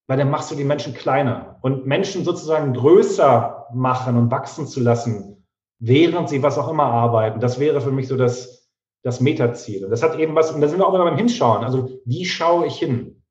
weil 0.06 0.18
dann 0.18 0.30
machst 0.30 0.50
du 0.50 0.54
die 0.54 0.64
Menschen 0.64 0.94
kleiner. 0.94 1.58
Und 1.62 1.86
Menschen 1.86 2.24
sozusagen 2.24 2.74
größer 2.74 3.66
machen 3.74 4.16
und 4.16 4.30
wachsen 4.30 4.66
zu 4.66 4.80
lassen, 4.80 5.46
während 5.78 6.28
sie 6.28 6.42
was 6.42 6.58
auch 6.58 6.68
immer 6.68 6.84
arbeiten, 6.84 7.40
das 7.40 7.58
wäre 7.58 7.80
für 7.80 7.90
mich 7.90 8.08
so 8.08 8.16
das, 8.16 8.70
das 9.02 9.20
Metaziel. 9.20 9.84
Und 9.84 9.90
das 9.90 10.02
hat 10.02 10.18
eben 10.18 10.34
was, 10.34 10.50
und 10.50 10.60
da 10.60 10.68
sind 10.68 10.78
wir 10.78 10.86
auch 10.86 10.94
immer 10.94 11.04
beim 11.04 11.16
Hinschauen. 11.16 11.64
Also, 11.64 12.00
wie 12.04 12.24
schaue 12.24 12.66
ich 12.66 12.76
hin? 12.76 13.22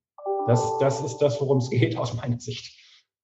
Das, 0.48 0.64
das 0.80 1.02
ist 1.02 1.18
das, 1.18 1.40
worum 1.42 1.58
es 1.58 1.70
geht 1.70 1.98
aus 1.98 2.14
meiner 2.14 2.40
Sicht. 2.40 2.78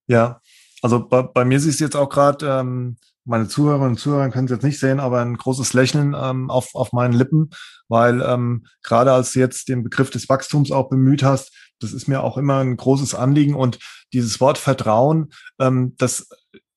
Ja, 0.08 0.42
also 0.82 1.08
bei, 1.08 1.22
bei 1.22 1.46
mir 1.46 1.60
siehst 1.60 1.80
du 1.80 1.84
jetzt 1.84 1.96
auch 1.96 2.10
gerade, 2.10 2.48
ähm, 2.48 2.98
meine 3.24 3.48
Zuhörerinnen 3.48 3.92
und 3.92 3.98
Zuhörer 3.98 4.30
können 4.30 4.46
es 4.46 4.52
jetzt 4.52 4.64
nicht 4.64 4.80
sehen, 4.80 5.00
aber 5.00 5.22
ein 5.22 5.38
großes 5.38 5.74
Lächeln 5.74 6.16
ähm, 6.20 6.50
auf, 6.50 6.74
auf 6.74 6.92
meinen 6.92 7.14
Lippen, 7.14 7.52
weil 7.88 8.22
ähm, 8.22 8.66
gerade 8.82 9.12
als 9.12 9.34
du 9.34 9.40
jetzt 9.40 9.70
den 9.70 9.84
Begriff 9.84 10.10
des 10.10 10.28
Wachstums 10.28 10.72
auch 10.72 10.90
bemüht 10.90 11.22
hast, 11.22 11.56
das 11.82 11.94
ist 11.94 12.08
mir 12.08 12.24
auch 12.24 12.38
immer 12.38 12.60
ein 12.60 12.78
großes 12.78 13.16
Anliegen 13.16 13.56
und 13.56 13.80
dieses 14.14 14.40
Wort 14.40 14.58
Vertrauen, 14.58 15.32
ähm, 15.60 15.96
das, 15.98 16.30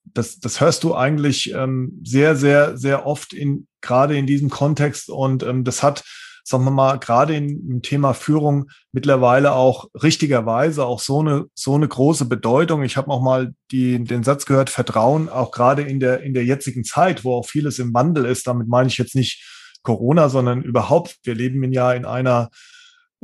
das, 0.05 0.39
das 0.39 0.61
hörst 0.61 0.85
du 0.85 0.95
eigentlich 0.95 1.53
ähm, 1.53 2.01
sehr, 2.05 2.37
sehr, 2.37 2.77
sehr 2.77 3.07
oft 3.07 3.33
in, 3.33 3.67
gerade 3.81 4.17
in 4.17 4.27
diesem 4.27 4.51
Kontext 4.51 5.11
und 5.11 5.43
ähm, 5.43 5.65
das 5.65 5.83
hat, 5.83 6.05
sagen 6.45 6.65
wir 6.65 6.71
mal, 6.71 6.99
gerade 6.99 7.35
im 7.35 7.81
Thema 7.83 8.13
Führung 8.13 8.71
mittlerweile 8.93 9.53
auch 9.53 9.89
richtigerweise 10.03 10.85
auch 10.85 11.01
so 11.01 11.21
eine, 11.21 11.47
so 11.55 11.75
eine 11.75 11.89
große 11.89 12.27
Bedeutung. 12.27 12.83
Ich 12.83 12.99
habe 12.99 13.11
auch 13.11 13.23
mal 13.23 13.55
die, 13.71 14.05
den 14.05 14.23
Satz 14.23 14.45
gehört, 14.45 14.69
Vertrauen, 14.69 15.31
auch 15.31 15.53
gerade 15.53 15.83
in 15.83 16.01
der, 16.01 16.23
in 16.23 16.35
der 16.35 16.45
jetzigen 16.45 16.85
Zeit, 16.85 17.25
wo 17.25 17.35
auch 17.35 17.47
vieles 17.47 17.79
im 17.79 17.95
Wandel 17.95 18.27
ist. 18.27 18.47
Damit 18.47 18.69
meine 18.69 18.89
ich 18.89 18.99
jetzt 18.99 19.15
nicht 19.15 19.43
Corona, 19.83 20.29
sondern 20.29 20.63
überhaupt. 20.63 21.17
Wir 21.23 21.35
leben 21.35 21.73
ja 21.73 21.93
in 21.93 22.05
einer 22.05 22.51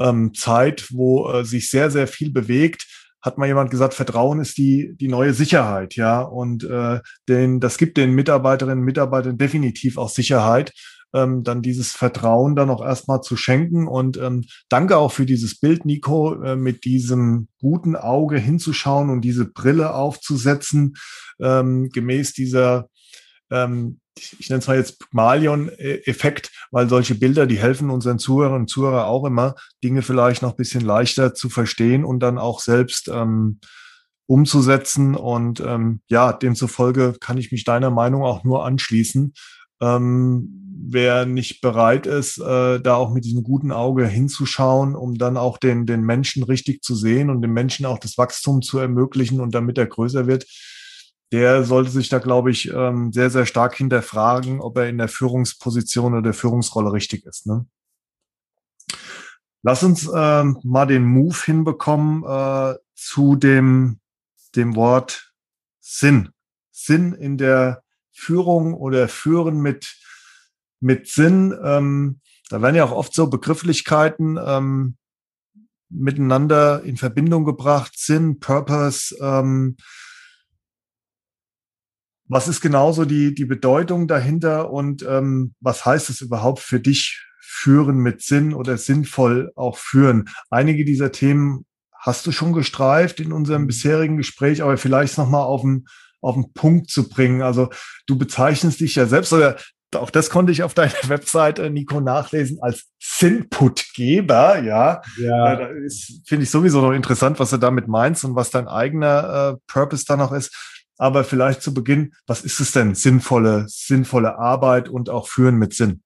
ähm, 0.01 0.35
Zeit, 0.35 0.89
wo 0.91 1.31
äh, 1.31 1.45
sich 1.45 1.71
sehr, 1.71 1.91
sehr 1.91 2.09
viel 2.09 2.33
bewegt, 2.33 2.87
hat 3.23 3.37
mal 3.37 3.47
jemand 3.47 3.71
gesagt, 3.71 3.95
Vertrauen 3.95 4.41
ist 4.41 4.57
die, 4.57 4.95
die 4.97 5.09
neue 5.09 5.35
Sicherheit, 5.35 5.95
ja. 5.95 6.23
Und 6.23 6.65
äh, 6.65 7.01
den, 7.29 7.61
das 7.61 7.77
gibt 7.77 7.99
den 7.99 8.13
Mitarbeiterinnen 8.13 8.79
und 8.79 8.85
Mitarbeitern 8.85 9.37
definitiv 9.37 9.99
auch 9.99 10.09
Sicherheit, 10.09 10.73
ähm, 11.13 11.45
dann 11.45 11.61
dieses 11.61 11.93
Vertrauen 11.93 12.57
dann 12.57 12.71
auch 12.71 12.83
erstmal 12.83 13.21
zu 13.21 13.37
schenken. 13.37 13.87
Und 13.89 14.17
ähm, 14.17 14.45
danke 14.71 14.97
auch 14.97 15.13
für 15.13 15.27
dieses 15.27 15.61
Bild, 15.61 15.85
Nico, 15.85 16.43
äh, 16.43 16.57
mit 16.57 16.85
diesem 16.85 17.49
guten 17.61 17.95
Auge 17.95 18.39
hinzuschauen 18.39 19.11
und 19.11 19.21
diese 19.21 19.45
Brille 19.45 19.95
aufzusetzen, 19.95 20.95
ähm, 21.41 21.91
gemäß 21.91 22.33
dieser 22.33 22.89
ähm, 23.51 24.01
ich 24.39 24.49
nenne 24.49 24.61
es 24.61 24.67
mal 24.67 24.77
jetzt 24.77 24.99
Pygmalion-Effekt, 24.99 26.51
weil 26.71 26.89
solche 26.89 27.15
Bilder, 27.15 27.47
die 27.47 27.59
helfen 27.59 27.91
unseren 27.91 28.19
Zuhörern 28.19 28.63
und 28.63 28.71
Zuhörern 28.71 29.05
auch 29.05 29.25
immer, 29.25 29.55
Dinge 29.83 30.03
vielleicht 30.03 30.43
noch 30.43 30.51
ein 30.51 30.57
bisschen 30.57 30.85
leichter 30.85 31.35
zu 31.35 31.49
verstehen 31.49 32.05
und 32.05 32.21
dann 32.21 32.39
auch 32.39 32.61
selbst 32.61 33.09
ähm, 33.09 33.61
umzusetzen. 34.27 35.15
Und 35.17 35.61
ähm, 35.61 36.01
ja, 36.09 36.33
demzufolge 36.33 37.17
kann 37.21 37.39
ich 37.39 37.51
mich 37.53 37.65
deiner 37.65 37.91
Meinung 37.91 38.23
auch 38.23 38.45
nur 38.45 38.65
anschließen. 38.65 39.35
Ähm, 39.81 40.61
wer 40.89 41.27
nicht 41.27 41.61
bereit 41.61 42.07
ist, 42.07 42.39
äh, 42.39 42.81
da 42.81 42.95
auch 42.95 43.13
mit 43.13 43.25
diesem 43.25 43.43
guten 43.43 43.73
Auge 43.73 44.07
hinzuschauen, 44.07 44.95
um 44.95 45.17
dann 45.17 45.37
auch 45.37 45.59
den, 45.59 45.87
den 45.87 46.03
Menschen 46.03 46.43
richtig 46.43 46.83
zu 46.83 46.95
sehen 46.95 47.31
und 47.31 47.43
dem 47.43 47.53
Menschen 47.53 47.87
auch 47.87 47.99
das 47.99 48.19
Wachstum 48.19 48.63
zu 48.63 48.79
ermöglichen 48.79 49.41
und 49.41 49.55
damit 49.55 49.79
er 49.79 49.87
größer 49.87 50.27
wird, 50.27 50.47
der 51.33 51.65
sollte 51.65 51.91
sich 51.91 52.09
da, 52.09 52.19
glaube 52.19 52.51
ich, 52.51 52.73
ähm, 52.73 53.13
sehr, 53.13 53.31
sehr 53.31 53.47
stark 53.47 53.77
hinterfragen, 53.77 54.61
ob 54.61 54.77
er 54.77 54.89
in 54.89 54.99
der 54.99 55.09
Führungsposition 55.09 56.13
oder 56.13 56.23
der 56.23 56.35
Führungsrolle 56.35 56.93
richtig 56.93 57.25
ist. 57.25 57.47
Ne? 57.47 57.67
Lass 59.63 59.83
uns 59.83 60.11
ähm, 60.13 60.59
mal 60.65 60.87
den 60.87 61.05
Move 61.05 61.37
hinbekommen 61.45 62.25
äh, 62.25 62.77
zu 62.95 63.37
dem, 63.37 64.01
dem 64.57 64.75
Wort 64.75 65.33
Sinn. 65.81 66.31
Sinn 66.71 67.13
in 67.13 67.37
der 67.37 67.83
Führung 68.11 68.75
oder 68.75 69.07
Führen 69.09 69.61
mit, 69.61 69.97
mit 70.81 71.09
Sinn. 71.09 71.57
Ähm, 71.63 72.21
da 72.49 72.61
werden 72.61 72.75
ja 72.75 72.85
auch 72.85 72.93
oft 72.93 73.15
so 73.15 73.29
Begrifflichkeiten 73.29 74.39
ähm, 74.45 74.97
miteinander 75.91 76.83
in 76.83 76.97
Verbindung 76.97 77.45
gebracht. 77.45 77.93
Sinn, 77.97 78.41
Purpose. 78.41 79.15
Ähm, 79.21 79.77
was 82.31 82.47
ist 82.47 82.61
genauso 82.61 83.05
die, 83.05 83.35
die 83.35 83.45
Bedeutung 83.45 84.07
dahinter 84.07 84.71
und 84.71 85.03
ähm, 85.03 85.53
was 85.61 85.85
heißt 85.85 86.11
es 86.11 86.21
überhaupt 86.21 86.61
für 86.61 86.79
dich, 86.79 87.27
führen 87.41 87.99
mit 87.99 88.23
Sinn 88.23 88.55
oder 88.55 88.79
sinnvoll 88.79 89.51
auch 89.57 89.77
führen? 89.77 90.29
Einige 90.49 90.85
dieser 90.85 91.11
Themen 91.11 91.67
hast 91.93 92.25
du 92.29 92.33
schon 92.33 92.53
gestreift 92.53 93.19
in 93.19 93.33
unserem 93.33 93.67
bisherigen 93.67 94.17
Gespräch, 94.17 94.63
aber 94.63 94.77
vielleicht 94.77 95.19
nochmal 95.19 95.43
auf 95.43 95.63
den, 95.63 95.87
auf 96.21 96.37
den 96.37 96.53
Punkt 96.53 96.89
zu 96.89 97.09
bringen. 97.09 97.43
Also 97.43 97.69
du 98.07 98.17
bezeichnest 98.17 98.79
dich 98.79 98.95
ja 98.95 99.07
selbst 99.07 99.33
oder 99.33 99.57
auch 99.97 100.11
das 100.11 100.31
konnte 100.31 100.53
ich 100.53 100.63
auf 100.63 100.73
deiner 100.73 100.93
Webseite, 101.09 101.69
Nico, 101.69 102.01
nachlesen 102.01 102.59
als 102.63 102.87
Sinputgeber. 103.01 104.63
Ja, 104.63 105.03
ja. 105.19 105.55
Äh, 105.55 105.89
finde 106.25 106.45
ich 106.45 106.51
sowieso 106.51 106.81
noch 106.81 106.93
interessant, 106.93 107.41
was 107.41 107.51
du 107.51 107.57
damit 107.57 107.89
meinst 107.89 108.25
und 108.25 108.37
was 108.37 108.51
dein 108.51 108.69
eigener 108.69 109.57
äh, 109.57 109.61
Purpose 109.67 110.05
da 110.07 110.17
noch 110.17 110.31
ist. 110.31 110.80
Aber 111.01 111.25
vielleicht 111.25 111.63
zu 111.63 111.73
Beginn, 111.73 112.13
was 112.27 112.45
ist 112.45 112.61
es 112.61 112.73
denn? 112.73 112.95
Sinnvolle, 112.95 113.65
sinnvolle 113.69 114.39
Arbeit 114.39 114.91
und 114.91 115.09
auch 115.09 115.29
Führen 115.29 115.57
mit 115.57 115.73
Sinn. 115.73 116.03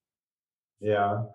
Ja. 0.79 1.35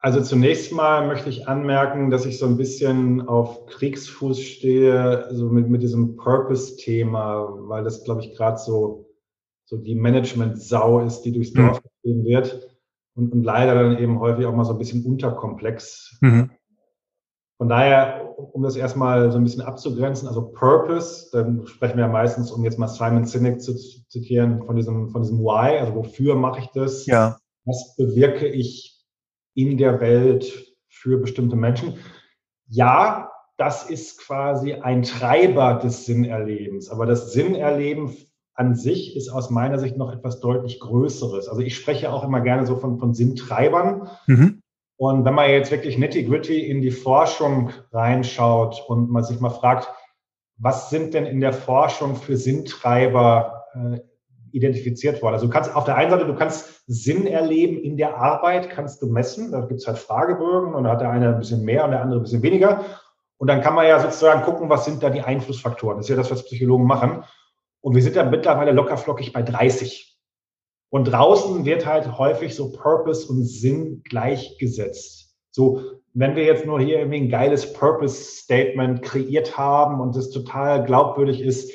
Also 0.00 0.20
zunächst 0.20 0.70
mal 0.70 1.06
möchte 1.06 1.30
ich 1.30 1.48
anmerken, 1.48 2.10
dass 2.10 2.26
ich 2.26 2.38
so 2.38 2.44
ein 2.44 2.58
bisschen 2.58 3.26
auf 3.26 3.64
Kriegsfuß 3.64 4.38
stehe, 4.38 5.28
so 5.32 5.48
mit, 5.48 5.70
mit 5.70 5.82
diesem 5.82 6.16
Purpose-Thema, 6.16 7.48
weil 7.68 7.84
das, 7.84 8.04
glaube 8.04 8.20
ich, 8.20 8.36
gerade 8.36 8.58
so, 8.58 9.08
so 9.64 9.78
die 9.78 9.94
Management-Sau 9.94 11.00
ist, 11.06 11.22
die 11.22 11.32
durchs 11.32 11.54
Dorf 11.54 11.80
mhm. 12.04 12.24
wird 12.24 12.68
und, 13.14 13.32
und 13.32 13.44
leider 13.44 13.74
dann 13.74 13.96
eben 13.96 14.20
häufig 14.20 14.44
auch 14.44 14.54
mal 14.54 14.64
so 14.64 14.72
ein 14.72 14.78
bisschen 14.78 15.06
unterkomplex. 15.06 16.18
Mhm. 16.20 16.50
Von 17.60 17.68
daher, 17.68 18.38
um 18.54 18.62
das 18.62 18.74
erstmal 18.74 19.30
so 19.30 19.36
ein 19.36 19.44
bisschen 19.44 19.60
abzugrenzen, 19.60 20.26
also 20.26 20.50
Purpose, 20.50 21.28
dann 21.30 21.66
sprechen 21.66 21.98
wir 21.98 22.06
ja 22.06 22.10
meistens, 22.10 22.50
um 22.50 22.64
jetzt 22.64 22.78
mal 22.78 22.88
Simon 22.88 23.26
Sinek 23.26 23.60
zu 23.60 23.74
zitieren, 23.74 24.64
von 24.64 24.76
diesem, 24.76 25.10
von 25.10 25.20
diesem 25.20 25.40
Why, 25.40 25.78
also 25.78 25.94
wofür 25.94 26.36
mache 26.36 26.60
ich 26.60 26.68
das? 26.68 27.04
Ja. 27.04 27.36
Was 27.66 27.96
bewirke 27.96 28.48
ich 28.48 29.04
in 29.52 29.76
der 29.76 30.00
Welt 30.00 30.74
für 30.88 31.18
bestimmte 31.18 31.54
Menschen? 31.54 31.98
Ja, 32.66 33.30
das 33.58 33.90
ist 33.90 34.18
quasi 34.22 34.72
ein 34.72 35.02
Treiber 35.02 35.74
des 35.74 36.06
Sinnerlebens, 36.06 36.88
aber 36.88 37.04
das 37.04 37.34
Sinnerleben 37.34 38.16
an 38.54 38.74
sich 38.74 39.14
ist 39.16 39.28
aus 39.28 39.50
meiner 39.50 39.78
Sicht 39.78 39.98
noch 39.98 40.10
etwas 40.10 40.40
deutlich 40.40 40.80
Größeres. 40.80 41.46
Also 41.46 41.60
ich 41.60 41.76
spreche 41.76 42.10
auch 42.10 42.24
immer 42.24 42.40
gerne 42.40 42.66
so 42.66 42.76
von, 42.76 42.98
von 42.98 43.12
Sinntreibern. 43.12 44.08
Mhm. 44.26 44.59
Und 45.00 45.24
wenn 45.24 45.32
man 45.32 45.48
jetzt 45.48 45.70
wirklich 45.70 45.96
nitty-gritty 45.96 46.60
in 46.60 46.82
die 46.82 46.90
Forschung 46.90 47.70
reinschaut 47.90 48.84
und 48.86 49.10
man 49.10 49.24
sich 49.24 49.40
mal 49.40 49.48
fragt, 49.48 49.88
was 50.58 50.90
sind 50.90 51.14
denn 51.14 51.24
in 51.24 51.40
der 51.40 51.54
Forschung 51.54 52.16
für 52.16 52.36
Sinntreiber 52.36 53.64
äh, 53.72 54.00
identifiziert 54.52 55.22
worden? 55.22 55.36
Also 55.36 55.46
du 55.46 55.52
kannst 55.54 55.74
auf 55.74 55.84
der 55.84 55.96
einen 55.96 56.10
Seite, 56.10 56.26
du 56.26 56.34
kannst 56.34 56.82
Sinn 56.86 57.26
erleben 57.26 57.78
in 57.78 57.96
der 57.96 58.18
Arbeit, 58.18 58.68
kannst 58.68 59.00
du 59.00 59.06
messen. 59.06 59.52
Da 59.52 59.62
gibt 59.62 59.80
es 59.80 59.86
halt 59.86 59.96
Fragebögen 59.96 60.74
und 60.74 60.84
da 60.84 60.90
hat 60.90 61.00
der 61.00 61.08
eine 61.08 61.30
ein 61.30 61.38
bisschen 61.38 61.64
mehr 61.64 61.86
und 61.86 61.92
der 61.92 62.02
andere 62.02 62.20
ein 62.20 62.24
bisschen 62.24 62.42
weniger. 62.42 62.84
Und 63.38 63.48
dann 63.48 63.62
kann 63.62 63.74
man 63.74 63.88
ja 63.88 64.00
sozusagen 64.00 64.42
gucken, 64.42 64.68
was 64.68 64.84
sind 64.84 65.02
da 65.02 65.08
die 65.08 65.22
Einflussfaktoren. 65.22 65.96
Das 65.96 66.04
ist 66.04 66.10
ja 66.10 66.16
das, 66.16 66.30
was 66.30 66.44
Psychologen 66.44 66.84
machen. 66.84 67.24
Und 67.80 67.94
wir 67.94 68.02
sind 68.02 68.16
da 68.16 68.24
mittlerweile 68.24 68.72
lockerflockig 68.72 69.32
bei 69.32 69.40
30. 69.40 70.09
Und 70.90 71.04
draußen 71.04 71.64
wird 71.64 71.86
halt 71.86 72.18
häufig 72.18 72.54
so 72.54 72.72
Purpose 72.72 73.28
und 73.30 73.44
Sinn 73.44 74.02
gleichgesetzt. 74.04 75.34
So, 75.52 75.82
wenn 76.12 76.34
wir 76.34 76.44
jetzt 76.44 76.66
nur 76.66 76.80
hier 76.80 76.98
irgendwie 76.98 77.20
ein 77.20 77.28
geiles 77.28 77.72
Purpose-Statement 77.72 79.02
kreiert 79.02 79.56
haben 79.56 80.00
und 80.00 80.16
das 80.16 80.30
total 80.30 80.84
glaubwürdig 80.84 81.40
ist, 81.40 81.72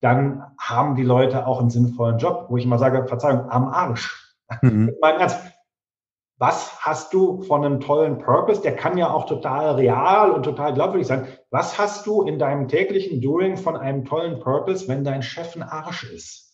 dann 0.00 0.44
haben 0.58 0.96
die 0.96 1.02
Leute 1.02 1.46
auch 1.46 1.60
einen 1.60 1.70
sinnvollen 1.70 2.18
Job, 2.18 2.46
wo 2.48 2.56
ich 2.56 2.66
mal 2.66 2.78
sage, 2.78 3.06
Verzeihung, 3.06 3.50
am 3.50 3.68
Arsch. 3.68 4.36
Mhm. 4.62 4.92
was 6.38 6.84
hast 6.84 7.14
du 7.14 7.42
von 7.42 7.64
einem 7.64 7.80
tollen 7.80 8.18
Purpose? 8.18 8.62
Der 8.62 8.74
kann 8.74 8.98
ja 8.98 9.12
auch 9.12 9.26
total 9.26 9.76
real 9.76 10.32
und 10.32 10.42
total 10.42 10.74
glaubwürdig 10.74 11.06
sein. 11.06 11.28
Was 11.50 11.78
hast 11.78 12.06
du 12.06 12.22
in 12.22 12.38
deinem 12.38 12.66
täglichen 12.66 13.20
Doing 13.20 13.56
von 13.56 13.76
einem 13.76 14.04
tollen 14.04 14.40
Purpose, 14.40 14.88
wenn 14.88 15.04
dein 15.04 15.22
Chef 15.22 15.54
ein 15.54 15.62
Arsch 15.62 16.04
ist? 16.12 16.51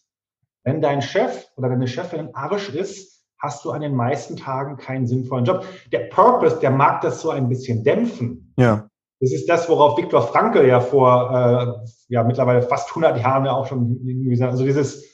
Wenn 0.69 0.83
dein 0.83 1.01
Chef 1.01 1.47
oder 1.57 1.71
deine 1.71 1.89
Chefin 1.89 2.29
Arsch 2.35 2.69
ist, 2.69 3.25
hast 3.39 3.65
du 3.65 3.71
an 3.71 3.81
den 3.81 3.95
meisten 3.95 4.37
Tagen 4.37 4.77
keinen 4.77 5.07
sinnvollen 5.07 5.47
Job. 5.47 5.65
Der 5.93 6.11
Purpose, 6.11 6.61
der 6.61 6.71
mag 6.71 7.01
das 7.01 7.23
so 7.23 7.31
ein 7.31 7.49
bisschen 7.49 7.85
dämpfen. 7.85 8.53
Ja. 8.59 8.87
Das 9.19 9.33
ist 9.33 9.49
das, 9.49 9.67
worauf 9.71 9.97
Viktor 9.97 10.21
Frankl 10.21 10.67
ja 10.67 10.81
vor 10.81 11.31
äh, 11.81 12.13
ja 12.13 12.23
mittlerweile 12.23 12.61
fast 12.61 12.91
100 12.91 13.19
Jahren 13.19 13.47
ja 13.47 13.53
auch 13.53 13.67
schon 13.67 13.99
gesagt 14.29 14.53
also 14.53 14.63
dieses 14.63 15.07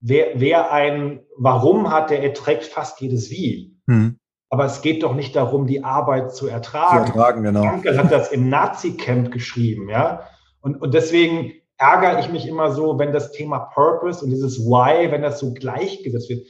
wer, 0.00 0.26
wer 0.34 0.72
ein 0.72 1.20
Warum 1.38 1.90
hat, 1.90 2.10
der 2.10 2.22
erträgt 2.22 2.64
fast 2.64 3.00
jedes 3.00 3.30
Wie. 3.30 3.78
Hm. 3.86 4.18
Aber 4.50 4.66
es 4.66 4.82
geht 4.82 5.02
doch 5.02 5.14
nicht 5.14 5.34
darum, 5.34 5.66
die 5.66 5.84
Arbeit 5.84 6.34
zu 6.34 6.48
ertragen. 6.48 7.06
Zu 7.06 7.12
ertragen, 7.12 7.44
genau. 7.44 7.62
Frankl 7.62 7.96
hat 7.96 8.12
das 8.12 8.30
im 8.30 8.50
Nazi-Camp 8.50 9.30
geschrieben, 9.30 9.88
ja. 9.88 10.24
Und, 10.60 10.82
und 10.82 10.92
deswegen 10.92 11.52
ärgere 11.78 12.20
ich 12.20 12.30
mich 12.30 12.46
immer 12.46 12.72
so, 12.72 12.98
wenn 12.98 13.12
das 13.12 13.32
Thema 13.32 13.58
Purpose 13.58 14.24
und 14.24 14.30
dieses 14.30 14.58
Why, 14.60 15.10
wenn 15.10 15.22
das 15.22 15.38
so 15.38 15.54
gleichgesetzt 15.54 16.28
wird. 16.28 16.46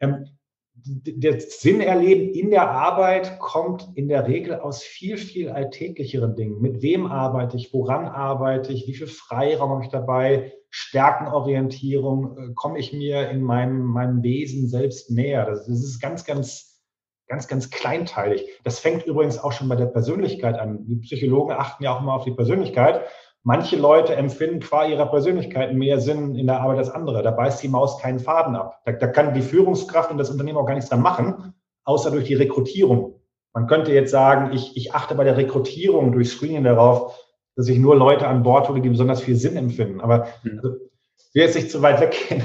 Ähm, 0.00 0.26
das 0.74 1.60
Sinnerleben 1.60 2.32
in 2.32 2.50
der 2.50 2.70
Arbeit 2.70 3.38
kommt 3.38 3.90
in 3.94 4.08
der 4.08 4.26
Regel 4.26 4.58
aus 4.58 4.82
viel, 4.82 5.18
viel 5.18 5.50
alltäglicheren 5.50 6.34
Dingen. 6.34 6.60
Mit 6.62 6.80
wem 6.80 7.06
arbeite 7.06 7.58
ich? 7.58 7.74
Woran 7.74 8.06
arbeite 8.06 8.72
ich? 8.72 8.86
Wie 8.86 8.94
viel 8.94 9.06
Freiraum 9.06 9.70
habe 9.70 9.84
ich 9.84 9.90
dabei? 9.90 10.54
Stärkenorientierung? 10.70 12.38
Äh, 12.38 12.54
komme 12.54 12.78
ich 12.78 12.92
mir 12.94 13.28
in 13.28 13.42
meinem, 13.42 13.84
meinem 13.84 14.22
Wesen 14.22 14.66
selbst 14.66 15.10
näher? 15.10 15.44
Das, 15.44 15.66
das 15.66 15.82
ist 15.82 16.00
ganz, 16.00 16.24
ganz, 16.24 16.82
ganz, 17.28 17.46
ganz 17.48 17.70
kleinteilig. 17.70 18.48
Das 18.64 18.78
fängt 18.78 19.04
übrigens 19.04 19.38
auch 19.38 19.52
schon 19.52 19.68
bei 19.68 19.76
der 19.76 19.86
Persönlichkeit 19.86 20.58
an. 20.58 20.86
Die 20.86 20.96
Psychologen 20.96 21.52
achten 21.52 21.84
ja 21.84 21.94
auch 21.94 22.00
immer 22.00 22.14
auf 22.14 22.24
die 22.24 22.32
Persönlichkeit. 22.32 23.02
Manche 23.44 23.76
Leute 23.76 24.14
empfinden 24.14 24.60
qua 24.60 24.86
ihrer 24.86 25.06
Persönlichkeit 25.06 25.74
mehr 25.74 25.98
Sinn 26.00 26.36
in 26.36 26.46
der 26.46 26.60
Arbeit 26.60 26.78
als 26.78 26.90
andere. 26.90 27.22
Da 27.22 27.32
beißt 27.32 27.62
die 27.62 27.68
Maus 27.68 27.98
keinen 27.98 28.20
Faden 28.20 28.54
ab. 28.54 28.80
Da, 28.84 28.92
da 28.92 29.08
kann 29.08 29.34
die 29.34 29.42
Führungskraft 29.42 30.12
und 30.12 30.18
das 30.18 30.30
Unternehmen 30.30 30.58
auch 30.58 30.66
gar 30.66 30.74
nichts 30.74 30.90
dran 30.90 31.02
machen, 31.02 31.54
außer 31.84 32.12
durch 32.12 32.26
die 32.26 32.34
Rekrutierung. 32.34 33.20
Man 33.52 33.66
könnte 33.66 33.92
jetzt 33.92 34.12
sagen, 34.12 34.52
ich, 34.54 34.76
ich 34.76 34.94
achte 34.94 35.14
bei 35.16 35.24
der 35.24 35.36
Rekrutierung 35.36 36.12
durch 36.12 36.30
Screening 36.30 36.64
darauf, 36.64 37.18
dass 37.56 37.68
ich 37.68 37.78
nur 37.78 37.96
Leute 37.96 38.28
an 38.28 38.44
Bord 38.44 38.68
hole, 38.68 38.80
die 38.80 38.88
besonders 38.88 39.20
viel 39.20 39.36
Sinn 39.36 39.56
empfinden. 39.56 40.00
Aber 40.00 40.28
mhm. 40.42 40.60
also, 40.62 40.76
ich 41.16 41.34
will 41.34 41.42
jetzt 41.42 41.56
nicht 41.56 41.70
zu 41.70 41.82
weit 41.82 42.00
weggehen. 42.00 42.44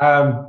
Ähm, 0.00 0.46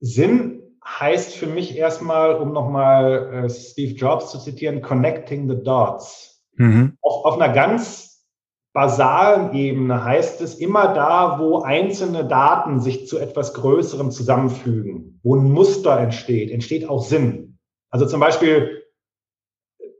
Sinn 0.00 0.78
heißt 0.84 1.34
für 1.34 1.46
mich 1.46 1.76
erstmal, 1.76 2.36
um 2.36 2.52
nochmal 2.52 3.44
äh, 3.44 3.50
Steve 3.50 3.94
Jobs 3.94 4.30
zu 4.30 4.38
zitieren, 4.38 4.80
connecting 4.80 5.48
the 5.48 5.62
dots. 5.62 6.29
Mhm. 6.60 6.98
Auf, 7.00 7.24
auf 7.24 7.40
einer 7.40 7.54
ganz 7.54 8.26
basalen 8.74 9.54
Ebene 9.54 10.04
heißt 10.04 10.42
es 10.42 10.56
immer 10.56 10.92
da, 10.92 11.38
wo 11.38 11.62
einzelne 11.62 12.26
Daten 12.26 12.80
sich 12.80 13.08
zu 13.08 13.18
etwas 13.18 13.54
Größerem 13.54 14.10
zusammenfügen, 14.10 15.18
wo 15.22 15.36
ein 15.36 15.50
Muster 15.50 15.98
entsteht, 15.98 16.50
entsteht 16.50 16.86
auch 16.86 17.02
Sinn. 17.02 17.58
Also 17.88 18.04
zum 18.04 18.20
Beispiel 18.20 18.84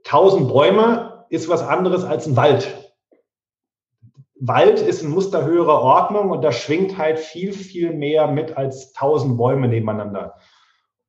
1000 0.05 0.49
Bäume 0.49 1.25
ist 1.29 1.49
was 1.49 1.63
anderes 1.63 2.03
als 2.03 2.27
ein 2.27 2.35
Wald. 2.35 2.93
Wald 4.39 4.79
ist 4.81 5.03
ein 5.03 5.09
Muster 5.09 5.43
höherer 5.45 5.81
Ordnung 5.81 6.29
und 6.29 6.43
da 6.43 6.51
schwingt 6.51 6.99
halt 6.99 7.17
viel, 7.17 7.53
viel 7.53 7.91
mehr 7.91 8.27
mit 8.27 8.55
als 8.55 8.93
1000 8.95 9.35
Bäume 9.35 9.67
nebeneinander. 9.67 10.35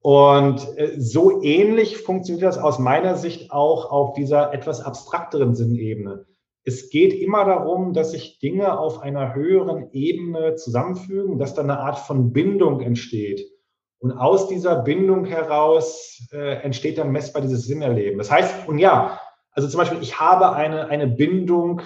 Und 0.03 0.77
äh, 0.77 1.01
so 1.01 1.43
ähnlich 1.43 1.99
funktioniert 1.99 2.45
das 2.45 2.59
aus 2.59 2.79
meiner 2.79 3.17
Sicht 3.17 3.53
auch 3.53 3.91
auf 3.91 4.15
dieser 4.15 4.53
etwas 4.53 4.81
abstrakteren 4.81 5.55
Sinnebene. 5.55 6.27
Es 6.65 6.91
geht 6.91 7.13
immer 7.15 7.45
darum, 7.45 7.93
dass 7.93 8.13
sich 8.13 8.39
Dinge 8.41 8.79
auf 8.79 9.01
einer 9.01 9.35
höheren 9.35 9.91
Ebene 9.93 10.57
zusammenfügen, 10.57 11.39
dass 11.39 11.55
da 11.55 11.63
eine 11.63 11.79
Art 11.79 11.99
von 11.99 12.33
Bindung 12.33 12.81
entsteht. 12.81 13.49
Und 13.99 14.13
aus 14.13 14.49
dieser 14.49 14.83
Bindung 14.83 15.25
heraus 15.25 16.27
äh, 16.33 16.63
entsteht 16.63 16.99
dann 16.99 17.13
messbar 17.13 17.43
dieses 17.43 17.67
Sinnerleben. 17.67 18.19
Das 18.19 18.31
heißt, 18.31 18.69
und 18.69 18.79
ja, 18.79 19.21
also 19.53 19.69
zum 19.69 19.79
Beispiel, 19.79 20.03
ich 20.03 20.19
habe 20.19 20.53
eine, 20.53 20.89
eine 20.89 21.07
Bindung 21.07 21.83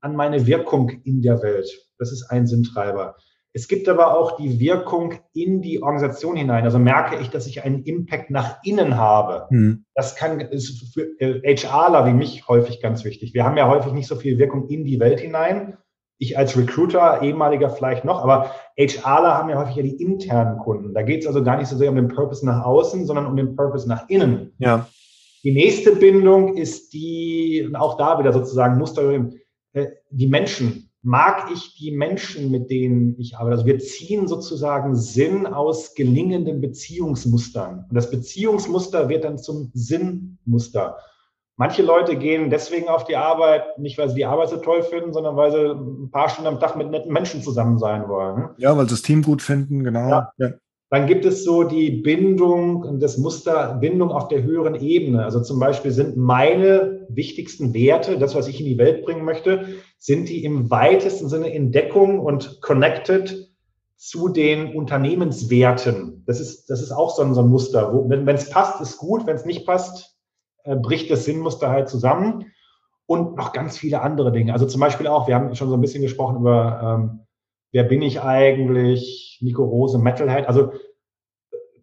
an 0.00 0.14
meine 0.14 0.46
Wirkung 0.46 0.90
in 1.04 1.22
der 1.22 1.42
Welt. 1.42 1.68
Das 1.98 2.12
ist 2.12 2.30
ein 2.30 2.46
Sinntreiber. 2.46 3.16
Es 3.54 3.68
gibt 3.68 3.88
aber 3.88 4.18
auch 4.18 4.36
die 4.36 4.60
Wirkung 4.60 5.14
in 5.34 5.60
die 5.60 5.82
Organisation 5.82 6.36
hinein. 6.36 6.64
Also 6.64 6.78
merke 6.78 7.20
ich, 7.20 7.28
dass 7.28 7.46
ich 7.46 7.64
einen 7.64 7.82
Impact 7.84 8.30
nach 8.30 8.62
innen 8.64 8.96
habe. 8.96 9.46
Mhm. 9.50 9.84
Das 9.94 10.16
kann, 10.16 10.40
ist 10.40 10.94
für 10.94 11.10
HRler 11.20 12.06
wie 12.06 12.14
mich 12.14 12.48
häufig 12.48 12.80
ganz 12.80 13.04
wichtig. 13.04 13.34
Wir 13.34 13.44
haben 13.44 13.58
ja 13.58 13.68
häufig 13.68 13.92
nicht 13.92 14.06
so 14.06 14.16
viel 14.16 14.38
Wirkung 14.38 14.68
in 14.68 14.84
die 14.84 14.98
Welt 15.00 15.20
hinein. 15.20 15.76
Ich 16.18 16.38
als 16.38 16.56
Recruiter, 16.56 17.20
ehemaliger 17.20 17.68
vielleicht 17.68 18.04
noch, 18.04 18.22
aber 18.22 18.52
HRler 18.78 19.36
haben 19.36 19.50
ja 19.50 19.58
häufig 19.58 19.76
ja 19.76 19.82
die 19.82 20.00
internen 20.00 20.58
Kunden. 20.58 20.94
Da 20.94 21.02
geht 21.02 21.22
es 21.22 21.26
also 21.26 21.42
gar 21.42 21.58
nicht 21.58 21.68
so 21.68 21.76
sehr 21.76 21.90
um 21.90 21.96
den 21.96 22.08
Purpose 22.08 22.46
nach 22.46 22.64
außen, 22.64 23.06
sondern 23.06 23.26
um 23.26 23.36
den 23.36 23.56
Purpose 23.56 23.88
nach 23.88 24.08
innen. 24.08 24.54
Ja. 24.58 24.88
Die 25.42 25.52
nächste 25.52 25.96
Bindung 25.96 26.56
ist 26.56 26.92
die, 26.92 27.68
auch 27.74 27.98
da 27.98 28.18
wieder 28.18 28.32
sozusagen 28.32 28.78
Muster, 28.78 29.12
äh, 29.72 29.86
die 30.10 30.28
Menschen 30.28 30.91
mag 31.02 31.50
ich 31.52 31.74
die 31.74 31.90
Menschen, 31.90 32.50
mit 32.50 32.70
denen 32.70 33.18
ich 33.18 33.36
arbeite. 33.36 33.56
Also 33.56 33.66
wir 33.66 33.78
ziehen 33.80 34.28
sozusagen 34.28 34.94
Sinn 34.94 35.46
aus 35.46 35.94
gelingenden 35.94 36.60
Beziehungsmustern. 36.60 37.86
Und 37.88 37.94
das 37.94 38.10
Beziehungsmuster 38.10 39.08
wird 39.08 39.24
dann 39.24 39.38
zum 39.38 39.70
Sinnmuster. 39.74 40.96
Manche 41.56 41.82
Leute 41.82 42.16
gehen 42.16 42.50
deswegen 42.50 42.88
auf 42.88 43.04
die 43.04 43.16
Arbeit, 43.16 43.78
nicht 43.78 43.98
weil 43.98 44.08
sie 44.08 44.14
die 44.14 44.24
Arbeit 44.24 44.48
so 44.48 44.56
toll 44.56 44.82
finden, 44.82 45.12
sondern 45.12 45.36
weil 45.36 45.50
sie 45.50 45.74
ein 45.74 46.10
paar 46.10 46.28
Stunden 46.28 46.48
am 46.48 46.60
Tag 46.60 46.76
mit 46.76 46.90
netten 46.90 47.12
Menschen 47.12 47.42
zusammen 47.42 47.78
sein 47.78 48.08
wollen. 48.08 48.50
Ja, 48.56 48.76
weil 48.76 48.84
sie 48.84 48.94
das 48.94 49.02
Team 49.02 49.22
gut 49.22 49.42
finden, 49.42 49.84
genau. 49.84 50.08
Ja. 50.08 50.32
Ja. 50.38 50.48
Dann 50.92 51.06
gibt 51.06 51.24
es 51.24 51.42
so 51.42 51.64
die 51.64 51.90
Bindung, 51.90 53.00
das 53.00 53.16
Muster 53.16 53.78
Bindung 53.80 54.10
auf 54.10 54.28
der 54.28 54.42
höheren 54.42 54.74
Ebene. 54.74 55.24
Also 55.24 55.40
zum 55.40 55.58
Beispiel 55.58 55.90
sind 55.90 56.18
meine 56.18 57.06
wichtigsten 57.08 57.72
Werte, 57.72 58.18
das, 58.18 58.34
was 58.34 58.46
ich 58.46 58.60
in 58.60 58.66
die 58.66 58.76
Welt 58.76 59.02
bringen 59.02 59.24
möchte, 59.24 59.68
sind 59.98 60.28
die 60.28 60.44
im 60.44 60.70
weitesten 60.70 61.30
Sinne 61.30 61.48
in 61.48 61.72
Deckung 61.72 62.20
und 62.20 62.60
connected 62.60 63.54
zu 63.96 64.28
den 64.28 64.76
Unternehmenswerten. 64.76 66.24
Das 66.26 66.40
ist, 66.40 66.68
das 66.68 66.82
ist 66.82 66.92
auch 66.92 67.16
so 67.16 67.22
ein, 67.22 67.32
so 67.32 67.40
ein 67.40 67.48
Muster. 67.48 67.94
Wo, 67.94 68.10
wenn 68.10 68.28
es 68.28 68.50
passt, 68.50 68.78
ist 68.82 68.98
gut. 68.98 69.26
Wenn 69.26 69.36
es 69.36 69.46
nicht 69.46 69.64
passt, 69.64 70.18
äh, 70.64 70.76
bricht 70.76 71.10
das 71.10 71.24
Sinnmuster 71.24 71.70
halt 71.70 71.88
zusammen. 71.88 72.52
Und 73.06 73.38
noch 73.38 73.54
ganz 73.54 73.78
viele 73.78 74.02
andere 74.02 74.30
Dinge. 74.30 74.52
Also 74.52 74.66
zum 74.66 74.82
Beispiel 74.82 75.06
auch, 75.06 75.26
wir 75.26 75.36
haben 75.36 75.54
schon 75.54 75.70
so 75.70 75.74
ein 75.74 75.80
bisschen 75.80 76.02
gesprochen 76.02 76.36
über 76.36 77.00
ähm, 77.00 77.20
wer 77.72 77.84
bin 77.84 78.02
ich 78.02 78.20
eigentlich, 78.20 79.38
Nico 79.40 79.64
Rose, 79.64 79.98
Metalhead. 79.98 80.46
Also 80.46 80.72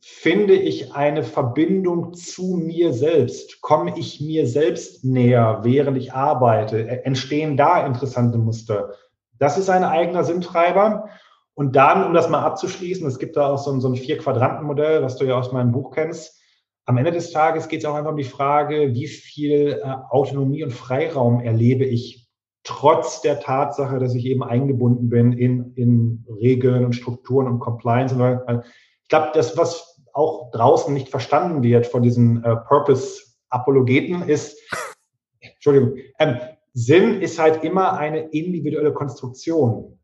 finde 0.01 0.53
ich 0.53 0.93
eine 0.93 1.23
Verbindung 1.23 2.13
zu 2.13 2.55
mir 2.55 2.93
selbst? 2.93 3.61
Komme 3.61 3.97
ich 3.97 4.21
mir 4.21 4.47
selbst 4.47 5.03
näher, 5.03 5.59
während 5.63 5.97
ich 5.97 6.13
arbeite? 6.13 6.87
Entstehen 7.05 7.57
da 7.57 7.85
interessante 7.85 8.37
Muster? 8.37 8.93
Das 9.37 9.57
ist 9.57 9.69
ein 9.69 9.83
eigener 9.83 10.23
Sinntreiber. 10.23 11.09
Und 11.53 11.75
dann, 11.75 12.05
um 12.05 12.13
das 12.13 12.29
mal 12.29 12.43
abzuschließen, 12.43 13.05
es 13.05 13.19
gibt 13.19 13.35
da 13.35 13.49
auch 13.49 13.57
so 13.57 13.71
ein, 13.71 13.81
so 13.81 13.89
ein 13.89 13.95
Vier-Quadranten-Modell, 13.95 15.03
was 15.03 15.17
du 15.17 15.25
ja 15.25 15.37
aus 15.37 15.51
meinem 15.51 15.73
Buch 15.73 15.91
kennst. 15.91 16.39
Am 16.85 16.97
Ende 16.97 17.11
des 17.11 17.31
Tages 17.31 17.67
geht 17.67 17.81
es 17.81 17.85
auch 17.85 17.95
einfach 17.95 18.11
um 18.11 18.17
die 18.17 18.23
Frage, 18.23 18.93
wie 18.93 19.07
viel 19.07 19.81
äh, 19.83 19.95
Autonomie 20.09 20.63
und 20.63 20.71
Freiraum 20.71 21.41
erlebe 21.41 21.85
ich 21.85 22.18
trotz 22.63 23.21
der 23.21 23.39
Tatsache, 23.39 23.99
dass 23.99 24.15
ich 24.15 24.25
eben 24.25 24.43
eingebunden 24.43 25.09
bin 25.09 25.33
in, 25.33 25.73
in 25.75 26.25
Regeln 26.41 26.85
und 26.85 26.93
Strukturen 26.93 27.47
und 27.47 27.59
Compliance. 27.59 28.13
Ich 28.13 29.09
glaube, 29.09 29.31
das, 29.33 29.57
was 29.57 30.01
auch 30.13 30.51
draußen 30.51 30.93
nicht 30.93 31.09
verstanden 31.09 31.63
wird 31.63 31.87
von 31.87 32.03
diesen 32.03 32.43
äh, 32.43 32.55
Purpose-Apologeten, 32.67 34.27
ist, 34.27 34.59
Entschuldigung, 35.39 35.97
ähm, 36.19 36.37
Sinn 36.73 37.21
ist 37.21 37.39
halt 37.39 37.63
immer 37.63 37.97
eine 37.97 38.29
individuelle 38.29 38.93
Konstruktion. 38.93 39.99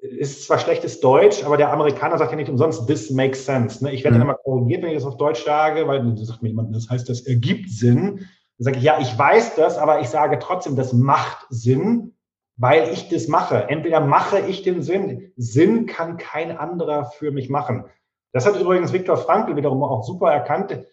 Ist 0.00 0.44
zwar 0.44 0.58
schlechtes 0.58 1.00
Deutsch, 1.00 1.44
aber 1.44 1.56
der 1.56 1.72
Amerikaner 1.72 2.18
sagt 2.18 2.30
ja 2.30 2.36
nicht 2.36 2.50
umsonst, 2.50 2.86
this 2.86 3.10
makes 3.10 3.44
sense. 3.44 3.82
Ne? 3.82 3.92
Ich 3.92 4.04
werde 4.04 4.16
mhm. 4.16 4.20
dann 4.20 4.28
immer 4.28 4.38
korrigiert, 4.38 4.82
wenn 4.82 4.90
ich 4.90 4.96
das 4.96 5.06
auf 5.06 5.16
Deutsch 5.16 5.44
sage, 5.44 5.86
weil 5.88 5.98
dann 5.98 6.16
sagt 6.16 6.42
mir 6.42 6.50
jemand, 6.50 6.74
das 6.74 6.88
heißt, 6.88 7.08
das 7.08 7.26
ergibt 7.26 7.70
Sinn. 7.70 8.26
Dann 8.58 8.64
sage 8.64 8.78
ich, 8.78 8.84
ja, 8.84 8.98
ich 9.00 9.16
weiß 9.16 9.54
das, 9.56 9.78
aber 9.78 10.00
ich 10.00 10.08
sage 10.08 10.38
trotzdem, 10.38 10.76
das 10.76 10.92
macht 10.92 11.46
Sinn, 11.50 12.14
weil 12.56 12.88
ich 12.92 13.08
das 13.08 13.28
mache. 13.28 13.68
Entweder 13.68 14.00
mache 14.00 14.40
ich 14.40 14.62
den 14.62 14.82
Sinn. 14.82 15.32
Sinn 15.36 15.86
kann 15.86 16.16
kein 16.16 16.56
anderer 16.56 17.06
für 17.06 17.30
mich 17.30 17.50
machen. 17.50 17.84
Das 18.32 18.46
hat 18.46 18.58
übrigens 18.58 18.92
Viktor 18.92 19.16
Frankl 19.16 19.56
wiederum 19.56 19.82
auch 19.82 20.04
super 20.04 20.30
erkannt. 20.30 20.84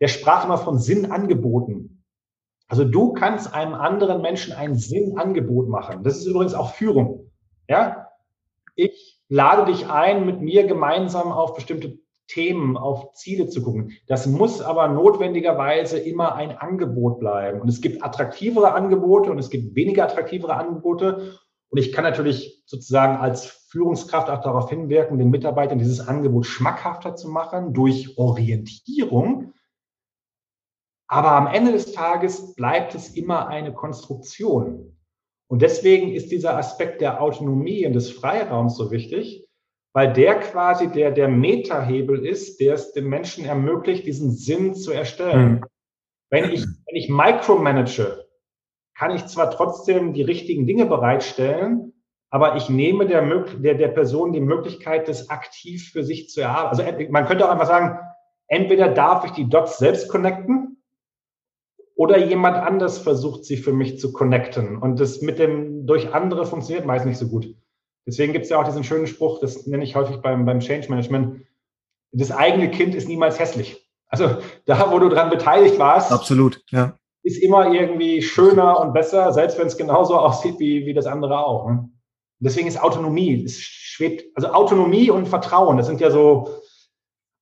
Der 0.00 0.08
sprach 0.08 0.44
immer 0.44 0.58
von 0.58 0.78
Sinnangeboten. 0.78 2.04
Also 2.68 2.84
du 2.84 3.12
kannst 3.12 3.54
einem 3.54 3.74
anderen 3.74 4.20
Menschen 4.22 4.52
ein 4.52 4.74
Sinnangebot 4.74 5.68
machen. 5.68 6.02
Das 6.02 6.18
ist 6.18 6.26
übrigens 6.26 6.54
auch 6.54 6.74
Führung. 6.74 7.30
Ja? 7.68 8.08
Ich 8.74 9.22
lade 9.28 9.70
dich 9.70 9.88
ein, 9.88 10.26
mit 10.26 10.40
mir 10.40 10.66
gemeinsam 10.66 11.32
auf 11.32 11.54
bestimmte 11.54 11.98
Themen, 12.28 12.76
auf 12.76 13.12
Ziele 13.12 13.48
zu 13.48 13.62
gucken. 13.62 13.92
Das 14.06 14.26
muss 14.26 14.60
aber 14.60 14.88
notwendigerweise 14.88 15.98
immer 15.98 16.34
ein 16.34 16.56
Angebot 16.56 17.18
bleiben. 17.20 17.60
Und 17.60 17.68
es 17.68 17.80
gibt 17.80 18.04
attraktivere 18.04 18.72
Angebote 18.72 19.30
und 19.30 19.38
es 19.38 19.50
gibt 19.50 19.74
weniger 19.74 20.04
attraktivere 20.04 20.54
Angebote. 20.54 21.38
Und 21.68 21.78
ich 21.78 21.92
kann 21.92 22.04
natürlich 22.04 22.62
sozusagen 22.66 23.16
als 23.16 23.46
Führungskraft 23.70 24.30
auch 24.30 24.40
darauf 24.40 24.70
hinwirken, 24.70 25.18
den 25.18 25.30
Mitarbeitern 25.30 25.78
dieses 25.78 26.06
Angebot 26.06 26.46
schmackhafter 26.46 27.16
zu 27.16 27.28
machen 27.28 27.72
durch 27.72 28.16
Orientierung. 28.18 29.52
Aber 31.08 31.32
am 31.32 31.46
Ende 31.46 31.72
des 31.72 31.92
Tages 31.92 32.54
bleibt 32.54 32.94
es 32.94 33.10
immer 33.10 33.48
eine 33.48 33.72
Konstruktion. 33.72 34.96
Und 35.48 35.62
deswegen 35.62 36.12
ist 36.12 36.32
dieser 36.32 36.56
Aspekt 36.56 37.00
der 37.00 37.22
Autonomie 37.22 37.86
und 37.86 37.92
des 37.92 38.10
Freiraums 38.10 38.76
so 38.76 38.90
wichtig, 38.90 39.45
weil 39.96 40.12
der 40.12 40.40
quasi 40.40 40.88
der, 40.88 41.10
der 41.10 41.26
Meta-Hebel 41.26 42.26
ist, 42.26 42.60
der 42.60 42.74
es 42.74 42.92
dem 42.92 43.08
Menschen 43.08 43.46
ermöglicht, 43.46 44.04
diesen 44.04 44.30
Sinn 44.30 44.74
zu 44.74 44.92
erstellen. 44.92 45.52
Mhm. 45.52 45.64
Wenn 46.28 46.50
ich, 46.50 46.66
wenn 46.66 46.96
ich 46.96 47.08
micromanage, 47.08 48.26
kann 48.94 49.12
ich 49.12 49.24
zwar 49.24 49.50
trotzdem 49.50 50.12
die 50.12 50.20
richtigen 50.20 50.66
Dinge 50.66 50.84
bereitstellen, 50.84 51.94
aber 52.28 52.56
ich 52.56 52.68
nehme 52.68 53.06
der, 53.06 53.22
der, 53.22 53.74
der 53.76 53.88
Person 53.88 54.34
die 54.34 54.42
Möglichkeit, 54.42 55.08
das 55.08 55.30
aktiv 55.30 55.92
für 55.92 56.04
sich 56.04 56.28
zu 56.28 56.42
erarbeiten. 56.42 56.98
Also 56.98 57.12
man 57.12 57.24
könnte 57.24 57.46
auch 57.46 57.52
einfach 57.52 57.66
sagen, 57.66 57.98
entweder 58.48 58.90
darf 58.90 59.24
ich 59.24 59.30
die 59.30 59.48
Dots 59.48 59.78
selbst 59.78 60.10
connecten 60.10 60.82
oder 61.94 62.18
jemand 62.18 62.58
anders 62.58 62.98
versucht 62.98 63.46
sie 63.46 63.56
für 63.56 63.72
mich 63.72 63.98
zu 63.98 64.12
connecten. 64.12 64.76
Und 64.76 65.00
das 65.00 65.22
mit 65.22 65.38
dem 65.38 65.86
durch 65.86 66.12
andere 66.12 66.44
funktioniert 66.44 66.84
meist 66.84 67.06
nicht 67.06 67.16
so 67.16 67.28
gut. 67.28 67.56
Deswegen 68.06 68.32
gibt 68.32 68.44
es 68.44 68.50
ja 68.50 68.60
auch 68.60 68.64
diesen 68.64 68.84
schönen 68.84 69.06
Spruch, 69.06 69.40
das 69.40 69.66
nenne 69.66 69.84
ich 69.84 69.96
häufig 69.96 70.18
beim, 70.18 70.46
beim 70.46 70.60
Change 70.60 70.88
Management, 70.88 71.44
das 72.12 72.30
eigene 72.30 72.70
Kind 72.70 72.94
ist 72.94 73.08
niemals 73.08 73.38
hässlich. 73.38 73.84
Also 74.08 74.38
da, 74.64 74.92
wo 74.92 74.98
du 74.98 75.08
dran 75.08 75.30
beteiligt 75.30 75.78
warst, 75.78 76.12
absolut, 76.12 76.62
ja. 76.70 76.96
ist 77.22 77.42
immer 77.42 77.72
irgendwie 77.72 78.22
schöner 78.22 78.80
und 78.80 78.92
besser, 78.92 79.32
selbst 79.32 79.58
wenn 79.58 79.66
es 79.66 79.76
genauso 79.76 80.16
aussieht 80.18 80.58
wie, 80.60 80.86
wie 80.86 80.94
das 80.94 81.06
andere 81.06 81.44
auch. 81.44 81.68
Ne? 81.68 81.88
Deswegen 82.38 82.68
ist 82.68 82.80
Autonomie, 82.80 83.44
es 83.44 83.60
schwebt, 83.60 84.24
also 84.36 84.48
Autonomie 84.48 85.10
und 85.10 85.26
Vertrauen, 85.26 85.76
das 85.76 85.86
sind 85.86 86.00
ja 86.00 86.10
so 86.10 86.62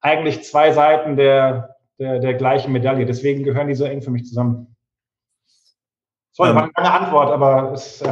eigentlich 0.01 0.45
zwei 0.45 0.73
Seiten 0.73 1.17
der, 1.17 1.77
der, 1.99 2.21
der 2.21 2.35
gleichen 2.35 2.73
Medaille. 2.73 3.07
Deswegen 3.07 3.43
gehören 3.43 3.69
die 3.69 3.75
so 3.75 3.85
eng 3.85 4.03
für 4.03 4.11
mich 4.11 4.25
zusammen. 4.25 4.77
Sorry, 6.33 6.51
ähm, 6.51 6.57
war 6.57 6.71
eine 6.75 6.93
Antwort, 6.93 7.31
aber 7.31 7.73
es, 7.73 8.03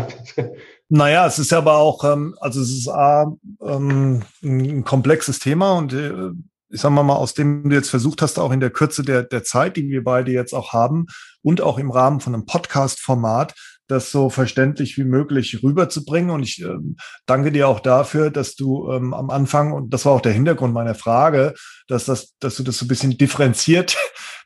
Naja, 0.94 1.26
es 1.26 1.38
ist 1.38 1.54
aber 1.54 1.76
auch, 1.76 2.04
ähm, 2.04 2.36
also 2.38 2.60
es 2.60 2.70
ist 2.70 2.86
A, 2.86 3.32
ähm, 3.62 4.24
ein 4.42 4.84
komplexes 4.84 5.38
Thema 5.38 5.72
und 5.72 5.94
äh, 5.94 6.32
ich 6.68 6.82
sag 6.82 6.90
mal 6.90 7.02
mal, 7.02 7.16
aus 7.16 7.32
dem 7.32 7.70
du 7.70 7.74
jetzt 7.74 7.88
versucht 7.88 8.20
hast, 8.20 8.38
auch 8.38 8.52
in 8.52 8.60
der 8.60 8.68
Kürze 8.68 9.02
der, 9.02 9.22
der 9.22 9.42
Zeit, 9.42 9.78
die 9.78 9.88
wir 9.88 10.04
beide 10.04 10.32
jetzt 10.32 10.52
auch 10.52 10.74
haben 10.74 11.06
und 11.40 11.62
auch 11.62 11.78
im 11.78 11.90
Rahmen 11.90 12.20
von 12.20 12.34
einem 12.34 12.44
Podcast-Format, 12.44 13.54
das 13.86 14.10
so 14.10 14.28
verständlich 14.28 14.98
wie 14.98 15.04
möglich 15.04 15.62
rüberzubringen. 15.62 16.30
Und 16.30 16.42
ich 16.42 16.62
äh, 16.62 16.76
danke 17.24 17.52
dir 17.52 17.68
auch 17.68 17.80
dafür, 17.80 18.30
dass 18.30 18.54
du 18.54 18.92
ähm, 18.92 19.14
am 19.14 19.30
Anfang, 19.30 19.72
und 19.72 19.94
das 19.94 20.04
war 20.04 20.12
auch 20.12 20.20
der 20.20 20.32
Hintergrund 20.32 20.74
meiner 20.74 20.94
Frage, 20.94 21.54
dass, 21.88 22.04
das, 22.04 22.34
dass 22.38 22.56
du 22.56 22.64
das 22.64 22.76
so 22.76 22.84
ein 22.84 22.88
bisschen 22.88 23.16
differenziert 23.16 23.96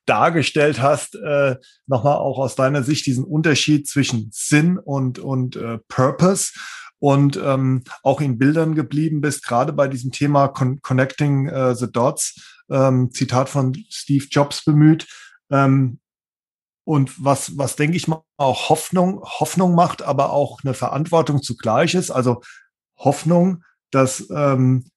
dargestellt 0.06 0.80
hast, 0.80 1.14
äh, 1.16 1.56
nochmal 1.86 2.16
auch 2.16 2.38
aus 2.38 2.54
deiner 2.54 2.82
Sicht 2.82 3.06
diesen 3.06 3.24
Unterschied 3.24 3.88
zwischen 3.88 4.30
Sinn 4.32 4.78
und, 4.78 5.18
und 5.18 5.56
äh, 5.56 5.78
Purpose 5.88 6.52
und 6.98 7.36
ähm, 7.36 7.84
auch 8.02 8.20
in 8.20 8.38
Bildern 8.38 8.74
geblieben 8.74 9.20
bist, 9.20 9.44
gerade 9.44 9.72
bei 9.72 9.88
diesem 9.88 10.12
Thema 10.12 10.48
Con 10.48 10.80
Connecting 10.80 11.48
uh, 11.52 11.74
the 11.74 11.90
Dots, 11.90 12.40
ähm, 12.70 13.10
Zitat 13.12 13.48
von 13.48 13.76
Steve 13.90 14.24
Jobs 14.30 14.64
bemüht. 14.64 15.06
Ähm, 15.50 16.00
und 16.84 17.12
was, 17.22 17.58
was 17.58 17.76
denke 17.76 17.96
ich 17.96 18.06
mal, 18.06 18.22
auch 18.36 18.68
Hoffnung, 18.68 19.20
Hoffnung 19.22 19.74
macht, 19.74 20.02
aber 20.02 20.30
auch 20.30 20.60
eine 20.62 20.72
Verantwortung 20.72 21.42
zugleich 21.42 21.94
ist. 21.94 22.10
Also 22.10 22.42
Hoffnung, 22.96 23.64
dass 23.90 24.30
ähm, 24.30 24.88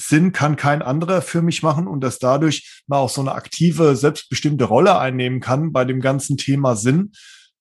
Sinn 0.00 0.32
kann 0.32 0.56
kein 0.56 0.80
anderer 0.82 1.22
für 1.22 1.42
mich 1.42 1.62
machen 1.62 1.86
und 1.86 2.00
dass 2.02 2.18
dadurch 2.18 2.82
man 2.86 3.00
auch 3.00 3.10
so 3.10 3.20
eine 3.20 3.32
aktive, 3.32 3.96
selbstbestimmte 3.96 4.64
Rolle 4.64 4.98
einnehmen 4.98 5.40
kann 5.40 5.72
bei 5.72 5.84
dem 5.84 6.00
ganzen 6.00 6.36
Thema 6.36 6.76
Sinn. 6.76 7.12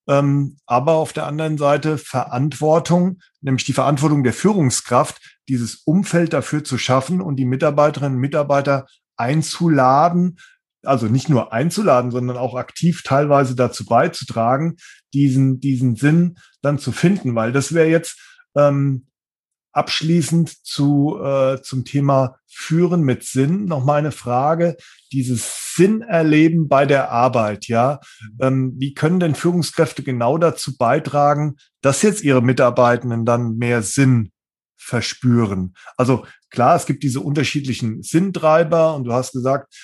ähm, 0.08 0.58
aber 0.66 0.94
auf 0.94 1.12
der 1.12 1.28
anderen 1.28 1.58
Seite 1.58 1.98
Verantwortung, 1.98 3.20
nämlich 3.42 3.66
die 3.66 3.74
Verantwortung 3.74 4.24
der 4.24 4.34
Führungskraft, 4.34 5.20
dieses 5.50 5.76
Umfeld 5.84 6.32
dafür 6.32 6.64
zu 6.64 6.78
schaffen 6.78 7.22
und 7.22 7.36
die 7.36 7.46
Mitarbeiterinnen 7.46 8.16
und 8.16 8.22
Mitarbeiter 8.22 8.86
einzuladen, 9.18 10.38
also 10.84 11.08
nicht 11.08 11.28
nur 11.28 11.52
einzuladen, 11.52 12.12
sondern 12.12 12.38
auch 12.38 12.56
aktiv 12.56 13.04
teilweise 13.04 13.56
dazu 13.56 13.86
beizutragen, 13.86 14.78
diesen, 15.14 15.60
diesen 15.60 15.96
Sinn 15.96 16.38
dann 16.62 16.80
zu 16.80 16.92
finden, 16.92 17.36
weil 17.36 17.52
das 17.52 17.74
wäre 17.74 17.90
jetzt 17.90 18.20
ähm, 18.56 19.08
abschließend 19.78 20.66
zu, 20.66 21.20
äh, 21.24 21.62
zum 21.62 21.86
Thema 21.86 22.40
Führen 22.48 23.04
mit 23.04 23.24
Sinn 23.24 23.66
noch 23.66 23.86
mal 23.86 24.00
eine 24.00 24.12
Frage. 24.12 24.76
Dieses 25.12 25.76
Sinn 25.76 26.02
erleben 26.02 26.68
bei 26.68 26.88
der 26.88 27.12
Arbeit, 27.12 27.68
ja. 27.68 28.00
Ähm, 28.42 28.74
wie 28.78 28.96
können 28.96 29.20
denn 29.20 29.36
Führungskräfte 29.36 30.02
genau 30.02 30.40
dazu 30.40 30.76
beitragen, 30.76 31.58
dass 31.82 32.02
jetzt 32.02 32.24
ihre 32.24 32.42
Mitarbeitenden 32.42 33.26
dann 33.26 33.58
mehr 33.58 33.84
Sinn 33.84 34.32
verspüren? 34.76 35.76
Also 35.96 36.26
klar, 36.50 36.76
es 36.76 36.88
gibt 36.88 37.04
diese 37.04 37.20
unterschiedlichen 37.20 38.02
Sinntreiber 38.02 38.96
und 38.96 39.04
du 39.04 39.14
hast 39.14 39.34
gesagt, 39.34 39.76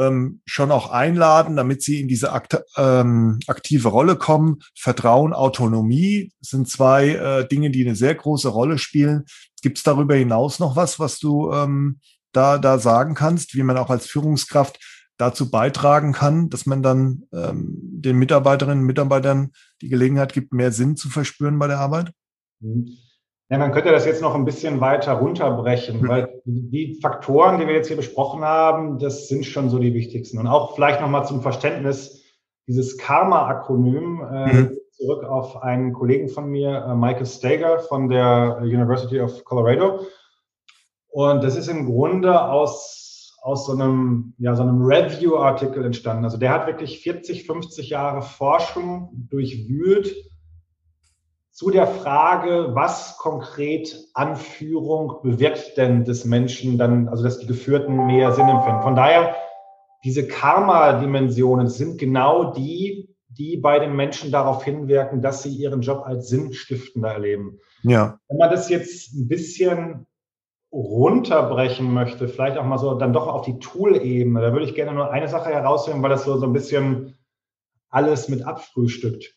ähm, 0.00 0.40
schon 0.46 0.70
auch 0.70 0.90
einladen, 0.90 1.56
damit 1.56 1.82
sie 1.82 2.00
in 2.00 2.08
diese 2.08 2.32
akt 2.32 2.58
ähm, 2.76 3.38
aktive 3.46 3.88
Rolle 3.88 4.16
kommen. 4.16 4.60
Vertrauen, 4.76 5.32
Autonomie 5.32 6.32
sind 6.40 6.68
zwei 6.68 7.10
äh, 7.10 7.48
Dinge, 7.48 7.70
die 7.70 7.86
eine 7.86 7.94
sehr 7.94 8.14
große 8.14 8.48
Rolle 8.48 8.78
spielen. 8.78 9.24
Gibt 9.62 9.78
es 9.78 9.84
darüber 9.84 10.14
hinaus 10.14 10.58
noch 10.58 10.76
was, 10.76 10.98
was 10.98 11.18
du 11.18 11.52
ähm, 11.52 12.00
da, 12.32 12.58
da 12.58 12.78
sagen 12.78 13.14
kannst, 13.14 13.54
wie 13.54 13.62
man 13.62 13.76
auch 13.76 13.90
als 13.90 14.06
Führungskraft 14.06 14.78
dazu 15.18 15.50
beitragen 15.50 16.12
kann, 16.12 16.48
dass 16.48 16.64
man 16.64 16.82
dann 16.82 17.24
ähm, 17.32 17.76
den 17.82 18.16
Mitarbeiterinnen 18.16 18.80
und 18.80 18.86
Mitarbeitern 18.86 19.52
die 19.82 19.88
Gelegenheit 19.88 20.32
gibt, 20.32 20.52
mehr 20.54 20.72
Sinn 20.72 20.96
zu 20.96 21.10
verspüren 21.10 21.58
bei 21.58 21.66
der 21.66 21.78
Arbeit? 21.78 22.12
Mhm. 22.60 22.96
Ja, 23.50 23.58
man 23.58 23.72
könnte 23.72 23.90
das 23.90 24.06
jetzt 24.06 24.22
noch 24.22 24.36
ein 24.36 24.44
bisschen 24.44 24.80
weiter 24.80 25.14
runterbrechen, 25.14 26.02
mhm. 26.02 26.08
weil 26.08 26.40
die 26.44 27.00
Faktoren, 27.02 27.58
die 27.58 27.66
wir 27.66 27.74
jetzt 27.74 27.88
hier 27.88 27.96
besprochen 27.96 28.42
haben, 28.42 29.00
das 29.00 29.26
sind 29.26 29.44
schon 29.44 29.68
so 29.70 29.80
die 29.80 29.92
wichtigsten. 29.92 30.38
Und 30.38 30.46
auch 30.46 30.76
vielleicht 30.76 31.00
nochmal 31.00 31.26
zum 31.26 31.42
Verständnis, 31.42 32.22
dieses 32.68 32.96
Karma-Akronym, 32.96 34.22
äh, 34.32 34.52
mhm. 34.52 34.78
zurück 34.92 35.24
auf 35.24 35.60
einen 35.64 35.92
Kollegen 35.92 36.28
von 36.28 36.48
mir, 36.48 36.86
äh, 36.88 36.94
Michael 36.94 37.26
Stager 37.26 37.80
von 37.80 38.08
der 38.08 38.58
University 38.62 39.20
of 39.20 39.44
Colorado. 39.44 40.06
Und 41.08 41.42
das 41.42 41.56
ist 41.56 41.66
im 41.66 41.86
Grunde 41.86 42.40
aus, 42.40 43.36
aus 43.42 43.66
so 43.66 43.72
einem, 43.72 44.32
ja, 44.38 44.54
so 44.54 44.62
einem 44.62 44.80
Review-Artikel 44.80 45.84
entstanden. 45.84 46.22
Also 46.22 46.38
der 46.38 46.52
hat 46.52 46.68
wirklich 46.68 47.00
40, 47.00 47.46
50 47.46 47.90
Jahre 47.90 48.22
Forschung 48.22 49.26
durchwühlt 49.28 50.14
zu 51.60 51.68
der 51.68 51.86
Frage, 51.86 52.70
was 52.72 53.18
konkret 53.18 53.94
Anführung 54.14 55.20
bewirkt 55.22 55.76
denn 55.76 56.04
des 56.06 56.24
Menschen 56.24 56.78
dann, 56.78 57.06
also 57.06 57.22
dass 57.22 57.38
die 57.38 57.46
Geführten 57.46 58.06
mehr 58.06 58.32
Sinn 58.32 58.48
empfinden. 58.48 58.80
Von 58.80 58.96
daher, 58.96 59.36
diese 60.02 60.26
Karma-Dimensionen 60.26 61.68
sind 61.68 61.98
genau 61.98 62.54
die, 62.54 63.14
die 63.28 63.58
bei 63.58 63.78
den 63.78 63.94
Menschen 63.94 64.32
darauf 64.32 64.64
hinwirken, 64.64 65.20
dass 65.20 65.42
sie 65.42 65.50
ihren 65.50 65.82
Job 65.82 66.04
als 66.06 66.28
sinnstiftender 66.28 67.10
erleben. 67.10 67.58
Ja. 67.82 68.18
Wenn 68.28 68.38
man 68.38 68.50
das 68.50 68.70
jetzt 68.70 69.12
ein 69.12 69.28
bisschen 69.28 70.06
runterbrechen 70.72 71.92
möchte, 71.92 72.26
vielleicht 72.28 72.56
auch 72.56 72.64
mal 72.64 72.78
so 72.78 72.94
dann 72.94 73.12
doch 73.12 73.26
auf 73.26 73.42
die 73.42 73.58
Tool-Ebene, 73.58 74.40
da 74.40 74.54
würde 74.54 74.64
ich 74.64 74.74
gerne 74.74 74.94
nur 74.94 75.10
eine 75.10 75.28
Sache 75.28 75.50
herausnehmen, 75.50 76.02
weil 76.02 76.08
das 76.08 76.24
so, 76.24 76.38
so 76.38 76.46
ein 76.46 76.54
bisschen 76.54 77.18
alles 77.90 78.30
mit 78.30 78.46
abfrühstückt. 78.46 79.36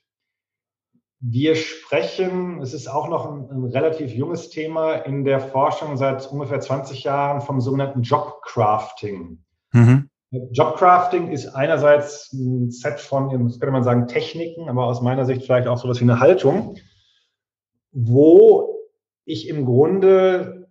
Wir 1.26 1.56
sprechen, 1.56 2.62
es 2.62 2.74
ist 2.74 2.90
auch 2.90 3.08
noch 3.08 3.32
ein, 3.32 3.50
ein, 3.50 3.64
relativ 3.64 4.12
junges 4.12 4.50
Thema 4.50 4.94
in 4.94 5.24
der 5.24 5.40
Forschung 5.40 5.96
seit 5.96 6.30
ungefähr 6.30 6.60
20 6.60 7.06
Jahren 7.06 7.40
vom 7.40 7.62
sogenannten 7.62 8.02
Jobcrafting. 8.02 9.42
Mhm. 9.72 10.10
Jobcrafting 10.52 11.32
ist 11.32 11.48
einerseits 11.48 12.34
ein 12.34 12.72
Set 12.72 13.00
von, 13.00 13.30
das 13.48 13.58
könnte 13.58 13.72
man 13.72 13.86
sagen, 13.86 14.08
Techniken, 14.08 14.68
aber 14.68 14.86
aus 14.86 15.02
meiner 15.02 15.24
Sicht 15.24 15.44
vielleicht 15.44 15.68
auch 15.70 15.78
sowas 15.78 16.02
wie 16.02 16.04
eine 16.04 16.20
Haltung, 16.20 16.76
wo 17.94 18.76
ich 19.24 19.48
im 19.48 19.64
Grunde 19.64 20.63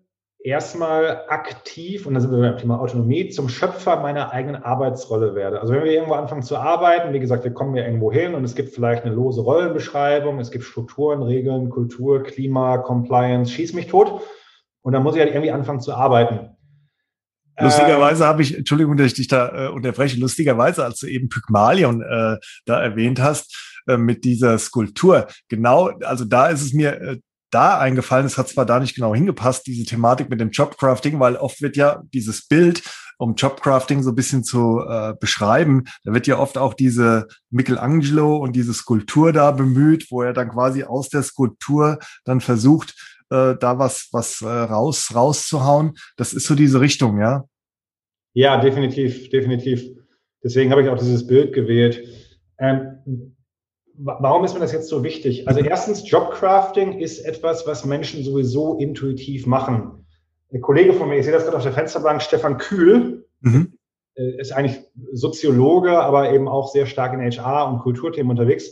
erstmal 0.44 1.24
aktiv, 1.28 2.06
und 2.06 2.14
da 2.14 2.20
sind 2.20 2.30
wir 2.30 2.38
beim 2.38 2.58
Thema 2.58 2.80
Autonomie, 2.80 3.28
zum 3.28 3.48
Schöpfer 3.48 4.00
meiner 4.00 4.32
eigenen 4.32 4.62
Arbeitsrolle 4.62 5.34
werde. 5.34 5.60
Also 5.60 5.72
wenn 5.72 5.84
wir 5.84 5.92
irgendwo 5.92 6.14
anfangen 6.14 6.42
zu 6.42 6.56
arbeiten, 6.56 7.12
wie 7.12 7.20
gesagt, 7.20 7.44
wir 7.44 7.52
kommen 7.52 7.76
ja 7.76 7.84
irgendwo 7.84 8.12
hin 8.12 8.34
und 8.34 8.44
es 8.44 8.54
gibt 8.54 8.74
vielleicht 8.74 9.04
eine 9.04 9.14
lose 9.14 9.40
Rollenbeschreibung, 9.40 10.40
es 10.40 10.50
gibt 10.50 10.64
Strukturen, 10.64 11.22
Regeln, 11.22 11.70
Kultur, 11.70 12.22
Klima, 12.22 12.78
Compliance, 12.78 13.52
schieß 13.52 13.72
mich 13.74 13.86
tot. 13.86 14.20
Und 14.82 14.92
dann 14.92 15.02
muss 15.02 15.14
ich 15.14 15.20
halt 15.20 15.30
irgendwie 15.30 15.52
anfangen 15.52 15.80
zu 15.80 15.94
arbeiten. 15.94 16.56
Lustigerweise 17.60 18.26
habe 18.26 18.42
ich, 18.42 18.56
Entschuldigung, 18.56 18.96
dass 18.96 19.08
ich 19.08 19.14
dich 19.14 19.28
da 19.28 19.66
äh, 19.66 19.68
unterbreche, 19.68 20.18
lustigerweise, 20.18 20.84
als 20.84 20.98
du 20.98 21.06
eben 21.06 21.28
Pygmalion 21.28 22.02
äh, 22.02 22.38
da 22.64 22.82
erwähnt 22.82 23.20
hast, 23.20 23.80
äh, 23.86 23.96
mit 23.96 24.24
dieser 24.24 24.58
Skulptur, 24.58 25.26
genau, 25.48 25.90
also 26.02 26.24
da 26.24 26.48
ist 26.48 26.62
es 26.62 26.72
mir 26.72 27.00
äh, 27.00 27.20
da 27.52 27.78
eingefallen 27.78 28.26
ist, 28.26 28.38
hat 28.38 28.48
zwar 28.48 28.66
da 28.66 28.80
nicht 28.80 28.94
genau 28.94 29.14
hingepasst, 29.14 29.66
diese 29.66 29.84
Thematik 29.84 30.28
mit 30.30 30.40
dem 30.40 30.50
Jobcrafting, 30.50 31.20
weil 31.20 31.36
oft 31.36 31.62
wird 31.62 31.76
ja 31.76 32.02
dieses 32.12 32.48
Bild, 32.48 32.82
um 33.18 33.34
Jobcrafting 33.34 34.02
so 34.02 34.10
ein 34.10 34.16
bisschen 34.16 34.42
zu 34.42 34.80
äh, 34.88 35.14
beschreiben, 35.20 35.84
da 36.04 36.12
wird 36.12 36.26
ja 36.26 36.38
oft 36.38 36.58
auch 36.58 36.74
diese 36.74 37.28
Michelangelo 37.50 38.36
und 38.38 38.56
diese 38.56 38.74
Skulptur 38.74 39.32
da 39.32 39.52
bemüht, 39.52 40.06
wo 40.10 40.22
er 40.22 40.32
dann 40.32 40.50
quasi 40.50 40.82
aus 40.82 41.08
der 41.08 41.22
Skulptur 41.22 41.98
dann 42.24 42.40
versucht, 42.40 42.94
äh, 43.30 43.54
da 43.58 43.78
was, 43.78 44.08
was 44.12 44.42
äh, 44.42 44.46
raus, 44.46 45.10
rauszuhauen. 45.14 45.92
Das 46.16 46.32
ist 46.32 46.46
so 46.46 46.54
diese 46.54 46.80
Richtung, 46.80 47.20
ja? 47.20 47.44
Ja, 48.34 48.60
definitiv, 48.60 49.28
definitiv. 49.28 49.84
Deswegen 50.42 50.70
habe 50.70 50.82
ich 50.82 50.88
auch 50.88 50.98
dieses 50.98 51.26
Bild 51.26 51.52
gewählt. 51.52 52.02
Ähm, 52.58 53.36
Warum 53.94 54.44
ist 54.44 54.54
mir 54.54 54.60
das 54.60 54.72
jetzt 54.72 54.88
so 54.88 55.04
wichtig? 55.04 55.46
Also 55.48 55.60
erstens, 55.60 56.08
Jobcrafting 56.10 56.98
ist 56.98 57.20
etwas, 57.20 57.66
was 57.66 57.84
Menschen 57.84 58.24
sowieso 58.24 58.78
intuitiv 58.78 59.46
machen. 59.46 60.06
Ein 60.52 60.60
Kollege 60.60 60.92
von 60.92 61.08
mir, 61.08 61.18
ich 61.18 61.24
sehe 61.24 61.32
das 61.32 61.44
gerade 61.44 61.56
auf 61.56 61.62
der 61.62 61.72
Fensterbank, 61.72 62.22
Stefan 62.22 62.58
Kühl, 62.58 63.26
mhm. 63.40 63.74
Äh, 64.14 64.38
ist 64.38 64.52
eigentlich 64.52 64.78
Soziologe, 65.12 65.98
aber 65.98 66.32
eben 66.32 66.46
auch 66.46 66.70
sehr 66.70 66.84
stark 66.84 67.14
in 67.14 67.20
HR 67.20 67.68
und 67.68 67.78
Kulturthemen 67.78 68.30
unterwegs. 68.30 68.70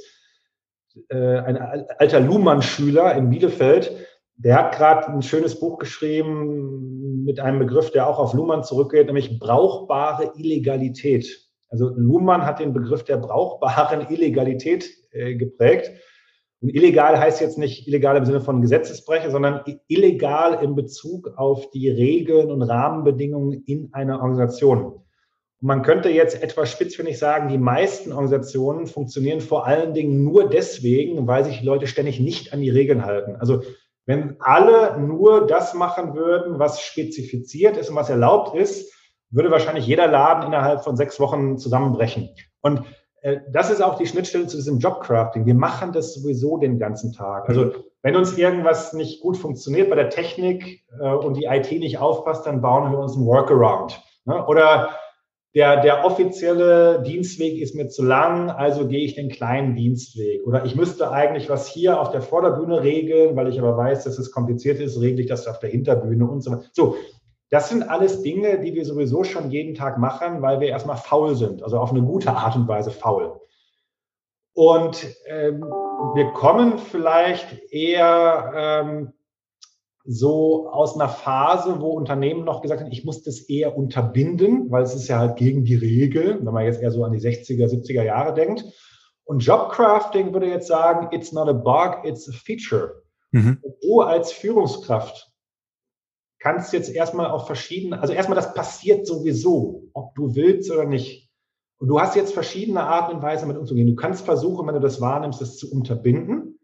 Äh, 1.08 1.16
ein 1.16 1.56
alter 1.56 2.20
Luhmann-Schüler 2.20 3.14
in 3.14 3.30
Bielefeld, 3.30 3.96
der 4.36 4.56
hat 4.56 4.76
gerade 4.76 5.08
ein 5.08 5.22
schönes 5.22 5.58
Buch 5.58 5.78
geschrieben 5.78 7.24
mit 7.24 7.40
einem 7.40 7.58
Begriff, 7.58 7.90
der 7.90 8.06
auch 8.06 8.18
auf 8.18 8.34
Luhmann 8.34 8.64
zurückgeht, 8.64 9.06
nämlich 9.06 9.38
brauchbare 9.38 10.32
Illegalität. 10.36 11.49
Also 11.70 11.90
Luhmann 11.96 12.44
hat 12.44 12.58
den 12.58 12.72
Begriff 12.72 13.04
der 13.04 13.16
brauchbaren 13.16 14.10
Illegalität 14.10 14.90
äh, 15.12 15.36
geprägt. 15.36 15.92
Und 16.60 16.74
illegal 16.74 17.18
heißt 17.18 17.40
jetzt 17.40 17.56
nicht 17.56 17.88
illegal 17.88 18.16
im 18.16 18.26
Sinne 18.26 18.40
von 18.40 18.60
Gesetzesbrecher, 18.60 19.30
sondern 19.30 19.62
illegal 19.88 20.62
in 20.62 20.74
Bezug 20.74 21.32
auf 21.36 21.70
die 21.70 21.88
Regeln 21.88 22.50
und 22.50 22.62
Rahmenbedingungen 22.62 23.62
in 23.64 23.88
einer 23.92 24.20
Organisation. 24.20 25.00
Und 25.62 25.68
man 25.68 25.82
könnte 25.82 26.10
jetzt 26.10 26.42
etwas 26.42 26.70
spitzfindig 26.70 27.18
sagen, 27.18 27.48
die 27.48 27.58
meisten 27.58 28.12
Organisationen 28.12 28.86
funktionieren 28.86 29.40
vor 29.40 29.66
allen 29.66 29.94
Dingen 29.94 30.22
nur 30.22 30.50
deswegen, 30.50 31.26
weil 31.26 31.44
sich 31.44 31.62
Leute 31.62 31.86
ständig 31.86 32.20
nicht 32.20 32.52
an 32.52 32.60
die 32.60 32.70
Regeln 32.70 33.06
halten. 33.06 33.36
Also 33.36 33.62
wenn 34.04 34.36
alle 34.40 34.98
nur 35.00 35.46
das 35.46 35.72
machen 35.72 36.14
würden, 36.14 36.58
was 36.58 36.80
spezifiziert 36.80 37.76
ist 37.76 37.90
und 37.90 37.96
was 37.96 38.10
erlaubt 38.10 38.56
ist, 38.56 38.92
würde 39.30 39.50
wahrscheinlich 39.50 39.86
jeder 39.86 40.06
Laden 40.06 40.46
innerhalb 40.46 40.82
von 40.82 40.96
sechs 40.96 41.20
Wochen 41.20 41.58
zusammenbrechen. 41.58 42.30
Und 42.60 42.82
äh, 43.22 43.38
das 43.52 43.70
ist 43.70 43.82
auch 43.82 43.96
die 43.96 44.06
Schnittstelle 44.06 44.46
zu 44.46 44.56
diesem 44.56 44.78
Jobcrafting. 44.78 45.46
Wir 45.46 45.54
machen 45.54 45.92
das 45.92 46.14
sowieso 46.14 46.56
den 46.56 46.78
ganzen 46.78 47.12
Tag. 47.12 47.48
Also 47.48 47.72
wenn 48.02 48.16
uns 48.16 48.36
irgendwas 48.36 48.92
nicht 48.92 49.20
gut 49.20 49.36
funktioniert 49.36 49.90
bei 49.90 49.96
der 49.96 50.10
Technik 50.10 50.84
äh, 51.00 51.12
und 51.12 51.36
die 51.36 51.44
IT 51.44 51.70
nicht 51.70 51.98
aufpasst, 51.98 52.46
dann 52.46 52.60
bauen 52.60 52.90
wir 52.92 52.98
uns 52.98 53.16
einen 53.16 53.26
Workaround. 53.26 54.02
Ne? 54.24 54.46
Oder 54.46 54.90
der, 55.54 55.82
der 55.82 56.04
offizielle 56.04 57.02
Dienstweg 57.02 57.60
ist 57.60 57.74
mir 57.74 57.88
zu 57.88 58.04
lang, 58.04 58.50
also 58.50 58.86
gehe 58.86 59.04
ich 59.04 59.16
den 59.16 59.28
kleinen 59.28 59.74
Dienstweg. 59.74 60.46
Oder 60.46 60.64
ich 60.64 60.76
müsste 60.76 61.10
eigentlich 61.10 61.48
was 61.48 61.66
hier 61.66 62.00
auf 62.00 62.12
der 62.12 62.22
Vorderbühne 62.22 62.82
regeln, 62.82 63.34
weil 63.34 63.48
ich 63.48 63.58
aber 63.58 63.76
weiß, 63.76 64.04
dass 64.04 64.18
es 64.18 64.30
kompliziert 64.30 64.78
ist, 64.78 65.00
regle 65.00 65.22
ich 65.22 65.28
das 65.28 65.48
auf 65.48 65.58
der 65.58 65.70
Hinterbühne 65.70 66.24
und 66.24 66.42
so 66.42 66.52
weiter. 66.52 66.62
So, 66.72 66.96
das 67.50 67.68
sind 67.68 67.82
alles 67.82 68.22
Dinge, 68.22 68.60
die 68.60 68.74
wir 68.74 68.84
sowieso 68.84 69.24
schon 69.24 69.50
jeden 69.50 69.74
Tag 69.74 69.98
machen, 69.98 70.40
weil 70.40 70.60
wir 70.60 70.68
erstmal 70.68 70.96
faul 70.96 71.34
sind, 71.34 71.62
also 71.62 71.78
auf 71.78 71.90
eine 71.90 72.02
gute 72.02 72.30
Art 72.30 72.54
und 72.54 72.68
Weise 72.68 72.92
faul. 72.92 73.40
Und 74.52 75.06
ähm, 75.26 75.62
wir 76.14 76.32
kommen 76.32 76.78
vielleicht 76.78 77.72
eher 77.72 78.52
ähm, 78.54 79.12
so 80.04 80.68
aus 80.70 80.94
einer 80.94 81.08
Phase, 81.08 81.80
wo 81.80 81.90
Unternehmen 81.90 82.44
noch 82.44 82.62
gesagt 82.62 82.80
haben, 82.80 82.92
ich 82.92 83.04
muss 83.04 83.22
das 83.22 83.40
eher 83.40 83.76
unterbinden, 83.76 84.70
weil 84.70 84.82
es 84.82 84.94
ist 84.94 85.08
ja 85.08 85.18
halt 85.18 85.36
gegen 85.36 85.64
die 85.64 85.74
Regel, 85.74 86.38
wenn 86.44 86.54
man 86.54 86.64
jetzt 86.64 86.80
eher 86.80 86.90
so 86.90 87.04
an 87.04 87.12
die 87.12 87.20
60er, 87.20 87.66
70er 87.66 88.02
Jahre 88.02 88.32
denkt. 88.32 88.64
Und 89.24 89.40
Jobcrafting 89.40 90.32
würde 90.32 90.48
jetzt 90.48 90.68
sagen, 90.68 91.08
it's 91.12 91.32
not 91.32 91.48
a 91.48 91.52
bug, 91.52 92.04
it's 92.04 92.28
a 92.28 92.32
feature. 92.32 93.02
Mhm. 93.32 93.58
Du 93.82 94.00
als 94.00 94.32
Führungskraft 94.32 95.29
kannst 96.40 96.72
jetzt 96.72 96.92
erstmal 96.92 97.30
auf 97.30 97.46
verschiedene, 97.46 98.00
also 98.00 98.12
erstmal 98.12 98.36
das 98.36 98.54
passiert 98.54 99.06
sowieso, 99.06 99.84
ob 99.92 100.14
du 100.14 100.34
willst 100.34 100.70
oder 100.70 100.86
nicht. 100.86 101.30
Und 101.78 101.88
du 101.88 102.00
hast 102.00 102.16
jetzt 102.16 102.34
verschiedene 102.34 102.82
Arten 102.82 103.16
und 103.16 103.22
Weisen, 103.22 103.48
damit 103.48 103.60
umzugehen. 103.60 103.86
Du 103.86 103.94
kannst 103.94 104.24
versuchen, 104.24 104.66
wenn 104.66 104.74
du 104.74 104.80
das 104.80 105.00
wahrnimmst, 105.00 105.40
das 105.40 105.56
zu 105.56 105.70
unterbinden. 105.70 106.58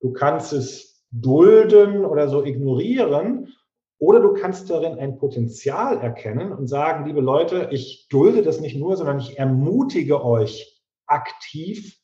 Du 0.00 0.12
kannst 0.12 0.52
es 0.52 1.04
dulden 1.10 2.04
oder 2.04 2.28
so 2.28 2.44
ignorieren. 2.44 3.52
Oder 3.98 4.20
du 4.20 4.34
kannst 4.34 4.68
darin 4.70 4.98
ein 4.98 5.18
Potenzial 5.18 5.98
erkennen 5.98 6.52
und 6.52 6.66
sagen, 6.66 7.06
liebe 7.06 7.20
Leute, 7.20 7.68
ich 7.70 8.08
dulde 8.10 8.42
das 8.42 8.60
nicht 8.60 8.76
nur, 8.76 8.96
sondern 8.96 9.18
ich 9.18 9.38
ermutige 9.38 10.24
euch 10.24 10.82
aktiv 11.06 11.96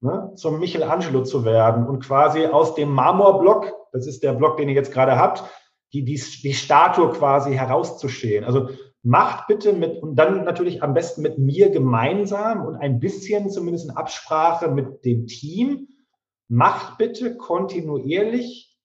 ne, 0.00 0.32
zum 0.36 0.60
Michelangelo 0.60 1.22
zu 1.22 1.44
werden 1.44 1.86
und 1.86 2.04
quasi 2.04 2.46
aus 2.46 2.74
dem 2.74 2.90
Marmorblock, 2.90 3.72
das 3.92 4.06
ist 4.06 4.22
der 4.22 4.34
Block, 4.34 4.58
den 4.58 4.68
ihr 4.68 4.74
jetzt 4.74 4.92
gerade 4.92 5.16
habt, 5.16 5.44
die, 5.92 6.04
die, 6.04 6.20
die 6.42 6.54
Statue 6.54 7.10
quasi 7.12 7.52
herauszustehen. 7.52 8.44
Also 8.44 8.68
macht 9.02 9.46
bitte 9.46 9.72
mit, 9.72 10.02
und 10.02 10.16
dann 10.16 10.44
natürlich 10.44 10.82
am 10.82 10.94
besten 10.94 11.22
mit 11.22 11.38
mir 11.38 11.70
gemeinsam 11.70 12.66
und 12.66 12.76
ein 12.76 13.00
bisschen 13.00 13.50
zumindest 13.50 13.86
in 13.86 13.96
Absprache 13.96 14.68
mit 14.68 15.04
dem 15.04 15.26
Team, 15.26 15.88
macht 16.48 16.98
bitte 16.98 17.36
kontinuierlich 17.36 18.76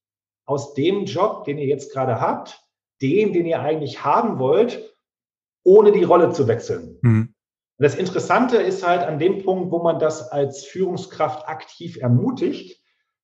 aus 0.46 0.74
dem 0.74 1.06
Job, 1.06 1.44
den 1.46 1.58
ihr 1.58 1.66
jetzt 1.66 1.92
gerade 1.92 2.22
habt, 2.22 2.62
den, 3.02 3.34
den 3.34 3.46
ihr 3.46 3.60
eigentlich 3.60 4.06
haben 4.06 4.40
wollt, 4.40 4.96
ohne 5.64 5.92
die 5.92 6.04
Rolle 6.04 6.32
zu 6.32 6.48
wechseln. 6.48 7.00
Mhm. 7.02 7.34
Das 7.78 7.96
Interessante 7.96 8.58
ist 8.58 8.88
halt 8.88 9.02
an 9.02 9.20
dem 9.20 9.44
Punkt, 9.44 9.72
wo 9.72 9.80
man 9.80 10.00
das 10.00 10.32
als 10.32 10.64
Führungskraft 10.64 11.50
aktiv 11.50 11.98
ermutigt, 11.98 12.82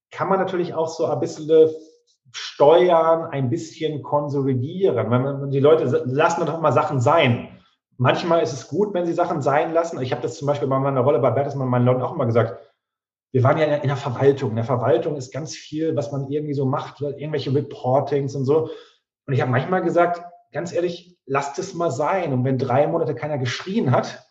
kann 0.09 0.27
man 0.27 0.39
natürlich 0.39 0.73
auch 0.73 0.89
so 0.89 1.05
ein 1.05 1.19
bisschen 1.21 1.69
steuern, 2.31 3.29
ein 3.31 3.49
bisschen 3.49 4.01
konsolidieren. 4.01 5.51
Die 5.51 5.59
Leute 5.59 6.03
lassen 6.05 6.45
doch 6.45 6.61
mal 6.61 6.71
Sachen 6.71 7.01
sein. 7.01 7.49
Manchmal 7.97 8.41
ist 8.41 8.53
es 8.53 8.67
gut, 8.67 8.93
wenn 8.93 9.05
sie 9.05 9.13
Sachen 9.13 9.41
sein 9.41 9.73
lassen. 9.73 10.01
Ich 10.01 10.11
habe 10.11 10.21
das 10.21 10.37
zum 10.37 10.47
Beispiel 10.47 10.67
bei 10.67 10.79
meiner 10.79 11.01
Rolle 11.01 11.19
bei 11.19 11.31
Bertelsmann 11.31 11.67
meinen 11.67 11.85
Leuten 11.85 12.01
auch 12.01 12.13
immer 12.13 12.25
gesagt. 12.25 12.57
Wir 13.31 13.43
waren 13.43 13.57
ja 13.57 13.65
in 13.65 13.87
der 13.87 13.97
Verwaltung. 13.97 14.49
In 14.51 14.55
der 14.57 14.65
Verwaltung 14.65 15.15
ist 15.15 15.31
ganz 15.31 15.55
viel, 15.55 15.95
was 15.95 16.11
man 16.11 16.29
irgendwie 16.29 16.53
so 16.53 16.65
macht, 16.65 17.01
irgendwelche 17.01 17.53
Reportings 17.53 18.35
und 18.35 18.45
so. 18.45 18.69
Und 19.27 19.33
ich 19.33 19.41
habe 19.41 19.51
manchmal 19.51 19.83
gesagt, 19.83 20.23
ganz 20.51 20.73
ehrlich, 20.73 21.17
lasst 21.25 21.59
es 21.59 21.73
mal 21.73 21.91
sein. 21.91 22.33
Und 22.33 22.43
wenn 22.43 22.57
drei 22.57 22.87
Monate 22.87 23.15
keiner 23.15 23.37
geschrien 23.37 23.91
hat, 23.91 24.27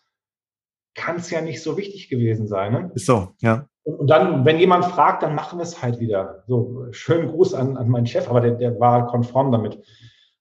kann 0.94 1.16
es 1.16 1.31
ja 1.31 1.40
nicht 1.40 1.62
so 1.62 1.77
wichtig 1.77 2.09
gewesen 2.09 2.47
sein. 2.47 2.72
Ne? 2.72 2.90
Ist 2.94 3.06
so, 3.06 3.35
ja. 3.40 3.66
Und, 3.94 4.08
dann, 4.08 4.44
wenn 4.44 4.58
jemand 4.58 4.84
fragt, 4.84 5.22
dann 5.22 5.34
machen 5.34 5.58
wir 5.58 5.62
es 5.62 5.82
halt 5.82 6.00
wieder. 6.00 6.44
So, 6.46 6.86
schönen 6.90 7.28
Gruß 7.28 7.54
an, 7.54 7.76
an 7.76 7.88
meinen 7.88 8.06
Chef, 8.06 8.28
aber 8.28 8.40
der, 8.40 8.52
der 8.52 8.80
war 8.80 9.06
konform 9.06 9.52
damit. 9.52 9.82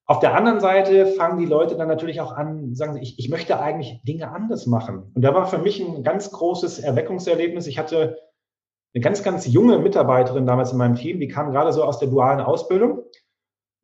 Auf 0.05 0.19
der 0.19 0.35
anderen 0.35 0.59
Seite 0.59 1.05
fangen 1.05 1.37
die 1.37 1.45
Leute 1.45 1.75
dann 1.75 1.87
natürlich 1.87 2.19
auch 2.19 2.31
an, 2.31 2.73
sagen 2.73 2.95
sie, 2.95 3.01
ich, 3.01 3.19
ich 3.19 3.29
möchte 3.29 3.59
eigentlich 3.59 4.01
Dinge 4.03 4.31
anders 4.31 4.65
machen. 4.65 5.11
Und 5.13 5.21
da 5.21 5.35
war 5.35 5.45
für 5.45 5.59
mich 5.59 5.79
ein 5.79 6.03
ganz 6.03 6.31
großes 6.31 6.79
Erweckungserlebnis. 6.79 7.67
Ich 7.67 7.77
hatte 7.77 8.17
eine 8.93 9.03
ganz, 9.03 9.21
ganz 9.21 9.45
junge 9.45 9.77
Mitarbeiterin 9.77 10.47
damals 10.47 10.71
in 10.71 10.79
meinem 10.79 10.95
Team, 10.95 11.19
die 11.19 11.27
kam 11.27 11.51
gerade 11.51 11.73
so 11.73 11.83
aus 11.83 11.99
der 11.99 12.07
dualen 12.07 12.39
Ausbildung. 12.39 13.03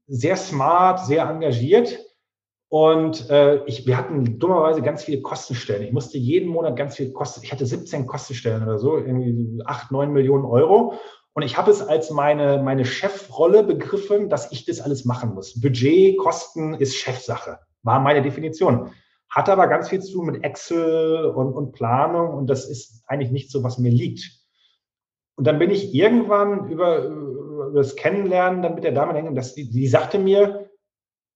Sehr 0.07 0.35
smart, 0.35 1.05
sehr 1.05 1.25
engagiert. 1.25 1.99
Und 2.75 3.29
äh, 3.29 3.63
ich, 3.67 3.87
wir 3.87 3.95
hatten 3.95 4.37
dummerweise 4.37 4.81
ganz 4.81 5.05
viele 5.05 5.21
Kostenstellen. 5.21 5.83
Ich 5.83 5.93
musste 5.93 6.17
jeden 6.17 6.49
Monat 6.49 6.75
ganz 6.75 6.97
viel 6.97 7.13
Kosten. 7.13 7.39
Ich 7.41 7.53
hatte 7.53 7.65
17 7.65 8.05
Kostenstellen 8.05 8.63
oder 8.63 8.79
so, 8.79 8.97
irgendwie 8.97 9.61
8, 9.63 9.93
9 9.93 10.11
Millionen 10.11 10.43
Euro. 10.43 10.95
Und 11.31 11.43
ich 11.43 11.57
habe 11.57 11.71
es 11.71 11.81
als 11.81 12.11
meine, 12.11 12.61
meine 12.61 12.83
Chefrolle 12.83 13.63
begriffen, 13.63 14.27
dass 14.27 14.51
ich 14.51 14.65
das 14.65 14.81
alles 14.81 15.05
machen 15.05 15.33
muss. 15.35 15.61
Budget, 15.61 16.17
Kosten 16.17 16.73
ist 16.73 16.97
Chefsache, 16.97 17.59
war 17.83 18.01
meine 18.01 18.21
Definition. 18.21 18.91
Hat 19.29 19.47
aber 19.47 19.67
ganz 19.67 19.87
viel 19.87 20.01
zu 20.01 20.11
tun 20.11 20.25
mit 20.25 20.43
Excel 20.43 21.27
und, 21.27 21.53
und 21.53 21.71
Planung 21.71 22.33
und 22.33 22.47
das 22.49 22.67
ist 22.69 23.05
eigentlich 23.07 23.31
nicht 23.31 23.51
so, 23.51 23.63
was 23.63 23.77
mir 23.77 23.89
liegt. 23.89 24.29
Und 25.37 25.47
dann 25.47 25.59
bin 25.59 25.71
ich 25.71 25.95
irgendwann 25.95 26.67
über, 26.69 27.05
über 27.05 27.71
das 27.73 27.95
Kennenlernen 27.95 28.61
dann 28.61 28.75
mit 28.75 28.83
der 28.83 28.91
Dame 28.91 29.13
hängen, 29.13 29.33
dass 29.33 29.55
die, 29.55 29.69
die 29.69 29.87
sagte 29.87 30.19
mir, 30.19 30.64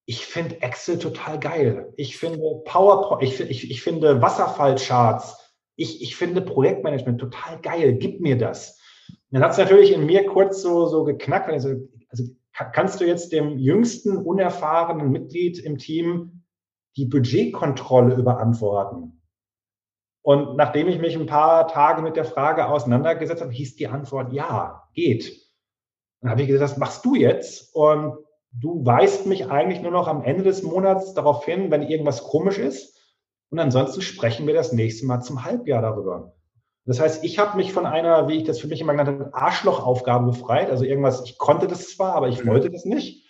ich 0.09 0.25
finde 0.25 0.63
Excel 0.63 0.97
total 0.97 1.39
geil. 1.39 1.93
Ich 1.95 2.17
finde 2.17 2.39
PowerPoint, 2.65 3.21
ich, 3.21 3.39
ich, 3.41 3.69
ich 3.69 3.83
finde 3.83 4.23
Wasserfallcharts, 4.23 5.37
ich, 5.75 6.01
ich 6.01 6.15
finde 6.15 6.41
Projektmanagement 6.41 7.21
total 7.21 7.61
geil. 7.61 7.93
Gib 7.93 8.19
mir 8.19 8.35
das. 8.35 8.79
dann 9.29 9.43
hat 9.43 9.51
es 9.51 9.59
natürlich 9.59 9.93
in 9.93 10.07
mir 10.07 10.25
kurz 10.25 10.63
so, 10.63 10.87
so 10.87 11.03
geknackt. 11.03 11.47
Also, 11.51 11.75
also 12.09 12.23
kannst 12.73 12.99
du 12.99 13.05
jetzt 13.05 13.31
dem 13.33 13.59
jüngsten, 13.59 14.17
unerfahrenen 14.17 15.11
Mitglied 15.11 15.59
im 15.59 15.77
Team 15.77 16.43
die 16.97 17.05
Budgetkontrolle 17.05 18.15
überantworten? 18.15 19.21
Und 20.23 20.57
nachdem 20.57 20.87
ich 20.87 20.97
mich 20.97 21.15
ein 21.15 21.27
paar 21.27 21.67
Tage 21.67 22.01
mit 22.01 22.15
der 22.15 22.25
Frage 22.25 22.67
auseinandergesetzt 22.67 23.43
habe, 23.43 23.51
hieß 23.51 23.75
die 23.75 23.87
Antwort 23.87 24.33
ja, 24.33 24.89
geht. 24.95 25.39
Dann 26.21 26.31
habe 26.31 26.41
ich 26.41 26.47
gesagt, 26.47 26.71
das 26.71 26.79
machst 26.79 27.05
du 27.05 27.13
jetzt. 27.13 27.75
Und 27.75 28.17
du 28.51 28.85
weist 28.85 29.25
mich 29.25 29.49
eigentlich 29.49 29.81
nur 29.81 29.91
noch 29.91 30.07
am 30.07 30.23
Ende 30.23 30.43
des 30.43 30.63
Monats 30.63 31.13
darauf 31.13 31.45
hin, 31.45 31.71
wenn 31.71 31.83
irgendwas 31.83 32.23
komisch 32.23 32.57
ist. 32.57 32.97
Und 33.51 33.59
ansonsten 33.59 34.01
sprechen 34.01 34.47
wir 34.47 34.53
das 34.53 34.73
nächste 34.73 35.05
Mal 35.05 35.21
zum 35.21 35.43
Halbjahr 35.43 35.81
darüber. 35.81 36.35
Das 36.85 36.99
heißt, 36.99 37.23
ich 37.23 37.37
habe 37.39 37.57
mich 37.57 37.73
von 37.73 37.85
einer, 37.85 38.27
wie 38.27 38.37
ich 38.37 38.43
das 38.43 38.59
für 38.59 38.67
mich 38.67 38.81
immer 38.81 38.93
genannt 38.93 39.19
habe, 39.19 39.33
Arschlochaufgabe 39.33 40.27
befreit. 40.27 40.69
Also 40.69 40.85
irgendwas, 40.85 41.23
ich 41.23 41.37
konnte 41.37 41.67
das 41.67 41.89
zwar, 41.89 42.15
aber 42.15 42.29
ich 42.29 42.43
mhm. 42.43 42.49
wollte 42.49 42.71
das 42.71 42.85
nicht. 42.85 43.27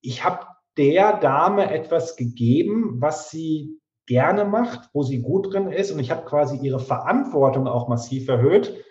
Ich 0.00 0.24
habe 0.24 0.46
der 0.76 1.18
Dame 1.18 1.70
etwas 1.70 2.16
gegeben, 2.16 2.96
was 3.00 3.30
sie 3.30 3.80
gerne 4.06 4.44
macht, 4.44 4.90
wo 4.92 5.02
sie 5.02 5.20
gut 5.20 5.52
drin 5.52 5.70
ist. 5.70 5.90
Und 5.92 5.98
ich 5.98 6.10
habe 6.10 6.24
quasi 6.24 6.56
ihre 6.58 6.78
Verantwortung 6.78 7.66
auch 7.66 7.88
massiv 7.88 8.28
erhöht 8.28 8.84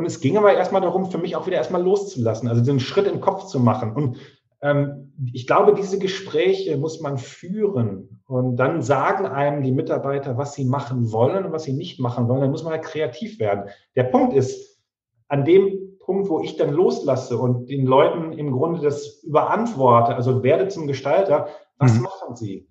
und 0.00 0.06
es 0.06 0.20
ging 0.22 0.38
aber 0.38 0.54
erstmal 0.54 0.80
darum, 0.80 1.10
für 1.10 1.18
mich 1.18 1.36
auch 1.36 1.46
wieder 1.46 1.58
erstmal 1.58 1.82
loszulassen, 1.82 2.48
also 2.48 2.64
den 2.64 2.80
Schritt 2.80 3.06
im 3.06 3.20
Kopf 3.20 3.48
zu 3.48 3.60
machen. 3.60 3.92
Und 3.92 4.16
ähm, 4.62 5.12
ich 5.30 5.46
glaube, 5.46 5.74
diese 5.74 5.98
Gespräche 5.98 6.78
muss 6.78 7.02
man 7.02 7.18
führen. 7.18 8.22
Und 8.26 8.56
dann 8.56 8.80
sagen 8.80 9.26
einem 9.26 9.62
die 9.62 9.72
Mitarbeiter, 9.72 10.38
was 10.38 10.54
sie 10.54 10.64
machen 10.64 11.12
wollen 11.12 11.44
und 11.44 11.52
was 11.52 11.64
sie 11.64 11.74
nicht 11.74 12.00
machen 12.00 12.28
wollen. 12.28 12.40
Dann 12.40 12.50
muss 12.50 12.64
man 12.64 12.72
halt 12.72 12.84
kreativ 12.84 13.38
werden. 13.38 13.68
Der 13.94 14.04
Punkt 14.04 14.32
ist, 14.32 14.80
an 15.28 15.44
dem 15.44 15.98
Punkt, 15.98 16.30
wo 16.30 16.40
ich 16.40 16.56
dann 16.56 16.72
loslasse 16.72 17.36
und 17.36 17.68
den 17.68 17.84
Leuten 17.84 18.32
im 18.32 18.52
Grunde 18.52 18.80
das 18.80 19.22
überantworte, 19.22 20.14
also 20.14 20.42
werde 20.42 20.68
zum 20.68 20.86
Gestalter, 20.86 21.48
was 21.76 21.96
mhm. 21.96 22.04
machen 22.04 22.36
sie? 22.36 22.70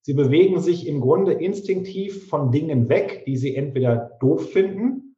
Sie 0.00 0.14
bewegen 0.14 0.60
sich 0.60 0.86
im 0.86 1.02
Grunde 1.02 1.34
instinktiv 1.34 2.30
von 2.30 2.50
Dingen 2.50 2.88
weg, 2.88 3.24
die 3.26 3.36
sie 3.36 3.54
entweder 3.54 4.12
doof 4.18 4.48
finden 4.50 5.09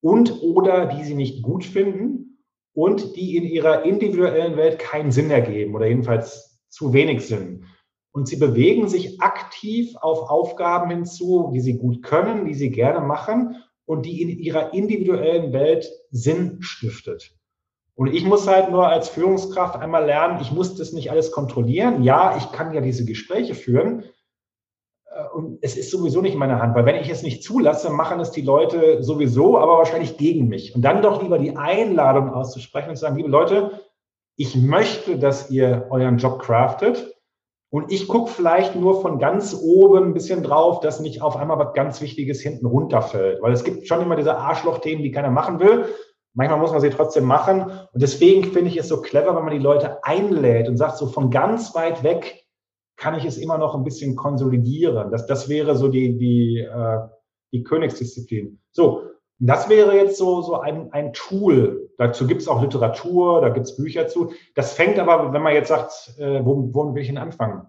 und 0.00 0.42
oder 0.42 0.86
die 0.86 1.04
sie 1.04 1.14
nicht 1.14 1.42
gut 1.42 1.64
finden 1.64 2.38
und 2.72 3.16
die 3.16 3.36
in 3.36 3.44
ihrer 3.44 3.84
individuellen 3.84 4.56
Welt 4.56 4.78
keinen 4.78 5.10
Sinn 5.10 5.30
ergeben 5.30 5.74
oder 5.74 5.86
jedenfalls 5.86 6.60
zu 6.68 6.92
wenig 6.92 7.26
Sinn. 7.26 7.64
Und 8.12 8.28
sie 8.28 8.36
bewegen 8.36 8.88
sich 8.88 9.20
aktiv 9.20 9.94
auf 10.00 10.30
Aufgaben 10.30 10.90
hinzu, 10.90 11.50
die 11.52 11.60
sie 11.60 11.78
gut 11.78 12.02
können, 12.02 12.46
die 12.46 12.54
sie 12.54 12.70
gerne 12.70 13.00
machen 13.00 13.56
und 13.84 14.06
die 14.06 14.22
in 14.22 14.28
ihrer 14.28 14.74
individuellen 14.74 15.52
Welt 15.52 15.90
Sinn 16.10 16.58
stiftet. 16.60 17.32
Und 17.94 18.14
ich 18.14 18.24
muss 18.24 18.46
halt 18.46 18.70
nur 18.70 18.86
als 18.86 19.08
Führungskraft 19.08 19.74
einmal 19.76 20.06
lernen, 20.06 20.40
ich 20.40 20.52
muss 20.52 20.76
das 20.76 20.92
nicht 20.92 21.10
alles 21.10 21.32
kontrollieren. 21.32 22.04
Ja, 22.04 22.36
ich 22.36 22.52
kann 22.52 22.72
ja 22.72 22.80
diese 22.80 23.04
Gespräche 23.04 23.56
führen, 23.56 24.04
und 25.32 25.58
es 25.62 25.76
ist 25.76 25.90
sowieso 25.90 26.20
nicht 26.20 26.34
in 26.34 26.38
meiner 26.38 26.60
Hand, 26.60 26.74
weil 26.74 26.86
wenn 26.86 26.96
ich 26.96 27.10
es 27.10 27.22
nicht 27.22 27.42
zulasse, 27.42 27.90
machen 27.90 28.20
es 28.20 28.30
die 28.30 28.42
Leute 28.42 29.02
sowieso, 29.02 29.58
aber 29.58 29.78
wahrscheinlich 29.78 30.16
gegen 30.16 30.48
mich. 30.48 30.74
Und 30.74 30.82
dann 30.82 31.02
doch 31.02 31.22
lieber 31.22 31.38
die 31.38 31.56
Einladung 31.56 32.30
auszusprechen 32.30 32.90
und 32.90 32.96
zu 32.96 33.02
sagen, 33.02 33.16
liebe 33.16 33.28
Leute, 33.28 33.80
ich 34.36 34.54
möchte, 34.56 35.18
dass 35.18 35.50
ihr 35.50 35.86
euren 35.90 36.18
Job 36.18 36.40
craftet. 36.40 37.14
Und 37.70 37.92
ich 37.92 38.08
gucke 38.08 38.30
vielleicht 38.30 38.76
nur 38.76 39.02
von 39.02 39.18
ganz 39.18 39.54
oben 39.54 40.04
ein 40.04 40.14
bisschen 40.14 40.42
drauf, 40.42 40.80
dass 40.80 41.00
nicht 41.00 41.20
auf 41.20 41.36
einmal 41.36 41.58
was 41.58 41.74
ganz 41.74 42.00
Wichtiges 42.00 42.40
hinten 42.40 42.64
runterfällt. 42.64 43.42
Weil 43.42 43.52
es 43.52 43.64
gibt 43.64 43.86
schon 43.86 44.00
immer 44.00 44.16
diese 44.16 44.38
Arschloch-Themen, 44.38 45.02
die 45.02 45.10
keiner 45.10 45.30
machen 45.30 45.60
will. 45.60 45.84
Manchmal 46.34 46.60
muss 46.60 46.72
man 46.72 46.80
sie 46.80 46.90
trotzdem 46.90 47.24
machen. 47.24 47.62
Und 47.62 48.02
deswegen 48.02 48.44
finde 48.44 48.70
ich 48.70 48.78
es 48.78 48.88
so 48.88 49.02
clever, 49.02 49.36
wenn 49.36 49.44
man 49.44 49.52
die 49.52 49.58
Leute 49.58 50.02
einlädt 50.02 50.68
und 50.68 50.76
sagt, 50.76 50.96
so 50.96 51.08
von 51.08 51.30
ganz 51.30 51.74
weit 51.74 52.02
weg, 52.02 52.44
kann 52.98 53.16
ich 53.16 53.24
es 53.24 53.38
immer 53.38 53.56
noch 53.56 53.74
ein 53.74 53.84
bisschen 53.84 54.16
konsolidieren. 54.16 55.10
Das, 55.10 55.26
das 55.26 55.48
wäre 55.48 55.76
so 55.76 55.88
die, 55.88 56.18
die, 56.18 56.58
äh, 56.58 56.98
die 57.52 57.62
Königsdisziplin. 57.62 58.60
So, 58.72 59.04
das 59.38 59.68
wäre 59.68 59.96
jetzt 59.96 60.18
so, 60.18 60.42
so 60.42 60.56
ein, 60.60 60.92
ein 60.92 61.12
Tool. 61.12 61.90
Dazu 61.96 62.26
gibt 62.26 62.42
es 62.42 62.48
auch 62.48 62.60
Literatur, 62.60 63.40
da 63.40 63.50
gibt 63.50 63.66
es 63.66 63.76
Bücher 63.76 64.08
zu. 64.08 64.32
Das 64.56 64.72
fängt 64.72 64.98
aber, 64.98 65.32
wenn 65.32 65.42
man 65.42 65.54
jetzt 65.54 65.68
sagt, 65.68 66.18
äh, 66.18 66.44
wo, 66.44 66.70
wo 66.72 66.94
will 66.94 67.02
ich 67.02 67.08
denn 67.08 67.18
anfangen? 67.18 67.62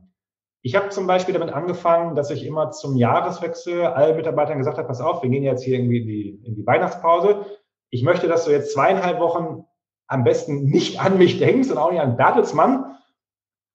Ich 0.61 0.75
habe 0.75 0.89
zum 0.89 1.07
Beispiel 1.07 1.33
damit 1.33 1.53
angefangen, 1.53 2.15
dass 2.15 2.31
ich 2.31 2.45
immer 2.45 2.71
zum 2.71 2.97
Jahreswechsel 2.97 3.85
allen 3.85 4.17
Mitarbeitern 4.17 4.57
gesagt 4.57 4.77
habe, 4.77 4.87
pass 4.87 4.99
auf, 4.99 5.23
wir 5.23 5.29
gehen 5.29 5.43
jetzt 5.43 5.63
hier 5.63 5.75
irgendwie 5.75 6.01
in 6.01 6.07
die, 6.07 6.29
in 6.43 6.55
die 6.55 6.65
Weihnachtspause. 6.65 7.45
Ich 7.91 8.03
möchte, 8.03 8.27
dass 8.27 8.45
du 8.45 8.51
jetzt 8.51 8.73
zweieinhalb 8.73 9.19
Wochen 9.19 9.65
am 10.07 10.23
besten 10.23 10.65
nicht 10.65 10.99
an 10.99 11.17
mich 11.17 11.37
denkst 11.37 11.69
und 11.69 11.77
auch 11.77 11.91
nicht 11.91 12.01
an 12.01 12.17
Bertelsmann, 12.17 12.97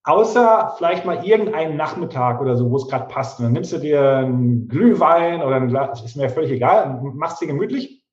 außer 0.04 0.74
vielleicht 0.76 1.04
mal 1.04 1.24
irgendeinen 1.24 1.76
Nachmittag 1.76 2.40
oder 2.40 2.56
so, 2.56 2.70
wo 2.70 2.76
es 2.76 2.88
gerade 2.88 3.08
passt. 3.08 3.38
Und 3.38 3.46
dann 3.46 3.52
nimmst 3.52 3.72
du 3.72 3.78
dir 3.78 4.18
einen 4.18 4.68
Glühwein 4.68 5.42
oder 5.42 5.56
ein 5.56 5.68
Glas, 5.68 6.02
ist 6.04 6.16
mir 6.16 6.28
völlig 6.28 6.52
egal, 6.52 7.00
machst 7.14 7.40
dir 7.40 7.46
gemütlich. 7.46 8.04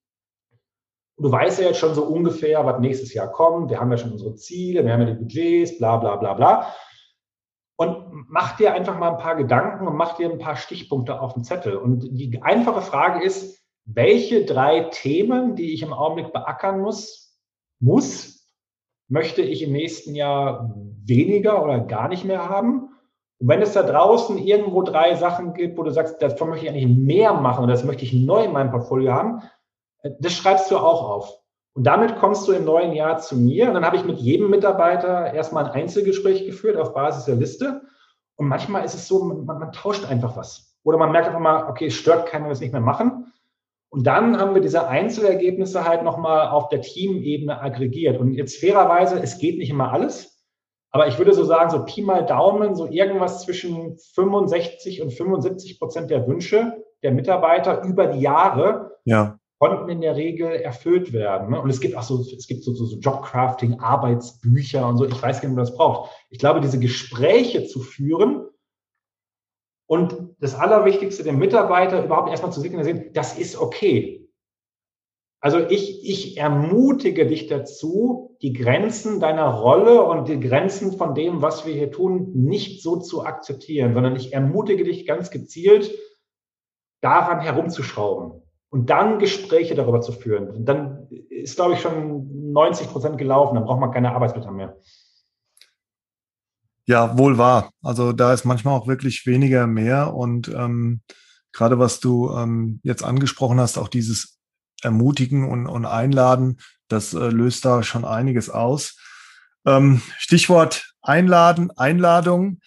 Und 1.18 1.26
du 1.26 1.32
weißt 1.32 1.60
ja 1.60 1.68
jetzt 1.68 1.80
schon 1.80 1.94
so 1.94 2.06
ungefähr, 2.06 2.66
was 2.66 2.80
nächstes 2.80 3.14
Jahr 3.14 3.32
kommt. 3.32 3.70
Wir 3.70 3.80
haben 3.80 3.92
ja 3.92 3.98
schon 3.98 4.14
unsere 4.14 4.36
Ziele, 4.36 4.86
wir 4.86 4.94
haben 4.94 5.02
ja 5.02 5.14
die 5.14 5.20
Budgets, 5.20 5.78
bla 5.78 5.98
bla 5.98 6.16
bla 6.16 6.34
bla. 6.34 6.74
Und 7.76 8.26
mach 8.30 8.58
dir 8.58 8.74
einfach 8.74 8.98
mal 8.98 9.12
ein 9.12 9.18
paar 9.18 9.36
Gedanken 9.36 9.88
und 9.88 9.96
mach 9.96 10.16
dir 10.16 10.30
ein 10.30 10.40
paar 10.40 10.56
Stichpunkte 10.56 11.20
auf 11.20 11.34
den 11.34 11.44
Zettel. 11.44 11.76
Und 11.76 12.08
die 12.12 12.42
einfache 12.42 12.82
Frage 12.82 13.24
ist, 13.24 13.60
welche 13.86 14.46
drei 14.46 14.82
Themen, 14.92 15.56
die 15.56 15.74
ich 15.74 15.82
im 15.82 15.92
Augenblick 15.92 16.32
beackern 16.32 16.80
muss, 16.80 17.40
muss, 17.80 18.41
möchte 19.12 19.42
ich 19.42 19.62
im 19.62 19.74
nächsten 19.74 20.16
Jahr 20.16 20.74
weniger 21.06 21.62
oder 21.64 21.82
gar 21.82 22.08
nicht 22.08 22.24
mehr 22.24 22.48
haben? 22.48 22.90
Und 23.40 23.48
wenn 23.50 23.62
es 23.62 23.74
da 23.74 23.84
draußen 23.84 24.38
irgendwo 24.38 24.84
drei 24.84 25.16
Sachen 25.16 25.54
gibt, 25.54 25.78
wo 25.78 25.84
du 25.84 25.92
sagst, 25.92 26.22
davon 26.22 26.50
möchte 26.50 26.66
ich 26.66 26.72
eigentlich 26.72 26.88
mehr 26.88 27.34
machen 27.34 27.64
oder 27.64 27.74
das 27.74 27.84
möchte 27.84 28.06
ich 28.06 28.14
neu 28.14 28.46
in 28.46 28.54
meinem 28.54 28.72
Portfolio 28.72 29.12
haben, 29.12 29.42
äh, 30.04 30.12
das 30.20 30.34
schreibst 30.34 30.72
du 30.72 30.78
auch 30.78 31.04
auf. 31.10 31.38
Und 31.74 31.86
damit 31.86 32.18
kommst 32.20 32.48
du 32.48 32.54
im 32.54 32.64
neuen 32.64 32.94
Jahr 32.94 33.18
zu 33.20 33.38
mir. 33.38 33.68
Und 33.68 33.74
dann 33.74 33.86
habe 33.86 33.98
ich 33.98 34.06
mit 34.06 34.18
jedem 34.18 34.50
Mitarbeiter 34.50 35.34
erstmal 35.34 35.66
ein 35.66 35.72
Einzelgespräch 35.72 36.46
geführt 36.46 36.78
auf 36.78 36.94
Basis 36.94 37.26
der 37.26 37.36
Liste. 37.36 37.82
Und 38.38 38.48
manchmal 38.48 38.86
ist 38.86 38.94
es 38.94 39.08
so, 39.08 39.24
man, 39.26 39.46
man 39.46 39.72
tauscht 39.74 40.10
einfach 40.10 40.38
was. 40.38 40.78
Oder 40.84 40.98
man 40.98 41.12
merkt 41.12 41.28
einfach 41.28 41.40
mal, 41.40 41.70
okay, 41.70 41.88
es 41.88 41.96
stört 41.96 42.28
keinen, 42.28 42.44
wenn 42.44 42.50
wir 42.50 42.54
es 42.54 42.62
nicht 42.62 42.74
mehr 42.74 42.82
machen. 42.82 43.21
Und 43.92 44.08
dann 44.08 44.40
haben 44.40 44.56
wir 44.56 44.62
diese 44.62 44.88
Einzelergebnisse 44.88 45.86
halt 45.86 46.04
nochmal 46.04 46.50
auf 46.50 46.70
der 46.70 46.82
Teamebene 46.82 47.62
aggregiert. 47.62 48.20
Und 48.20 48.34
jetzt 48.34 48.58
fairerweise, 48.58 49.20
es 49.22 49.38
geht 49.38 49.58
nicht 49.58 49.70
immer 49.70 49.92
alles. 49.92 50.42
Aber 50.92 51.08
ich 51.08 51.18
würde 51.18 51.34
so 51.34 51.44
sagen, 51.44 51.70
so 51.70 51.86
Pi 51.86 52.02
mal 52.02 52.26
Daumen, 52.26 52.76
so 52.76 52.88
irgendwas 52.88 53.44
zwischen 53.44 53.98
65 54.16 55.02
und 55.02 55.12
75 55.12 55.80
Prozent 55.80 56.10
der 56.10 56.28
Wünsche 56.28 56.84
der 57.04 57.12
Mitarbeiter 57.12 57.84
über 57.84 58.08
die 58.08 58.22
Jahre 58.22 58.98
ja 59.06 59.38
konnten 59.62 59.92
in 59.92 60.02
der 60.02 60.16
Regel 60.16 60.48
erfüllt 60.54 61.14
werden. 61.14 61.52
Ne? 61.52 61.62
Und 61.62 61.70
es 61.70 61.80
gibt 61.80 61.96
auch 61.96 62.02
so, 62.02 62.20
es 62.20 62.48
gibt 62.48 62.64
so, 62.64 62.74
so, 62.74 62.84
so 62.86 62.98
Jobcrafting, 62.98 63.80
Arbeitsbücher 63.80 64.88
und 64.88 64.98
so. 64.98 65.06
Ich 65.06 65.22
weiß 65.22 65.40
gar 65.40 65.50
nicht, 65.50 65.52
ob 65.52 65.56
man 65.56 65.66
das 65.66 65.78
braucht. 65.78 66.10
Ich 66.32 66.40
glaube, 66.40 66.62
diese 66.62 66.80
Gespräche 66.80 67.68
zu 67.68 67.80
führen 67.80 68.48
und 69.92 70.38
das 70.40 70.56
Allerwichtigste, 70.56 71.22
den 71.22 71.38
Mitarbeiter 71.38 72.02
überhaupt 72.02 72.30
erstmal 72.30 72.54
zu 72.54 72.62
signalisieren, 72.62 73.12
das 73.12 73.38
ist 73.38 73.60
okay. 73.60 74.26
Also 75.42 75.60
ich, 75.60 76.10
ich 76.10 76.38
ermutige 76.38 77.28
dich 77.28 77.48
dazu, 77.48 78.38
die 78.42 78.54
Grenzen 78.54 79.20
deiner 79.20 79.50
Rolle 79.50 80.02
und 80.04 80.30
die 80.30 80.40
Grenzen 80.40 80.94
von 80.94 81.14
dem, 81.14 81.42
was 81.42 81.66
wir 81.66 81.74
hier 81.74 81.92
tun, 81.92 82.32
nicht 82.34 82.82
so 82.82 83.00
zu 83.02 83.26
akzeptieren, 83.26 83.94
sondern 83.94 84.16
ich 84.16 84.32
ermutige 84.32 84.86
dich 84.86 85.06
ganz 85.06 85.30
gezielt, 85.30 85.94
daran 87.02 87.42
herumzuschrauben 87.42 88.44
und 88.70 88.90
dann 88.90 89.20
Gespräche 89.20 89.76
darüber 89.76 90.00
zu 90.00 90.14
führen. 90.14 90.64
Dann 90.64 91.10
ist, 91.28 91.58
glaube 91.58 91.74
ich, 91.74 91.82
schon 91.82 92.54
90 92.54 92.88
Prozent 92.88 93.18
gelaufen. 93.18 93.56
Dann 93.56 93.66
braucht 93.66 93.82
man 93.82 93.92
keine 93.92 94.16
Arbeitsblätter 94.16 94.52
mehr. 94.52 94.78
Ja, 96.86 97.18
wohl 97.18 97.38
wahr. 97.38 97.72
Also 97.82 98.12
da 98.12 98.34
ist 98.34 98.46
manchmal 98.46 98.78
auch 98.78 98.88
wirklich 98.88 99.26
weniger 99.26 99.68
mehr. 99.68 100.14
Und 100.14 100.48
ähm, 100.50 101.02
gerade 101.54 101.80
was 101.80 102.00
du 102.00 102.32
ähm, 102.32 102.80
jetzt 102.84 103.04
angesprochen 103.04 103.60
hast, 103.60 103.78
auch 103.78 103.88
dieses 103.88 104.40
Ermutigen 104.82 105.48
und, 105.48 105.68
und 105.68 105.86
Einladen, 105.86 106.60
das 106.88 107.14
äh, 107.14 107.30
löst 107.30 107.66
da 107.66 107.84
schon 107.84 108.04
einiges 108.04 108.50
aus. 108.50 108.98
Ähm, 109.66 110.02
Stichwort 110.18 110.94
Einladen, 111.02 111.72
Einladung. 111.72 112.60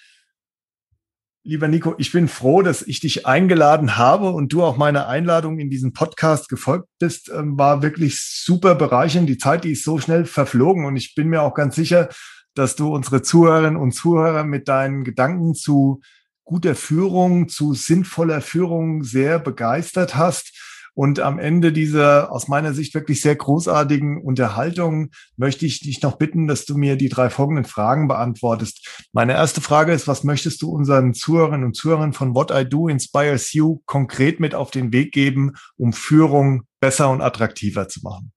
Lieber 1.47 1.69
Nico, 1.69 1.95
ich 1.99 2.11
bin 2.11 2.27
froh, 2.27 2.63
dass 2.63 2.83
ich 2.83 3.01
dich 3.01 3.27
eingeladen 3.27 3.97
habe 3.97 4.31
und 4.31 4.53
du 4.53 4.63
auch 4.63 4.77
meiner 4.77 5.09
Einladung 5.09 5.59
in 5.59 5.69
diesen 5.69 5.93
Podcast 5.93 6.49
gefolgt 6.49 6.89
bist. 6.99 7.29
Ähm, 7.29 7.59
war 7.59 7.83
wirklich 7.83 8.23
super 8.23 8.75
bereichernd. 8.75 9.29
Die 9.29 9.39
Zeit, 9.39 9.65
die 9.65 9.73
ist 9.73 9.85
so 9.85 9.99
schnell 9.99 10.25
verflogen 10.25 10.87
und 10.87 10.97
ich 10.97 11.15
bin 11.15 11.29
mir 11.29 11.43
auch 11.43 11.55
ganz 11.55 11.75
sicher, 11.75 12.09
dass 12.55 12.77
du 12.77 12.95
unsere 12.95 13.23
Zuhörerinnen 13.23 13.77
und 13.77 13.93
Zuhörer 13.93 14.45
mit 14.45 14.69
deinen 14.69 15.05
Gedanken 15.05 15.55
zu 15.55 16.01
guter 16.45 16.75
Führung, 16.75 17.49
zu 17.49 17.75
sinnvoller 17.75 18.41
Führung 18.41 19.03
sehr 19.03 19.39
begeistert 19.39 20.17
hast. 20.17 20.61
Und 20.97 21.19
am 21.19 21.41
Ende 21.41 21.73
dieser 21.73 22.31
aus 22.31 22.47
meiner 22.47 22.73
Sicht 22.73 22.95
wirklich 22.95 23.21
sehr 23.21 23.35
großartigen 23.35 24.23
Unterhaltung 24.23 25.11
möchte 25.37 25.67
ich 25.67 25.81
dich 25.81 26.01
noch 26.03 26.19
bitten, 26.19 26.47
dass 26.47 26.67
du 26.67 26.77
mir 26.77 26.95
die 26.97 27.09
drei 27.09 27.31
folgenden 27.31 27.65
Fragen 27.65 28.07
beantwortest. 28.07 29.07
Meine 29.13 29.33
erste 29.33 29.61
Frage 29.61 29.93
ist, 29.93 30.07
was 30.07 30.23
möchtest 30.23 30.63
du 30.63 30.71
unseren 30.71 31.13
Zuhörerinnen 31.13 31.67
und 31.67 31.75
Zuhörern 31.75 32.13
von 32.13 32.37
What 32.37 32.53
I 32.53 32.65
Do 32.69 32.87
Inspires 32.87 33.53
You 33.53 33.81
konkret 33.87 34.39
mit 34.39 34.55
auf 34.55 34.71
den 34.71 34.93
Weg 34.93 35.11
geben, 35.13 35.55
um 35.77 35.93
Führung 35.93 36.63
besser 36.79 37.11
und 37.11 37.23
attraktiver 37.23 37.89
zu 37.89 38.01
machen? 38.05 38.33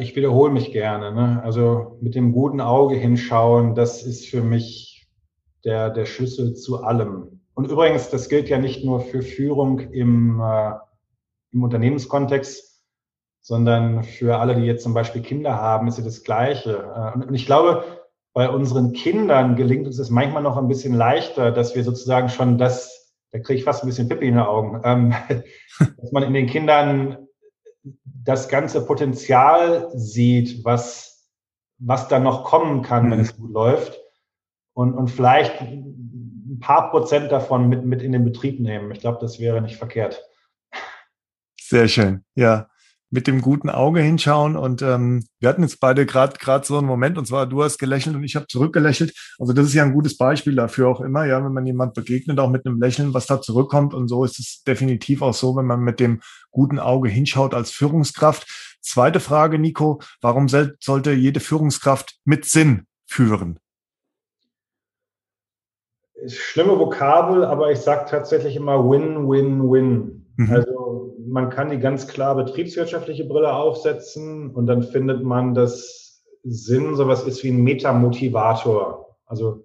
Ich 0.00 0.16
wiederhole 0.16 0.52
mich 0.52 0.72
gerne. 0.72 1.12
Ne? 1.12 1.40
Also 1.44 1.96
mit 2.00 2.16
dem 2.16 2.32
guten 2.32 2.60
Auge 2.60 2.96
hinschauen, 2.96 3.76
das 3.76 4.02
ist 4.02 4.26
für 4.26 4.42
mich 4.42 5.06
der, 5.64 5.90
der 5.90 6.06
Schlüssel 6.06 6.54
zu 6.54 6.82
allem. 6.82 7.40
Und 7.54 7.70
übrigens, 7.70 8.10
das 8.10 8.28
gilt 8.28 8.48
ja 8.48 8.58
nicht 8.58 8.84
nur 8.84 9.00
für 9.00 9.22
Führung 9.22 9.78
im, 9.78 10.40
äh, 10.40 10.72
im 11.52 11.62
Unternehmenskontext, 11.62 12.82
sondern 13.40 14.02
für 14.02 14.38
alle, 14.38 14.56
die 14.56 14.66
jetzt 14.66 14.82
zum 14.82 14.92
Beispiel 14.92 15.22
Kinder 15.22 15.54
haben, 15.54 15.86
ist 15.86 15.98
ja 15.98 16.04
das 16.04 16.24
Gleiche. 16.24 17.12
Äh, 17.16 17.24
und 17.24 17.34
ich 17.34 17.46
glaube, 17.46 17.84
bei 18.32 18.50
unseren 18.50 18.92
Kindern 18.92 19.54
gelingt 19.54 19.86
uns 19.86 20.00
es 20.00 20.10
manchmal 20.10 20.42
noch 20.42 20.56
ein 20.56 20.68
bisschen 20.68 20.94
leichter, 20.94 21.52
dass 21.52 21.76
wir 21.76 21.84
sozusagen 21.84 22.28
schon 22.28 22.58
das, 22.58 23.14
da 23.30 23.38
kriege 23.38 23.60
ich 23.60 23.64
fast 23.64 23.84
ein 23.84 23.86
bisschen 23.86 24.08
Pippi 24.08 24.26
in 24.26 24.34
den 24.34 24.42
Augen, 24.42 24.80
ähm, 24.84 25.14
dass 25.78 26.10
man 26.10 26.24
in 26.24 26.34
den 26.34 26.48
Kindern 26.48 27.25
das 28.04 28.48
ganze 28.48 28.84
Potenzial 28.84 29.90
sieht, 29.94 30.64
was, 30.64 31.30
was 31.78 32.08
da 32.08 32.18
noch 32.18 32.44
kommen 32.44 32.82
kann, 32.82 33.10
wenn 33.10 33.18
mhm. 33.18 33.24
es 33.24 33.36
gut 33.36 33.52
läuft. 33.52 33.98
Und, 34.72 34.94
und 34.94 35.08
vielleicht 35.08 35.60
ein 35.60 36.58
paar 36.60 36.90
Prozent 36.90 37.32
davon 37.32 37.68
mit, 37.68 37.84
mit 37.84 38.02
in 38.02 38.12
den 38.12 38.24
Betrieb 38.24 38.60
nehmen. 38.60 38.90
Ich 38.90 39.00
glaube, 39.00 39.18
das 39.20 39.38
wäre 39.38 39.60
nicht 39.62 39.76
verkehrt. 39.76 40.22
Sehr 41.58 41.88
schön, 41.88 42.24
ja. 42.34 42.68
Mit 43.16 43.26
dem 43.26 43.40
guten 43.40 43.70
Auge 43.70 44.00
hinschauen 44.00 44.56
und 44.56 44.82
ähm, 44.82 45.24
wir 45.40 45.48
hatten 45.48 45.62
jetzt 45.62 45.80
beide 45.80 46.04
gerade 46.04 46.36
gerade 46.36 46.66
so 46.66 46.76
einen 46.76 46.86
Moment 46.86 47.16
und 47.16 47.26
zwar 47.26 47.46
du 47.46 47.62
hast 47.62 47.78
gelächelt 47.78 48.14
und 48.14 48.24
ich 48.24 48.36
habe 48.36 48.46
zurückgelächelt. 48.46 49.14
Also 49.38 49.54
das 49.54 49.68
ist 49.68 49.72
ja 49.72 49.84
ein 49.84 49.94
gutes 49.94 50.18
Beispiel 50.18 50.54
dafür 50.54 50.88
auch 50.88 51.00
immer, 51.00 51.24
ja, 51.24 51.42
wenn 51.42 51.54
man 51.54 51.64
jemand 51.64 51.94
begegnet, 51.94 52.38
auch 52.38 52.50
mit 52.50 52.66
einem 52.66 52.78
Lächeln, 52.78 53.14
was 53.14 53.24
da 53.24 53.40
zurückkommt 53.40 53.94
und 53.94 54.08
so 54.08 54.22
ist 54.22 54.38
es 54.38 54.62
definitiv 54.64 55.22
auch 55.22 55.32
so, 55.32 55.56
wenn 55.56 55.64
man 55.64 55.80
mit 55.80 55.98
dem 55.98 56.20
guten 56.50 56.78
Auge 56.78 57.08
hinschaut 57.08 57.54
als 57.54 57.70
Führungskraft. 57.70 58.76
Zweite 58.82 59.18
Frage, 59.18 59.58
Nico, 59.58 60.02
warum 60.20 60.48
sollte 60.48 61.12
jede 61.12 61.40
Führungskraft 61.40 62.18
mit 62.26 62.44
Sinn 62.44 62.86
führen? 63.06 63.58
schlimme 66.26 66.78
Vokabel, 66.78 67.44
aber 67.44 67.70
ich 67.70 67.78
sage 67.78 68.10
tatsächlich 68.10 68.56
immer 68.56 68.88
Win, 68.90 69.28
Win, 69.28 69.70
Win. 69.70 70.25
Mhm. 70.36 70.50
Also 70.50 71.14
man 71.26 71.50
kann 71.50 71.70
die 71.70 71.78
ganz 71.78 72.06
klar 72.06 72.34
betriebswirtschaftliche 72.36 73.24
Brille 73.24 73.52
aufsetzen 73.52 74.50
und 74.50 74.66
dann 74.66 74.82
findet 74.82 75.22
man, 75.22 75.54
dass 75.54 76.22
Sinn 76.44 76.94
sowas 76.94 77.24
ist 77.24 77.42
wie 77.42 77.50
ein 77.50 77.62
Metamotivator. 77.62 79.16
Also 79.26 79.64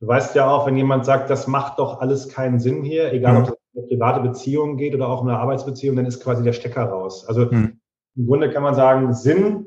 du 0.00 0.06
weißt 0.06 0.34
ja 0.36 0.48
auch, 0.48 0.66
wenn 0.66 0.76
jemand 0.76 1.04
sagt, 1.04 1.30
das 1.30 1.46
macht 1.46 1.78
doch 1.78 2.00
alles 2.00 2.28
keinen 2.28 2.60
Sinn 2.60 2.84
hier, 2.84 3.12
egal 3.12 3.34
mhm. 3.34 3.38
ob 3.38 3.44
es 3.44 3.50
um 3.50 3.56
eine 3.76 3.86
private 3.88 4.20
Beziehung 4.20 4.76
geht 4.76 4.94
oder 4.94 5.08
auch 5.08 5.22
um 5.22 5.28
eine 5.28 5.38
Arbeitsbeziehung, 5.38 5.96
dann 5.96 6.06
ist 6.06 6.22
quasi 6.22 6.42
der 6.42 6.52
Stecker 6.52 6.84
raus. 6.84 7.26
Also 7.26 7.46
mhm. 7.46 7.80
im 8.16 8.26
Grunde 8.26 8.50
kann 8.50 8.62
man 8.62 8.74
sagen, 8.74 9.12
Sinn 9.12 9.66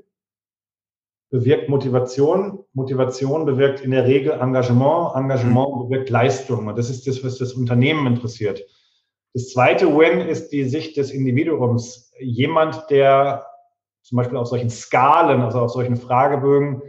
bewirkt 1.29 1.67
Motivation. 1.67 2.59
Motivation 2.73 3.45
bewirkt 3.45 3.81
in 3.81 3.91
der 3.91 4.05
Regel 4.05 4.31
Engagement. 4.31 5.15
Engagement 5.15 5.75
mhm. 5.75 5.89
bewirkt 5.89 6.09
Leistung. 6.09 6.67
Und 6.67 6.77
das 6.77 6.89
ist 6.89 7.07
das, 7.07 7.23
was 7.23 7.37
das 7.37 7.53
Unternehmen 7.53 8.07
interessiert. 8.07 8.63
Das 9.33 9.49
zweite 9.49 9.87
Win 9.95 10.21
ist 10.21 10.49
die 10.49 10.63
Sicht 10.63 10.97
des 10.97 11.11
Individuums. 11.11 12.11
Jemand, 12.19 12.89
der 12.89 13.45
zum 14.01 14.17
Beispiel 14.17 14.37
auf 14.37 14.47
solchen 14.47 14.69
Skalen, 14.69 15.41
also 15.41 15.59
auf 15.59 15.71
solchen 15.71 15.97
Fragebögen 15.97 16.81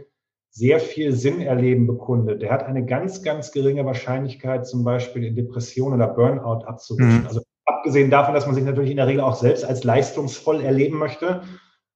sehr 0.51 0.79
viel 0.79 1.13
Sinn 1.13 1.41
erleben 1.41 1.85
bekundet, 1.85 2.41
der 2.41 2.51
hat 2.51 2.63
eine 2.63 2.85
ganz, 2.85 3.21
ganz 3.23 3.51
geringe 3.51 3.85
Wahrscheinlichkeit, 3.85 4.65
zum 4.65 4.83
Beispiel 4.83 5.25
in 5.25 5.35
Depression 5.35 5.93
oder 5.93 6.07
Burnout 6.07 6.65
abzurutschen. 6.65 7.21
Mhm. 7.21 7.27
Also 7.27 7.41
abgesehen 7.65 8.09
davon, 8.09 8.33
dass 8.33 8.45
man 8.45 8.55
sich 8.55 8.63
natürlich 8.63 8.91
in 8.91 8.97
der 8.97 9.07
Regel 9.07 9.21
auch 9.21 9.35
selbst 9.35 9.63
als 9.63 9.83
leistungsvoll 9.83 10.61
erleben 10.61 10.97
möchte, 10.97 11.43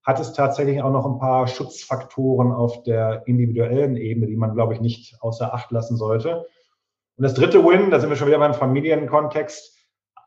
hat 0.04 0.20
es 0.20 0.34
tatsächlich 0.34 0.82
auch 0.82 0.92
noch 0.92 1.06
ein 1.06 1.18
paar 1.18 1.48
Schutzfaktoren 1.48 2.52
auf 2.52 2.84
der 2.84 3.24
individuellen 3.26 3.96
Ebene, 3.96 4.28
die 4.28 4.36
man, 4.36 4.54
glaube 4.54 4.74
ich, 4.74 4.82
nicht 4.82 5.18
außer 5.22 5.54
Acht 5.54 5.72
lassen 5.72 5.96
sollte. 5.96 6.46
Und 7.16 7.24
das 7.24 7.34
dritte 7.34 7.64
Win, 7.64 7.90
da 7.90 8.00
sind 8.00 8.10
wir 8.10 8.18
schon 8.18 8.28
wieder 8.28 8.40
beim 8.40 8.54
Familienkontext. 8.54 9.78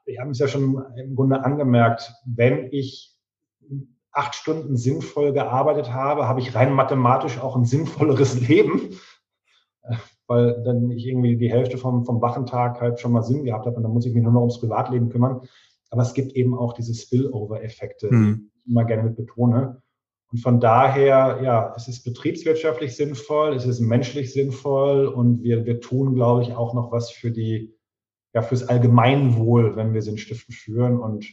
Wir 0.07 0.21
haben 0.21 0.31
es 0.31 0.39
ja 0.39 0.49
schon 0.49 0.83
im 0.97 1.17
Grunde 1.17 1.45
angemerkt, 1.45 2.15
wenn 2.25 2.69
ich 2.73 3.15
acht 4.13 4.35
Stunden 4.35 4.77
sinnvoll 4.77 5.33
gearbeitet 5.33 5.93
habe, 5.93 6.27
habe 6.27 6.41
ich 6.41 6.55
rein 6.55 6.73
mathematisch 6.73 7.39
auch 7.39 7.55
ein 7.55 7.67
sinnvolleres 7.67 8.41
Leben, 8.49 8.99
weil 10.27 10.63
dann 10.65 10.91
ich 10.91 11.07
irgendwie 11.07 11.37
die 11.37 11.51
Hälfte 11.51 11.77
vom, 11.77 12.05
vom 12.05 12.23
Wachentag 12.23 12.81
halt 12.81 12.99
schon 12.99 13.13
mal 13.13 13.23
Sinn 13.23 13.45
gehabt 13.45 13.67
habe 13.67 13.77
und 13.77 13.83
dann 13.83 13.93
muss 13.93 14.07
ich 14.07 14.15
mich 14.15 14.23
nur 14.23 14.33
noch 14.33 14.41
ums 14.41 14.61
Privatleben 14.61 15.11
kümmern. 15.11 15.43
Aber 15.91 16.03
es 16.03 16.15
gibt 16.15 16.33
eben 16.33 16.57
auch 16.57 16.73
diese 16.73 16.95
Spillover-Effekte, 16.95 18.09
mhm. 18.11 18.35
die 18.35 18.61
ich 18.61 18.67
immer 18.71 18.85
gerne 18.85 19.05
mit 19.05 19.17
betone. 19.17 19.83
Und 20.33 20.39
von 20.39 20.61
daher, 20.61 21.41
ja, 21.43 21.73
es 21.77 21.87
ist 21.87 22.03
betriebswirtschaftlich 22.03 22.97
sinnvoll, 22.97 23.55
es 23.55 23.67
ist 23.67 23.81
menschlich 23.81 24.33
sinnvoll 24.33 25.07
und 25.07 25.43
wir, 25.43 25.65
wir 25.65 25.81
tun, 25.81 26.15
glaube 26.15 26.43
ich, 26.43 26.55
auch 26.55 26.75
noch 26.75 26.91
was 26.91 27.11
für 27.11 27.31
die, 27.31 27.76
ja, 28.37 28.43
fürs 28.43 28.69
Allgemeinwohl, 28.69 29.77
wenn 29.77 29.95
wir 29.95 30.03
Sinnstiften 30.03 30.55
führen. 30.55 30.99
Und 31.01 31.27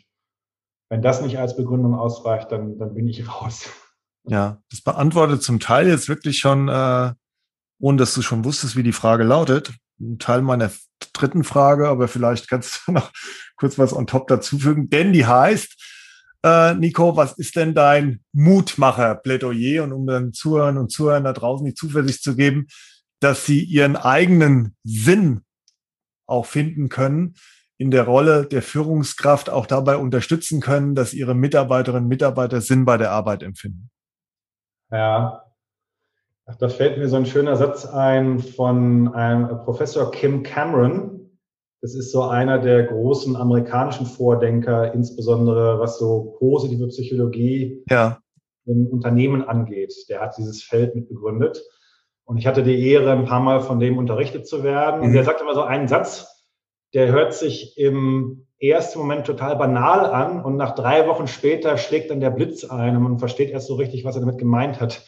wenn 0.89 1.01
das 1.01 1.21
nicht 1.21 1.37
als 1.37 1.57
Begründung 1.57 1.95
ausreicht, 1.95 2.49
dann, 2.49 2.77
dann 2.77 2.93
bin 2.93 3.09
ich 3.09 3.27
raus. 3.41 3.69
Ja, 4.25 4.61
das 4.71 4.81
beantwortet 4.81 5.43
zum 5.43 5.59
Teil 5.59 5.89
jetzt 5.89 6.07
wirklich 6.07 6.39
schon, 6.39 6.69
äh, 6.69 7.11
ohne 7.81 7.97
dass 7.97 8.13
du 8.13 8.21
schon 8.21 8.45
wusstest, 8.45 8.77
wie 8.77 8.83
die 8.83 8.93
Frage 8.93 9.25
lautet. 9.25 9.73
Ein 9.99 10.17
Teil 10.17 10.41
meiner 10.41 10.71
dritten 11.11 11.43
Frage, 11.43 11.89
aber 11.89 12.07
vielleicht 12.07 12.47
kannst 12.47 12.87
du 12.87 12.91
noch 12.93 13.11
kurz 13.57 13.77
was 13.77 13.93
on 13.93 14.07
top 14.07 14.29
dazufügen, 14.29 14.89
denn 14.89 15.11
die 15.11 15.25
heißt, 15.25 15.75
äh, 16.45 16.73
Nico, 16.73 17.17
was 17.17 17.37
ist 17.37 17.57
denn 17.57 17.73
dein 17.73 18.21
Mutmacher-Plädoyer 18.31 19.83
und 19.83 19.91
um 19.91 20.07
den 20.07 20.31
Zuhörern 20.31 20.77
und 20.77 20.89
Zuhörern 20.89 21.25
da 21.25 21.33
draußen 21.33 21.65
die 21.65 21.73
Zuversicht 21.73 22.23
zu 22.23 22.37
geben, 22.37 22.67
dass 23.19 23.45
sie 23.45 23.61
ihren 23.61 23.97
eigenen 23.97 24.77
Sinn 24.85 25.41
auch 26.25 26.45
finden 26.45 26.89
können, 26.89 27.35
in 27.77 27.91
der 27.91 28.03
Rolle 28.03 28.45
der 28.45 28.61
Führungskraft 28.61 29.49
auch 29.49 29.65
dabei 29.65 29.97
unterstützen 29.97 30.61
können, 30.61 30.95
dass 30.95 31.13
ihre 31.13 31.35
Mitarbeiterinnen 31.35 32.03
und 32.03 32.09
Mitarbeiter 32.09 32.61
Sinn 32.61 32.85
bei 32.85 32.97
der 32.97 33.11
Arbeit 33.11 33.43
empfinden? 33.43 33.89
Ja, 34.91 35.43
Ach, 36.45 36.57
da 36.57 36.67
fällt 36.67 36.97
mir 36.97 37.07
so 37.07 37.15
ein 37.15 37.25
schöner 37.25 37.55
Satz 37.55 37.85
ein 37.85 38.39
von 38.39 39.13
einem 39.13 39.59
Professor 39.63 40.11
Kim 40.11 40.43
Cameron, 40.43 41.23
das 41.83 41.95
ist 41.95 42.13
so 42.13 42.23
einer 42.23 42.59
der 42.59 42.83
großen 42.83 43.35
amerikanischen 43.35 44.05
Vordenker, 44.05 44.93
insbesondere 44.93 45.79
was 45.79 45.99
so 45.99 46.35
positive 46.39 46.87
Psychologie 46.87 47.83
ja. 47.89 48.19
im 48.65 48.87
Unternehmen 48.87 49.43
angeht. 49.43 49.93
Der 50.07 50.21
hat 50.21 50.37
dieses 50.37 50.63
Feld 50.63 50.95
mitbegründet. 50.95 51.61
Und 52.25 52.37
ich 52.37 52.47
hatte 52.47 52.63
die 52.63 52.89
Ehre, 52.89 53.11
ein 53.11 53.25
paar 53.25 53.41
Mal 53.41 53.61
von 53.61 53.79
dem 53.79 53.97
unterrichtet 53.97 54.47
zu 54.47 54.63
werden. 54.63 55.01
Mhm. 55.01 55.07
Und 55.07 55.13
der 55.13 55.23
sagt 55.23 55.41
immer 55.41 55.53
so 55.53 55.63
einen 55.63 55.87
Satz, 55.87 56.45
der 56.93 57.07
hört 57.07 57.33
sich 57.33 57.77
im 57.77 58.47
ersten 58.59 58.99
Moment 58.99 59.25
total 59.25 59.55
banal 59.57 60.05
an 60.05 60.43
und 60.43 60.55
nach 60.55 60.73
drei 60.75 61.07
Wochen 61.07 61.27
später 61.27 61.77
schlägt 61.77 62.11
dann 62.11 62.21
der 62.21 62.29
Blitz 62.29 62.63
ein 62.63 62.95
und 62.95 63.03
man 63.03 63.19
versteht 63.19 63.49
erst 63.49 63.67
so 63.67 63.75
richtig, 63.75 64.05
was 64.05 64.15
er 64.15 64.21
damit 64.21 64.37
gemeint 64.37 64.79
hat. 64.79 65.05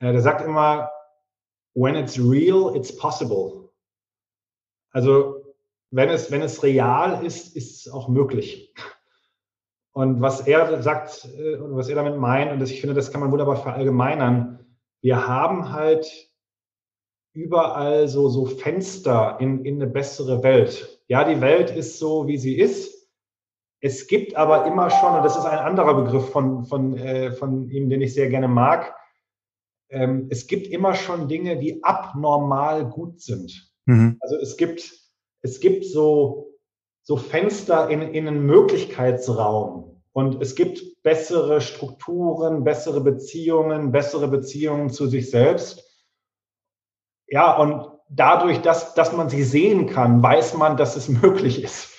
Äh, 0.00 0.12
der 0.12 0.22
sagt 0.22 0.44
immer, 0.44 0.90
when 1.74 1.94
it's 1.94 2.18
real, 2.18 2.74
it's 2.74 2.96
possible. 2.96 3.70
Also 4.90 5.44
wenn 5.92 6.08
es, 6.08 6.30
wenn 6.30 6.42
es 6.42 6.62
real 6.62 7.24
ist, 7.24 7.56
ist 7.56 7.86
es 7.86 7.92
auch 7.92 8.08
möglich. 8.08 8.74
Und 9.92 10.20
was 10.20 10.46
er 10.46 10.82
sagt, 10.82 11.26
äh, 11.26 11.58
was 11.60 11.88
er 11.88 11.96
damit 11.96 12.16
meint, 12.16 12.50
und 12.52 12.60
das, 12.60 12.70
ich 12.70 12.80
finde, 12.80 12.94
das 12.94 13.12
kann 13.12 13.20
man 13.20 13.30
wunderbar 13.30 13.56
verallgemeinern, 13.56 14.66
wir 15.02 15.26
haben 15.26 15.72
halt 15.72 16.29
überall 17.32 18.08
so, 18.08 18.28
so 18.28 18.46
Fenster 18.46 19.38
in, 19.40 19.64
in 19.64 19.76
eine 19.76 19.90
bessere 19.90 20.42
Welt. 20.42 21.00
Ja, 21.08 21.24
die 21.24 21.40
Welt 21.40 21.70
ist 21.70 21.98
so, 21.98 22.26
wie 22.26 22.38
sie 22.38 22.58
ist. 22.58 23.08
Es 23.80 24.06
gibt 24.06 24.36
aber 24.36 24.66
immer 24.66 24.90
schon, 24.90 25.14
und 25.14 25.24
das 25.24 25.36
ist 25.36 25.46
ein 25.46 25.58
anderer 25.58 26.02
Begriff 26.04 26.30
von, 26.30 26.64
von, 26.64 26.96
äh, 26.96 27.32
von 27.32 27.70
ihm, 27.70 27.88
den 27.88 28.02
ich 28.02 28.14
sehr 28.14 28.28
gerne 28.28 28.48
mag, 28.48 28.94
ähm, 29.88 30.28
es 30.30 30.46
gibt 30.46 30.68
immer 30.68 30.94
schon 30.94 31.28
Dinge, 31.28 31.58
die 31.58 31.82
abnormal 31.82 32.88
gut 32.88 33.20
sind. 33.20 33.72
Mhm. 33.86 34.18
Also 34.20 34.36
es 34.36 34.56
gibt 34.56 35.00
es 35.42 35.60
gibt 35.60 35.84
so, 35.84 36.54
so 37.02 37.16
Fenster 37.16 37.88
in, 37.88 38.02
in 38.02 38.28
einen 38.28 38.44
Möglichkeitsraum 38.44 40.02
und 40.12 40.42
es 40.42 40.54
gibt 40.54 41.02
bessere 41.02 41.60
Strukturen, 41.60 42.64
bessere 42.64 43.00
Beziehungen, 43.00 43.90
bessere 43.90 44.28
Beziehungen 44.28 44.90
zu 44.90 45.06
sich 45.06 45.30
selbst. 45.30 45.89
Ja, 47.30 47.56
und 47.56 47.88
dadurch, 48.08 48.60
dass, 48.60 48.94
dass 48.94 49.12
man 49.12 49.28
sie 49.28 49.42
sehen 49.42 49.86
kann, 49.86 50.22
weiß 50.22 50.54
man, 50.54 50.76
dass 50.76 50.96
es 50.96 51.08
möglich 51.22 51.62
ist. 51.62 51.90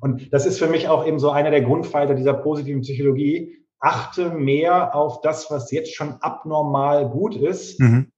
Und 0.00 0.32
das 0.32 0.44
ist 0.44 0.58
für 0.58 0.66
mich 0.66 0.88
auch 0.88 1.06
eben 1.06 1.18
so 1.18 1.30
einer 1.30 1.50
der 1.50 1.62
Grundpfeiler 1.62 2.14
dieser 2.14 2.34
positiven 2.34 2.82
Psychologie. 2.82 3.56
Achte 3.78 4.30
mehr 4.30 4.94
auf 4.94 5.20
das, 5.20 5.50
was 5.50 5.70
jetzt 5.70 5.94
schon 5.94 6.16
abnormal 6.20 7.08
gut 7.08 7.36
ist, 7.36 7.80
mhm 7.80 8.12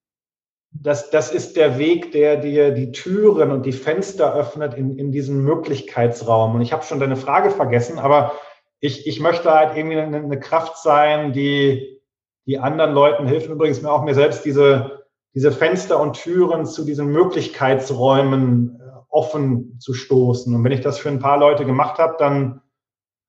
das, 0.70 1.10
das 1.10 1.32
ist 1.32 1.56
der 1.56 1.78
Weg, 1.78 2.12
der 2.12 2.36
dir 2.36 2.70
die 2.72 2.92
Türen 2.92 3.50
und 3.50 3.66
die 3.66 3.72
Fenster 3.72 4.34
öffnet 4.34 4.74
in, 4.74 4.98
in 4.98 5.10
diesen 5.10 5.42
Möglichkeitsraum. 5.42 6.54
Und 6.54 6.60
ich 6.60 6.72
habe 6.72 6.84
schon 6.84 7.00
deine 7.00 7.16
Frage 7.16 7.50
vergessen, 7.50 7.98
aber 7.98 8.32
ich, 8.80 9.06
ich 9.06 9.20
möchte 9.20 9.52
halt 9.52 9.76
irgendwie 9.76 9.98
eine, 9.98 10.18
eine 10.18 10.40
Kraft 10.40 10.78
sein, 10.78 11.32
die, 11.32 12.00
die 12.46 12.58
anderen 12.58 12.92
Leuten 12.92 13.26
hilft. 13.26 13.48
Übrigens 13.48 13.82
mir 13.82 13.90
auch 13.90 14.04
mir 14.04 14.14
selbst 14.14 14.44
diese, 14.44 14.97
diese 15.34 15.52
Fenster 15.52 16.00
und 16.00 16.14
Türen 16.14 16.66
zu 16.66 16.84
diesen 16.84 17.08
Möglichkeitsräumen 17.08 18.80
äh, 18.80 18.88
offen 19.08 19.78
zu 19.78 19.94
stoßen. 19.94 20.54
Und 20.54 20.64
wenn 20.64 20.72
ich 20.72 20.80
das 20.80 20.98
für 20.98 21.08
ein 21.08 21.20
paar 21.20 21.38
Leute 21.38 21.64
gemacht 21.64 21.98
habe, 21.98 22.16
dann 22.18 22.60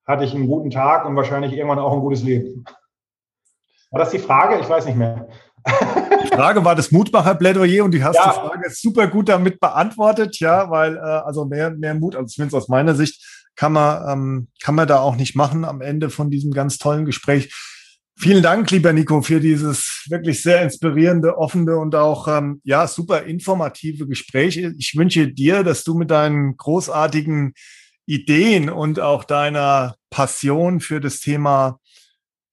hatte 0.05 0.23
ich 0.23 0.33
einen 0.33 0.47
guten 0.47 0.71
Tag 0.71 1.05
und 1.05 1.15
wahrscheinlich 1.15 1.53
irgendwann 1.53 1.79
auch 1.79 1.93
ein 1.93 2.01
gutes 2.01 2.23
Leben. 2.23 2.65
War 3.91 3.99
das 3.99 4.11
die 4.11 4.19
Frage? 4.19 4.59
Ich 4.59 4.69
weiß 4.69 4.85
nicht 4.85 4.97
mehr. 4.97 5.27
Die 6.23 6.27
Frage 6.27 6.63
war 6.63 6.75
das 6.75 6.91
Mutmacher-Plädoyer 6.91 7.83
und 7.83 7.93
du 7.93 8.03
hast 8.03 8.15
ja. 8.15 8.29
die 8.29 8.39
Frage 8.39 8.69
super 8.71 9.07
gut 9.07 9.29
damit 9.29 9.59
beantwortet, 9.59 10.39
ja, 10.39 10.69
weil 10.69 10.95
äh, 10.95 10.99
also 10.99 11.45
mehr, 11.45 11.71
mehr 11.71 11.95
Mut, 11.95 12.15
also 12.15 12.27
zumindest 12.27 12.55
aus 12.55 12.69
meiner 12.69 12.95
Sicht, 12.95 13.23
kann 13.55 13.73
man, 13.73 14.09
ähm, 14.09 14.47
kann 14.63 14.75
man 14.75 14.87
da 14.87 15.01
auch 15.01 15.15
nicht 15.15 15.35
machen 15.35 15.65
am 15.65 15.81
Ende 15.81 16.09
von 16.09 16.29
diesem 16.29 16.51
ganz 16.51 16.77
tollen 16.77 17.05
Gespräch. 17.05 17.53
Vielen 18.21 18.43
Dank, 18.43 18.69
lieber 18.71 18.91
Nico, 18.91 19.21
für 19.21 19.39
dieses 19.39 20.03
wirklich 20.09 20.41
sehr 20.41 20.61
inspirierende, 20.61 21.37
offene 21.37 21.77
und 21.77 21.95
auch 21.95 22.27
ähm, 22.27 22.59
ja 22.65 22.85
super 22.85 23.23
informative 23.23 24.07
Gespräch. 24.07 24.57
Ich 24.57 24.97
wünsche 24.97 25.29
dir, 25.29 25.63
dass 25.63 25.85
du 25.85 25.93
mit 25.93 26.11
deinen 26.11 26.57
großartigen 26.57 27.53
Ideen 28.05 28.69
und 28.69 28.99
auch 28.99 29.23
deiner 29.23 29.95
Passion 30.09 30.81
für 30.81 30.99
das 30.99 31.21
Thema 31.21 31.79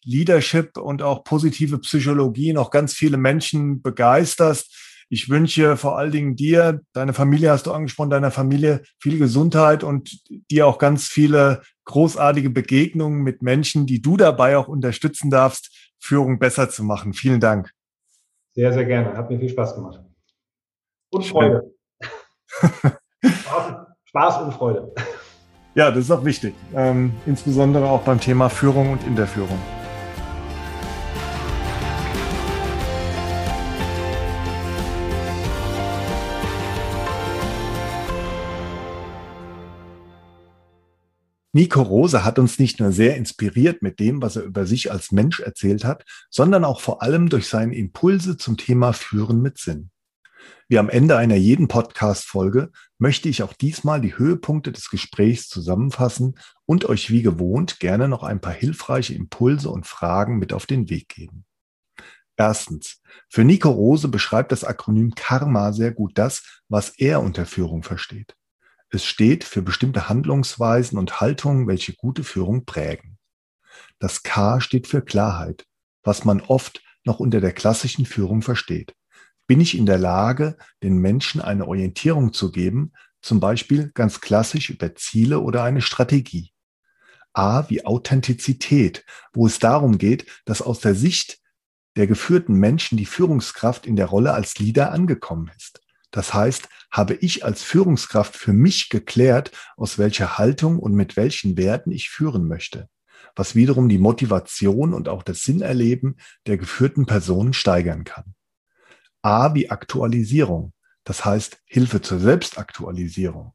Leadership 0.05 0.77
und 0.77 1.03
auch 1.03 1.25
positive 1.25 1.79
Psychologie 1.81 2.53
noch 2.53 2.71
ganz 2.71 2.95
viele 2.95 3.17
Menschen 3.17 3.83
begeisterst. 3.83 5.05
Ich 5.09 5.29
wünsche 5.29 5.77
vor 5.77 5.99
allen 5.99 6.13
Dingen 6.13 6.37
dir, 6.37 6.81
deine 6.93 7.13
Familie 7.13 7.51
hast 7.51 7.67
du 7.67 7.73
angesprochen, 7.73 8.11
deiner 8.11 8.31
Familie 8.31 8.83
viel 9.01 9.19
Gesundheit 9.19 9.83
und 9.83 10.17
dir 10.49 10.69
auch 10.69 10.79
ganz 10.79 11.09
viele 11.09 11.63
großartige 11.87 12.51
Begegnungen 12.51 13.23
mit 13.23 13.43
Menschen, 13.43 13.87
die 13.87 14.03
du 14.03 14.17
dabei 14.17 14.59
auch 14.59 14.69
unterstützen 14.69 15.31
darfst, 15.31 15.93
Führung 15.99 16.39
besser 16.39 16.69
zu 16.69 16.85
machen. 16.85 17.15
Vielen 17.15 17.41
Dank. 17.41 17.73
Sehr, 18.55 18.73
sehr 18.73 18.85
gerne. 18.85 19.17
Hat 19.17 19.31
mir 19.31 19.39
viel 19.39 19.49
Spaß 19.49 19.75
gemacht. 19.75 20.01
Und 21.11 21.25
Freude. 21.25 21.75
Spaß, 23.25 23.87
Spaß 24.05 24.43
und 24.43 24.53
Freude. 24.53 24.93
Ja, 25.75 25.91
das 25.91 26.05
ist 26.05 26.11
auch 26.11 26.25
wichtig. 26.25 26.55
Ähm, 26.75 27.13
insbesondere 27.27 27.89
auch 27.89 28.03
beim 28.03 28.21
Thema 28.21 28.49
Führung 28.49 28.93
und 28.93 29.07
in 29.07 29.15
Nico 41.57 41.81
Rose 41.81 42.23
hat 42.23 42.39
uns 42.39 42.59
nicht 42.59 42.81
nur 42.81 42.93
sehr 42.93 43.16
inspiriert 43.16 43.81
mit 43.81 43.99
dem, 43.99 44.20
was 44.20 44.37
er 44.37 44.43
über 44.43 44.66
sich 44.66 44.93
als 44.93 45.11
Mensch 45.11 45.41
erzählt 45.41 45.87
hat, 45.87 46.05
sondern 46.28 46.66
auch 46.66 46.83
vor 46.83 47.01
allem 47.01 47.31
durch 47.31 47.49
seine 47.49 47.74
Impulse 47.74 48.37
zum 48.37 48.59
Thema 48.59 48.93
Führen 48.93 49.41
mit 49.41 49.57
Sinn. 49.57 49.89
Wie 50.69 50.78
am 50.78 50.91
Ende 50.91 51.16
einer 51.16 51.37
jeden 51.37 51.66
Podcast-Folge 51.66 52.73
möchte 52.99 53.31
ich 53.31 53.43
auch 53.43 53.55
diesmal 53.55 54.03
die 54.03 54.19
Höhepunkte 54.19 54.70
des 54.70 54.91
Gesprächs 54.91 55.49
zusammenfassen 55.49 56.39
und 56.66 56.85
euch 56.85 57.09
wie 57.09 57.23
gewohnt 57.23 57.81
gerne 57.81 58.07
noch 58.07 58.23
ein 58.23 58.43
paar 58.43 58.53
hilfreiche 58.53 59.15
Impulse 59.15 59.70
und 59.70 59.87
Fragen 59.87 60.39
mit 60.39 60.53
auf 60.53 60.66
den 60.66 60.91
Weg 60.91 61.09
geben. 61.09 61.47
Erstens. 62.37 63.01
Für 63.31 63.45
Nico 63.45 63.70
Rose 63.70 64.09
beschreibt 64.09 64.53
das 64.53 64.62
Akronym 64.62 65.15
Karma 65.15 65.73
sehr 65.73 65.93
gut 65.93 66.19
das, 66.19 66.61
was 66.69 66.91
er 66.99 67.23
unter 67.23 67.47
Führung 67.47 67.83
versteht. 67.83 68.37
Es 68.97 69.05
steht 69.05 69.44
für 69.44 69.60
bestimmte 69.60 70.09
Handlungsweisen 70.09 70.98
und 70.98 71.20
Haltungen, 71.20 71.66
welche 71.66 71.93
gute 71.93 72.24
Führung 72.24 72.64
prägen. 72.64 73.18
Das 73.98 74.23
K 74.23 74.59
steht 74.59 74.86
für 74.86 75.02
Klarheit. 75.02 75.66
was 76.02 76.24
man 76.24 76.40
oft 76.40 76.82
noch 77.05 77.20
unter 77.20 77.43
der 77.43 77.52
klassischen 77.52 78.06
Führung 78.06 78.40
versteht. 78.40 78.94
Bin 79.47 79.60
ich 79.60 79.77
in 79.77 79.85
der 79.85 79.98
Lage, 79.98 80.56
den 80.82 80.97
Menschen 80.97 81.43
eine 81.43 81.68
Orientierung 81.68 82.32
zu 82.32 82.51
geben, 82.51 82.94
zum 83.20 83.39
Beispiel 83.39 83.90
ganz 83.93 84.23
klassisch 84.23 84.70
über 84.70 84.94
Ziele 84.94 85.40
oder 85.40 85.62
eine 85.62 85.82
Strategie? 85.82 86.52
A 87.35 87.68
wie 87.68 87.85
Authentizität, 87.85 89.05
wo 89.35 89.47
es 89.47 89.59
darum 89.59 89.98
geht, 89.98 90.24
dass 90.47 90.62
aus 90.62 90.81
der 90.81 90.94
Sicht 90.94 91.43
der 91.97 92.06
geführten 92.06 92.55
Menschen 92.55 92.97
die 92.97 93.05
Führungskraft 93.05 93.85
in 93.85 93.97
der 93.97 94.06
Rolle 94.06 94.32
als 94.32 94.59
Leader 94.59 94.90
angekommen 94.90 95.51
ist. 95.55 95.82
Das 96.17 96.33
heißt, 96.33 96.71
habe 96.91 97.13
ich 97.13 97.45
als 97.45 97.63
Führungskraft 97.63 98.37
für 98.37 98.55
mich 98.55 98.89
geklärt, 98.89 99.51
aus 99.77 99.99
welcher 99.99 100.39
Haltung 100.39 100.79
und 100.79 100.95
mit 100.95 101.15
welchen 101.15 101.59
Werten 101.59 101.93
ich 101.93 102.09
führen 102.09 102.49
möchte, 102.49 102.89
was 103.35 103.55
wiederum 103.55 103.91
die 103.91 103.99
Motivation 103.99 104.95
und 104.95 105.11
auch 105.11 105.23
das 105.23 105.43
Sinnerleben 105.43 106.17
der 106.47 106.57
geführten 106.57 107.05
Personen 107.05 107.53
steigern 107.53 108.05
kann. 108.05 108.35
A 109.21 109.53
wie 109.53 109.69
Aktualisierung, 109.69 110.73
das 111.05 111.27
heißt 111.27 111.59
Hilfe 111.67 112.01
zur 112.01 112.19
Selbstaktualisierung. 112.19 113.53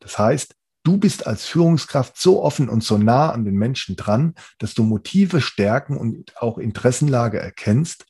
Das 0.00 0.18
heißt, 0.18 0.56
Du 0.86 0.98
bist 0.98 1.26
als 1.26 1.46
Führungskraft 1.46 2.18
so 2.18 2.42
offen 2.42 2.68
und 2.68 2.84
so 2.84 2.98
nah 2.98 3.30
an 3.30 3.46
den 3.46 3.54
Menschen 3.54 3.96
dran, 3.96 4.34
dass 4.58 4.74
du 4.74 4.82
Motive, 4.82 5.40
Stärken 5.40 5.96
und 5.96 6.36
auch 6.36 6.58
Interessenlage 6.58 7.38
erkennst 7.38 8.04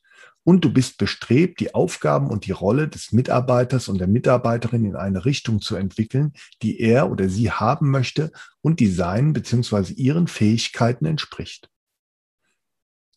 und 0.44 0.64
du 0.64 0.72
bist 0.72 0.98
bestrebt, 0.98 1.58
die 1.58 1.74
Aufgaben 1.74 2.28
und 2.28 2.46
die 2.46 2.52
Rolle 2.52 2.86
des 2.86 3.12
Mitarbeiters 3.12 3.88
und 3.88 3.98
der 3.98 4.06
Mitarbeiterin 4.06 4.84
in 4.84 4.94
eine 4.94 5.24
Richtung 5.24 5.60
zu 5.60 5.74
entwickeln, 5.74 6.34
die 6.62 6.80
er 6.80 7.10
oder 7.10 7.28
sie 7.28 7.50
haben 7.50 7.90
möchte 7.90 8.30
und 8.60 8.78
die 8.78 8.88
seinen 8.88 9.32
bzw. 9.32 9.94
ihren 9.94 10.28
Fähigkeiten 10.28 11.06
entspricht. 11.06 11.70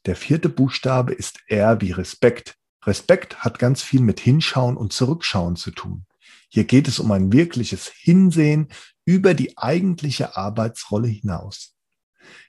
Der 0.05 0.15
vierte 0.15 0.47
Buchstabe 0.47 1.13
ist 1.13 1.41
R 1.47 1.81
wie 1.81 1.91
Respekt. 1.91 2.55
Respekt 2.85 3.39
hat 3.39 3.59
ganz 3.59 3.83
viel 3.83 4.01
mit 4.01 4.21
Hinschauen 4.21 4.77
und 4.77 4.93
Zurückschauen 4.93 5.57
zu 5.57 5.71
tun. 5.71 6.05
Hier 6.49 6.63
geht 6.63 6.87
es 6.87 6.99
um 6.99 7.11
ein 7.11 7.33
wirkliches 7.33 7.87
Hinsehen 7.87 8.69
über 9.03 9.33
die 9.33 9.57
eigentliche 9.57 10.37
Arbeitsrolle 10.37 11.09
hinaus. 11.09 11.76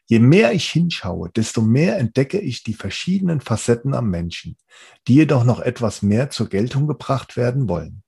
Je 0.06 0.18
mehr 0.18 0.52
ich 0.52 0.70
hinschaue, 0.70 1.30
desto 1.30 1.60
mehr 1.60 1.98
entdecke 1.98 2.38
ich 2.38 2.62
die 2.62 2.74
verschiedenen 2.74 3.40
Facetten 3.40 3.94
am 3.94 4.08
Menschen, 4.08 4.56
die 5.06 5.14
jedoch 5.14 5.44
noch 5.44 5.60
etwas 5.60 6.02
mehr 6.02 6.30
zur 6.30 6.48
Geltung 6.48 6.86
gebracht 6.86 7.36
werden 7.36 7.68
wollen. 7.68 8.02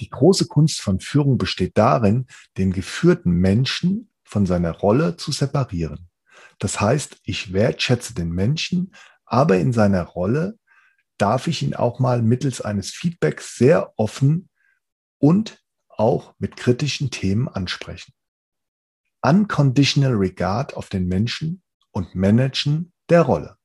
Die 0.00 0.10
große 0.10 0.46
Kunst 0.46 0.80
von 0.80 0.98
Führung 1.00 1.38
besteht 1.38 1.78
darin, 1.78 2.26
den 2.58 2.72
geführten 2.72 3.30
Menschen 3.32 4.10
von 4.24 4.46
seiner 4.46 4.72
Rolle 4.72 5.16
zu 5.16 5.30
separieren. 5.30 6.08
Das 6.58 6.80
heißt, 6.80 7.18
ich 7.24 7.52
wertschätze 7.52 8.14
den 8.14 8.30
Menschen, 8.30 8.94
aber 9.24 9.58
in 9.58 9.72
seiner 9.72 10.02
Rolle 10.02 10.58
darf 11.18 11.46
ich 11.46 11.62
ihn 11.62 11.74
auch 11.74 12.00
mal 12.00 12.20
mittels 12.22 12.60
eines 12.60 12.90
Feedbacks 12.90 13.56
sehr 13.56 13.92
offen 13.96 14.48
und 15.18 15.62
auch 15.88 16.34
mit 16.38 16.56
kritischen 16.56 17.10
Themen 17.10 17.46
ansprechen. 17.48 18.12
Unconditional 19.22 20.14
Regard 20.14 20.76
auf 20.76 20.88
den 20.88 21.06
Menschen 21.06 21.62
und 21.92 22.14
Managen 22.14 22.92
der 23.08 23.22
Rolle. 23.22 23.56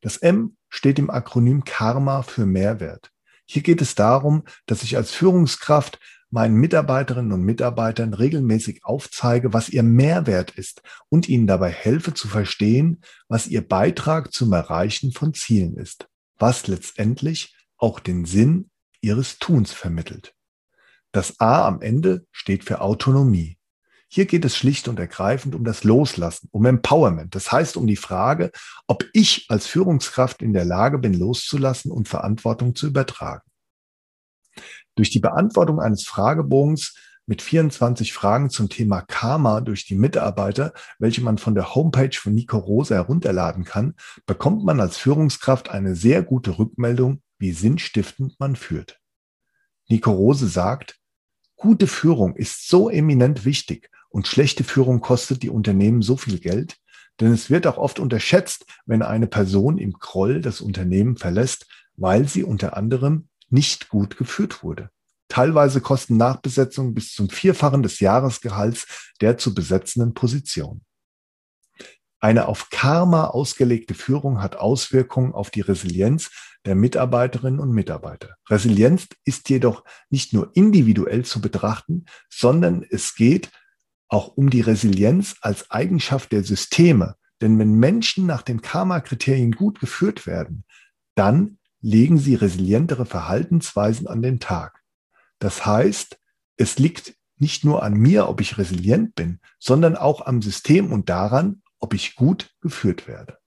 Das 0.00 0.16
M 0.16 0.56
steht 0.68 0.98
im 0.98 1.10
Akronym 1.10 1.64
Karma 1.64 2.22
für 2.22 2.46
Mehrwert. 2.46 3.10
Hier 3.46 3.62
geht 3.62 3.82
es 3.82 3.94
darum, 3.94 4.44
dass 4.66 4.82
ich 4.82 4.96
als 4.96 5.10
Führungskraft 5.10 5.98
meinen 6.30 6.56
Mitarbeiterinnen 6.56 7.32
und 7.32 7.42
Mitarbeitern 7.42 8.12
regelmäßig 8.12 8.84
aufzeige, 8.84 9.52
was 9.52 9.68
ihr 9.68 9.82
Mehrwert 9.82 10.50
ist 10.52 10.82
und 11.08 11.28
ihnen 11.28 11.46
dabei 11.46 11.70
helfe 11.70 12.12
zu 12.12 12.26
verstehen, 12.26 13.02
was 13.28 13.46
ihr 13.46 13.66
Beitrag 13.66 14.32
zum 14.32 14.52
Erreichen 14.52 15.12
von 15.12 15.32
Zielen 15.32 15.76
ist, 15.76 16.08
was 16.38 16.66
letztendlich 16.66 17.54
auch 17.76 18.00
den 18.00 18.24
Sinn 18.24 18.70
ihres 19.00 19.38
Tuns 19.38 19.72
vermittelt. 19.72 20.34
Das 21.12 21.38
A 21.38 21.68
am 21.68 21.80
Ende 21.80 22.26
steht 22.32 22.64
für 22.64 22.80
Autonomie. 22.80 23.58
Hier 24.14 24.26
geht 24.26 24.44
es 24.44 24.56
schlicht 24.56 24.86
und 24.86 25.00
ergreifend 25.00 25.56
um 25.56 25.64
das 25.64 25.82
Loslassen, 25.82 26.48
um 26.52 26.64
Empowerment. 26.66 27.34
Das 27.34 27.50
heißt 27.50 27.76
um 27.76 27.88
die 27.88 27.96
Frage, 27.96 28.52
ob 28.86 29.04
ich 29.12 29.46
als 29.48 29.66
Führungskraft 29.66 30.40
in 30.40 30.52
der 30.52 30.64
Lage 30.64 31.00
bin, 31.00 31.14
loszulassen 31.14 31.90
und 31.90 32.06
Verantwortung 32.06 32.76
zu 32.76 32.86
übertragen. 32.86 33.42
Durch 34.94 35.10
die 35.10 35.18
Beantwortung 35.18 35.80
eines 35.80 36.04
Fragebogens 36.04 36.94
mit 37.26 37.42
24 37.42 38.12
Fragen 38.12 38.50
zum 38.50 38.68
Thema 38.68 39.00
Karma 39.00 39.60
durch 39.60 39.84
die 39.84 39.96
Mitarbeiter, 39.96 40.74
welche 41.00 41.20
man 41.20 41.36
von 41.36 41.56
der 41.56 41.74
Homepage 41.74 42.16
von 42.16 42.34
Nico 42.34 42.58
Rose 42.58 42.94
herunterladen 42.94 43.64
kann, 43.64 43.94
bekommt 44.26 44.64
man 44.64 44.78
als 44.78 44.96
Führungskraft 44.96 45.70
eine 45.70 45.96
sehr 45.96 46.22
gute 46.22 46.56
Rückmeldung, 46.56 47.20
wie 47.38 47.50
sinnstiftend 47.50 48.38
man 48.38 48.54
führt. 48.54 49.00
Nico 49.88 50.12
Rose 50.12 50.46
sagt, 50.46 51.00
Gute 51.56 51.86
Führung 51.86 52.36
ist 52.36 52.68
so 52.68 52.90
eminent 52.90 53.44
wichtig 53.44 53.90
und 54.14 54.28
schlechte 54.28 54.62
Führung 54.62 55.00
kostet 55.00 55.42
die 55.42 55.50
Unternehmen 55.50 56.00
so 56.00 56.16
viel 56.16 56.38
Geld, 56.38 56.76
denn 57.18 57.32
es 57.32 57.50
wird 57.50 57.66
auch 57.66 57.78
oft 57.78 57.98
unterschätzt, 57.98 58.64
wenn 58.86 59.02
eine 59.02 59.26
Person 59.26 59.76
im 59.76 59.98
Kroll 59.98 60.40
das 60.40 60.60
Unternehmen 60.60 61.16
verlässt, 61.16 61.66
weil 61.96 62.28
sie 62.28 62.44
unter 62.44 62.76
anderem 62.76 63.26
nicht 63.48 63.88
gut 63.88 64.16
geführt 64.16 64.62
wurde. 64.62 64.90
Teilweise 65.26 65.80
kosten 65.80 66.16
Nachbesetzungen 66.16 66.94
bis 66.94 67.12
zum 67.12 67.28
Vierfachen 67.28 67.82
des 67.82 67.98
Jahresgehalts 67.98 69.10
der 69.20 69.36
zu 69.36 69.52
besetzenden 69.52 70.14
Position. 70.14 70.82
Eine 72.20 72.46
auf 72.46 72.70
Karma 72.70 73.26
ausgelegte 73.26 73.94
Führung 73.94 74.40
hat 74.40 74.54
Auswirkungen 74.54 75.32
auf 75.32 75.50
die 75.50 75.60
Resilienz 75.60 76.30
der 76.64 76.76
Mitarbeiterinnen 76.76 77.58
und 77.58 77.72
Mitarbeiter. 77.72 78.36
Resilienz 78.48 79.08
ist 79.24 79.50
jedoch 79.50 79.82
nicht 80.08 80.32
nur 80.32 80.52
individuell 80.54 81.24
zu 81.24 81.40
betrachten, 81.40 82.04
sondern 82.30 82.86
es 82.88 83.16
geht 83.16 83.50
auch 84.08 84.36
um 84.36 84.50
die 84.50 84.60
Resilienz 84.60 85.36
als 85.40 85.70
Eigenschaft 85.70 86.32
der 86.32 86.44
Systeme. 86.44 87.16
Denn 87.40 87.58
wenn 87.58 87.74
Menschen 87.74 88.26
nach 88.26 88.42
den 88.42 88.62
Karma-Kriterien 88.62 89.52
gut 89.52 89.80
geführt 89.80 90.26
werden, 90.26 90.64
dann 91.14 91.58
legen 91.80 92.18
sie 92.18 92.34
resilientere 92.34 93.06
Verhaltensweisen 93.06 94.06
an 94.06 94.22
den 94.22 94.40
Tag. 94.40 94.82
Das 95.38 95.66
heißt, 95.66 96.18
es 96.56 96.78
liegt 96.78 97.14
nicht 97.36 97.64
nur 97.64 97.82
an 97.82 97.94
mir, 97.94 98.28
ob 98.28 98.40
ich 98.40 98.58
resilient 98.58 99.14
bin, 99.14 99.40
sondern 99.58 99.96
auch 99.96 100.24
am 100.24 100.40
System 100.40 100.92
und 100.92 101.08
daran, 101.08 101.62
ob 101.78 101.92
ich 101.92 102.14
gut 102.14 102.54
geführt 102.60 103.06
werde. 103.06 103.38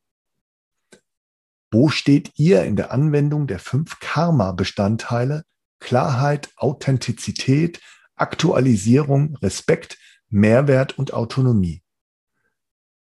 Wo 1.72 1.90
steht 1.90 2.32
ihr 2.36 2.64
in 2.64 2.76
der 2.76 2.92
Anwendung 2.92 3.48
der 3.48 3.60
fünf 3.60 4.00
Karma-Bestandteile 4.00 5.44
Klarheit, 5.80 6.50
Authentizität, 6.56 7.82
Aktualisierung, 8.16 9.36
Respekt, 9.38 9.98
Mehrwert 10.30 10.98
und 10.98 11.14
Autonomie? 11.14 11.82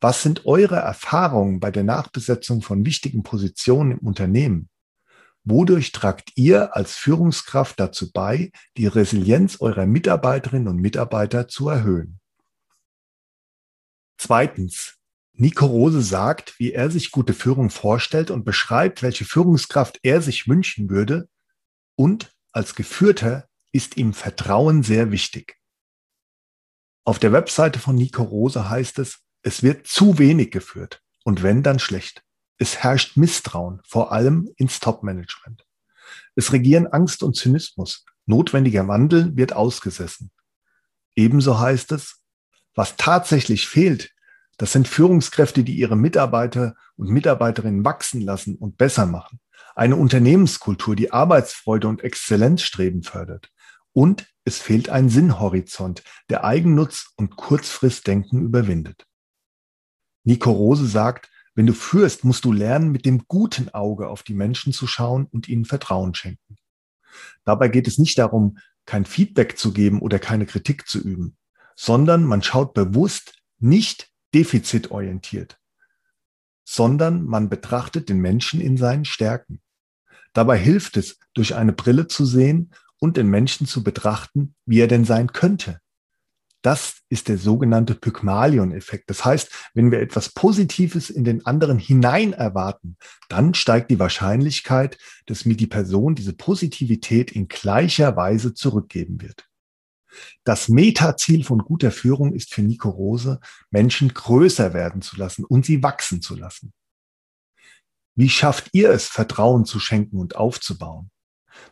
Was 0.02 0.22
sind 0.22 0.46
eure 0.46 0.76
Erfahrungen 0.76 1.60
bei 1.60 1.72
der 1.72 1.84
Nachbesetzung 1.84 2.62
von 2.62 2.86
wichtigen 2.86 3.24
Positionen 3.24 3.92
im 3.92 4.00
Unternehmen? 4.00 4.70
Wodurch 5.44 5.92
tragt 5.92 6.32
ihr 6.36 6.76
als 6.76 6.96
Führungskraft 6.96 7.80
dazu 7.80 8.12
bei, 8.12 8.52
die 8.78 8.88
Resilienz 8.88 9.62
eurer 9.62 9.86
Mitarbeiterinnen 9.86 10.68
und 10.68 10.78
Mitarbeiter 10.78 11.48
zu 11.48 11.70
erhöhen? 11.70 12.20
Zweitens, 14.18 14.96
Nico 15.34 15.66
Rose 15.66 16.02
sagt, 16.02 16.60
wie 16.60 16.72
er 16.72 16.90
sich 16.90 17.12
gute 17.12 17.34
Führung 17.34 17.70
vorstellt 17.70 18.32
und 18.32 18.44
beschreibt, 18.46 19.04
welche 19.04 19.26
Führungskraft 19.26 20.00
er 20.04 20.22
sich 20.22 20.48
wünschen 20.48 20.90
würde. 20.90 21.30
Und 21.96 22.34
als 22.52 22.76
Geführter 22.76 23.48
ist 23.72 23.98
ihm 23.98 24.14
Vertrauen 24.14 24.82
sehr 24.82 25.12
wichtig. 25.12 25.58
Auf 27.06 27.20
der 27.20 27.32
Webseite 27.32 27.78
von 27.78 27.96
Nico 27.96 28.24
Rose 28.24 28.68
heißt 28.68 28.98
es, 28.98 29.20
es 29.44 29.62
wird 29.62 29.86
zu 29.86 30.18
wenig 30.18 30.50
geführt 30.50 31.04
und 31.24 31.44
wenn, 31.44 31.62
dann 31.62 31.78
schlecht. 31.78 32.24
Es 32.58 32.80
herrscht 32.80 33.16
Misstrauen, 33.16 33.80
vor 33.86 34.12
allem 34.12 34.50
ins 34.58 34.80
Top-Management. 34.80 35.68
Es 36.34 36.52
regieren 36.52 36.88
Angst 36.88 37.22
und 37.22 37.36
Zynismus. 37.36 38.06
Notwendiger 38.26 38.88
Wandel 38.88 39.38
wird 39.38 39.54
ausgesessen. 39.54 40.32
Ebenso 41.16 41.60
heißt 41.60 41.92
es, 41.92 42.22
was 42.74 42.96
tatsächlich 42.98 43.68
fehlt, 43.68 44.12
das 44.58 44.72
sind 44.72 44.88
Führungskräfte, 44.88 45.64
die 45.64 45.76
ihre 45.76 45.96
Mitarbeiter 45.96 46.76
und 46.96 47.10
Mitarbeiterinnen 47.10 47.86
wachsen 47.86 48.22
lassen 48.22 48.56
und 48.56 48.78
besser 48.78 49.06
machen. 49.06 49.40
Eine 49.76 49.96
Unternehmenskultur, 49.96 50.96
die 50.96 51.12
Arbeitsfreude 51.12 51.88
und 51.88 52.04
Exzellenzstreben 52.04 53.04
fördert. 53.04 53.52
Und 53.94 54.26
es 54.46 54.60
fehlt 54.60 54.90
ein 54.90 55.10
Sinnhorizont, 55.10 56.04
der 56.30 56.44
Eigennutz 56.46 57.12
und 57.18 57.36
Kurzfristdenken 57.36 58.42
überwindet. 58.42 59.06
Nico 60.24 60.52
Rose 60.52 60.88
sagt, 60.88 61.30
wenn 61.56 61.66
du 61.66 61.74
führst, 61.74 62.24
musst 62.24 62.46
du 62.46 62.52
lernen, 62.52 62.92
mit 62.92 63.06
dem 63.06 63.28
guten 63.28 63.70
Auge 63.70 64.08
auf 64.08 64.24
die 64.24 64.34
Menschen 64.34 64.72
zu 64.72 64.88
schauen 64.88 65.26
und 65.26 65.50
ihnen 65.50 65.66
Vertrauen 65.66 66.14
schenken. 66.16 66.58
Dabei 67.44 67.70
geht 67.70 67.88
es 67.88 67.98
nicht 67.98 68.18
darum, 68.18 68.58
kein 68.86 69.06
Feedback 69.06 69.58
zu 69.58 69.74
geben 69.74 70.02
oder 70.02 70.20
keine 70.20 70.46
Kritik 70.46 70.88
zu 70.88 71.00
üben, 71.00 71.38
sondern 71.76 72.24
man 72.24 72.44
schaut 72.44 72.74
bewusst 72.74 73.42
nicht 73.60 74.12
defizitorientiert. 74.34 75.60
sondern 76.66 77.24
man 77.24 77.48
betrachtet 77.48 78.10
den 78.10 78.20
Menschen 78.20 78.60
in 78.60 78.76
seinen 78.76 79.06
Stärken. 79.06 79.62
Dabei 80.34 80.58
hilft 80.58 80.98
es, 80.98 81.20
durch 81.34 81.56
eine 81.56 81.74
Brille 81.74 82.08
zu 82.08 82.26
sehen 82.26 82.72
und 83.06 83.18
den 83.18 83.30
Menschen 83.30 83.68
zu 83.68 83.84
betrachten, 83.84 84.56
wie 84.66 84.80
er 84.80 84.88
denn 84.88 85.06
sein 85.06 85.32
könnte. 85.32 85.80
Das 86.64 87.02
ist 87.10 87.28
der 87.28 87.38
sogenannte 87.38 87.94
Pygmalion-Effekt. 87.94 89.08
Das 89.12 89.24
heißt, 89.24 89.52
wenn 89.76 89.92
wir 89.92 90.00
etwas 90.00 90.30
Positives 90.30 91.12
in 91.12 91.24
den 91.24 91.46
anderen 91.46 91.78
hinein 91.78 92.34
erwarten, 92.34 92.98
dann 93.30 93.54
steigt 93.54 93.92
die 93.92 94.00
Wahrscheinlichkeit, 94.00 94.98
dass 95.28 95.46
mir 95.46 95.56
die 95.56 95.68
Person 95.68 96.16
diese 96.16 96.34
Positivität 96.34 97.32
in 97.32 97.48
gleicher 97.48 98.16
Weise 98.16 98.56
zurückgeben 98.56 99.22
wird. 99.22 99.48
Das 100.44 100.68
Metaziel 100.68 101.44
von 101.44 101.60
guter 101.60 101.92
Führung 101.92 102.34
ist 102.34 102.52
für 102.52 102.64
Nico 102.64 102.90
Rose, 102.90 103.40
Menschen 103.70 104.12
größer 104.12 104.74
werden 104.74 105.04
zu 105.04 105.18
lassen 105.18 105.46
und 105.46 105.68
sie 105.68 105.84
wachsen 105.84 106.24
zu 106.24 106.36
lassen. 106.36 106.74
Wie 108.16 108.30
schafft 108.30 108.70
ihr 108.72 108.90
es, 108.90 109.06
Vertrauen 109.06 109.66
zu 109.66 109.80
schenken 109.80 110.18
und 110.18 110.36
aufzubauen? 110.36 111.12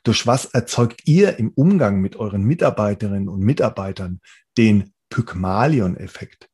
Durch 0.03 0.27
was 0.27 0.45
erzeugt 0.45 1.01
ihr 1.05 1.37
im 1.39 1.49
Umgang 1.49 2.01
mit 2.01 2.15
euren 2.15 2.43
Mitarbeiterinnen 2.43 3.29
und 3.29 3.41
Mitarbeitern 3.41 4.21
den 4.57 4.93
Pygmalion-Effekt? 5.09 6.49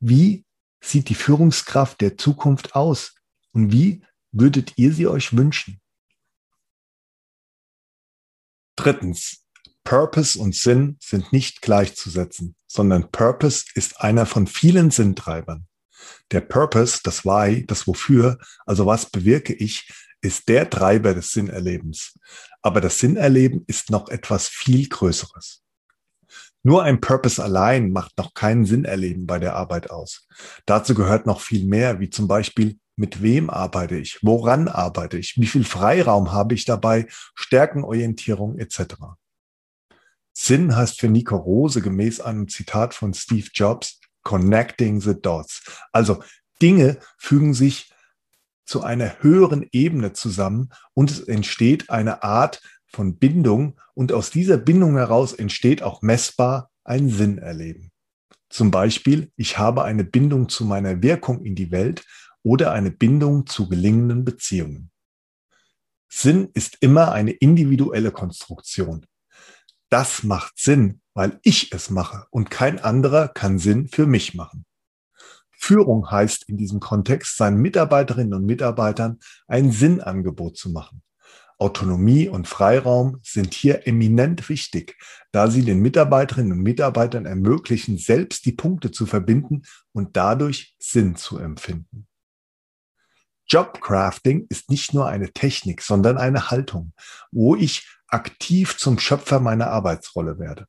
Wie 0.00 0.44
sieht 0.82 1.08
die 1.08 1.14
Führungskraft 1.14 2.00
der 2.00 2.16
Zukunft 2.16 2.74
aus 2.74 3.14
und 3.52 3.72
wie 3.72 4.04
würdet 4.32 4.72
ihr 4.76 4.92
sie 4.92 5.06
euch 5.06 5.36
wünschen? 5.36 5.80
Drittens, 8.76 9.44
Purpose 9.84 10.38
und 10.38 10.54
Sinn 10.54 10.96
sind 11.00 11.32
nicht 11.32 11.62
gleichzusetzen, 11.62 12.56
sondern 12.66 13.10
Purpose 13.10 13.66
ist 13.74 14.00
einer 14.00 14.26
von 14.26 14.46
vielen 14.46 14.90
Sinntreibern. 14.90 15.68
Der 16.32 16.40
Purpose, 16.40 17.00
das 17.02 17.24
Why, 17.24 17.64
das 17.66 17.86
Wofür, 17.86 18.38
also 18.66 18.86
was 18.86 19.10
bewirke 19.10 19.52
ich, 19.54 19.88
ist 20.24 20.48
der 20.48 20.70
Treiber 20.70 21.14
des 21.14 21.32
Sinnerlebens. 21.32 22.18
Aber 22.62 22.80
das 22.80 22.98
Sinnerleben 22.98 23.64
ist 23.66 23.90
noch 23.90 24.08
etwas 24.08 24.48
viel 24.48 24.88
Größeres. 24.88 25.62
Nur 26.62 26.82
ein 26.82 27.00
Purpose 27.00 27.42
allein 27.42 27.92
macht 27.92 28.16
noch 28.16 28.32
keinen 28.32 28.64
Sinnerleben 28.64 29.26
bei 29.26 29.38
der 29.38 29.54
Arbeit 29.54 29.90
aus. 29.90 30.26
Dazu 30.64 30.94
gehört 30.94 31.26
noch 31.26 31.40
viel 31.40 31.66
mehr, 31.66 32.00
wie 32.00 32.08
zum 32.08 32.26
Beispiel, 32.26 32.78
mit 32.96 33.22
wem 33.22 33.50
arbeite 33.50 33.96
ich, 33.96 34.20
woran 34.22 34.68
arbeite 34.68 35.18
ich, 35.18 35.36
wie 35.36 35.46
viel 35.46 35.64
Freiraum 35.64 36.32
habe 36.32 36.54
ich 36.54 36.64
dabei, 36.64 37.06
Stärkenorientierung 37.34 38.56
etc. 38.56 38.94
Sinn 40.32 40.74
heißt 40.74 41.00
für 41.00 41.08
Nico 41.08 41.36
Rose 41.36 41.82
gemäß 41.82 42.20
einem 42.20 42.48
Zitat 42.48 42.94
von 42.94 43.12
Steve 43.12 43.48
Jobs 43.52 44.00
Connecting 44.22 45.00
the 45.00 45.20
Dots. 45.20 45.64
Also 45.92 46.22
Dinge 46.62 46.98
fügen 47.18 47.52
sich 47.52 47.93
zu 48.64 48.82
einer 48.82 49.22
höheren 49.22 49.66
Ebene 49.72 50.12
zusammen 50.12 50.70
und 50.94 51.10
es 51.10 51.20
entsteht 51.20 51.90
eine 51.90 52.22
Art 52.22 52.62
von 52.86 53.18
Bindung 53.18 53.78
und 53.94 54.12
aus 54.12 54.30
dieser 54.30 54.56
Bindung 54.56 54.96
heraus 54.96 55.32
entsteht 55.32 55.82
auch 55.82 56.02
messbar 56.02 56.70
ein 56.84 57.08
Sinnerleben. 57.08 57.90
Zum 58.48 58.70
Beispiel, 58.70 59.32
ich 59.36 59.58
habe 59.58 59.84
eine 59.84 60.04
Bindung 60.04 60.48
zu 60.48 60.64
meiner 60.64 61.02
Wirkung 61.02 61.44
in 61.44 61.54
die 61.54 61.70
Welt 61.70 62.04
oder 62.42 62.72
eine 62.72 62.90
Bindung 62.90 63.46
zu 63.46 63.68
gelingenden 63.68 64.24
Beziehungen. 64.24 64.90
Sinn 66.08 66.50
ist 66.54 66.76
immer 66.80 67.10
eine 67.10 67.32
individuelle 67.32 68.12
Konstruktion. 68.12 69.06
Das 69.88 70.22
macht 70.22 70.58
Sinn, 70.58 71.00
weil 71.14 71.40
ich 71.42 71.72
es 71.72 71.90
mache 71.90 72.26
und 72.30 72.50
kein 72.50 72.78
anderer 72.78 73.28
kann 73.28 73.58
Sinn 73.58 73.88
für 73.88 74.06
mich 74.06 74.34
machen. 74.34 74.64
Führung 75.64 76.10
heißt 76.10 76.46
in 76.50 76.58
diesem 76.58 76.78
Kontext, 76.78 77.38
seinen 77.38 77.56
Mitarbeiterinnen 77.56 78.34
und 78.34 78.44
Mitarbeitern 78.44 79.18
ein 79.46 79.72
Sinnangebot 79.72 80.58
zu 80.58 80.68
machen. 80.68 81.00
Autonomie 81.58 82.28
und 82.28 82.46
Freiraum 82.46 83.18
sind 83.22 83.54
hier 83.54 83.86
eminent 83.86 84.50
wichtig, 84.50 84.98
da 85.32 85.48
sie 85.48 85.64
den 85.64 85.80
Mitarbeiterinnen 85.80 86.52
und 86.52 86.62
Mitarbeitern 86.62 87.24
ermöglichen, 87.24 87.96
selbst 87.96 88.44
die 88.44 88.52
Punkte 88.52 88.90
zu 88.90 89.06
verbinden 89.06 89.62
und 89.92 90.18
dadurch 90.18 90.76
Sinn 90.78 91.16
zu 91.16 91.38
empfinden. 91.38 92.08
Jobcrafting 93.46 94.46
ist 94.50 94.68
nicht 94.68 94.92
nur 94.92 95.08
eine 95.08 95.32
Technik, 95.32 95.80
sondern 95.80 96.18
eine 96.18 96.50
Haltung, 96.50 96.92
wo 97.32 97.56
ich 97.56 97.88
aktiv 98.08 98.76
zum 98.76 98.98
Schöpfer 98.98 99.40
meiner 99.40 99.68
Arbeitsrolle 99.68 100.38
werde. 100.38 100.66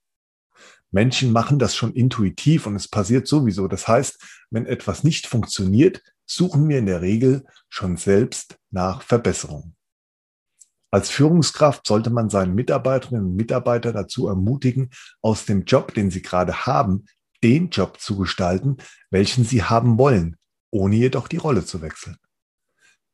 Menschen 0.95 1.33
machen 1.33 1.59
das 1.59 1.75
schon 1.75 1.91
intuitiv 1.91 2.67
und 2.67 2.77
es 2.77 2.87
passiert 2.87 3.27
sowieso. 3.27 3.67
Das 3.67 3.85
heißt, 3.85 4.45
wenn 4.49 4.65
etwas 4.65 5.03
nicht 5.03 5.27
funktioniert, 5.27 6.01
suchen 6.25 6.69
wir 6.69 6.79
in 6.79 6.85
der 6.85 7.01
Regel 7.01 7.45
schon 7.67 7.97
selbst 7.97 8.57
nach 8.71 9.01
Verbesserungen. 9.01 9.75
Als 10.91 11.09
Führungskraft 11.09 11.85
sollte 11.85 12.11
man 12.11 12.29
seinen 12.29 12.55
Mitarbeiterinnen 12.55 13.25
und 13.25 13.35
Mitarbeiter 13.35 13.91
dazu 13.91 14.29
ermutigen, 14.29 14.89
aus 15.21 15.43
dem 15.43 15.65
Job, 15.65 15.93
den 15.93 16.11
sie 16.11 16.21
gerade 16.21 16.65
haben, 16.65 17.07
den 17.43 17.71
Job 17.71 17.99
zu 17.99 18.15
gestalten, 18.15 18.77
welchen 19.09 19.43
sie 19.43 19.63
haben 19.63 19.97
wollen, 19.97 20.37
ohne 20.71 20.95
jedoch 20.95 21.27
die 21.27 21.35
Rolle 21.35 21.65
zu 21.65 21.81
wechseln. 21.81 22.15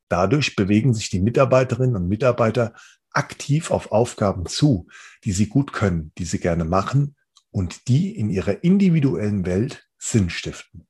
Dadurch 0.08 0.54
bewegen 0.54 0.94
sich 0.94 1.10
die 1.10 1.20
Mitarbeiterinnen 1.20 1.96
und 1.96 2.06
Mitarbeiter 2.06 2.74
aktiv 3.10 3.72
auf 3.72 3.90
Aufgaben 3.90 4.46
zu, 4.46 4.86
die 5.24 5.32
sie 5.32 5.48
gut 5.48 5.72
können, 5.72 6.12
die 6.16 6.26
sie 6.26 6.38
gerne 6.38 6.64
machen 6.64 7.16
und 7.52 7.86
die 7.86 8.16
in 8.16 8.30
ihrer 8.30 8.64
individuellen 8.64 9.46
Welt 9.46 9.86
Sinn 9.98 10.30
stiften. 10.30 10.88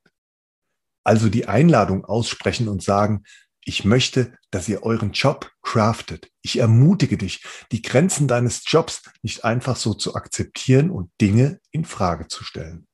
Also 1.03 1.29
die 1.29 1.47
Einladung 1.47 2.05
aussprechen 2.05 2.67
und 2.67 2.81
sagen, 2.81 3.23
ich 3.65 3.85
möchte, 3.85 4.37
dass 4.51 4.67
ihr 4.67 4.83
euren 4.83 5.11
Job 5.11 5.51
craftet. 5.61 6.29
Ich 6.41 6.57
ermutige 6.57 7.17
dich, 7.17 7.43
die 7.71 7.81
Grenzen 7.81 8.27
deines 8.27 8.63
Jobs 8.65 9.03
nicht 9.21 9.45
einfach 9.45 9.75
so 9.75 9.93
zu 9.93 10.15
akzeptieren 10.15 10.89
und 10.89 11.11
Dinge 11.21 11.59
in 11.71 11.85
Frage 11.85 12.27
zu 12.27 12.43
stellen. 12.43 12.87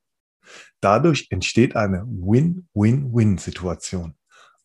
Dadurch 0.81 1.27
entsteht 1.29 1.75
eine 1.75 2.03
Win-Win-Win-Situation. 2.05 4.15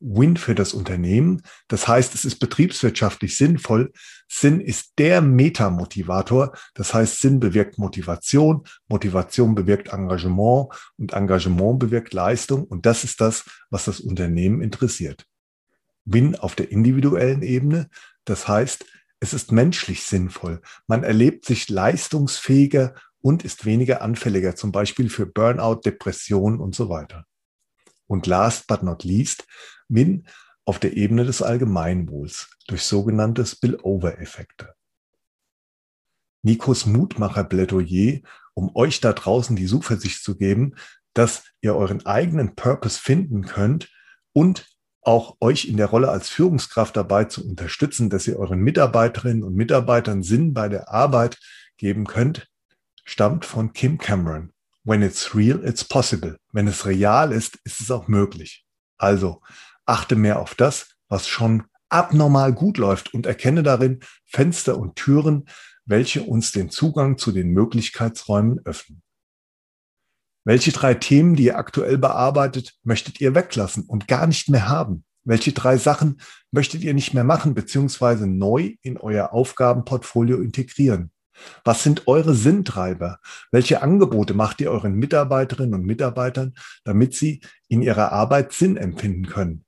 Win 0.05 0.36
für 0.36 0.55
das 0.55 0.74
Unternehmen. 0.74 1.43
Das 1.68 1.89
heißt, 1.89 2.14
es 2.14 2.24
ist 2.24 2.39
betriebswirtschaftlich 2.39 3.36
sinnvoll. 3.36 3.93
Sinn 4.28 4.60
ist 4.60 4.93
der 4.98 5.22
Metamotivator. 5.22 6.55
Das 6.74 6.93
heißt, 6.93 7.20
Sinn 7.20 7.40
bewirkt 7.40 7.78
Motivation, 7.78 8.64
Motivation 8.89 9.55
bewirkt 9.55 9.89
Engagement 9.89 10.68
und 10.98 11.14
Engagement 11.14 11.78
bewirkt 11.78 12.12
Leistung. 12.12 12.64
Und 12.64 12.85
das 12.85 13.05
ist 13.05 13.20
das, 13.20 13.44
was 13.70 13.86
das 13.86 14.01
Unternehmen 14.01 14.60
interessiert. 14.60 15.24
Win 16.05 16.36
auf 16.36 16.55
der 16.55 16.70
individuellen 16.70 17.43
Ebene. 17.43 17.89
Das 18.26 18.47
heißt, 18.47 18.85
es 19.20 19.32
ist 19.32 19.52
menschlich 19.52 20.02
sinnvoll. 20.02 20.60
Man 20.86 21.02
erlebt 21.02 21.47
sich 21.47 21.70
leistungsfähiger 21.70 22.94
und 23.22 23.43
ist 23.43 23.64
weniger 23.64 24.02
anfälliger, 24.02 24.55
zum 24.55 24.70
Beispiel 24.70 25.09
für 25.09 25.24
Burnout, 25.24 25.76
Depression 25.76 26.60
und 26.60 26.74
so 26.74 26.90
weiter. 26.90 27.24
Und 28.15 28.28
last 28.28 28.69
but 28.69 28.85
not 28.85 29.03
least, 29.03 29.45
Win 29.89 30.28
auf 30.65 30.78
der 30.78 30.97
Ebene 30.97 31.24
des 31.24 31.43
Allgemeinwohls 31.43 32.49
durch 32.69 32.85
sogenannte 32.85 33.45
Spillover-Effekte. 33.45 34.73
Nikos 36.43 36.86
Mutmacher-Plädoyer, 36.86 38.20
um 38.55 38.70
euch 38.77 39.01
da 39.01 39.12
draußen 39.12 39.57
die 39.57 39.66
Zuversicht 39.66 40.23
zu 40.23 40.36
geben, 40.36 40.77
dass 41.12 41.43
ihr 41.61 41.74
euren 41.74 42.07
eigenen 42.07 42.55
Purpose 42.55 43.01
finden 43.01 43.47
könnt 43.47 43.91
und 44.32 44.69
auch 45.03 45.36
euch 45.41 45.65
in 45.65 45.77
der 45.77 45.86
Rolle 45.86 46.09
als 46.09 46.28
Führungskraft 46.28 46.97
dabei 46.97 47.24
zu 47.24 47.45
unterstützen, 47.45 48.11
dass 48.11 48.28
ihr 48.28 48.39
euren 48.39 48.61
Mitarbeiterinnen 48.61 49.43
und 49.43 49.57
Mitarbeitern 49.57 50.23
Sinn 50.23 50.55
bei 50.55 50.69
der 50.69 50.89
Arbeit 50.89 51.36
geben 51.78 52.07
könnt, 52.07 52.47
stammt 53.05 53.45
von 53.45 53.73
Kim 53.73 53.99
Cameron. 53.99 54.53
When 54.85 55.02
it's 55.02 55.35
real, 55.35 55.65
it's 55.65 55.82
possible. 55.82 56.36
Wenn 56.52 56.69
es 56.69 56.85
real 56.85 57.32
ist, 57.32 57.59
ist 57.65 57.81
es 57.81 57.90
auch 57.90 58.06
möglich. 58.06 58.66
Also 58.98 59.40
achte 59.86 60.15
mehr 60.15 60.40
auf 60.40 60.55
das, 60.55 60.97
was 61.09 61.27
schon 61.27 61.65
abnormal 61.89 62.52
gut 62.52 62.77
läuft 62.77 63.15
und 63.15 63.24
erkenne 63.24 63.62
darin 63.62 64.01
Fenster 64.27 64.78
und 64.78 64.97
Türen, 64.97 65.48
welche 65.86 66.23
uns 66.23 66.52
den 66.52 66.70
Zugang 66.70 67.19
zu 67.19 67.32
den 67.32 67.51
Möglichkeitsräumen 67.51 68.61
öffnen. 68.65 69.02
Welche 70.44 70.73
drei 70.73 70.93
Themen, 70.93 71.36
die 71.36 71.44
ihr 71.44 71.59
aktuell 71.59 71.97
bearbeitet, 71.97 72.74
möchtet 72.82 73.20
ihr 73.20 73.35
weglassen 73.35 73.85
und 73.85 74.09
gar 74.09 74.27
nicht 74.27 74.51
mehr 74.51 74.69
haben? 74.69 75.05
Welche 75.24 75.52
drei 75.52 75.78
Sachen 75.78 76.20
möchtet 76.51 76.82
ihr 76.82 76.93
nicht 76.93 77.15
mehr 77.15 77.24
machen 77.24 77.55
bzw. 77.55 78.27
neu 78.27 78.74
in 78.82 78.98
euer 78.98 79.32
Aufgabenportfolio 79.32 80.43
integrieren? 80.43 81.11
Was 81.65 81.82
sind 81.82 82.06
eure 82.06 82.35
Sinntreiber? 82.35 83.19
Welche 83.51 83.82
Angebote 83.82 84.35
macht 84.35 84.61
ihr 84.61 84.70
euren 84.70 84.94
Mitarbeiterinnen 84.94 85.74
und 85.74 85.85
Mitarbeitern, 85.85 86.55
damit 86.85 87.15
sie 87.15 87.40
in 87.69 87.82
ihrer 87.82 88.12
Arbeit 88.12 88.52
Sinn 88.52 88.77
empfinden 88.77 89.27
können? 89.27 89.65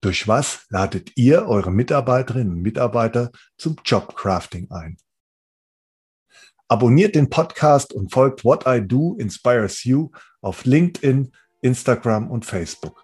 Durch 0.00 0.28
was 0.28 0.66
ladet 0.68 1.12
ihr 1.16 1.46
eure 1.46 1.70
Mitarbeiterinnen 1.70 2.52
und 2.54 2.62
Mitarbeiter 2.62 3.30
zum 3.56 3.76
Jobcrafting 3.84 4.70
ein? 4.70 4.96
Abonniert 6.68 7.14
den 7.14 7.30
Podcast 7.30 7.92
und 7.92 8.12
folgt 8.12 8.44
What 8.44 8.64
I 8.66 8.80
Do 8.86 9.16
Inspires 9.18 9.84
You 9.84 10.10
auf 10.40 10.64
LinkedIn, 10.64 11.32
Instagram 11.60 12.30
und 12.30 12.44
Facebook. 12.44 13.03